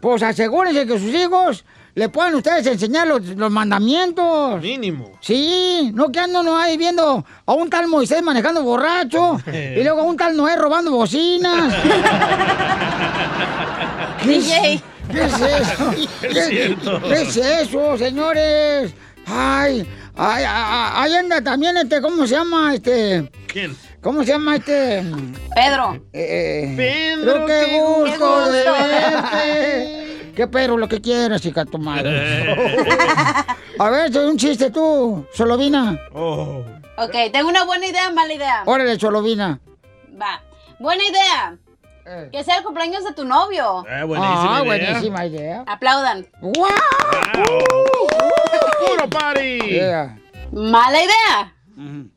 pues 0.01 0.23
asegúrense 0.23 0.87
que 0.87 0.99
sus 0.99 1.13
hijos 1.13 1.65
le 1.95 2.09
puedan 2.09 2.35
ustedes 2.35 2.67
enseñar 2.67 3.07
los, 3.07 3.23
los 3.27 3.51
mandamientos. 3.51 4.61
Mínimo. 4.61 5.13
Sí, 5.21 5.91
no 5.95 6.11
que 6.11 6.21
ando 6.21 6.43
no 6.43 6.57
ahí 6.57 6.77
viendo 6.77 7.25
a 7.45 7.53
un 7.53 7.69
tal 7.69 7.89
Moisés 7.89 8.23
manejando 8.23 8.63
borracho 8.63 9.39
y 9.53 9.83
luego 9.83 10.01
a 10.01 10.05
un 10.05 10.17
tal 10.17 10.37
Noé 10.37 10.57
robando 10.57 10.91
bocinas. 10.93 11.75
¿Qué 14.23 14.37
es, 14.37 14.47
DJ. 14.47 14.83
¿Qué 15.11 15.25
es 15.25 15.41
eso? 15.41 15.93
Es 16.23 16.49
¿Qué, 16.49 16.77
qué 17.09 17.23
es 17.23 17.37
eso, 17.37 17.99
señores? 17.99 18.95
Ay, 19.27 19.87
ay, 20.17 20.45
ay, 20.47 20.91
ahí 20.95 21.15
anda 21.15 21.43
también 21.43 21.77
este, 21.77 22.01
¿cómo 22.01 22.27
se 22.27 22.35
llama? 22.35 22.75
Este, 22.75 23.31
¿Quién? 23.47 23.77
¿cómo 24.01 24.25
se 24.25 24.33
llama 24.33 24.57
este? 24.57 25.05
Pedro. 25.55 26.03
Eh, 26.13 26.75
Pedro, 26.77 27.47
qué 27.47 27.67
qué 27.67 27.81
gusto 27.81 28.51
de 28.51 28.65
gusto. 28.65 28.73
verte. 28.73 30.12
Qué 30.35 30.47
Pedro, 30.47 30.77
lo 30.77 30.89
que 30.89 31.01
quieras, 31.01 31.43
chica, 31.43 31.65
tu 31.65 31.79
madre. 31.79 32.55
A 33.79 33.91
ver, 33.91 34.17
un 34.19 34.37
chiste 34.37 34.71
tú, 34.71 35.27
Solovina. 35.33 35.99
Oh. 36.15 36.65
Ok, 36.97 37.15
tengo 37.33 37.49
una 37.49 37.65
buena 37.65 37.87
idea, 37.87 38.11
mala 38.11 38.33
idea. 38.33 38.63
Órale, 38.67 38.99
Solovina. 38.99 39.61
Va. 40.21 40.43
Buena 40.79 41.03
idea. 41.05 41.57
Eh. 42.05 42.29
Que 42.33 42.45
sea 42.45 42.59
el 42.59 42.65
cumpleaños 42.65 43.05
de 43.05 43.13
tu 43.13 43.25
novio. 43.25 43.85
Eh, 43.89 44.05
buenísima 44.05 44.57
ah, 44.57 44.63
idea. 44.63 44.65
buenísima 44.65 45.27
idea. 45.27 45.65
Aplaudan. 45.67 46.27
¡Wow! 46.41 46.69
¡Puro 48.87 49.11
party! 49.11 49.61
Yeah. 49.61 50.19
Mala 50.51 51.03
idea. 51.03 51.55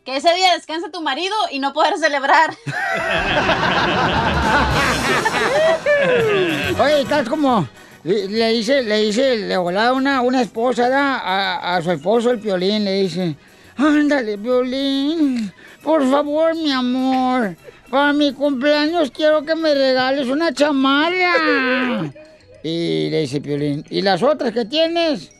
Que 0.03 0.17
ese 0.17 0.33
día 0.35 0.53
descansa 0.53 0.91
tu 0.91 1.01
marido 1.01 1.35
y 1.49 1.59
no 1.59 1.73
poder 1.73 1.97
celebrar. 1.97 2.53
Oye, 6.79 7.01
estás 7.01 7.27
como. 7.29 7.67
Le 8.05 8.27
le 8.27 8.53
dice, 8.53 8.83
le 8.83 9.01
dice, 9.01 9.35
le 9.35 9.57
volaba 9.57 9.93
una, 9.93 10.21
una 10.21 10.43
esposa 10.43 10.89
¿da? 10.89 11.17
A, 11.17 11.75
a 11.75 11.81
su 11.81 11.89
esposo 11.91 12.29
el 12.29 12.37
piolín, 12.37 12.85
le 12.85 13.01
dice, 13.01 13.35
ándale, 13.77 14.37
piolín, 14.37 15.51
por 15.81 16.07
favor, 16.07 16.55
mi 16.55 16.71
amor, 16.71 17.55
para 17.89 18.13
mi 18.13 18.31
cumpleaños 18.31 19.09
quiero 19.09 19.43
que 19.43 19.55
me 19.55 19.73
regales 19.73 20.27
una 20.27 20.53
chamarra. 20.53 22.13
Y 22.63 23.09
le 23.11 23.21
dice 23.21 23.41
piolín, 23.41 23.83
¿y 23.91 24.01
las 24.01 24.23
otras 24.23 24.51
que 24.51 24.65
tienes? 24.65 25.34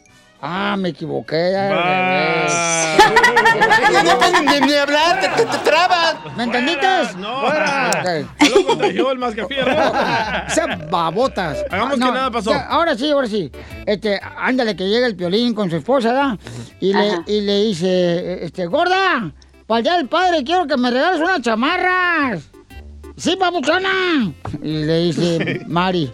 Ah, 0.47 0.75
me 0.77 0.89
equivoqué. 0.89 1.51
No 3.55 4.51
ni, 4.51 4.59
ni 4.67 4.73
hablar, 4.73 5.19
te, 5.21 5.27
te- 5.29 5.45
te 5.49 5.57
trabas. 5.59 6.15
¿Me 6.35 6.43
entendiste? 6.43 6.85
No. 7.17 7.43
Ok. 7.45 8.27
Se 8.39 8.49
lo 8.49 8.65
contagió 8.65 9.11
el 9.11 9.17
mascafierro. 9.19 9.75
Sean 10.49 10.87
babotas. 10.89 11.63
Hagamos 11.71 11.93
que 11.95 11.99
nada 11.99 12.31
pasó. 12.31 12.51
ya, 12.51 12.65
ahora 12.67 12.95
sí, 12.95 13.09
ahora 13.11 13.27
sí. 13.27 13.51
Este, 13.85 14.19
ándale 14.37 14.75
que 14.75 14.87
llega 14.87 15.07
el 15.07 15.15
piolín 15.15 15.53
con 15.53 15.69
su 15.69 15.77
esposa, 15.77 16.13
¿da? 16.13 16.37
Y 16.79 16.93
le, 16.93 17.19
y 17.27 17.41
le 17.41 17.63
dice, 17.63 18.43
este, 18.45 18.65
gorda, 18.65 19.31
para 19.67 19.77
el 19.79 19.83
día 19.83 19.97
del 19.97 20.07
padre 20.07 20.43
quiero 20.43 20.67
que 20.67 20.77
me 20.77 20.91
regales 20.91 21.21
unas 21.21 21.41
chamarras. 21.41 22.43
Sí, 23.17 23.35
papuchona. 23.39 24.33
Y 24.61 24.83
le 24.85 24.99
dice 25.05 25.61
Mari. 25.67 26.13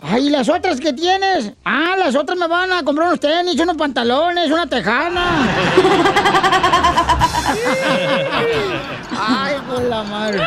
Ay, 0.00 0.26
¿y 0.26 0.30
las 0.30 0.48
otras 0.48 0.80
que 0.80 0.92
tienes? 0.92 1.52
Ah, 1.64 1.94
las 1.98 2.14
otras 2.14 2.38
me 2.38 2.46
van 2.46 2.72
a 2.72 2.82
comprar 2.82 3.08
unos 3.08 3.20
tenis, 3.20 3.58
unos 3.58 3.76
pantalones, 3.76 4.50
una 4.50 4.66
tejana. 4.66 5.48
Ay, 9.18 9.56
por 9.68 9.82
la 9.82 10.02
madre. 10.02 10.42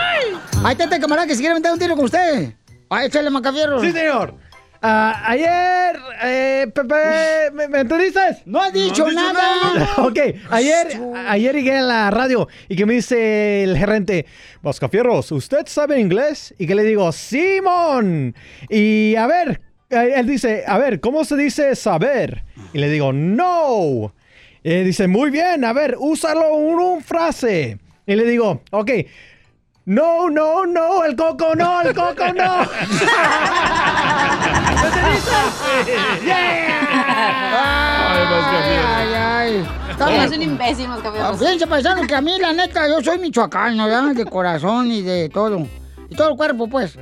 Ahí 0.63 0.71
está 0.71 0.83
este 0.83 0.99
camarada 0.99 1.27
que 1.27 1.33
se 1.35 1.39
quiere 1.39 1.55
meter 1.55 1.71
un 1.71 1.79
tiro 1.79 1.95
con 1.95 2.05
usted. 2.05 2.53
Ay, 2.89 3.07
échale 3.07 3.29
macafierro. 3.29 3.81
Sí, 3.81 3.91
señor. 3.91 4.35
Ah, 4.81 5.23
ayer, 5.25 5.99
eh, 6.21 6.67
Pepe, 6.73 7.51
¿me, 7.53 7.67
me 7.67 7.79
entendiste? 7.79 8.19
No 8.45 8.61
has 8.61 8.73
dicho 8.73 9.05
dicho 9.05 9.11
nada. 9.11 9.95
ok, 9.97 10.19
ayer, 10.49 10.99
ayer 11.27 11.55
llegué 11.55 11.77
a 11.77 11.81
la 11.81 12.11
radio 12.11 12.47
y 12.67 12.75
que 12.75 12.85
me 12.85 12.93
dice 12.93 13.63
el 13.63 13.77
gerente, 13.77 14.25
Mascafierros, 14.61 15.31
¿usted 15.31 15.65
sabe 15.67 15.99
inglés? 15.99 16.53
Y 16.57 16.67
que 16.67 16.75
le 16.75 16.83
digo, 16.83 17.11
Simón. 17.11 18.35
Y 18.69 19.15
a 19.15 19.27
ver, 19.27 19.61
eh, 19.89 20.13
él 20.15 20.27
dice, 20.27 20.63
a 20.67 20.77
ver, 20.77 20.99
¿cómo 20.99 21.25
se 21.25 21.35
dice 21.35 21.75
saber? 21.75 22.43
Y 22.73 22.79
le 22.79 22.89
digo, 22.89 23.13
no. 23.13 24.13
Y 24.63 24.71
él 24.71 24.85
dice, 24.85 25.07
muy 25.07 25.29
bien, 25.29 25.63
a 25.65 25.73
ver, 25.73 25.95
úsalo 25.97 26.57
en 26.57 26.75
una 26.75 27.01
frase. 27.01 27.77
Y 28.05 28.15
le 28.15 28.25
digo, 28.25 28.61
ok. 28.71 28.91
No, 29.89 30.29
no, 30.29 30.67
no, 30.67 31.03
el 31.03 31.15
coco 31.15 31.55
no, 31.55 31.81
el 31.81 31.95
coco 31.95 32.31
no. 32.31 32.59
Ay, 38.21 39.13
ay. 39.15 39.67
Está 39.89 40.13
Eres 40.13 40.29
mal. 40.29 40.37
un 40.37 40.43
imbécil, 40.43 40.87
Mascafierros. 40.87 41.39
Fíjense, 41.39 41.65
paisano, 41.65 42.05
que 42.05 42.13
a 42.13 42.21
mí, 42.21 42.37
la 42.39 42.53
neta, 42.53 42.87
yo 42.87 43.01
soy 43.01 43.17
michoacano, 43.17 43.85
¿verdad? 43.85 44.13
De 44.13 44.25
corazón 44.25 44.91
y 44.91 45.01
de 45.01 45.27
todo. 45.29 45.65
Y 46.07 46.15
todo 46.15 46.29
el 46.29 46.37
cuerpo, 46.37 46.67
pues. 46.69 46.95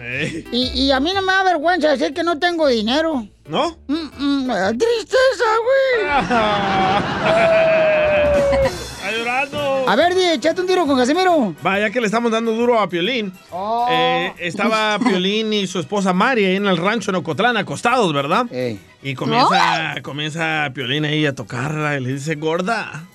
Y, 0.53 0.72
y 0.85 0.91
a 0.93 1.01
mí 1.01 1.11
no 1.14 1.22
me 1.23 1.34
da 1.34 1.43
vergüenza 1.43 1.89
decir 1.89 2.14
que 2.14 2.23
no 2.23 2.39
tengo 2.39 2.68
dinero. 2.68 3.27
¿No? 3.49 3.76
Mm, 3.88 4.07
mm, 4.18 4.47
me 4.47 4.55
da 4.55 4.72
tristeza, 4.72 5.43
güey. 5.65 6.07
A 9.88 9.95
ver, 9.95 10.15
di, 10.15 10.23
echate 10.23 10.61
un 10.61 10.68
tiro 10.68 10.85
con 10.88 10.97
Casimiro. 10.97 11.53
Vaya 11.61 11.91
que 11.91 12.01
le 12.01 12.07
estamos 12.07 12.31
dando 12.31 12.53
duro 12.53 12.80
a 12.80 12.89
Piolín. 12.89 13.31
Oh. 13.51 13.88
Eh, 13.89 14.34
estaba 14.39 14.97
Piolín 15.03 15.53
y 15.53 15.68
su 15.68 15.80
esposa 15.80 16.11
Mari 16.11 16.45
ahí 16.45 16.55
en 16.55 16.65
el 16.65 16.77
rancho 16.77 17.11
en 17.11 17.15
Ocotlán, 17.15 17.55
acostados, 17.55 18.11
¿verdad? 18.14 18.51
Ey. 18.51 18.80
Y 19.03 19.14
comienza, 19.14 19.95
comienza 20.01 20.72
Piolín 20.73 21.05
ahí 21.05 21.26
a 21.26 21.35
tocarla 21.35 21.97
y 21.97 22.01
le 22.01 22.14
dice, 22.14 22.35
gorda, 22.35 23.05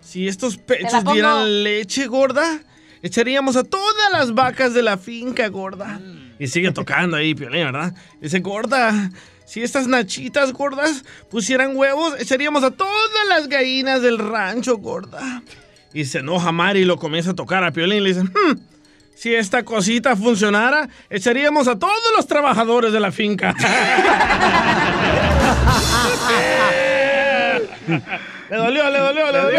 si 0.00 0.26
estos 0.26 0.56
pechos 0.56 1.04
dieran 1.12 1.62
leche, 1.62 2.06
gorda, 2.06 2.60
echaríamos 3.02 3.56
a 3.56 3.64
todas 3.64 4.12
las 4.12 4.34
vacas 4.34 4.72
de 4.72 4.82
la 4.82 4.96
finca, 4.96 5.48
gorda. 5.48 6.00
Y 6.38 6.46
sigue 6.48 6.72
tocando 6.72 7.18
ahí 7.18 7.34
Piolín, 7.34 7.66
¿verdad? 7.66 7.94
Dice, 8.20 8.40
gorda, 8.40 9.10
si 9.44 9.62
estas 9.62 9.86
nachitas 9.86 10.52
gordas 10.52 11.04
pusieran 11.30 11.76
huevos, 11.76 12.14
echaríamos 12.18 12.64
a 12.64 12.70
todas 12.70 13.28
las 13.28 13.48
gallinas 13.48 14.00
del 14.00 14.18
rancho, 14.18 14.78
gorda. 14.78 15.42
Y 15.96 16.04
se 16.04 16.18
enoja 16.18 16.52
Mari 16.52 16.80
y 16.80 16.84
lo 16.84 16.98
comienza 16.98 17.30
a 17.30 17.34
tocar 17.34 17.64
a 17.64 17.72
Piolín 17.72 17.96
y 17.96 18.00
le 18.02 18.08
dice, 18.10 18.20
"Hmm, 18.20 18.58
si 19.14 19.34
esta 19.34 19.64
cosita 19.64 20.14
funcionara, 20.14 20.90
echaríamos 21.08 21.68
a 21.68 21.78
todos 21.78 21.96
los 22.14 22.26
trabajadores 22.26 22.92
de 22.92 23.00
la 23.00 23.10
finca. 23.12 23.54
le 28.50 28.56
dolió, 28.56 28.90
le 28.90 28.98
dolió, 28.98 29.32
le 29.32 29.38
dolió. 29.38 29.58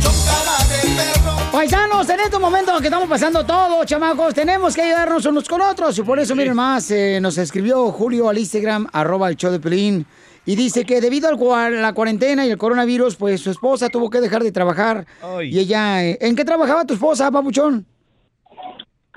Paisanos, 1.51 2.09
en 2.09 2.19
estos 2.21 2.39
momentos 2.39 2.79
que 2.79 2.87
estamos 2.87 3.07
pasando 3.09 3.45
todo, 3.45 3.83
chamacos, 3.85 4.33
tenemos 4.33 4.73
que 4.73 4.81
ayudarnos 4.83 5.25
unos 5.25 5.47
con 5.47 5.61
otros. 5.61 5.97
Y 5.97 6.01
por 6.03 6.17
eso, 6.19 6.35
miren 6.35 6.55
más, 6.55 6.89
eh, 6.91 7.19
nos 7.21 7.37
escribió 7.37 7.91
Julio 7.91 8.29
al 8.29 8.37
Instagram, 8.37 8.87
arroba 8.93 9.29
el 9.29 9.35
show 9.35 9.51
de 9.51 9.59
Pelín. 9.59 10.05
Y 10.45 10.55
dice 10.55 10.85
que 10.85 11.01
debido 11.01 11.27
al 11.29 11.35
cua- 11.37 11.69
la 11.69 11.93
cuarentena 11.93 12.45
y 12.45 12.49
el 12.49 12.57
coronavirus, 12.57 13.15
pues 13.15 13.41
su 13.41 13.51
esposa 13.51 13.89
tuvo 13.89 14.09
que 14.09 14.21
dejar 14.21 14.41
de 14.43 14.51
trabajar. 14.51 15.05
Ay. 15.21 15.49
Y 15.53 15.59
ella, 15.59 16.03
eh, 16.03 16.17
¿en 16.21 16.35
qué 16.35 16.43
trabajaba 16.45 16.85
tu 16.85 16.93
esposa, 16.95 17.29
papuchón? 17.29 17.85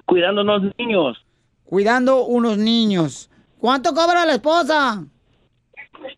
Cuidando 0.04 0.40
a 0.42 0.44
unos 0.44 0.72
niños. 0.76 1.16
Cuidando 1.64 2.24
unos 2.26 2.58
niños. 2.58 3.30
¿Cuánto 3.58 3.94
cobra 3.94 4.26
la 4.26 4.34
esposa? 4.34 5.02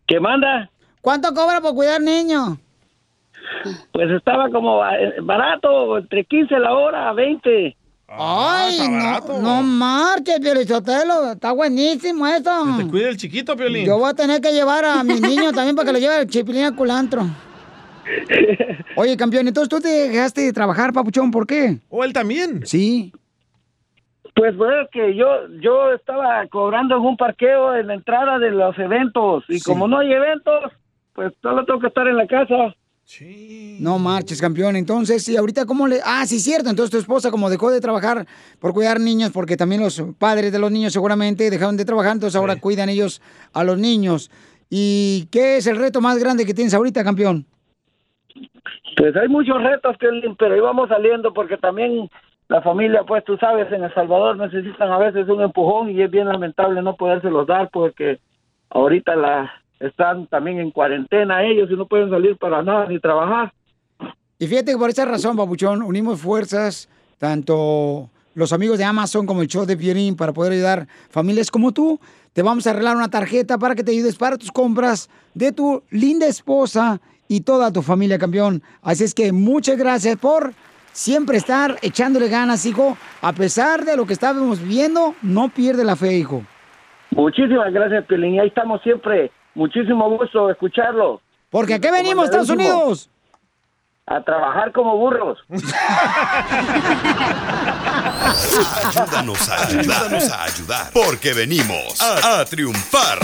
¿Qué 0.05 0.19
manda? 0.19 0.69
¿Cuánto 1.01 1.33
cobra 1.33 1.61
por 1.61 1.73
cuidar 1.73 2.01
niños? 2.01 2.57
Pues 3.91 4.09
estaba 4.11 4.49
como 4.49 4.85
eh, 4.85 5.15
barato, 5.21 5.97
entre 5.97 6.25
15 6.25 6.59
la 6.59 6.73
hora 6.73 7.09
a 7.09 7.13
20. 7.13 7.75
Ay, 8.09 8.79
no, 8.89 9.41
no 9.41 9.61
marches, 9.61 10.39
Piolizotelo. 10.39 11.33
Está 11.33 11.51
buenísimo 11.51 12.25
eso. 12.25 12.51
Que 12.77 12.83
te 12.83 12.89
cuide 12.89 13.09
el 13.09 13.17
chiquito, 13.17 13.55
Piolín. 13.55 13.85
Yo 13.85 13.97
voy 13.97 14.09
a 14.09 14.13
tener 14.13 14.39
que 14.39 14.53
llevar 14.53 14.85
a 14.85 15.03
mi 15.03 15.19
niño 15.19 15.51
también 15.51 15.75
para 15.75 15.87
que 15.87 15.93
lo 15.93 15.99
lleve 15.99 16.21
el 16.21 16.27
chipilín 16.27 16.63
al 16.63 16.75
culantro. 16.75 17.23
Oye, 18.95 19.17
campeón, 19.17 19.47
entonces 19.47 19.69
tú 19.69 19.81
te 19.81 19.89
dejaste 20.09 20.41
de 20.41 20.53
trabajar, 20.53 20.93
papuchón, 20.93 21.31
¿por 21.31 21.45
qué? 21.45 21.79
¿O 21.89 22.03
él 22.03 22.13
también? 22.13 22.65
Sí. 22.65 23.11
Pues 24.33 24.55
bueno, 24.55 24.87
que 24.91 25.15
yo 25.15 25.47
yo 25.59 25.91
estaba 25.93 26.45
cobrando 26.47 26.95
en 26.95 27.01
un 27.01 27.17
parqueo 27.17 27.75
en 27.75 27.87
la 27.87 27.95
entrada 27.95 28.37
de 28.39 28.51
los 28.51 28.77
eventos 28.77 29.43
y 29.49 29.59
como 29.61 29.87
no 29.87 29.97
hay 29.97 30.13
eventos, 30.13 30.71
pues 31.13 31.33
solo 31.41 31.65
tengo 31.65 31.79
que 31.79 31.87
estar 31.87 32.07
en 32.07 32.17
la 32.17 32.27
casa. 32.27 32.75
No 33.79 33.99
marches, 33.99 34.41
campeón. 34.41 34.75
Entonces, 34.75 35.23
sí, 35.23 35.37
ahorita 35.37 35.65
cómo 35.65 35.87
le... 35.87 35.99
Ah, 36.03 36.25
sí, 36.25 36.39
cierto. 36.39 36.69
Entonces 36.69 36.91
tu 36.91 36.97
esposa 36.97 37.31
como 37.31 37.49
dejó 37.49 37.71
de 37.71 37.79
trabajar 37.79 38.25
por 38.59 38.73
cuidar 38.73 38.99
niños, 38.99 39.31
porque 39.31 39.55
también 39.55 39.81
los 39.81 40.01
padres 40.19 40.51
de 40.51 40.59
los 40.59 40.71
niños 40.71 40.91
seguramente 40.91 41.49
dejaron 41.49 41.77
de 41.77 41.85
trabajar, 41.85 42.13
entonces 42.13 42.35
ahora 42.35 42.59
cuidan 42.59 42.89
ellos 42.89 43.21
a 43.53 43.63
los 43.63 43.77
niños. 43.77 44.29
¿Y 44.69 45.27
qué 45.31 45.57
es 45.57 45.67
el 45.67 45.77
reto 45.77 46.01
más 46.01 46.19
grande 46.19 46.45
que 46.45 46.53
tienes 46.53 46.73
ahorita, 46.73 47.03
campeón? 47.03 47.45
Pues 48.97 49.15
hay 49.15 49.29
muchos 49.29 49.61
retos, 49.63 49.95
pero 50.37 50.55
ahí 50.55 50.59
vamos 50.59 50.89
saliendo 50.89 51.33
porque 51.33 51.57
también 51.57 52.09
la 52.49 52.61
familia, 52.61 53.03
pues 53.03 53.23
tú 53.23 53.37
sabes, 53.37 53.71
en 53.71 53.83
El 53.83 53.93
Salvador 53.93 54.37
necesitan 54.37 54.91
a 54.91 54.97
veces 54.97 55.29
un 55.29 55.41
empujón 55.41 55.89
y 55.91 56.01
es 56.01 56.11
bien 56.11 56.27
lamentable 56.27 56.81
no 56.81 56.95
podérselos 56.95 57.47
dar 57.47 57.69
porque 57.71 58.19
ahorita 58.69 59.15
la 59.15 59.51
están 59.79 60.27
también 60.27 60.59
en 60.59 60.71
cuarentena 60.71 61.43
ellos 61.43 61.69
y 61.71 61.75
no 61.75 61.85
pueden 61.85 62.09
salir 62.09 62.37
para 62.37 62.61
nada 62.61 62.87
ni 62.87 62.99
trabajar. 62.99 63.51
Y 64.39 64.47
fíjate 64.47 64.71
que 64.71 64.77
por 64.77 64.89
esa 64.89 65.05
razón, 65.05 65.35
Babuchón, 65.35 65.81
unimos 65.81 66.21
fuerzas, 66.21 66.89
tanto 67.17 68.09
los 68.35 68.53
amigos 68.53 68.77
de 68.77 68.83
Amazon 68.83 69.25
como 69.25 69.41
el 69.41 69.47
show 69.47 69.65
de 69.65 69.75
Pierín, 69.75 70.15
para 70.15 70.31
poder 70.31 70.53
ayudar 70.53 70.87
familias 71.09 71.49
como 71.49 71.71
tú. 71.71 71.99
Te 72.33 72.43
vamos 72.43 72.67
a 72.67 72.69
arreglar 72.69 72.95
una 72.95 73.09
tarjeta 73.09 73.57
para 73.57 73.73
que 73.73 73.83
te 73.83 73.91
ayudes 73.91 74.15
para 74.15 74.37
tus 74.37 74.51
compras 74.51 75.09
de 75.33 75.51
tu 75.51 75.81
linda 75.89 76.27
esposa 76.27 77.01
y 77.27 77.41
toda 77.41 77.73
tu 77.73 77.81
familia, 77.81 78.19
campeón. 78.19 78.61
Así 78.83 79.03
es 79.03 79.15
que 79.15 79.31
muchas 79.31 79.75
gracias 79.75 80.17
por 80.17 80.53
siempre 80.91 81.37
estar 81.37 81.77
echándole 81.81 82.29
ganas, 82.29 82.65
hijo. 82.67 82.95
A 83.21 83.33
pesar 83.33 83.85
de 83.85 83.97
lo 83.97 84.05
que 84.05 84.13
estábamos 84.13 84.61
viendo, 84.61 85.15
no 85.23 85.49
pierde 85.49 85.83
la 85.83 85.95
fe, 85.95 86.15
hijo. 86.15 86.43
Muchísimas 87.11 87.73
gracias, 87.73 88.05
Piolín. 88.05 88.35
Y 88.35 88.39
ahí 88.39 88.47
estamos 88.49 88.81
siempre. 88.83 89.31
Muchísimo 89.57 90.07
gusto 90.15 90.51
escucharlo. 90.51 91.19
Porque 91.49 91.73
aquí 91.73 91.89
venimos, 91.89 92.25
Estados 92.25 92.51
Unidos. 92.51 93.09
A 94.05 94.21
trabajar 94.23 94.71
como 94.71 94.95
burros. 94.95 95.39
Ayúdanos 98.85 99.49
a 99.49 99.65
ayudar. 99.65 99.79
Ayúdanos 99.79 100.31
a 100.31 100.43
ayudar. 100.43 100.91
Porque 100.93 101.33
venimos 101.33 101.99
a, 101.99 102.41
a 102.41 102.45
triunfar. 102.45 103.17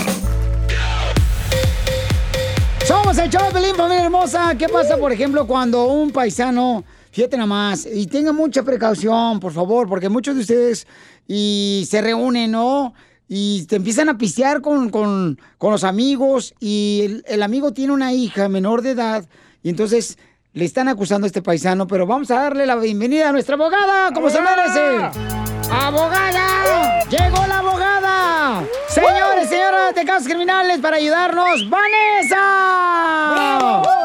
Somos 2.88 3.16
el 3.20 3.30
show 3.30 3.46
de 3.46 3.52
Pelín, 3.52 3.76
familia 3.76 4.06
hermosa. 4.06 4.56
¿Qué 4.58 4.68
pasa, 4.68 4.98
por 4.98 5.12
ejemplo, 5.12 5.46
cuando 5.46 5.86
un 5.86 6.12
paisano, 6.12 6.84
fíjate 7.12 7.38
nada 7.38 7.46
más, 7.46 7.86
y 7.86 8.08
tenga 8.08 8.34
mucha 8.34 8.64
precaución, 8.64 9.40
por 9.40 9.54
favor, 9.54 9.88
porque 9.88 10.10
muchos 10.10 10.34
de 10.34 10.42
ustedes 10.42 10.88
y 11.28 11.88
se 11.88 12.02
reúnen, 12.02 12.50
¿no? 12.50 12.96
Y 13.28 13.66
te 13.66 13.78
empiezan 13.78 14.10
a 14.10 14.18
pistear 14.18 14.62
con, 14.62 14.90
con, 14.90 15.40
con 15.58 15.72
los 15.72 15.84
amigos 15.84 16.54
y 16.60 17.02
el, 17.04 17.24
el 17.28 17.42
amigo 17.42 17.74
tiene 17.74 17.94
una 17.94 18.14
hija 18.14 18.50
menor 18.50 18.82
de 18.82 18.92
edad 18.92 19.26
y 19.64 19.70
entonces 19.70 20.18
le 20.54 20.66
están 20.66 20.88
acusando 20.88 21.26
a 21.26 21.28
este 21.28 21.42
paisano, 21.42 21.88
pero 21.88 22.06
vamos 22.06 22.30
a 22.32 22.36
darle 22.36 22.66
la 22.66 22.76
bienvenida 22.76 23.30
a 23.30 23.32
nuestra 23.32 23.56
abogada, 23.56 24.12
como 24.14 24.30
se 24.30 24.40
merece. 24.40 25.43
¡Abogada! 25.72 27.04
¡Llegó 27.10 27.46
la 27.48 27.60
abogada! 27.60 28.64
Señores, 28.88 29.50
señoras 29.50 29.96
de 29.96 30.06
casos 30.06 30.28
criminales, 30.28 30.80
para 30.80 30.98
ayudarnos, 30.98 31.70
¡Vanessa! 31.70 32.38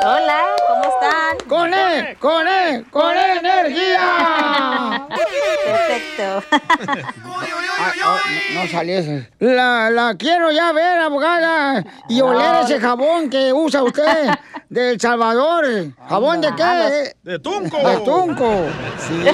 Hola, 0.04 0.40
¿cómo 0.66 0.84
están? 0.84 1.48
¡Con 1.48 1.74
E! 1.74 2.16
¡Con 2.18 2.48
E! 2.48 2.84
¡Con 2.90 3.16
energía! 3.16 5.06
Perfecto. 5.08 6.42
Ah, 7.80 7.92
oh, 8.04 8.18
no, 8.54 8.62
no 8.62 8.68
salió 8.68 8.98
ese. 8.98 9.30
La, 9.38 9.90
la 9.90 10.16
quiero 10.18 10.50
ya 10.50 10.72
ver, 10.72 10.98
abogada. 10.98 11.84
Y 12.08 12.20
oler 12.20 12.64
ese 12.64 12.80
jabón 12.80 13.30
que 13.30 13.52
usa 13.52 13.84
usted 13.84 14.30
de 14.68 14.90
El 14.90 15.00
Salvador. 15.00 15.64
¿Jabón 16.08 16.40
de 16.40 16.52
qué? 16.56 17.14
De 17.22 17.38
Tunco. 17.38 17.76
De 17.76 17.96
Tunco. 17.98 18.64
Sí. 18.98 19.24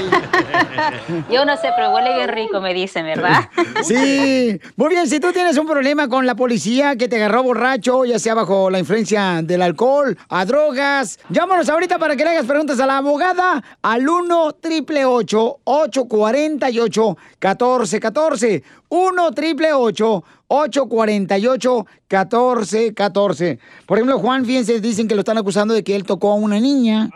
Yo 1.30 1.44
no 1.46 1.56
sé, 1.56 1.70
pero 1.74 1.90
huele 1.90 2.13
bien 2.14 2.28
rico, 2.28 2.60
me 2.60 2.74
dicen, 2.74 3.04
¿verdad? 3.04 3.48
Sí. 3.82 4.60
Muy 4.76 4.88
bien, 4.88 5.08
si 5.08 5.20
tú 5.20 5.32
tienes 5.32 5.56
un 5.58 5.66
problema 5.66 6.08
con 6.08 6.26
la 6.26 6.34
policía 6.34 6.96
que 6.96 7.08
te 7.08 7.16
agarró 7.16 7.42
borracho, 7.42 8.04
ya 8.04 8.18
sea 8.18 8.34
bajo 8.34 8.70
la 8.70 8.78
influencia 8.78 9.42
del 9.42 9.62
alcohol, 9.62 10.16
a 10.28 10.44
drogas, 10.44 11.18
llámanos 11.28 11.68
ahorita 11.68 11.98
para 11.98 12.16
que 12.16 12.24
le 12.24 12.30
hagas 12.30 12.46
preguntas 12.46 12.80
a 12.80 12.86
la 12.86 12.98
abogada 12.98 13.62
al 13.82 14.08
1 14.08 14.52
triple 14.60 15.04
848 15.04 17.16
1414 17.40 18.62
1 18.88 19.32
triple 19.32 19.72
848 19.72 21.86
1414 22.08 23.58
Por 23.86 23.98
ejemplo, 23.98 24.18
Juan, 24.18 24.44
fíjense, 24.44 24.80
dicen 24.80 25.08
que 25.08 25.14
lo 25.14 25.20
están 25.20 25.38
acusando 25.38 25.74
de 25.74 25.82
que 25.82 25.96
él 25.96 26.04
tocó 26.04 26.32
a 26.32 26.36
una 26.36 26.60
niña 26.60 27.10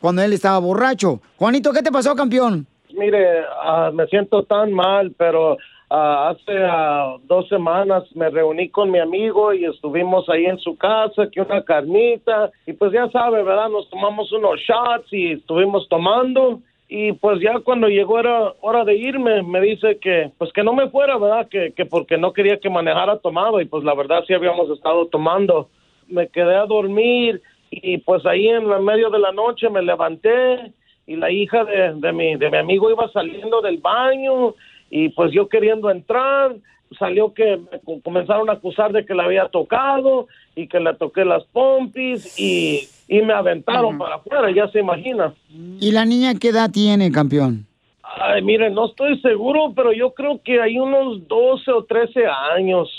cuando 0.00 0.22
él 0.22 0.32
estaba 0.32 0.58
borracho. 0.58 1.20
Juanito, 1.36 1.72
¿qué 1.72 1.82
te 1.82 1.92
pasó, 1.92 2.16
campeón? 2.16 2.66
Mire, 2.94 3.44
ah, 3.62 3.90
me 3.92 4.06
siento 4.06 4.42
tan 4.44 4.72
mal, 4.72 5.12
pero 5.16 5.56
ah, 5.90 6.30
hace 6.30 6.56
ah, 6.58 7.16
dos 7.24 7.48
semanas 7.48 8.04
me 8.14 8.30
reuní 8.30 8.68
con 8.68 8.90
mi 8.90 8.98
amigo 8.98 9.52
y 9.52 9.64
estuvimos 9.64 10.28
ahí 10.28 10.46
en 10.46 10.58
su 10.58 10.76
casa, 10.76 11.28
que 11.30 11.40
una 11.40 11.62
carnita, 11.62 12.50
y 12.66 12.72
pues 12.72 12.92
ya 12.92 13.08
sabe, 13.10 13.42
¿verdad? 13.42 13.68
Nos 13.68 13.88
tomamos 13.90 14.30
unos 14.32 14.60
shots 14.60 15.12
y 15.12 15.32
estuvimos 15.32 15.88
tomando. 15.88 16.60
Y 16.94 17.12
pues 17.12 17.40
ya 17.40 17.58
cuando 17.60 17.88
llegó 17.88 18.18
era 18.18 18.52
hora 18.60 18.84
de 18.84 18.94
irme, 18.94 19.42
me 19.42 19.62
dice 19.62 19.98
que 19.98 20.30
pues 20.36 20.52
que 20.52 20.62
no 20.62 20.74
me 20.74 20.90
fuera, 20.90 21.16
¿verdad? 21.16 21.48
Que, 21.48 21.72
que 21.72 21.86
porque 21.86 22.18
no 22.18 22.34
quería 22.34 22.58
que 22.58 22.68
manejara 22.68 23.16
tomado 23.16 23.62
y 23.62 23.64
pues 23.64 23.82
la 23.82 23.94
verdad 23.94 24.24
sí 24.26 24.34
habíamos 24.34 24.68
estado 24.68 25.06
tomando. 25.06 25.70
Me 26.06 26.28
quedé 26.28 26.54
a 26.54 26.66
dormir 26.66 27.40
y 27.70 27.96
pues 27.96 28.26
ahí 28.26 28.46
en 28.46 28.68
la 28.68 28.78
medio 28.78 29.08
de 29.08 29.18
la 29.18 29.32
noche 29.32 29.70
me 29.70 29.80
levanté 29.80 30.74
y 31.06 31.16
la 31.16 31.30
hija 31.30 31.64
de, 31.64 31.94
de 31.94 32.12
mi 32.12 32.36
de 32.36 32.50
mi 32.50 32.56
amigo 32.58 32.90
iba 32.90 33.10
saliendo 33.12 33.60
del 33.60 33.78
baño 33.78 34.54
y 34.90 35.08
pues 35.10 35.32
yo 35.32 35.48
queriendo 35.48 35.90
entrar 35.90 36.54
salió 36.98 37.32
que 37.32 37.56
me 37.56 37.80
co- 37.80 38.00
comenzaron 38.02 38.50
a 38.50 38.54
acusar 38.54 38.92
de 38.92 39.06
que 39.06 39.14
la 39.14 39.24
había 39.24 39.48
tocado 39.48 40.26
y 40.54 40.66
que 40.68 40.78
le 40.78 40.92
toqué 40.94 41.24
las 41.24 41.42
pompis 41.44 42.38
y, 42.38 42.80
y 43.08 43.22
me 43.22 43.32
aventaron 43.32 43.96
para 43.98 44.16
afuera, 44.16 44.50
ya 44.54 44.68
se 44.68 44.80
imagina. 44.80 45.32
¿Y 45.80 45.90
la 45.92 46.04
niña 46.04 46.34
qué 46.38 46.48
edad 46.48 46.70
tiene, 46.70 47.10
campeón? 47.10 47.66
Ay, 48.02 48.42
mire, 48.42 48.68
no 48.68 48.86
estoy 48.86 49.18
seguro, 49.22 49.72
pero 49.74 49.90
yo 49.94 50.12
creo 50.12 50.38
que 50.44 50.60
hay 50.60 50.78
unos 50.78 51.26
12 51.28 51.70
o 51.72 51.82
13 51.84 52.26
años. 52.26 52.90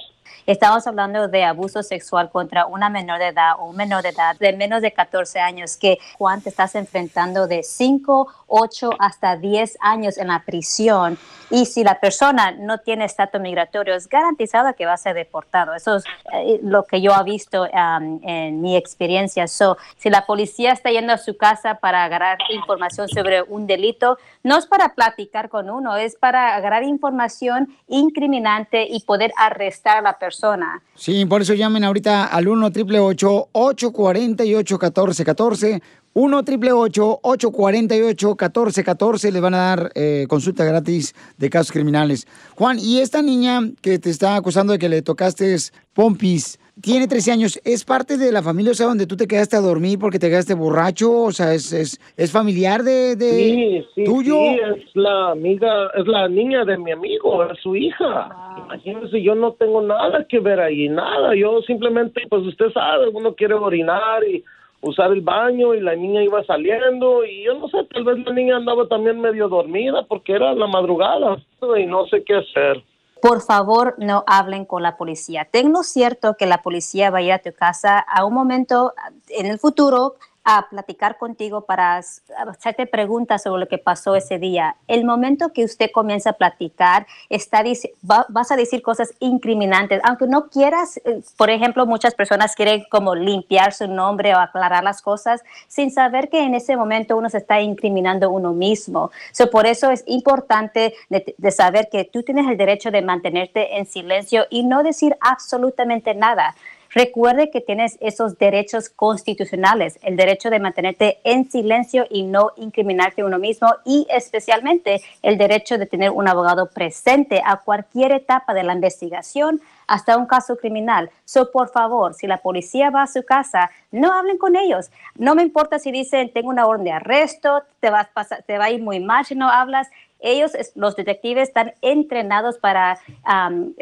Estamos 0.46 0.86
hablando 0.88 1.28
de 1.28 1.44
abuso 1.44 1.84
sexual 1.84 2.30
contra 2.32 2.66
una 2.66 2.90
menor 2.90 3.20
de 3.20 3.28
edad 3.28 3.54
o 3.60 3.66
un 3.66 3.76
menor 3.76 4.04
de 4.04 4.10
edad 4.10 4.36
de 4.40 4.54
menos 4.54 4.82
de 4.82 4.92
14 4.92 5.40
años 5.40 5.78
que 5.78 6.00
Juan 6.18 6.42
te 6.42 6.50
estás 6.50 6.76
enfrentando 6.76 7.48
de 7.48 7.64
5, 7.64 8.28
8 8.48 8.90
hasta 9.00 9.38
10 9.38 9.78
años 9.82 10.18
en 10.18 10.28
la 10.28 10.44
prisión 10.46 11.18
y 11.50 11.66
si 11.66 11.84
la 11.84 12.00
persona 12.00 12.52
no 12.52 12.80
tiene 12.80 13.06
estatus 13.06 13.40
migratorio 13.40 13.94
es 13.94 14.08
garantizado 14.08 14.74
que 14.76 14.86
va 14.86 14.94
a 14.94 14.98
ser 14.98 15.16
deportado. 15.16 15.76
Eso 15.76 15.98
es 15.98 16.04
eh, 16.34 16.60
lo 16.64 16.84
que 16.84 17.02
yo 17.02 17.12
he 17.14 17.24
visto 17.24 17.64
um, 17.64 18.20
en 18.24 18.62
mi 18.62 18.76
experiencia. 18.76 19.48
So, 19.48 19.78
si 19.98 20.10
la 20.10 20.26
policía 20.26 20.72
está 20.72 20.90
yendo 20.90 21.14
a 21.14 21.18
su 21.18 21.38
casa 21.38 21.76
para 21.76 22.04
agarrar 22.04 22.40
información 22.50 23.08
sobre 23.08 23.44
un 23.44 23.68
delito, 23.68 24.18
no 24.42 24.58
es 24.58 24.66
para 24.66 24.96
platicar 24.96 25.50
con 25.50 25.70
uno, 25.70 25.96
es 25.96 26.16
para 26.16 26.56
agarrar 26.56 26.84
información 26.84 27.76
incriminante 27.88 28.88
y 28.90 29.02
poder 29.02 29.32
arrestar 29.38 29.98
a 29.98 30.02
la 30.02 30.13
persona. 30.18 30.82
Sí, 30.96 31.26
por 31.26 31.42
eso 31.42 31.54
llamen 31.54 31.84
ahorita 31.84 32.26
al 32.26 32.48
1 32.48 32.68
888 32.68 33.50
848 33.52 34.76
1414 34.76 35.82
1 36.14 36.38
888 36.38 37.20
848 37.24 38.28
1414 38.28 39.32
Le 39.32 39.40
van 39.40 39.54
a 39.54 39.58
dar 39.58 39.92
eh, 39.96 40.26
consulta 40.30 40.64
gratis 40.64 41.16
de 41.38 41.50
casos 41.50 41.72
criminales. 41.72 42.28
Juan, 42.56 42.78
y 42.80 43.00
esta 43.00 43.22
niña 43.22 43.62
que 43.82 44.00
te 44.00 44.10
está 44.10 44.36
acusando 44.36 44.74
de 44.74 44.80
que 44.80 44.90
le 44.90 45.02
tocaste 45.02 45.56
pompis, 45.94 46.60
tiene 46.82 47.08
13 47.08 47.32
años, 47.32 47.60
¿es 47.64 47.86
parte 47.86 48.18
de 48.18 48.32
la 48.32 48.42
familia, 48.42 48.72
o 48.72 48.76
sea, 48.76 48.88
donde 48.88 49.06
tú 49.06 49.16
te 49.16 49.28
quedaste 49.28 49.56
a 49.56 49.62
dormir 49.62 50.00
porque 50.00 50.20
te 50.20 50.30
quedaste 50.30 50.54
borracho? 50.56 51.12
O 51.24 51.32
sea, 51.32 51.54
¿es, 51.54 51.72
es, 51.72 52.00
es 52.18 52.32
familiar 52.32 52.84
de, 52.84 53.16
de 53.16 53.30
Sí, 53.32 53.86
sí, 53.96 54.04
tuyo? 54.04 54.36
sí, 54.36 54.60
es 54.78 54.96
la 54.96 55.32
amiga, 55.32 55.92
es 55.96 56.08
la 56.08 56.28
niña 56.28 56.66
de 56.66 56.78
mi 56.78 56.92
amigo, 56.92 57.44
es 57.50 57.60
su 57.62 57.76
hija. 57.76 58.30
Imagínese, 58.66 59.22
yo 59.22 59.36
no 59.36 59.54
tengo 59.54 59.82
nada 59.82 60.26
que 60.28 60.40
ver 60.40 60.60
ahí, 60.60 60.90
nada. 60.90 61.36
Yo 61.36 61.62
simplemente, 61.62 62.22
pues 62.30 62.44
usted 62.44 62.72
sabe, 62.74 63.10
uno 63.10 63.36
quiere 63.36 63.54
orinar 63.54 64.24
y 64.28 64.44
usar 64.82 65.12
el 65.14 65.22
baño 65.22 65.74
y 65.76 65.80
la 65.80 65.96
niña 65.96 66.24
iba 66.24 66.44
saliendo 66.44 67.24
y 67.24 67.44
yo 67.46 67.54
no 67.58 67.70
sé, 67.70 67.78
tal 67.94 68.04
vez 68.04 68.18
la 68.26 68.34
niña 68.34 68.58
andaba 68.58 68.86
también 68.88 69.22
medio 69.22 69.48
dormida 69.48 70.06
porque 70.08 70.34
era 70.34 70.54
la 70.54 70.68
madrugada 70.68 71.38
y 71.80 71.86
no 71.86 72.06
sé 72.08 72.24
qué 72.26 72.36
hacer. 72.36 72.84
Por 73.24 73.40
favor, 73.40 73.96
no 74.00 74.26
hablen 74.28 74.66
con 74.66 74.84
la 74.84 74.98
policía. 74.98 75.48
Tengo 75.50 75.84
cierto 75.84 76.36
que 76.36 76.46
la 76.46 76.62
policía 76.62 77.10
va 77.10 77.20
a 77.20 77.22
ir 77.22 77.32
a 77.32 77.40
tu 77.40 77.54
casa 77.54 77.98
a 77.98 78.26
un 78.26 78.34
momento 78.34 78.94
en 79.30 79.46
el 79.46 79.60
futuro 79.60 80.16
a 80.44 80.68
platicar 80.70 81.18
contigo 81.18 81.62
para 81.62 81.98
hacerte 81.98 82.86
preguntas 82.86 83.44
sobre 83.44 83.62
lo 83.62 83.68
que 83.68 83.78
pasó 83.78 84.16
ese 84.16 84.40
día. 84.40 84.76
El 84.88 85.06
momento 85.06 85.54
que 85.54 85.64
usted 85.64 85.92
comienza 85.92 86.32
a 86.32 86.34
platicar, 86.34 87.08
está, 87.30 87.64
vas 88.02 88.52
a 88.52 88.56
decir 88.56 88.82
cosas 88.82 89.14
incriminantes, 89.20 90.02
aunque 90.04 90.28
no 90.28 90.50
quieras, 90.50 90.98
eh, 91.06 91.22
por 91.38 91.50
ejemplo, 91.50 91.86
muchas 91.86 92.14
personas 92.14 92.56
quieren 92.56 92.84
como 92.90 93.16
limpiar 93.16 93.74
su 93.74 93.88
nombre 93.88 94.36
o 94.36 94.40
aclarar 94.40 94.84
las 94.84 95.02
cosas 95.02 95.42
sin 95.68 95.92
saber 95.92 96.30
que 96.30 96.44
en 96.44 96.56
ese 96.56 96.76
momento 96.76 97.16
uno 97.16 97.30
se 97.30 97.38
está 97.38 97.62
incriminando 97.62 98.30
uno 98.30 98.54
mismo. 98.54 99.12
So, 99.32 99.50
por 99.50 99.66
eso 99.66 99.92
es 99.92 100.04
importante 100.08 100.94
de 101.10 101.52
saber 101.52 101.88
que 101.90 102.04
tú 102.06 102.24
tienes 102.24 102.48
el 102.48 102.58
derecho 102.58 102.92
de 102.92 103.02
mantenerte 103.02 103.78
en 103.78 103.86
silencio 103.86 104.46
y 104.50 104.64
no 104.64 104.84
decir 104.84 105.16
absolutamente 105.22 106.14
nada. 106.14 106.56
Recuerde 106.94 107.50
que 107.50 107.60
tienes 107.60 107.98
esos 108.02 108.38
derechos 108.38 108.90
constitucionales, 108.90 109.98
el 110.04 110.16
derecho 110.16 110.52
de 110.52 110.60
mantenerte 110.60 111.18
en 111.24 111.50
silencio 111.50 112.06
y 112.08 112.22
no 112.22 112.52
incriminarte 112.56 113.24
uno 113.24 113.40
mismo 113.40 113.68
y 113.84 114.06
especialmente 114.12 115.02
el 115.24 115.40
derecho 115.40 115.80
de 115.80 115.88
tener 115.88 116.12
un 116.12 116.28
abogado 116.28 116.70
presente 116.70 117.42
a 117.44 117.58
cualquier 117.58 118.12
etapa 118.12 118.54
de 118.54 118.64
la 118.64 118.74
investigación 118.74 119.60
hasta 119.88 120.18
un 120.18 120.28
caso 120.28 120.56
criminal. 120.56 121.10
So, 121.26 121.52
por 121.52 121.70
favor, 121.70 122.14
si 122.14 122.28
la 122.28 122.38
policía 122.38 122.92
va 122.92 123.04
a 123.04 123.08
su 123.08 123.24
casa, 123.24 123.72
no 123.92 124.14
hablen 124.14 124.38
con 124.38 124.56
ellos. 124.56 124.92
No 125.16 125.34
me 125.34 125.42
importa 125.42 125.80
si 125.80 125.92
dicen, 125.92 126.32
tengo 126.32 126.50
una 126.50 126.68
orden 126.68 126.86
de 126.86 126.92
arresto, 126.92 127.64
te, 127.80 127.90
vas 127.90 128.08
te 128.46 128.58
va 128.60 128.66
a 128.66 128.72
ir 128.72 128.84
muy 128.84 129.00
mal 129.00 129.26
si 129.26 129.34
no 129.34 129.50
hablas 129.50 129.90
ellos, 130.24 130.54
los 130.76 130.96
detectives, 130.96 131.50
están 131.50 131.74
entrenados 131.82 132.58
para 132.58 132.98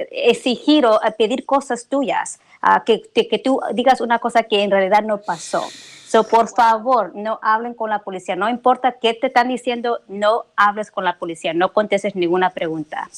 exigir 0.09 0.88
o 0.88 0.99
pedir 1.17 1.45
cosas 1.45 1.88
tuyas 1.88 2.39
que, 2.85 3.01
que, 3.13 3.39
tú 3.39 3.59
digas 3.73 4.01
una 4.01 4.19
cosa 4.19 4.43
que 4.43 4.63
en 4.63 4.71
realidad 4.71 5.03
no 5.03 5.19
pasó. 5.19 5.63
So, 6.07 6.23
por 6.23 6.49
favor, 6.49 7.13
no 7.15 7.39
hablen 7.41 7.73
con 7.73 7.89
la 7.89 7.99
policía. 7.99 8.35
No 8.35 8.49
importa 8.49 8.97
qué 9.01 9.13
te 9.13 9.27
están 9.27 9.47
diciendo, 9.47 9.99
no 10.07 10.45
hables 10.55 10.91
con 10.91 11.05
la 11.05 11.17
policía, 11.17 11.53
no 11.53 11.71
contestes 11.71 12.15
ninguna 12.15 12.49
pregunta. 12.49 13.09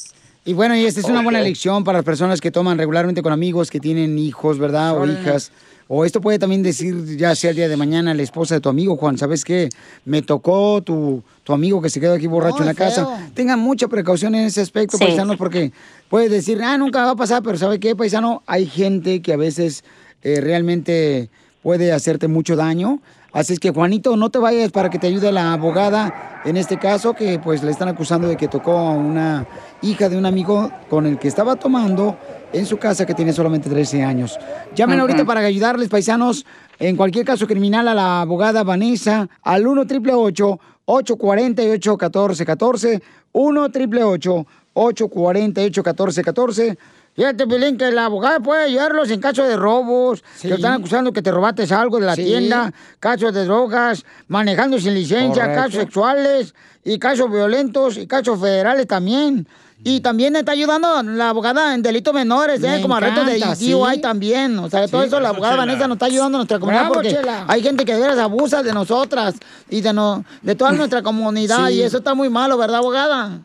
Y 0.45 0.53
bueno, 0.53 0.76
y 0.76 0.86
esta 0.86 0.99
es 0.99 1.07
una 1.07 1.22
buena 1.22 1.41
lección 1.41 1.84
para 1.84 1.99
las 1.99 2.06
personas 2.06 2.41
que 2.41 2.52
toman 2.52 2.78
regularmente 2.78 3.24
con 3.24 3.32
amigos 3.32 3.72
que 3.72 3.80
tienen 3.80 4.20
hijos, 4.20 4.60
¿verdad? 4.60 4.98
O 4.98 5.06
hijas. 5.06 5.52
O 5.88 6.05
esto 6.05 6.22
puede 6.22 6.39
también 6.39 6.64
decir, 6.64 7.18
ya 7.18 7.35
sea 7.35 7.51
el 7.51 7.55
día 7.55 7.68
de 7.68 7.77
mañana, 7.77 8.14
la 8.14 8.23
esposa 8.23 8.55
de 8.55 8.61
tu 8.61 8.69
amigo, 8.69 8.95
Juan, 8.95 9.18
¿sabes 9.18 9.43
qué? 9.43 9.69
Me 10.05 10.22
tocó 10.22 10.81
tu, 10.81 11.23
tu 11.43 11.53
amigo 11.53 11.81
que 11.81 11.89
se 11.89 11.99
quedó 11.99 12.14
aquí 12.14 12.27
borracho 12.27 12.60
en 12.60 12.68
la 12.68 12.73
casa. 12.73 13.30
Tengan 13.34 13.60
mucha 13.60 13.88
precaución 13.88 14.35
en 14.35 14.45
ese 14.45 14.61
aspecto, 14.61 14.97
paisanos, 14.97 15.38
porque 15.38 15.72
puedes 16.10 16.31
decir, 16.31 16.61
ah, 16.64 16.77
nunca 16.77 17.03
va 17.03 17.11
a 17.11 17.15
pasar, 17.15 17.43
pero 17.43 17.57
¿sabe 17.57 17.80
qué, 17.80 17.95
paisano? 17.95 18.43
Hay 18.47 18.65
gente 18.65 19.22
que 19.22 19.34
a 19.34 19.38
veces 19.38 19.84
eh, 20.22 20.39
realmente 20.41 21.30
puede 21.61 21.91
hacerte 21.91 22.27
mucho 22.27 22.55
daño. 22.55 22.99
Así 23.34 23.53
es 23.53 23.60
que, 23.60 23.72
Juanito, 23.72 24.15
no 24.15 24.30
te 24.30 24.38
vayas 24.38 24.72
para 24.72 24.91
que 24.91 24.99
te 24.99 25.07
ayude 25.07 25.31
la 25.31 25.53
abogada 25.53 26.41
en 26.45 26.55
este 26.55 26.77
caso, 26.77 27.15
que 27.15 27.39
pues 27.39 27.64
le 27.64 27.72
están 27.72 27.88
acusando 27.88 28.27
de 28.27 28.38
que 28.38 28.47
tocó 28.47 28.77
a 28.77 28.91
una 28.91 29.47
hija 29.81 30.07
de 30.07 30.18
un 30.18 30.26
amigo 30.27 30.72
con 30.88 31.07
el 31.07 31.18
que 31.18 31.27
estaba 31.27 31.55
tomando 31.55 32.15
en 32.51 32.68
su 32.68 32.77
casa 32.77 33.07
que 33.07 33.15
tiene 33.15 33.34
solamente 33.34 33.72
13 33.72 34.03
años. 34.03 34.38
Llamen 34.76 34.99
ahorita 34.99 35.26
para 35.26 35.39
ayudarles, 35.39 35.89
paisanos, 35.89 36.45
en 36.77 36.95
cualquier 36.95 37.26
caso 37.26 37.47
criminal 37.47 37.88
a 37.88 37.95
la 37.95 38.22
abogada 38.22 38.64
Vanessa 38.64 39.27
al 39.41 39.65
1 39.65 39.81
888 39.81 40.60
848 40.85 41.91
1414 41.91 43.01
1 43.31 43.61
888 43.61 44.47
848 44.73 45.81
1414 45.81 46.77
Fíjate, 47.15 47.45
Pilín, 47.45 47.77
que 47.77 47.91
la 47.91 48.06
abogada 48.06 48.40
puede 48.40 48.64
ayudarlos 48.65 49.10
en 49.11 49.22
caso 49.22 49.44
de 49.44 49.56
robos, 49.56 50.23
que 50.41 50.56
están 50.56 50.73
acusando 50.73 51.14
que 51.14 51.22
te 51.22 51.31
robaste 51.31 51.72
algo 51.73 51.99
de 51.99 52.07
la 52.07 52.15
tienda, 52.15 52.73
casos 52.99 53.34
de 53.34 53.45
drogas, 53.45 54.03
manejando 54.27 54.80
sin 54.80 54.95
licencia, 54.95 55.53
casos 55.53 55.76
sexuales 55.76 56.56
y 56.84 56.98
casos 56.98 57.31
violentos 57.31 57.98
y 57.98 58.07
casos 58.07 58.40
federales 58.40 58.88
también. 58.88 59.48
Y 59.85 59.99
también 59.99 60.34
está 60.38 60.53
ayudando 60.53 61.03
la 61.03 61.30
abogada 61.30 61.76
en 61.76 61.81
delitos 61.81 62.14
menores, 62.14 62.64
¿eh? 62.64 62.80
como 62.81 62.95
arrestos 62.95 63.26
de 63.26 63.40
DUI 63.40 63.99
también. 63.99 64.57
O 64.60 64.69
sea, 64.69 64.88
todo 64.88 65.03
eso 65.03 65.19
la 65.19 65.30
abogada 65.30 65.57
Vanessa 65.57 65.88
nos 65.88 65.95
está 65.95 66.06
ayudando 66.06 66.38
a 66.38 66.40
nuestra 66.40 66.57
comunidad 66.57 66.88
porque 66.88 67.18
hay 67.48 67.61
gente 67.61 67.84
que 67.84 67.94
de 67.94 67.99
veras 67.99 68.18
abusa 68.18 68.64
de 68.64 68.72
nosotras 68.72 69.35
y 69.69 69.81
de, 69.81 69.91
no, 69.91 70.23
de 70.41 70.56
toda 70.56 70.72
nuestra 70.72 71.02
comunidad 71.03 71.69
y 71.69 71.81
eso 71.81 71.98
está 71.98 72.14
muy 72.14 72.30
malo, 72.30 72.57
¿verdad, 72.57 72.77
abogada? 72.77 73.41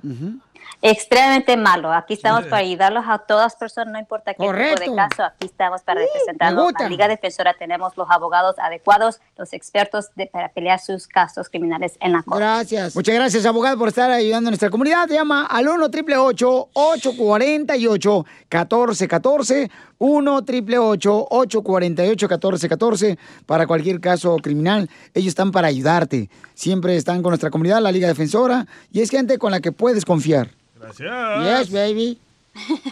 Extremadamente 0.83 1.57
malo. 1.57 1.93
Aquí 1.93 2.15
estamos 2.15 2.45
para 2.45 2.59
ayudarlos 2.59 3.05
a 3.09 3.19
todas 3.19 3.57
personas, 3.57 3.93
no 3.93 3.99
importa 3.99 4.35
qué 4.35 4.43
tipo 4.43 4.53
de 4.53 4.97
caso, 4.97 5.25
aquí 5.25 5.47
estamos 5.47 5.83
para 5.83 6.01
representarlos. 6.01 6.73
La 6.79 6.89
Liga 6.89 7.09
Defensora 7.09 7.55
tenemos 7.59 7.97
los 7.97 8.09
abogados 8.11 8.57
adecuados, 8.59 9.21
los 9.37 9.53
expertos 9.53 10.11
para 10.33 10.51
pelear 10.51 10.79
sus 10.79 11.09
casos 11.09 11.49
criminales 11.49 11.97
en 12.01 12.13
la 12.13 12.23
corte. 12.23 12.45
Gracias. 12.45 12.95
Muchas 12.95 13.15
gracias, 13.15 13.47
abogado, 13.47 13.79
por 13.79 13.89
estar 13.89 14.11
ayudando 14.11 14.49
a 14.49 14.51
nuestra 14.53 14.71
comunidad. 14.71 15.09
Llama 15.09 15.47
al 15.47 15.69
1 15.69 15.85
888 15.87 16.69
848 16.73 18.27
1414 18.51 19.71
1 19.99 20.35
888 20.35 21.27
848 21.31 22.27
1414 22.29 23.19
para 23.47 23.67
cualquier 23.67 24.01
caso 24.01 24.37
criminal. 24.37 24.89
Ellos 25.15 25.29
están 25.29 25.51
para 25.51 25.69
ayudarte. 25.69 26.31
Siempre 26.55 26.97
están 26.97 27.23
con 27.23 27.31
nuestra 27.31 27.51
comunidad, 27.51 27.81
la 27.81 27.93
Liga 27.93 28.09
Defensora, 28.09 28.67
y 28.93 29.01
es 29.01 29.11
gente 29.11 29.39
con 29.39 29.51
la 29.51 29.61
que 29.61 29.73
puedes 29.73 30.05
confiar. 30.05 30.51
Gracias. 30.79 31.69
Yes, 31.69 31.73
baby. 31.73 32.19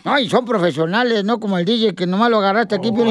Ay, 0.04 0.28
son 0.30 0.44
profesionales, 0.44 1.24
no 1.24 1.40
como 1.40 1.58
el 1.58 1.64
DJ 1.64 1.94
que 1.94 2.06
nomás 2.06 2.30
lo 2.30 2.38
agarraste 2.38 2.76
aquí, 2.76 2.92
Pio 2.92 3.04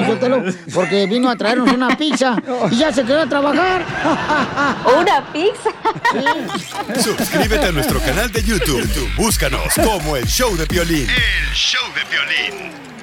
porque 0.73 1.05
vino 1.05 1.29
a 1.29 1.35
traernos 1.35 1.71
una 1.71 1.97
pizza 1.97 2.41
y 2.71 2.77
ya 2.77 2.93
se 2.93 3.03
quedó 3.03 3.21
a 3.21 3.27
trabajar. 3.27 3.85
¿Una 4.97 5.33
pizza? 5.33 5.69
Suscríbete 7.01 7.65
a 7.67 7.71
nuestro 7.71 7.99
canal 7.99 8.31
de 8.31 8.43
YouTube. 8.43 8.87
Búscanos 9.17 9.73
como 9.83 10.15
El 10.15 10.25
Show 10.25 10.55
de 10.55 10.65
Violín. 10.65 11.07
El 11.09 11.53
Show 11.53 11.83
de 11.93 12.01
Violín. 12.09 12.94